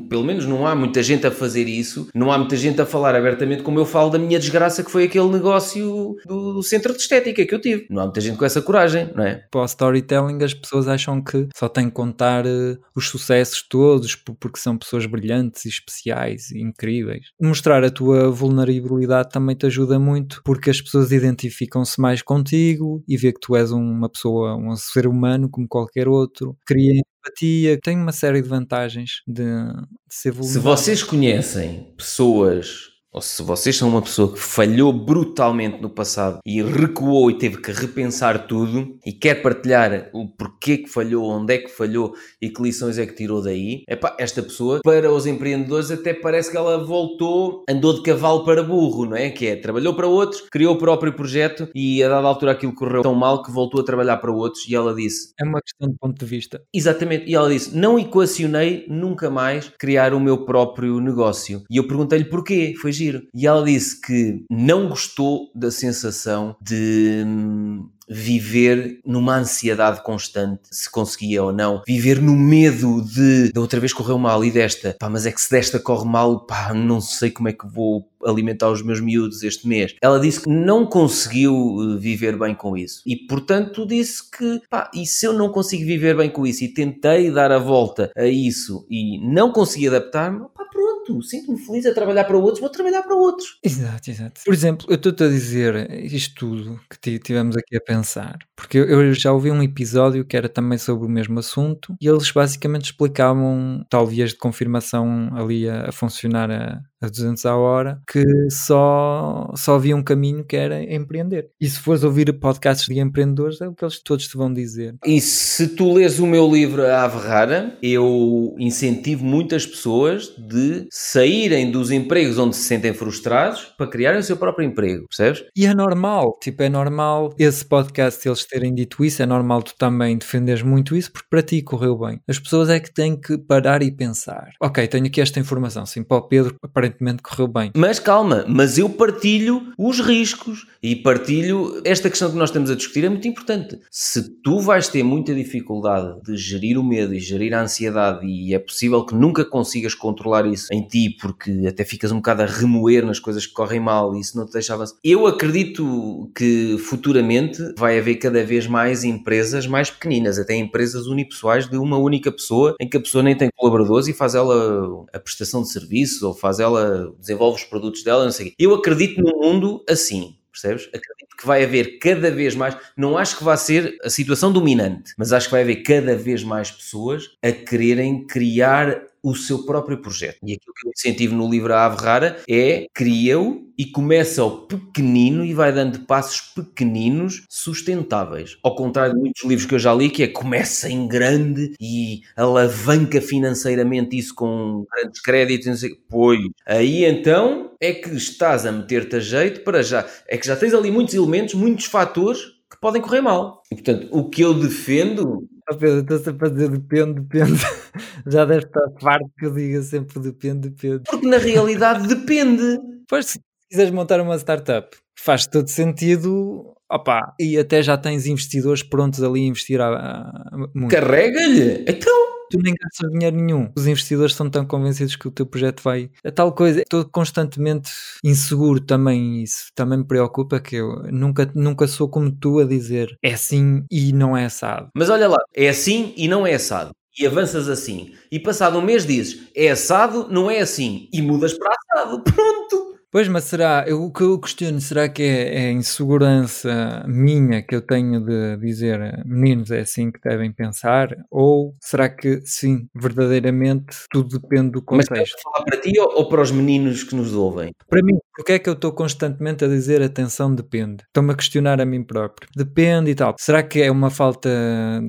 pelo 0.10 0.24
menos 0.24 0.46
não 0.48 0.66
há 0.66 0.74
muita 0.74 1.04
gente 1.04 1.28
a 1.28 1.32
fazer 1.32 1.68
isso, 1.68 2.10
não 2.16 2.32
há 2.32 2.38
muita 2.38 2.58
gente 2.58 2.82
a 2.82 2.86
falar 2.86 3.16
abertamente 3.16 3.62
como 3.62 3.80
eu 3.80 3.86
falo 3.86 4.10
da 4.10 4.18
minha 4.18 4.40
desgraça 4.40 4.84
que 4.84 4.92
foi 4.92 5.04
aquele 5.04 5.30
negócio 5.30 6.16
do, 6.26 6.54
do 6.54 6.64
centro 6.64 6.94
de 6.94 7.00
estética 7.00 7.46
que 7.46 7.54
eu 7.54 7.62
tive. 7.62 7.86
Não 7.90 8.02
há 8.02 8.06
muita 8.06 8.22
gente 8.22 8.38
com 8.38 8.46
essa 8.46 8.62
coragem, 8.62 9.12
não 9.16 9.24
é? 9.24 9.36
Para 9.52 9.62
o 9.62 9.66
storytelling, 9.66 10.44
as 10.44 10.56
pessoas 10.56 10.88
acham 10.88 11.22
que 11.22 11.48
só 11.56 11.70
têm 11.70 11.86
que 11.86 11.92
contar 11.92 12.46
uh, 12.48 12.80
os 12.96 13.08
sucessos 13.08 13.62
todos 13.62 14.16
porque 14.16 14.60
são 14.60 14.78
pessoas 14.78 15.06
brilhantes 15.06 15.66
e 15.66 15.70
especiais 15.70 16.31
incríveis. 16.54 17.28
Mostrar 17.42 17.84
a 17.84 17.90
tua 17.90 18.30
vulnerabilidade 18.30 19.30
também 19.30 19.56
te 19.56 19.66
ajuda 19.66 20.00
muito 20.00 20.42
porque 20.44 20.70
as 20.70 20.82
pessoas 20.82 21.12
identificam-se 21.12 22.00
mais 22.00 22.22
contigo 22.22 23.04
e 23.08 23.18
vê 23.18 23.32
que 23.32 23.40
tu 23.40 23.56
és 23.56 23.72
uma 23.72 24.10
pessoa, 24.10 24.56
um 24.56 24.76
ser 24.76 25.08
humano 25.08 25.50
como 25.50 25.68
qualquer 25.68 26.08
outro. 26.08 26.56
Cria 26.66 27.02
empatia, 27.22 27.80
tem 27.82 27.98
uma 27.98 28.12
série 28.12 28.42
de 28.42 28.48
vantagens 28.48 29.22
de, 29.28 29.44
de 29.44 29.86
ser 30.10 30.32
vulnerável. 30.32 30.62
Se 30.62 30.68
vocês 30.68 31.04
conhecem 31.04 31.94
pessoas 31.98 32.91
ou 33.14 33.22
se 33.22 33.44
vocês 33.44 33.76
são 33.76 33.90
uma 33.90 34.02
pessoa 34.02 34.32
que 34.32 34.40
falhou 34.40 34.94
brutalmente 34.94 35.82
no 35.82 35.90
passado 35.90 36.40
e 36.46 36.62
recuou 36.62 37.30
e 37.30 37.38
teve 37.38 37.58
que 37.58 37.72
repensar 37.72 38.48
tudo 38.48 38.98
e 39.06 39.12
quer 39.12 39.42
partilhar 39.42 40.10
o 40.14 40.28
porquê 40.28 40.78
que 40.78 40.90
falhou, 40.90 41.26
onde 41.30 41.56
é 41.56 41.58
que 41.58 41.70
falhou 41.70 42.14
e 42.42 42.50
que 42.50 42.62
lições 42.62 42.98
é 42.98 43.06
que 43.06 43.14
tirou 43.14 43.42
daí, 43.42 43.84
epá, 43.88 44.16
esta 44.18 44.42
pessoa, 44.42 44.80
para 44.84 45.12
os 45.12 45.26
empreendedores, 45.26 45.92
até 45.92 46.14
parece 46.14 46.50
que 46.52 46.58
ela 46.58 46.84
voltou, 46.84 47.66
andou 47.70 47.94
de 47.94 48.02
cavalo 48.02 48.46
para 48.46 48.64
burro, 48.64 49.06
não 49.06 49.18
é? 49.18 49.30
Que 49.30 49.48
é, 49.48 49.56
trabalhou 49.58 49.94
para 49.94 50.08
outros, 50.08 50.44
criou 50.50 50.76
o 50.76 50.78
próprio 50.78 51.14
projeto 51.14 51.68
e 51.76 52.02
a 52.02 52.08
dada 52.08 52.28
altura 52.28 52.54
aquilo 52.54 52.74
correu 52.74 53.02
tão 53.02 53.14
mal 53.14 53.44
que 53.44 53.52
voltou 53.52 53.82
a 53.82 53.84
trabalhar 53.84 54.18
para 54.18 54.32
outros 54.32 54.66
e 54.68 54.76
ela 54.76 54.96
disse... 54.96 55.34
É 55.40 55.44
uma 55.44 55.62
questão 55.62 55.90
de 55.90 55.98
ponto 55.98 56.18
de 56.18 56.26
vista. 56.26 56.62
Exatamente. 56.74 57.30
E 57.30 57.36
ela 57.36 57.50
disse, 57.50 57.76
não 57.76 58.00
equacionei 58.00 58.86
nunca 58.88 59.30
mais 59.30 59.72
criar 59.78 60.14
o 60.14 60.20
meu 60.20 60.46
próprio 60.46 61.00
negócio. 61.02 61.64
E 61.70 61.78
eu 61.78 61.88
perguntei-lhe 61.88 62.26
porquê. 62.26 62.74
Foi 62.80 62.92
giro. 63.02 63.24
E 63.34 63.48
ela 63.48 63.64
disse 63.64 64.00
que 64.00 64.46
não 64.50 64.88
gostou 64.88 65.52
da 65.56 65.72
sensação 65.72 66.56
de 66.62 67.24
hum, 67.26 67.90
viver 68.12 69.00
numa 69.06 69.38
ansiedade 69.38 70.04
constante, 70.04 70.64
se 70.70 70.92
conseguia 70.92 71.42
ou 71.42 71.54
não, 71.54 71.82
viver 71.88 72.22
no 72.22 72.36
medo 72.36 73.02
de 73.02 73.52
da 73.54 73.62
outra 73.62 73.80
vez 73.80 73.94
correu 73.94 74.18
mal 74.18 74.44
e 74.44 74.52
desta, 74.52 74.96
pá, 75.00 75.10
mas 75.10 75.26
é 75.26 75.32
que 75.32 75.40
se 75.40 75.50
desta 75.50 75.80
corre 75.80 76.06
mal, 76.06 76.46
pá, 76.46 76.74
não 76.74 77.00
sei 77.00 77.32
como 77.32 77.48
é 77.48 77.54
que 77.54 77.66
vou 77.66 78.10
alimentar 78.24 78.70
os 78.70 78.84
meus 78.84 79.00
miúdos 79.00 79.44
este 79.44 79.68
mês. 79.68 79.96
Ela 80.02 80.20
disse 80.20 80.42
que 80.42 80.50
não 80.50 80.86
conseguiu 80.86 81.54
eh, 81.80 81.98
viver 81.98 82.38
bem 82.38 82.54
com 82.54 82.76
isso 82.76 83.02
e, 83.06 83.16
portanto, 83.16 83.86
disse 83.86 84.30
que, 84.30 84.62
pá, 84.70 84.92
e 84.94 85.06
se 85.06 85.26
eu 85.26 85.34
não 85.34 85.50
consigo 85.50 85.86
viver 85.86 86.16
bem 86.16 86.30
com 86.30 86.46
isso 86.46 86.64
e 86.64 86.68
tentei 86.68 87.32
dar 87.32 87.52
a 87.52 87.58
volta 87.60 88.12
a 88.16 88.26
isso 88.26 88.86
e 88.90 89.20
não 89.26 89.52
consegui 89.52 89.88
adaptar-me, 89.88 90.42
pá, 90.54 90.66
pronto, 90.72 90.91
sinto-me 91.22 91.60
feliz 91.60 91.86
a 91.86 91.94
trabalhar 91.94 92.24
para 92.26 92.38
outros, 92.38 92.60
vou 92.60 92.70
trabalhar 92.70 93.02
para 93.02 93.16
outros. 93.16 93.58
Exato, 93.64 94.10
exato. 94.10 94.42
Por 94.44 94.54
exemplo, 94.54 94.88
eu 94.90 94.96
estou-te 94.96 95.24
a 95.24 95.28
dizer 95.28 95.92
isto 96.06 96.36
tudo 96.36 96.80
que 96.90 97.20
tivemos 97.20 97.56
aqui 97.56 97.76
a 97.78 97.82
pensar, 97.82 98.38
porque 98.56 98.78
eu 98.78 99.14
já 99.14 99.32
ouvi 99.32 99.52
um 99.52 99.64
episódio 99.64 100.26
que 100.26 100.38
era 100.38 100.50
também 100.50 100.78
sobre 100.78 101.06
o 101.06 101.10
mesmo 101.10 101.40
assunto 101.40 101.96
e 102.00 102.08
eles 102.08 102.32
basicamente 102.32 102.86
explicavam 102.86 103.86
tal 103.90 104.08
de 104.08 104.36
confirmação 104.38 105.30
ali 105.34 105.70
a, 105.70 105.90
a 105.90 105.92
funcionar 105.92 106.52
a, 106.52 106.82
a 107.02 107.08
200 107.08 107.46
à 107.46 107.56
hora, 107.56 108.02
que 108.08 108.24
só, 108.50 109.52
só 109.56 109.76
havia 109.76 109.96
um 109.96 110.04
caminho 110.04 110.46
que 110.46 110.56
era 110.56 110.82
empreender. 110.94 111.50
E 111.60 111.68
se 111.68 111.80
fores 111.80 112.04
ouvir 112.04 112.32
podcasts 112.40 112.88
de 112.88 113.00
empreendedores, 113.00 113.60
é 113.62 113.68
o 113.68 113.74
que 113.74 113.84
eles 113.84 114.02
todos 114.02 114.28
te 114.28 114.38
vão 114.38 114.54
dizer. 114.54 114.96
E 115.06 115.20
se 115.20 115.70
tu 115.70 115.94
lês 115.94 116.20
o 116.20 116.28
meu 116.28 116.50
livro 116.50 116.86
A 116.86 117.04
Ave 117.04 117.18
Rara, 117.18 117.78
eu 117.82 118.56
incentivo 118.60 119.26
muitas 119.26 119.66
pessoas 119.66 120.34
de 120.38 120.88
saírem 120.92 121.72
dos 121.72 121.92
empregos 121.92 122.38
onde 122.38 122.56
se 122.56 122.64
sentem 122.64 122.94
frustrados 122.94 123.74
para 123.78 123.88
criarem 123.88 124.20
o 124.20 124.24
seu 124.24 124.38
próprio 124.38 124.66
emprego, 124.68 125.08
percebes? 125.08 125.44
E 125.56 125.66
é 125.66 125.74
normal, 125.74 126.38
tipo, 126.42 126.62
é 126.64 126.70
normal 126.70 127.34
esse 127.38 127.66
podcast 127.66 128.28
eles 128.28 128.46
terem 128.46 128.74
dito 128.74 129.04
isso, 129.04 129.22
é 129.22 129.26
normal 129.26 129.64
tu 129.64 129.74
também 129.78 130.18
defenderes 130.18 130.62
muito 130.62 130.96
isso, 130.96 131.12
porque 131.12 131.28
para 131.30 131.42
ti 131.42 131.62
correu 131.62 131.98
bem. 131.98 132.20
As 132.28 132.40
pessoas 132.40 132.70
é 132.70 132.80
que 132.80 132.94
têm 132.94 133.20
que 133.20 133.38
parar 133.38 133.82
e 133.82 133.92
pensar. 133.92 134.50
Ok, 134.62 134.88
tenho 134.88 135.08
aqui 135.08 135.22
esta 135.22 135.40
informação, 135.40 135.86
sim, 135.86 136.04
para 136.04 136.18
o 136.18 136.28
Pedro 136.28 136.56
aparentemente 136.64 136.91
correu 137.24 137.48
bem. 137.48 137.72
Mas 137.76 138.00
calma, 138.00 138.46
mas 138.48 138.78
eu 138.78 138.90
partilho 138.90 139.74
os 139.78 140.00
riscos 140.00 140.68
e 140.82 140.96
partilho 140.96 141.82
esta 141.86 142.10
questão 142.10 142.32
que 142.32 142.38
nós 142.38 142.50
estamos 142.50 142.72
a 142.72 142.76
discutir 142.76 143.06
é 143.06 143.10
muito 143.10 143.28
importante. 143.28 143.80
Se 143.90 144.30
tu 144.42 144.60
vais 144.60 144.88
ter 144.88 145.04
muita 145.04 145.34
dificuldade 145.34 146.22
de 146.24 146.36
gerir 146.36 146.78
o 146.78 146.84
medo 146.84 147.14
e 147.14 147.20
gerir 147.20 147.54
a 147.54 147.62
ansiedade 147.62 148.26
e 148.26 148.54
é 148.54 148.60
possível 148.60 149.06
que 149.06 149.14
nunca 149.14 149.46
consigas 149.46 149.94
controlar 149.94 150.46
isso 150.46 150.68
em 150.72 150.82
ti 150.82 151.16
porque 151.22 151.66
até 151.68 151.84
ficas 151.84 152.12
um 152.12 152.18
bocado 152.18 152.42
a 152.42 152.46
remoer 152.46 153.06
nas 153.06 153.20
coisas 153.20 153.46
que 153.46 153.54
correm 153.54 153.80
mal 153.80 154.16
e 154.16 154.22
isso 154.22 154.38
não 154.38 154.46
te 154.46 154.54
deixa 154.54 154.74
avançar. 154.74 154.96
Eu 155.04 155.28
acredito 155.28 156.32
que 156.36 156.78
futuramente 156.80 157.62
vai 157.78 158.00
haver 158.00 158.16
cada 158.16 158.44
vez 158.44 158.68
mais 158.68 159.04
empresas 159.04 159.68
mais 159.68 159.90
pequeninas, 159.90 160.40
até 160.40 160.56
empresas 160.56 161.08
unipessoais 161.08 161.70
de 161.70 161.78
uma 161.78 161.98
única 161.98 162.32
pessoa, 162.32 162.76
em 162.80 162.88
que 162.88 162.98
a 162.98 163.02
pessoa 163.02 163.24
nem 163.24 163.36
tem 163.36 163.50
colaboradores 163.56 164.08
e 164.08 164.14
faz 164.14 164.36
ela 164.36 165.06
a 165.14 165.20
prestação 165.20 165.62
de 165.62 165.72
serviços 165.72 166.22
ou 166.24 166.34
faz 166.34 166.60
ela, 166.60 166.81
desenvolve 167.20 167.62
os 167.62 167.68
produtos 167.68 168.04
dela, 168.04 168.24
não 168.24 168.32
sei. 168.32 168.54
Eu 168.60 168.74
acredito 168.74 169.22
num 169.22 169.40
mundo 169.40 169.84
assim. 169.90 170.36
Percebes? 170.52 170.88
Acredito 170.88 171.38
que 171.38 171.48
vai 171.48 171.64
haver 171.64 171.98
cada 171.98 172.30
vez 172.30 172.56
mais, 172.56 172.78
não 172.98 173.18
acho 173.18 173.38
que 173.38 173.44
vai 173.44 173.58
ser 173.58 173.98
a 174.04 174.10
situação 174.10 174.52
dominante, 174.52 175.14
mas 175.18 175.32
acho 175.32 175.48
que 175.48 175.54
vai 175.54 175.62
haver 175.62 175.78
cada 175.78 176.16
vez 176.16 176.44
mais 176.44 176.70
pessoas 176.70 177.30
a 177.42 177.52
quererem 177.52 178.28
criar 178.28 179.02
o 179.24 179.36
seu 179.36 179.66
próprio 179.66 180.02
projeto. 180.02 180.38
E 180.44 180.54
aquilo 180.54 180.74
que 180.74 180.88
eu 180.88 180.92
incentivo 180.96 181.36
no 181.36 181.50
livro 181.50 181.74
A 181.74 181.86
Ave 181.86 182.04
Rara 182.04 182.38
é 182.50 182.88
cria-o 182.94 183.72
e 183.78 183.86
começa 183.86 184.42
ao 184.42 184.68
pequenino 184.68 185.44
e 185.44 185.54
vai 185.54 185.72
dando 185.72 186.02
passos 186.02 186.42
pequeninos 186.42 187.46
sustentáveis. 187.50 188.58
Ao 188.64 188.76
contrário 188.76 189.14
de 189.14 189.20
muitos 189.20 189.44
livros 189.44 189.66
que 189.66 189.76
eu 189.76 189.80
já 189.80 189.94
li, 189.94 190.10
que 190.10 190.24
é 190.24 190.28
começa 190.28 190.90
em 190.90 191.08
grande 191.08 191.74
e 191.80 192.22
alavanca 192.36 193.22
financeiramente 193.22 194.18
isso 194.18 194.36
com 194.36 194.86
grandes 194.92 195.22
créditos. 195.22 195.82
Pois, 196.10 196.40
aí 196.66 197.06
então 197.06 197.72
é 197.80 197.94
que 197.94 198.10
estás 198.16 198.66
a 198.66 198.72
meter-te 198.72 199.16
a 199.16 199.20
jeito 199.20 199.62
para 199.62 199.82
já. 199.82 200.08
É 200.28 200.38
que 200.38 200.48
já 200.48 200.56
tens 200.56 200.74
ali 200.74 200.92
muitos 200.92 201.14
elementos, 201.14 201.54
muitos 201.54 201.86
fatores 201.86 202.40
que 202.70 202.80
podem 202.80 203.02
correr 203.02 203.22
mal. 203.22 203.64
E 203.72 203.76
portanto, 203.76 204.08
o 204.12 204.30
que 204.30 204.42
eu 204.42 204.54
defendo 204.54 205.48
Oh 205.72 205.78
Pedro, 205.78 206.00
estou 206.02 206.20
sempre 206.20 206.48
a 206.48 206.52
dizer 206.52 206.70
depende, 206.70 207.22
depende. 207.22 207.62
Já 208.28 208.44
deve 208.44 208.66
estar 208.66 208.82
farto 209.00 209.32
que 209.38 209.46
eu 209.46 209.54
diga 209.54 209.82
sempre 209.82 210.20
depende, 210.20 210.70
depende. 210.70 211.04
Porque 211.10 211.26
na 211.26 211.38
realidade 211.38 212.08
depende. 212.08 212.78
Pois, 213.08 213.28
se 213.28 213.40
quiseres 213.70 213.92
montar 213.92 214.20
uma 214.20 214.36
startup, 214.36 214.90
faz 215.18 215.48
todo 215.48 215.70
sentido. 215.70 216.74
Opa, 216.92 217.34
e 217.40 217.58
até 217.58 217.82
já 217.82 217.98
tens 217.98 218.26
investidores 218.26 218.84
prontos 218.84 219.24
ali 219.24 219.46
a 219.46 219.48
investir 219.48 219.80
a, 219.80 219.88
a, 219.88 220.58
muito. 220.76 220.92
Carrega-lhe! 220.92 221.86
Então, 221.88 222.14
tu 222.52 222.60
nem 222.62 222.76
gastas 222.76 223.10
dinheiro 223.12 223.36
nenhum. 223.36 223.72
Os 223.76 223.88
investidores 223.88 224.34
estão 224.34 224.50
tão 224.50 224.66
convencidos 224.66 225.16
que 225.16 225.28
o 225.28 225.32
teu 225.32 225.46
projeto 225.46 225.82
vai. 225.82 226.10
A 226.24 226.32
tal 226.32 226.54
coisa, 226.54 226.82
estou 226.82 227.06
constantemente 227.06 227.92
inseguro 228.24 228.80
também. 228.80 229.42
Isso 229.42 229.72
também 229.74 230.00
me 230.00 230.06
preocupa. 230.06 230.60
Que 230.60 230.76
eu 230.76 231.04
nunca, 231.12 231.50
nunca 231.56 231.88
sou 231.88 232.10
como 232.10 232.32
tu 232.32 232.60
a 232.60 232.66
dizer 232.66 233.18
é 233.24 233.34
assim 233.34 233.84
e 233.90 234.12
não 234.12 234.36
é 234.36 234.46
assado. 234.46 234.90
Mas 234.96 235.10
olha 235.10 235.28
lá, 235.28 235.38
é 235.56 235.70
assim 235.70 236.14
e 236.18 236.28
não 236.28 236.46
é 236.46 236.54
assado. 236.54 236.92
E 237.18 237.26
avanças 237.26 237.68
assim. 237.68 238.14
E 238.32 238.40
passado 238.40 238.78
um 238.78 238.82
mês 238.82 239.06
dizes 239.06 239.48
é 239.56 239.70
assado, 239.70 240.28
não 240.30 240.50
é 240.50 240.60
assim. 240.60 241.10
E 241.14 241.22
mudas 241.22 241.54
para 241.54 241.74
assado. 241.74 242.24
Pronto! 242.24 242.92
Pois, 243.12 243.28
mas 243.28 243.44
será, 243.44 243.84
eu, 243.86 244.04
o 244.04 244.12
que 244.12 244.24
eu 244.24 244.40
questiono, 244.40 244.80
será 244.80 245.10
que 245.10 245.22
é, 245.22 245.66
é 245.66 245.72
insegurança 245.72 247.04
minha 247.06 247.62
que 247.62 247.76
eu 247.76 247.82
tenho 247.82 248.24
de 248.24 248.56
dizer 248.56 249.22
meninos 249.26 249.70
é 249.70 249.82
assim 249.82 250.10
que 250.10 250.20
devem 250.22 250.50
pensar? 250.54 251.10
Ou 251.30 251.76
será 251.82 252.08
que 252.08 252.40
sim, 252.46 252.88
verdadeiramente 252.96 253.98
tudo 254.10 254.40
depende 254.40 254.72
do 254.72 254.84
Mas 254.92 255.10
contexto? 255.10 255.36
estás 255.36 255.42
a 255.46 255.52
falar 255.52 255.66
para 255.66 255.82
ti 255.82 256.00
ou, 256.00 256.08
ou 256.20 256.30
para 256.30 256.42
os 256.42 256.52
meninos 256.52 257.04
que 257.04 257.14
nos 257.14 257.34
ouvem? 257.34 257.74
Para 257.90 258.02
mim, 258.02 258.18
porque 258.34 258.54
é 258.54 258.60
que 258.60 258.70
eu 258.70 258.74
estou 258.74 258.94
constantemente 258.94 259.66
a 259.66 259.68
dizer 259.68 260.02
atenção 260.02 260.56
depende? 260.56 261.04
Estou-me 261.08 261.34
a 261.34 261.36
questionar 261.36 261.82
a 261.82 261.86
mim 261.86 262.04
próprio. 262.04 262.48
Depende 262.56 263.12
e 263.12 263.16
tal. 263.16 263.36
Será 263.38 263.62
que 263.62 263.82
é 263.82 263.92
uma 263.92 264.10
falta 264.10 264.50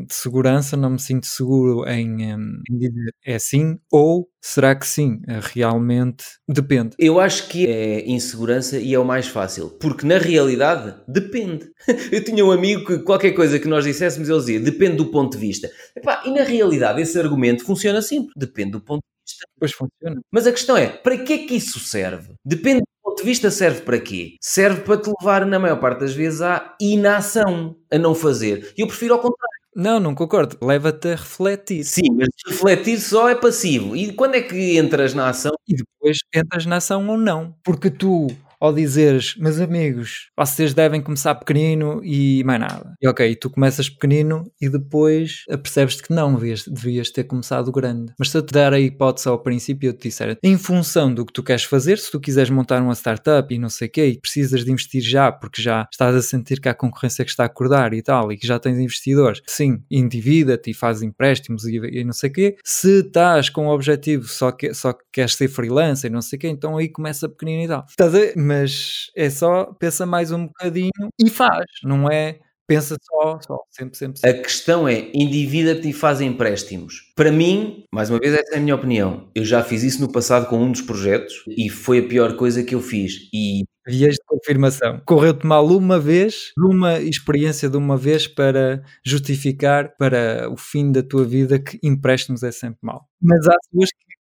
de 0.08 0.12
segurança? 0.12 0.76
Não 0.76 0.90
me 0.90 0.98
sinto 0.98 1.26
seguro 1.26 1.88
em, 1.88 2.32
em 2.32 2.60
dizer 2.68 3.14
é 3.24 3.36
assim? 3.36 3.78
Ou 3.92 4.28
será 4.42 4.74
que 4.74 4.86
sim? 4.86 5.20
Eh, 5.28 5.40
Realmente 5.54 6.24
depende. 6.48 6.94
Eu 6.98 7.20
acho 7.20 7.48
que 7.48 7.66
é 7.66 8.06
insegurança 8.08 8.78
e 8.78 8.92
é 8.92 8.98
o 8.98 9.04
mais 9.04 9.26
fácil, 9.28 9.70
porque 9.80 10.06
na 10.06 10.18
realidade 10.18 10.94
depende. 11.08 11.70
Eu 12.12 12.22
tinha 12.24 12.44
um 12.44 12.50
amigo 12.50 12.84
que 12.84 12.98
qualquer 13.00 13.32
coisa 13.32 13.58
que 13.58 13.68
nós 13.68 13.84
disséssemos 13.84 14.28
ele 14.28 14.38
dizia 14.38 14.60
depende 14.60 14.96
do 14.96 15.06
ponto 15.10 15.32
de 15.32 15.38
vista. 15.38 15.70
Epá, 15.96 16.22
e 16.26 16.30
na 16.30 16.42
realidade 16.42 17.00
esse 17.00 17.18
argumento 17.18 17.64
funciona 17.64 18.02
sempre, 18.02 18.32
depende 18.36 18.72
do 18.72 18.80
ponto 18.80 19.00
de 19.00 19.32
vista. 19.32 19.46
Depois 19.54 19.72
funciona. 19.72 20.20
Mas 20.30 20.46
a 20.46 20.52
questão 20.52 20.76
é, 20.76 20.88
para 20.88 21.16
que 21.18 21.32
é 21.32 21.38
que 21.46 21.54
isso 21.54 21.78
serve? 21.80 22.34
Depende 22.44 22.80
do 22.80 22.86
ponto 23.02 23.18
de 23.18 23.24
vista, 23.24 23.50
serve 23.50 23.82
para 23.82 24.00
quê? 24.00 24.36
Serve 24.40 24.80
para 24.82 25.00
te 25.00 25.10
levar, 25.20 25.46
na 25.46 25.58
maior 25.58 25.78
parte 25.80 26.00
das 26.00 26.14
vezes, 26.14 26.40
à 26.42 26.76
inação, 26.80 27.76
a 27.90 27.98
não 27.98 28.14
fazer. 28.14 28.72
E 28.76 28.80
eu 28.82 28.86
prefiro 28.86 29.14
ao 29.14 29.20
contrário. 29.20 29.51
Não, 29.74 29.98
não 29.98 30.14
concordo. 30.14 30.58
Leva-te 30.60 31.08
a 31.08 31.10
refletir. 31.16 31.82
Sim, 31.84 32.10
mas 32.14 32.28
refletir 32.46 33.00
só 33.00 33.28
é 33.30 33.34
passivo. 33.34 33.96
E 33.96 34.12
quando 34.12 34.34
é 34.34 34.42
que 34.42 34.76
entras 34.76 35.14
na 35.14 35.30
ação? 35.30 35.52
E 35.66 35.74
depois 35.74 36.18
entras 36.34 36.66
na 36.66 36.76
ação 36.76 37.08
ou 37.08 37.16
não. 37.16 37.54
Porque 37.64 37.90
tu, 37.90 38.26
ao 38.62 38.72
dizeres, 38.72 39.34
meus 39.38 39.58
amigos, 39.58 40.30
vocês 40.38 40.72
devem 40.72 41.02
começar 41.02 41.34
pequenino 41.34 42.00
e 42.04 42.44
mais 42.44 42.60
nada. 42.60 42.94
E 43.02 43.08
ok, 43.08 43.34
tu 43.34 43.50
começas 43.50 43.90
pequenino 43.90 44.44
e 44.60 44.68
depois 44.68 45.42
apercebes-te 45.50 46.04
que 46.04 46.14
não, 46.14 46.36
devias, 46.36 46.62
devias 46.68 47.10
ter 47.10 47.24
começado 47.24 47.72
grande. 47.72 48.12
Mas 48.16 48.30
se 48.30 48.38
eu 48.38 48.42
te 48.42 48.52
der 48.52 48.72
a 48.72 48.78
hipótese 48.78 49.26
ao 49.26 49.42
princípio, 49.42 49.88
eu 49.88 49.92
te 49.92 50.08
disser, 50.08 50.38
em 50.44 50.56
função 50.56 51.12
do 51.12 51.26
que 51.26 51.32
tu 51.32 51.42
queres 51.42 51.64
fazer, 51.64 51.98
se 51.98 52.08
tu 52.08 52.20
quiseres 52.20 52.50
montar 52.50 52.80
uma 52.80 52.94
startup 52.94 53.52
e 53.52 53.58
não 53.58 53.68
sei 53.68 53.88
o 53.88 53.90
quê, 53.90 54.06
e 54.06 54.20
precisas 54.20 54.64
de 54.64 54.70
investir 54.70 55.02
já, 55.02 55.32
porque 55.32 55.60
já 55.60 55.88
estás 55.90 56.14
a 56.14 56.22
sentir 56.22 56.60
que 56.60 56.68
há 56.68 56.74
concorrência 56.74 57.24
que 57.24 57.32
está 57.32 57.42
a 57.42 57.46
acordar 57.46 57.92
e 57.92 58.00
tal, 58.00 58.30
e 58.30 58.36
que 58.36 58.46
já 58.46 58.60
tens 58.60 58.78
investidores, 58.78 59.42
sim, 59.44 59.82
endivida-te 59.90 60.70
e 60.70 60.74
fazes 60.74 61.02
empréstimos 61.02 61.64
e, 61.64 61.78
e 61.78 62.04
não 62.04 62.12
sei 62.12 62.30
o 62.30 62.32
quê. 62.32 62.56
Se 62.62 63.00
estás 63.00 63.50
com 63.50 63.66
o 63.66 63.74
objetivo 63.74 64.28
só 64.28 64.52
que 64.52 64.72
só 64.72 64.92
que 64.92 65.02
queres 65.12 65.34
ser 65.34 65.48
freelancer 65.48 66.08
e 66.08 66.14
não 66.14 66.22
sei 66.22 66.36
o 66.36 66.40
quê, 66.40 66.46
então 66.46 66.76
aí 66.76 66.88
começa 66.88 67.28
pequenino 67.28 67.64
e 67.64 67.66
tal. 67.66 67.84
Estás 67.88 68.14
a? 68.14 68.51
Mas 68.52 69.10
é 69.16 69.30
só, 69.30 69.64
pensa 69.78 70.04
mais 70.04 70.30
um 70.30 70.46
bocadinho 70.46 70.90
e 71.18 71.30
faz, 71.30 71.64
não 71.82 72.10
é? 72.10 72.38
Pensa 72.66 72.96
só, 73.02 73.40
só, 73.40 73.58
sempre, 73.70 73.98
sempre, 73.98 74.20
sempre. 74.20 74.38
A 74.38 74.42
questão 74.42 74.86
é, 74.86 75.10
endivida-te 75.14 75.88
e 75.88 75.92
faz 75.92 76.20
empréstimos. 76.20 77.12
Para 77.16 77.32
mim, 77.32 77.84
mais 77.92 78.08
uma 78.08 78.18
vez, 78.18 78.34
essa 78.34 78.54
é 78.54 78.58
a 78.58 78.60
minha 78.60 78.74
opinião. 78.74 79.28
Eu 79.34 79.44
já 79.44 79.62
fiz 79.62 79.82
isso 79.82 80.00
no 80.00 80.10
passado 80.10 80.46
com 80.46 80.58
um 80.58 80.70
dos 80.70 80.80
projetos 80.80 81.34
e 81.48 81.68
foi 81.68 81.98
a 81.98 82.08
pior 82.08 82.36
coisa 82.36 82.62
que 82.62 82.74
eu 82.74 82.80
fiz. 82.80 83.28
E 83.32 83.64
Vias 83.86 84.14
de 84.14 84.24
confirmação. 84.26 85.02
Correu-te 85.04 85.44
mal 85.44 85.66
uma 85.66 85.98
vez, 85.98 86.52
uma 86.56 87.00
experiência 87.00 87.68
de 87.68 87.76
uma 87.76 87.96
vez 87.96 88.28
para 88.28 88.80
justificar 89.04 89.96
para 89.96 90.48
o 90.48 90.56
fim 90.56 90.92
da 90.92 91.02
tua 91.02 91.24
vida 91.24 91.58
que 91.58 91.80
empréstimos 91.82 92.44
é 92.44 92.52
sempre 92.52 92.78
mal. 92.80 93.08
Mas 93.20 93.44
há 93.48 93.56
pessoas 93.70 93.90
que 93.90 94.11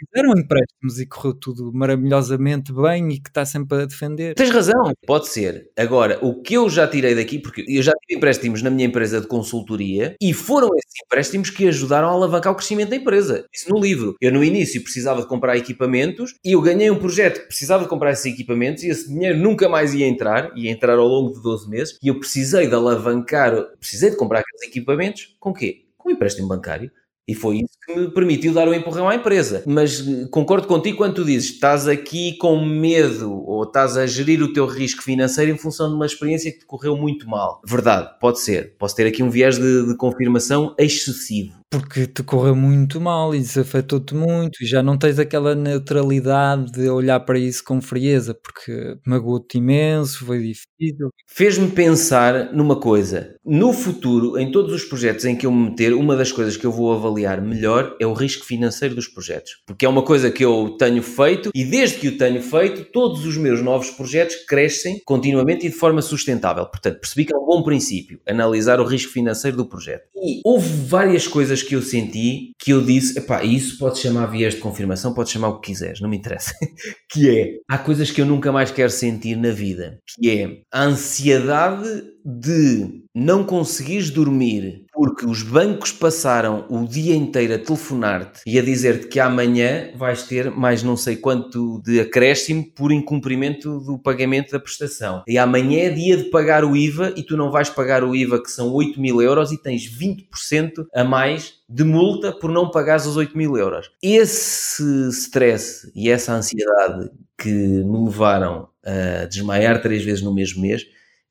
fizeram 0.00 0.32
empréstimos 0.32 0.98
e 0.98 1.06
correu 1.06 1.34
tudo 1.34 1.72
maravilhosamente 1.72 2.72
bem 2.72 3.12
e 3.12 3.20
que 3.20 3.28
está 3.28 3.44
sempre 3.44 3.82
a 3.82 3.86
defender. 3.86 4.34
Tens 4.34 4.50
razão, 4.50 4.92
pode 5.06 5.28
ser. 5.28 5.70
Agora, 5.76 6.18
o 6.22 6.40
que 6.40 6.54
eu 6.54 6.68
já 6.68 6.86
tirei 6.86 7.14
daqui, 7.14 7.38
porque 7.38 7.64
eu 7.68 7.82
já 7.82 7.92
tive 7.92 8.18
empréstimos 8.18 8.62
na 8.62 8.70
minha 8.70 8.86
empresa 8.86 9.20
de 9.20 9.26
consultoria 9.26 10.14
e 10.20 10.32
foram 10.32 10.68
esses 10.76 10.92
empréstimos 11.04 11.50
que 11.50 11.68
ajudaram 11.68 12.08
a 12.08 12.12
alavancar 12.12 12.52
o 12.52 12.56
crescimento 12.56 12.90
da 12.90 12.96
empresa. 12.96 13.44
Isso 13.52 13.70
no 13.70 13.80
livro. 13.80 14.16
Eu 14.20 14.32
no 14.32 14.42
início 14.42 14.82
precisava 14.82 15.20
de 15.20 15.28
comprar 15.28 15.56
equipamentos 15.56 16.34
e 16.44 16.52
eu 16.52 16.60
ganhei 16.60 16.90
um 16.90 16.98
projeto 16.98 17.40
que 17.40 17.46
precisava 17.46 17.84
de 17.84 17.88
comprar 17.88 18.12
esses 18.12 18.26
equipamentos 18.26 18.82
e 18.82 18.88
esse 18.88 19.08
dinheiro 19.08 19.38
nunca 19.38 19.68
mais 19.68 19.94
ia 19.94 20.06
entrar, 20.06 20.50
ia 20.56 20.70
entrar 20.70 20.98
ao 20.98 21.06
longo 21.06 21.32
de 21.34 21.42
12 21.42 21.68
meses 21.68 21.98
e 22.02 22.08
eu 22.08 22.18
precisei 22.18 22.66
de 22.66 22.74
alavancar, 22.74 23.54
precisei 23.78 24.10
de 24.10 24.16
comprar 24.16 24.40
aqueles 24.40 24.62
equipamentos 24.62 25.36
com 25.38 25.52
quê? 25.52 25.84
Com 25.96 26.08
um 26.08 26.12
empréstimo 26.12 26.48
bancário. 26.48 26.90
E 27.30 27.34
foi 27.34 27.58
isso 27.58 27.78
que 27.86 27.94
me 27.94 28.10
permitiu 28.10 28.52
dar 28.52 28.66
o 28.66 28.74
empurrão 28.74 29.08
à 29.08 29.14
empresa. 29.14 29.62
Mas 29.64 30.00
eh, 30.00 30.26
concordo 30.32 30.66
contigo 30.66 30.96
quando 30.96 31.14
tu 31.14 31.24
dizes 31.24 31.50
estás 31.50 31.86
aqui 31.86 32.36
com 32.38 32.64
medo 32.64 33.32
ou 33.46 33.62
estás 33.62 33.96
a 33.96 34.04
gerir 34.04 34.42
o 34.42 34.52
teu 34.52 34.66
risco 34.66 35.00
financeiro 35.00 35.52
em 35.52 35.56
função 35.56 35.88
de 35.88 35.94
uma 35.94 36.06
experiência 36.06 36.50
que 36.50 36.58
te 36.58 36.66
correu 36.66 36.96
muito 36.96 37.28
mal. 37.28 37.62
Verdade, 37.64 38.10
pode 38.20 38.40
ser. 38.40 38.74
Posso 38.76 38.96
ter 38.96 39.06
aqui 39.06 39.22
um 39.22 39.30
viés 39.30 39.58
de, 39.60 39.86
de 39.86 39.96
confirmação 39.96 40.74
excessivo. 40.76 41.59
Porque 41.70 42.06
te 42.06 42.24
correu 42.24 42.56
muito 42.56 43.00
mal 43.00 43.32
e 43.32 43.38
isso 43.38 43.60
afetou-te 43.60 44.12
muito 44.12 44.62
e 44.62 44.66
já 44.66 44.82
não 44.82 44.98
tens 44.98 45.20
aquela 45.20 45.54
neutralidade 45.54 46.72
de 46.72 46.88
olhar 46.88 47.20
para 47.20 47.38
isso 47.38 47.62
com 47.62 47.80
frieza, 47.80 48.34
porque 48.34 48.96
magoou-te 49.06 49.58
imenso, 49.58 50.26
foi 50.26 50.38
difícil. 50.38 51.10
Fez-me 51.28 51.68
pensar 51.68 52.52
numa 52.52 52.74
coisa. 52.74 53.36
No 53.44 53.72
futuro, 53.72 54.36
em 54.36 54.50
todos 54.50 54.72
os 54.74 54.84
projetos 54.84 55.24
em 55.24 55.36
que 55.36 55.46
eu 55.46 55.52
me 55.52 55.70
meter, 55.70 55.94
uma 55.94 56.16
das 56.16 56.32
coisas 56.32 56.56
que 56.56 56.66
eu 56.66 56.72
vou 56.72 56.92
avaliar 56.92 57.40
melhor 57.40 57.96
é 58.00 58.06
o 58.06 58.12
risco 58.12 58.44
financeiro 58.44 58.96
dos 58.96 59.06
projetos. 59.06 59.62
Porque 59.64 59.86
é 59.86 59.88
uma 59.88 60.02
coisa 60.02 60.30
que 60.30 60.44
eu 60.44 60.76
tenho 60.76 61.02
feito 61.02 61.50
e 61.54 61.64
desde 61.64 61.98
que 61.98 62.08
o 62.08 62.18
tenho 62.18 62.42
feito, 62.42 62.84
todos 62.90 63.24
os 63.24 63.36
meus 63.36 63.62
novos 63.62 63.90
projetos 63.90 64.36
crescem 64.46 65.00
continuamente 65.04 65.66
e 65.66 65.70
de 65.70 65.76
forma 65.76 66.02
sustentável. 66.02 66.66
Portanto, 66.66 66.98
percebi 66.98 67.24
que 67.24 67.32
é 67.32 67.36
um 67.36 67.46
bom 67.46 67.62
princípio 67.62 68.20
analisar 68.28 68.80
o 68.80 68.84
risco 68.84 69.12
financeiro 69.12 69.56
do 69.56 69.66
projeto. 69.66 70.08
E 70.16 70.40
houve 70.44 70.68
várias 70.86 71.28
coisas 71.28 71.59
que 71.62 71.74
eu 71.74 71.82
senti 71.82 72.52
que 72.58 72.72
eu 72.72 72.82
disse, 72.82 73.18
epá, 73.18 73.42
isso 73.42 73.78
pode 73.78 73.98
chamar 73.98 74.26
viés 74.26 74.54
de 74.54 74.60
confirmação, 74.60 75.14
pode 75.14 75.30
chamar 75.30 75.48
o 75.48 75.60
que 75.60 75.70
quiseres, 75.70 76.00
não 76.00 76.08
me 76.08 76.16
interessa. 76.16 76.52
que 77.10 77.28
é, 77.28 77.58
há 77.68 77.78
coisas 77.78 78.10
que 78.10 78.20
eu 78.20 78.26
nunca 78.26 78.52
mais 78.52 78.70
quero 78.70 78.90
sentir 78.90 79.36
na 79.36 79.50
vida, 79.50 79.98
que 80.08 80.30
é 80.30 80.60
a 80.72 80.84
ansiedade 80.84 82.04
de 82.24 83.02
não 83.14 83.44
conseguires 83.44 84.10
dormir 84.10 84.84
porque 84.92 85.24
os 85.24 85.42
bancos 85.42 85.92
passaram 85.92 86.66
o 86.68 86.86
dia 86.86 87.14
inteiro 87.14 87.54
a 87.54 87.58
telefonar-te 87.58 88.40
e 88.46 88.58
a 88.58 88.62
dizer-te 88.62 89.08
que 89.08 89.20
amanhã 89.20 89.90
vais 89.96 90.24
ter 90.24 90.50
mais 90.50 90.82
não 90.82 90.96
sei 90.96 91.16
quanto 91.16 91.80
de 91.82 92.00
acréscimo 92.00 92.64
por 92.74 92.92
incumprimento 92.92 93.80
do 93.80 93.98
pagamento 93.98 94.52
da 94.52 94.60
prestação. 94.60 95.22
E 95.26 95.38
amanhã 95.38 95.84
é 95.84 95.90
dia 95.90 96.16
de 96.16 96.24
pagar 96.24 96.64
o 96.64 96.76
IVA 96.76 97.14
e 97.16 97.22
tu 97.22 97.36
não 97.36 97.50
vais 97.50 97.70
pagar 97.70 98.02
o 98.04 98.14
IVA 98.14 98.42
que 98.42 98.50
são 98.50 98.72
8 98.72 99.00
mil 99.00 99.22
euros 99.22 99.52
e 99.52 99.62
tens 99.62 99.82
20% 99.86 100.86
a 100.94 101.04
mais 101.04 101.54
de 101.68 101.84
multa 101.84 102.32
por 102.32 102.50
não 102.50 102.70
pagares 102.70 103.06
os 103.06 103.16
8 103.16 103.36
mil 103.36 103.56
euros. 103.56 103.90
Esse 104.02 105.08
stress 105.10 105.90
e 105.94 106.10
essa 106.10 106.34
ansiedade 106.34 107.10
que 107.38 107.48
me 107.48 108.04
levaram 108.04 108.68
a 108.84 109.26
desmaiar 109.26 109.80
três 109.80 110.02
vezes 110.02 110.22
no 110.22 110.34
mesmo 110.34 110.62
mês 110.62 110.84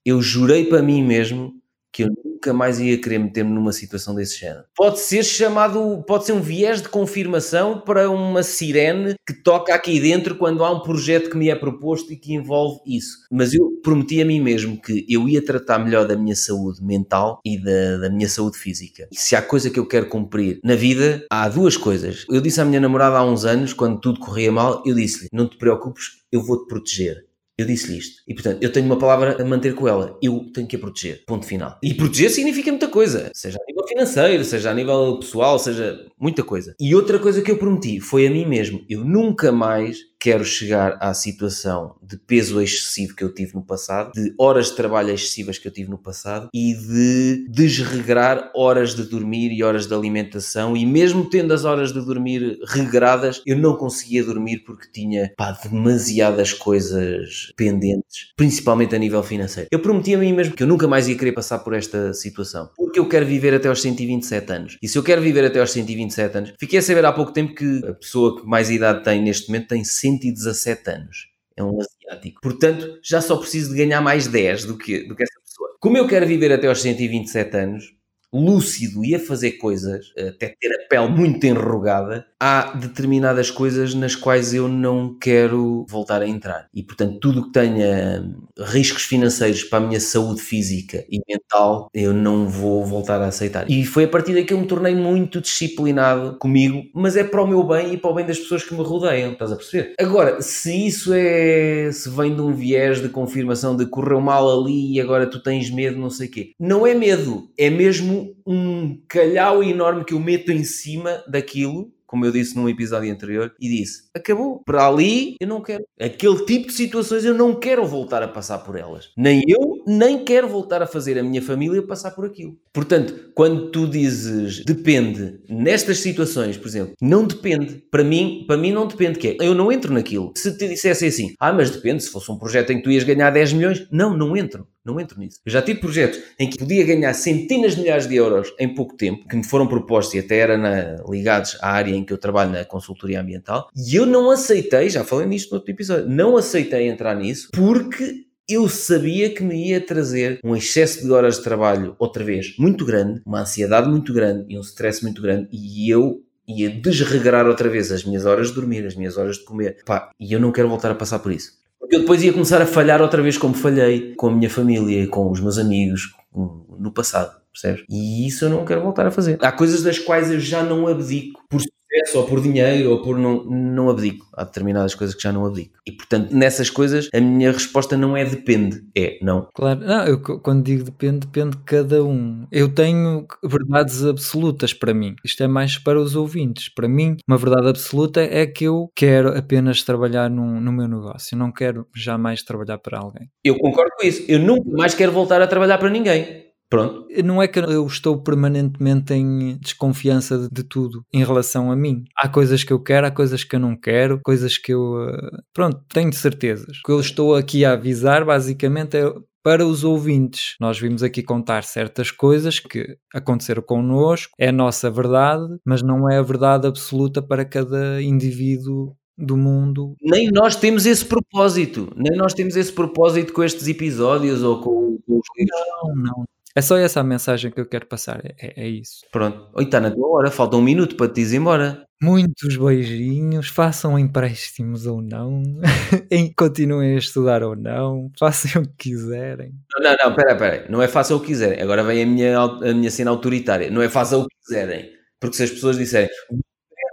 eu 0.06 0.22
jurei 0.22 0.66
para 0.66 0.82
mim 0.82 1.04
mesmo 1.04 1.54
que 1.92 2.04
eu 2.04 2.10
nunca 2.40 2.54
mais 2.54 2.80
ia 2.80 3.00
querer 3.00 3.20
meter-me 3.20 3.52
numa 3.52 3.74
situação 3.74 4.16
desse 4.16 4.40
género. 4.40 4.64
Pode 4.76 5.00
ser 5.00 5.24
chamado, 5.24 6.04
pode 6.08 6.26
ser 6.26 6.32
um 6.32 6.42
viés 6.42 6.82
de 6.82 6.88
confirmação 6.88 7.82
para 7.82 8.10
uma 8.10 8.42
sirene 8.42 9.16
que 9.28 9.34
toca 9.34 9.76
aqui 9.76 10.00
dentro 10.00 10.36
quando 10.36 10.64
há 10.64 10.72
um 10.72 10.80
projeto 10.80 11.30
que 11.30 11.38
me 11.38 11.50
é 11.50 11.56
proposto 11.56 12.14
e 12.14 12.16
que 12.16 12.34
envolve 12.34 12.80
isso. 12.86 13.18
Mas 13.30 13.54
eu 13.54 13.70
prometi 13.84 14.22
a 14.22 14.26
mim 14.26 14.40
mesmo 14.40 14.82
que 14.82 15.06
eu 15.10 15.28
ia 15.28 15.44
tratar 15.44 15.80
melhor 15.80 16.08
da 16.08 16.16
minha 16.16 16.36
saúde 16.36 16.82
mental 16.82 17.42
e 17.46 17.62
da, 17.62 17.98
da 17.98 18.10
minha 18.10 18.30
saúde 18.30 18.58
física. 18.58 19.08
E 19.12 19.18
se 19.18 19.36
há 19.36 19.42
coisa 19.42 19.70
que 19.70 19.80
eu 19.80 19.86
quero 19.86 20.08
cumprir 20.08 20.60
na 20.64 20.76
vida, 20.76 21.26
há 21.30 21.50
duas 21.50 21.76
coisas. 21.76 22.26
Eu 22.30 22.40
disse 22.40 22.62
à 22.62 22.66
minha 22.66 22.80
namorada 22.80 23.18
há 23.18 23.24
uns 23.24 23.44
anos, 23.44 23.74
quando 23.74 24.00
tudo 24.00 24.20
corria 24.20 24.52
mal, 24.52 24.82
eu 24.86 24.96
disse-lhe: 24.96 25.30
Não 25.34 25.48
te 25.48 25.58
preocupes, 25.58 26.20
eu 26.32 26.42
vou-te 26.42 26.68
proteger. 26.68 27.29
Eu 27.60 27.66
disse-lhe 27.66 27.98
isto. 27.98 28.22
E 28.26 28.34
portanto, 28.34 28.64
eu 28.64 28.72
tenho 28.72 28.86
uma 28.86 28.98
palavra 28.98 29.36
a 29.38 29.44
manter 29.44 29.76
com 29.76 29.86
ela. 29.86 30.18
Eu 30.22 30.50
tenho 30.54 30.66
que 30.66 30.78
a 30.78 30.80
proteger. 30.80 31.26
Ponto 31.26 31.46
final. 31.46 31.78
E 31.84 31.94
proteger 31.94 32.30
significa 32.30 32.72
muita 32.72 32.88
coisa. 32.88 33.30
Seja 33.34 33.60
a 33.62 33.66
nível 33.68 33.86
financeiro, 33.86 34.46
seja 34.46 34.72
a 34.72 34.74
nível 34.74 35.20
pessoal, 35.20 35.60
seja 35.60 36.09
muita 36.20 36.44
coisa. 36.44 36.76
E 36.80 36.94
outra 36.94 37.20
coisa 37.20 37.42
que 37.42 37.52
eu 37.52 37.58
prometi 37.58 38.00
foi 38.00 38.28
a 38.28 38.30
mim 38.30 38.46
mesmo. 38.46 38.84
Eu 38.90 39.04
nunca 39.04 39.52
mais 39.52 40.10
quero 40.20 40.44
chegar 40.44 40.98
à 41.00 41.14
situação 41.14 41.96
de 42.04 42.18
peso 42.18 42.62
excessivo 42.62 43.16
que 43.16 43.24
eu 43.24 43.34
tive 43.34 43.56
no 43.56 43.64
passado, 43.64 44.12
de 44.14 44.34
horas 44.38 44.68
de 44.68 44.76
trabalho 44.76 45.12
excessivas 45.12 45.58
que 45.58 45.68
eu 45.68 45.72
tive 45.72 45.90
no 45.90 45.98
passado 45.98 46.50
e 46.54 46.74
de 46.74 47.48
desregrar 47.50 48.52
horas 48.54 48.94
de 48.94 49.04
dormir 49.04 49.52
e 49.54 49.64
horas 49.64 49.88
de 49.88 49.94
alimentação. 49.94 50.76
E 50.76 50.86
mesmo 50.86 51.30
tendo 51.30 51.54
as 51.54 51.64
horas 51.64 51.94
de 51.94 52.02
dormir 52.02 52.60
regradas, 52.68 53.42
eu 53.46 53.58
não 53.58 53.78
conseguia 53.78 54.24
dormir 54.24 54.64
porque 54.66 54.90
tinha 54.92 55.32
pá, 55.38 55.52
demasiadas 55.52 56.52
coisas 56.52 57.54
pendentes, 57.56 58.34
principalmente 58.36 58.94
a 58.94 59.00
nível 59.00 59.24
financeiro. 59.24 59.70
Eu 59.72 59.80
prometi 59.80 60.14
a 60.14 60.18
mim 60.18 60.34
mesmo 60.34 60.54
que 60.54 60.64
eu 60.64 60.68
nunca 60.68 60.88
mais 60.88 61.08
ia 61.08 61.18
querer 61.18 61.32
passar 61.32 61.60
por 61.60 61.74
esta 61.74 62.14
situação, 62.14 62.70
porque 62.76 63.00
eu 63.00 63.08
quero 63.08 63.26
viver 63.26 63.54
até 63.54 63.70
aos 63.70 63.82
127 63.82 64.52
anos. 64.52 64.78
E 64.82 64.88
se 64.88 64.98
eu 64.98 65.04
quero 65.04 65.22
viver 65.22 65.46
até 65.46 65.62
aos 65.62 65.72
127 65.72 66.09
anos, 66.18 66.54
fiquei 66.60 66.80
a 66.80 66.82
saber 66.82 67.06
há 67.06 67.12
pouco 67.12 67.32
tempo 67.32 67.54
que 67.54 67.86
a 67.86 67.94
pessoa 67.94 68.40
que 68.40 68.48
mais 68.48 68.70
idade 68.70 69.04
tem 69.04 69.22
neste 69.22 69.50
momento 69.50 69.68
tem 69.68 69.84
117 69.84 70.90
anos. 70.90 71.30
É 71.56 71.64
um 71.64 71.78
asiático. 71.80 72.42
Portanto, 72.42 73.00
já 73.04 73.22
só 73.22 73.36
preciso 73.38 73.72
de 73.72 73.78
ganhar 73.78 74.02
mais 74.02 74.28
10 74.28 74.66
do 74.66 74.78
que, 74.78 75.08
do 75.08 75.16
que 75.16 75.24
essa 75.24 75.40
pessoa. 75.42 75.76
Como 75.80 75.98
eu 75.98 76.08
quero 76.08 76.26
viver 76.26 76.52
até 76.52 76.68
aos 76.68 76.82
127 76.82 77.58
anos, 77.58 77.94
lúcido 78.34 79.04
e 79.04 79.16
a 79.16 79.20
fazer 79.20 79.54
coisas, 79.54 80.12
até 80.18 80.56
ter 80.60 80.72
a 80.74 80.88
pele 80.88 81.10
muito 81.10 81.46
enrugada, 81.46 82.26
há 82.40 82.74
determinadas 82.76 83.52
coisas 83.52 83.94
nas 83.94 84.16
quais 84.16 84.54
eu 84.54 84.68
não 84.68 85.18
quero 85.20 85.86
voltar 85.90 86.22
a 86.22 86.28
entrar. 86.28 86.68
E, 86.74 86.82
portanto, 86.82 87.20
tudo 87.20 87.44
que 87.44 87.52
tenha 87.52 88.24
riscos 88.58 89.04
financeiros 89.04 89.64
para 89.64 89.84
a 89.84 89.88
minha 89.88 90.00
saúde 90.00 90.42
física 90.42 91.06
e 91.10 91.20
mental, 91.28 91.90
eu 91.94 92.14
não 92.14 92.48
vou 92.48 92.86
voltar 92.86 93.22
a 93.22 93.28
aceitar. 93.28 93.70
E 93.70 93.86
foi 93.86 94.06
a 94.06 94.08
partir 94.08 94.34
daí 94.34 94.46
que 94.46 94.54
eu 94.54 94.60
me 94.60 94.68
tornei 94.68 94.96
muito 94.96 95.42
disciplinado 95.42 96.38
comigo, 96.38 96.84
mas 96.94 97.18
é 97.18 97.24
para 97.24 97.44
o 97.44 97.48
meu 97.48 97.64
bem 97.64 97.94
e 97.94 97.98
para 97.98 98.12
o 98.12 98.14
bem 98.14 98.26
das 98.26 98.40
pessoas 98.40 98.64
que 98.64 98.74
me 98.74 98.84
rodeiam, 98.84 99.34
estás 99.34 99.52
a 99.52 99.56
perceber? 99.56 99.94
Agora, 100.00 100.42
se 100.42 100.88
isso 100.88 101.14
é. 101.14 101.92
se 101.92 102.10
vem 102.10 102.36
de 102.36 102.42
um 102.42 102.54
viés 102.54 103.02
de 103.02 103.10
confirmação 103.10 103.76
de 103.76 103.86
correu 103.86 104.22
mal 104.22 104.62
ali 104.62 104.94
e 104.94 105.02
agora 105.02 105.28
tu 105.28 105.42
tens 105.42 105.70
medo, 105.70 106.00
não 106.00 106.10
sei 106.10 106.28
o 106.28 106.32
quê. 106.32 106.52
Não 106.60 106.86
é 106.86 106.94
medo, 106.94 107.50
é 107.58 107.70
mesmo 107.70 108.19
um 108.46 109.00
calhau 109.08 109.64
enorme 109.64 110.06
que 110.06 110.14
eu 110.14 110.20
meto 110.20 110.52
em 110.52 110.64
cima 110.64 111.24
daquilo 111.28 111.92
como 112.10 112.26
eu 112.26 112.32
disse 112.32 112.56
num 112.56 112.68
episódio 112.68 113.12
anterior, 113.12 113.54
e 113.60 113.70
disse: 113.70 114.10
acabou. 114.16 114.64
Para 114.66 114.88
ali 114.88 115.36
eu 115.40 115.48
não 115.48 115.62
quero. 115.62 115.84
Aquele 116.02 116.44
tipo 116.44 116.68
de 116.68 116.74
situações 116.74 117.24
eu 117.24 117.36
não 117.36 117.54
quero 117.54 117.86
voltar 117.86 118.24
a 118.24 118.28
passar 118.28 118.58
por 118.60 118.76
elas. 118.76 119.12
Nem 119.16 119.44
eu, 119.48 119.84
nem 119.86 120.24
quero 120.26 120.50
voltar 120.50 120.82
a 120.82 120.88
fazer 120.88 121.20
a 121.20 121.24
minha 121.24 121.42
família 121.42 121.86
passar 121.86 122.12
por 122.12 122.26
aquilo. 122.26 122.58
Portanto, 122.74 123.32
quando 123.36 123.70
tu 123.70 123.88
dizes 123.88 124.66
depende, 124.66 125.40
nestas 125.48 126.00
situações, 126.00 126.58
por 126.58 126.68
exemplo, 126.68 126.96
não 127.00 127.28
depende. 127.28 127.84
Para 127.92 128.04
mim, 128.04 128.44
para 128.48 128.58
mim 128.58 128.72
não 128.72 128.88
depende. 128.88 129.20
Que 129.20 129.28
é, 129.28 129.38
eu 129.42 129.54
não 129.54 129.72
entro 129.72 129.94
naquilo. 129.94 130.34
Se 130.36 130.58
te 130.58 130.68
dissesse 130.68 131.06
assim, 131.06 131.36
ah, 131.40 131.54
mas 131.54 131.70
depende, 131.70 132.02
se 132.04 132.10
fosse 132.10 132.32
um 132.32 132.40
projeto 132.40 132.72
em 132.72 132.78
que 132.78 132.84
tu 132.84 132.92
ias 132.92 133.04
ganhar 133.04 133.30
10 133.30 133.54
milhões, 133.54 133.88
não, 133.92 134.18
não 134.18 134.36
entro. 134.36 134.68
Não 134.90 135.00
entro 135.00 135.20
nisso. 135.20 135.40
Eu 135.46 135.52
já 135.52 135.62
tive 135.62 135.80
projetos 135.80 136.20
em 136.40 136.50
que 136.50 136.58
podia 136.58 136.84
ganhar 136.84 137.14
centenas 137.14 137.76
de 137.76 137.82
milhares 137.82 138.08
de 138.08 138.16
euros 138.16 138.52
em 138.60 138.74
pouco 138.74 138.98
tempo, 138.98 139.28
que 139.28 139.36
me 139.36 139.46
foram 139.46 139.68
propostos 139.68 140.16
e 140.16 140.20
até 140.20 140.40
eram 140.40 140.60
ligados 141.08 141.58
à 141.62 141.72
área 141.72 141.94
em 141.94 142.04
que 142.04 142.12
eu 142.12 142.18
trabalho 142.18 142.52
na 142.52 142.66
consultoria 142.66 143.22
ambiental, 143.22 143.70
e 143.76 143.96
eu 143.96 144.06
não 144.06 144.32
aceitei, 144.32 144.90
já 144.90 145.04
falei 145.04 145.28
nisto 145.28 145.52
no 145.52 145.58
outro 145.58 145.72
episódio, 145.72 146.10
não 146.10 146.36
aceitei 146.36 146.88
entrar 146.88 147.16
nisso 147.16 147.50
porque 147.54 148.26
eu 148.48 148.68
sabia 148.68 149.30
que 149.30 149.44
me 149.44 149.70
ia 149.70 149.80
trazer 149.80 150.40
um 150.44 150.56
excesso 150.56 151.06
de 151.06 151.12
horas 151.12 151.36
de 151.36 151.44
trabalho, 151.44 151.96
outra 152.00 152.24
vez, 152.24 152.56
muito 152.58 152.84
grande, 152.84 153.22
uma 153.24 153.42
ansiedade 153.42 153.88
muito 153.88 154.12
grande 154.12 154.46
e 154.52 154.58
um 154.58 154.62
stress 154.62 155.04
muito 155.04 155.22
grande, 155.22 155.48
e 155.52 155.88
eu 155.88 156.24
ia 156.48 156.68
desregrar 156.68 157.46
outra 157.46 157.70
vez 157.70 157.92
as 157.92 158.04
minhas 158.04 158.26
horas 158.26 158.48
de 158.48 158.56
dormir, 158.56 158.84
as 158.88 158.96
minhas 158.96 159.18
horas 159.18 159.38
de 159.38 159.46
comer. 159.46 159.78
Pá, 159.86 160.10
e 160.20 160.34
eu 160.34 160.40
não 160.40 160.52
quero 160.52 160.68
voltar 160.68 160.90
a 160.90 160.96
passar 160.96 161.20
por 161.20 161.32
isso. 161.32 161.60
Porque 161.90 161.96
eu 161.96 162.02
depois 162.02 162.24
ia 162.24 162.32
começar 162.32 162.62
a 162.62 162.68
falhar 162.68 163.02
outra 163.02 163.20
vez 163.20 163.36
como 163.36 163.56
falhei 163.56 164.14
com 164.14 164.28
a 164.28 164.32
minha 164.32 164.48
família, 164.48 165.08
com 165.08 165.32
os 165.32 165.40
meus 165.40 165.58
amigos, 165.58 166.14
no 166.32 166.94
passado, 166.94 167.36
percebes? 167.52 167.84
E 167.90 168.28
isso 168.28 168.46
eu 168.46 168.50
não 168.52 168.64
quero 168.64 168.84
voltar 168.84 169.08
a 169.08 169.12
fazer. 169.12 169.40
Há 169.42 169.52
coisas 169.52 169.82
das 169.82 169.98
quais 169.98 170.30
eu 170.30 170.40
já 170.40 170.62
não 170.62 170.88
abdico 170.88 171.42
por 171.50 171.60
sucesso 172.00 172.20
ou 172.20 172.26
por 172.26 172.42
dinheiro 172.42 172.92
ou 172.92 173.02
por 173.02 173.18
não, 173.18 173.44
não 173.44 173.90
abdico. 173.90 174.28
Há 174.34 174.44
determinadas 174.44 174.96
coisas 174.96 175.16
que 175.16 175.24
já 175.24 175.32
não 175.32 175.46
abdico. 175.46 175.78
E 175.86 175.92
portanto, 175.92 176.32
nessas 176.34 176.70
coisas, 176.70 177.10
a 177.14 177.20
minha 177.20 177.52
resposta 177.52 177.98
não 177.98 178.16
é 178.16 178.26
depende, 178.26 178.84
é 178.96 179.18
não. 179.22 179.48
Claro, 179.54 179.80
não, 179.82 180.06
eu 180.06 180.22
quando 180.22 180.64
digo 180.64 180.84
depende, 180.84 181.20
depende 181.20 181.58
de 181.58 181.64
cada 181.64 182.04
um. 182.04 182.46
Eu 182.52 182.74
tenho 182.74 183.26
verdades 183.44 184.04
absolutas 184.06 184.74
para 184.74 184.94
mim. 184.94 185.16
Isto 185.24 185.44
é 185.44 185.48
mais 185.48 185.78
para 185.78 186.00
os 186.00 186.16
ouvintes. 186.16 186.70
Para 186.70 186.88
mim, 186.88 187.18
uma 187.28 187.38
verdade 187.38 187.68
absoluta 187.68 188.22
é 188.22 188.46
que 188.46 188.66
eu 188.66 188.90
quero 188.96 189.38
apenas 189.38 189.84
trabalhar 189.84 190.30
no, 190.30 190.60
no 190.60 190.72
meu 190.72 190.88
negócio. 190.88 191.36
Eu 191.36 191.40
não 191.40 191.52
quero 191.52 191.88
jamais 191.96 192.44
trabalhar 192.44 192.78
para 192.78 193.00
alguém. 193.00 193.30
Eu 193.44 193.58
concordo 193.58 193.92
com 194.00 194.08
isso. 194.08 194.24
Eu 194.28 194.40
nunca 194.40 194.70
mais 194.72 194.94
quero 194.94 195.12
voltar 195.12 195.42
a 195.42 195.48
trabalhar 195.48 195.78
para 195.78 195.90
ninguém. 195.90 196.49
Pronto. 196.70 197.08
Não 197.26 197.42
é 197.42 197.48
que 197.48 197.58
eu 197.60 197.86
estou 197.88 198.22
permanentemente 198.22 199.14
em 199.14 199.58
desconfiança 199.58 200.38
de, 200.38 200.50
de, 200.50 200.64
tudo 200.64 201.04
em 201.12 201.24
relação 201.24 201.72
a 201.72 201.76
mim. 201.76 202.04
Há 202.16 202.30
coisas 202.30 202.64
que 202.64 202.72
eu 202.72 202.80
quero, 202.82 203.08
há 203.08 203.12
coisas 203.12 203.44
que 203.44 203.56
eu 203.56 203.60
não 203.60 203.76
quero, 203.76 204.20
coisas 204.24 204.58
que 204.58 204.72
eu. 204.72 205.10
Eh, 205.10 205.30
pronto, 205.52 205.84
tenho 205.90 206.14
certezas. 206.14 206.78
O 206.78 206.84
que 206.86 206.92
eu 206.92 207.00
estou 207.00 207.36
aqui 207.36 207.66
a 207.66 207.74
avisar, 207.74 208.24
basicamente, 208.24 208.98
é 208.98 209.12
para 209.44 209.66
os 209.66 209.84
ouvintes. 209.84 210.56
Nós 210.62 210.80
vimos 210.80 211.02
aqui 211.02 211.24
contar 211.24 211.64
certas 211.64 212.12
coisas 212.12 212.60
que 212.60 212.98
aconteceram 213.14 213.64
connosco, 213.64 214.32
é 214.38 214.50
a 214.50 214.54
nossa 214.54 214.92
verdade, 214.92 215.48
mas 215.66 215.82
não 215.82 216.08
é 216.08 216.18
a 216.18 216.22
verdade 216.22 216.68
absoluta 216.68 217.20
para 217.20 217.46
cada 217.46 218.00
indivíduo 218.00 218.96
do 219.18 219.36
mundo. 219.36 219.96
Nem 220.02 220.30
nós 220.32 220.56
temos 220.56 220.86
esse 220.86 221.06
propósito, 221.06 221.92
nem 221.96 222.16
nós 222.16 222.34
temos 222.34 222.56
esse 222.56 222.72
propósito 222.72 223.34
com 223.34 223.44
estes 223.44 223.68
episódios 223.68 224.44
ou 224.44 224.62
com, 224.62 225.00
com 225.06 225.18
os 225.18 225.28
livros. 225.36 225.60
Não, 225.84 225.96
não 225.96 226.26
É 226.56 226.62
só 226.62 226.78
essa 226.78 227.00
a 227.00 227.04
mensagem 227.04 227.52
que 227.52 227.60
eu 227.60 227.66
quero 227.66 227.86
passar, 227.86 228.22
é, 228.26 228.54
é, 228.64 228.68
isso. 228.68 229.06
Pronto. 229.12 229.50
Oi, 229.54 229.64
está 229.64 229.80
na 229.80 229.92
tua 229.92 230.08
hora, 230.10 230.32
falta 230.32 230.58
um 230.58 230.62
minuto 230.62 230.96
para 230.96 231.12
te 231.12 231.22
ir 231.22 231.36
embora. 231.36 231.86
Muitos 232.02 232.56
beijinhos, 232.56 233.50
façam 233.50 234.00
empréstimos 234.00 234.86
ou 234.86 235.02
não, 235.02 235.44
continuem 236.38 236.96
a 236.96 236.98
estudar 236.98 237.44
ou 237.44 237.56
não, 237.56 238.10
façam 238.18 238.64
o 238.64 238.68
que 238.68 238.90
quiserem. 238.90 239.54
Não, 239.78 239.96
não, 240.02 240.10
espera, 240.10 240.32
espera, 240.32 240.66
não 240.70 240.82
é 240.82 240.88
façam 240.88 241.18
o 241.18 241.20
que 241.20 241.28
quiserem. 241.28 241.62
Agora 241.62 241.84
vem 241.84 242.04
a 242.04 242.06
minha, 242.06 242.40
a 242.40 242.74
minha 242.74 242.90
cena 242.90 243.12
autoritária. 243.12 243.70
Não 243.70 243.82
é 243.82 243.90
façam 243.90 244.22
o 244.22 244.28
que 244.28 244.36
quiserem. 244.46 244.90
Porque 245.20 245.36
se 245.36 245.44
as 245.44 245.52
pessoas 245.52 245.78
disserem 245.78 246.10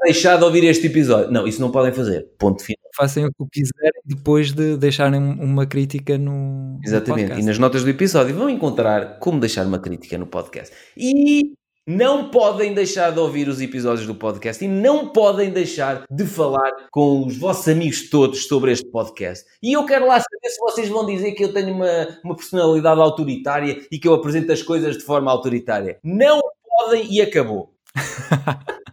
deixar 0.07 0.37
de 0.37 0.45
ouvir 0.45 0.65
este 0.65 0.87
episódio. 0.87 1.31
Não, 1.31 1.47
isso 1.47 1.61
não 1.61 1.71
podem 1.71 1.93
fazer. 1.93 2.29
Ponto 2.39 2.63
final. 2.63 2.77
Façam 2.97 3.29
o 3.39 3.47
que 3.47 3.61
quiserem 3.61 4.01
depois 4.05 4.53
de 4.53 4.77
deixarem 4.77 5.21
uma 5.21 5.67
crítica 5.67 6.17
no. 6.17 6.79
Exatamente. 6.85 7.33
No 7.33 7.41
e 7.41 7.43
nas 7.43 7.59
notas 7.59 7.85
do 7.85 7.91
episódio 7.91 8.35
vão 8.35 8.49
encontrar 8.49 9.19
como 9.19 9.39
deixar 9.39 9.67
uma 9.67 9.79
crítica 9.79 10.17
no 10.17 10.27
podcast. 10.27 10.75
E 10.97 11.53
não 11.87 12.31
podem 12.31 12.75
deixar 12.75 13.13
de 13.13 13.21
ouvir 13.21 13.49
os 13.49 13.61
episódios 13.61 14.07
do 14.07 14.15
podcast 14.15 14.65
e 14.65 14.67
não 14.67 15.11
podem 15.11 15.51
deixar 15.51 16.05
de 16.11 16.25
falar 16.25 16.89
com 16.91 17.25
os 17.27 17.37
vossos 17.37 17.69
amigos 17.69 18.11
todos 18.11 18.47
sobre 18.47 18.73
este 18.73 18.91
podcast. 18.91 19.45
E 19.63 19.75
eu 19.75 19.85
quero 19.87 20.07
lá 20.07 20.15
saber 20.15 20.49
se 20.49 20.59
vocês 20.59 20.89
vão 20.89 21.07
dizer 21.07 21.33
que 21.33 21.45
eu 21.45 21.53
tenho 21.53 21.75
uma, 21.75 22.09
uma 22.25 22.35
personalidade 22.35 23.01
autoritária 23.01 23.87
e 23.91 23.99
que 23.99 24.09
eu 24.09 24.15
apresento 24.15 24.53
as 24.53 24.63
coisas 24.63 24.97
de 24.97 25.05
forma 25.05 25.31
autoritária. 25.31 25.99
Não 26.03 26.41
podem 26.69 27.07
e 27.13 27.21
acabou. 27.21 27.73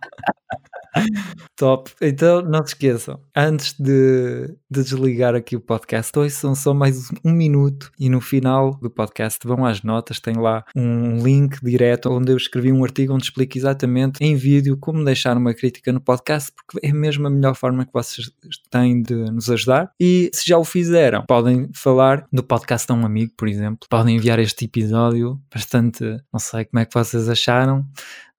Top. 1.55 1.91
Então 2.01 2.41
não 2.41 2.65
se 2.65 2.73
esqueçam, 2.73 3.19
antes 3.35 3.73
de, 3.79 4.47
de 4.69 4.83
desligar 4.83 5.35
aqui 5.35 5.55
o 5.55 5.61
podcast, 5.61 6.17
hoje 6.17 6.33
são 6.33 6.55
só 6.55 6.73
mais 6.73 7.09
um 7.23 7.31
minuto 7.31 7.91
e 7.99 8.09
no 8.09 8.19
final 8.19 8.75
do 8.75 8.89
podcast 8.89 9.39
vão 9.45 9.65
às 9.65 9.81
notas, 9.81 10.19
tem 10.19 10.35
lá 10.35 10.63
um 10.75 11.23
link 11.23 11.59
direto 11.63 12.09
onde 12.11 12.31
eu 12.31 12.37
escrevi 12.37 12.71
um 12.71 12.83
artigo 12.83 13.13
onde 13.13 13.23
explico 13.23 13.57
exatamente 13.57 14.23
em 14.23 14.35
vídeo 14.35 14.77
como 14.77 15.03
deixar 15.03 15.37
uma 15.37 15.53
crítica 15.53 15.91
no 15.91 16.01
podcast, 16.01 16.51
porque 16.51 16.85
é 16.85 16.91
mesmo 16.91 17.27
a 17.27 17.29
melhor 17.29 17.55
forma 17.55 17.85
que 17.85 17.93
vocês 17.93 18.31
têm 18.69 19.01
de 19.01 19.15
nos 19.31 19.49
ajudar. 19.49 19.91
E 19.99 20.29
se 20.33 20.47
já 20.47 20.57
o 20.57 20.63
fizeram, 20.63 21.23
podem 21.27 21.69
falar 21.73 22.25
no 22.31 22.43
podcast 22.43 22.91
a 22.91 22.95
um 22.95 23.05
amigo, 23.05 23.33
por 23.37 23.47
exemplo, 23.47 23.87
podem 23.89 24.15
enviar 24.15 24.39
este 24.39 24.65
episódio 24.65 25.39
bastante, 25.53 26.03
não 26.31 26.39
sei 26.39 26.65
como 26.65 26.79
é 26.79 26.85
que 26.85 26.93
vocês 26.93 27.29
acharam, 27.29 27.85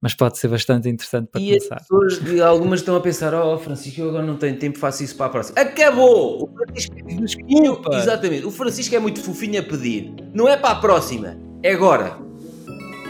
mas 0.05 0.13
pode 0.13 0.37
ser 0.37 0.49
bastante 0.49 0.87
interessante 0.87 1.29
para 1.29 1.41
e 1.41 1.47
começar. 1.47 1.77
As 1.77 1.89
pessoas, 1.89 2.41
algumas 2.43 2.81
estão 2.81 2.95
a 2.95 3.01
pensar: 3.01 3.33
Oh, 3.33 3.59
Francisco, 3.59 4.03
eu 4.03 4.11
agora 4.11 4.27
não 4.27 4.37
tenho 4.37 4.55
tempo, 4.59 4.79
faço 4.79 5.03
isso 5.03 5.17
para 5.17 5.27
a 5.27 5.29
próxima. 5.31 5.59
Acabou! 5.59 6.45
O 6.45 6.55
Francisco, 6.55 6.95
Desculpa. 7.07 7.97
Exatamente, 7.97 8.45
o 8.45 8.51
Francisco 8.51 8.95
é 8.95 8.99
muito 8.99 9.23
fofinho 9.23 9.59
a 9.59 9.63
pedir. 9.63 10.13
Não 10.35 10.47
é 10.47 10.59
para 10.59 10.73
a 10.73 10.75
próxima, 10.75 11.39
é 11.63 11.73
agora. 11.73 12.19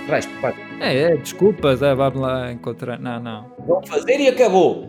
Resto, 0.06 0.30
É, 0.78 0.96
é, 0.96 1.16
desculpas, 1.16 1.82
é, 1.82 1.92
vamos 1.96 2.20
lá 2.20 2.52
encontrar. 2.52 3.00
Não, 3.00 3.18
não. 3.18 3.50
Vamos 3.66 3.88
fazer 3.88 4.20
e 4.20 4.28
acabou. 4.28 4.88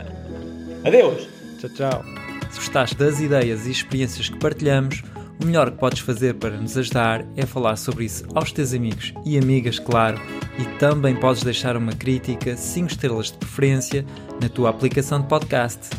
Adeus. 0.82 1.28
Tchau, 1.58 1.70
tchau. 1.74 2.04
Se 2.50 2.58
gostaste 2.58 2.96
das 2.96 3.20
ideias 3.20 3.66
e 3.66 3.70
experiências 3.70 4.30
que 4.30 4.38
partilhamos, 4.38 5.02
o 5.40 5.46
melhor 5.46 5.70
que 5.70 5.78
podes 5.78 6.00
fazer 6.00 6.34
para 6.34 6.56
nos 6.56 6.76
ajudar 6.76 7.24
é 7.36 7.46
falar 7.46 7.76
sobre 7.76 8.04
isso 8.04 8.24
aos 8.34 8.52
teus 8.52 8.72
amigos 8.72 9.14
e 9.24 9.38
amigas, 9.38 9.78
claro, 9.78 10.20
e 10.58 10.64
também 10.78 11.14
podes 11.14 11.42
deixar 11.42 11.76
uma 11.76 11.92
crítica, 11.92 12.56
5 12.56 12.88
estrelas 12.88 13.26
de 13.26 13.38
preferência, 13.38 14.04
na 14.40 14.48
tua 14.48 14.70
aplicação 14.70 15.20
de 15.20 15.28
podcast. 15.28 15.90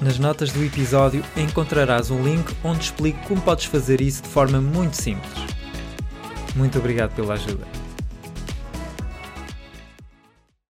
Nas 0.00 0.18
notas 0.18 0.52
do 0.52 0.62
episódio 0.62 1.24
encontrarás 1.36 2.10
um 2.10 2.22
link 2.22 2.54
onde 2.62 2.84
explico 2.84 3.18
como 3.26 3.40
podes 3.40 3.64
fazer 3.64 4.00
isso 4.00 4.22
de 4.22 4.28
forma 4.28 4.60
muito 4.60 4.94
simples. 4.94 5.32
Muito 6.54 6.78
obrigado 6.78 7.14
pela 7.14 7.34
ajuda. 7.34 7.85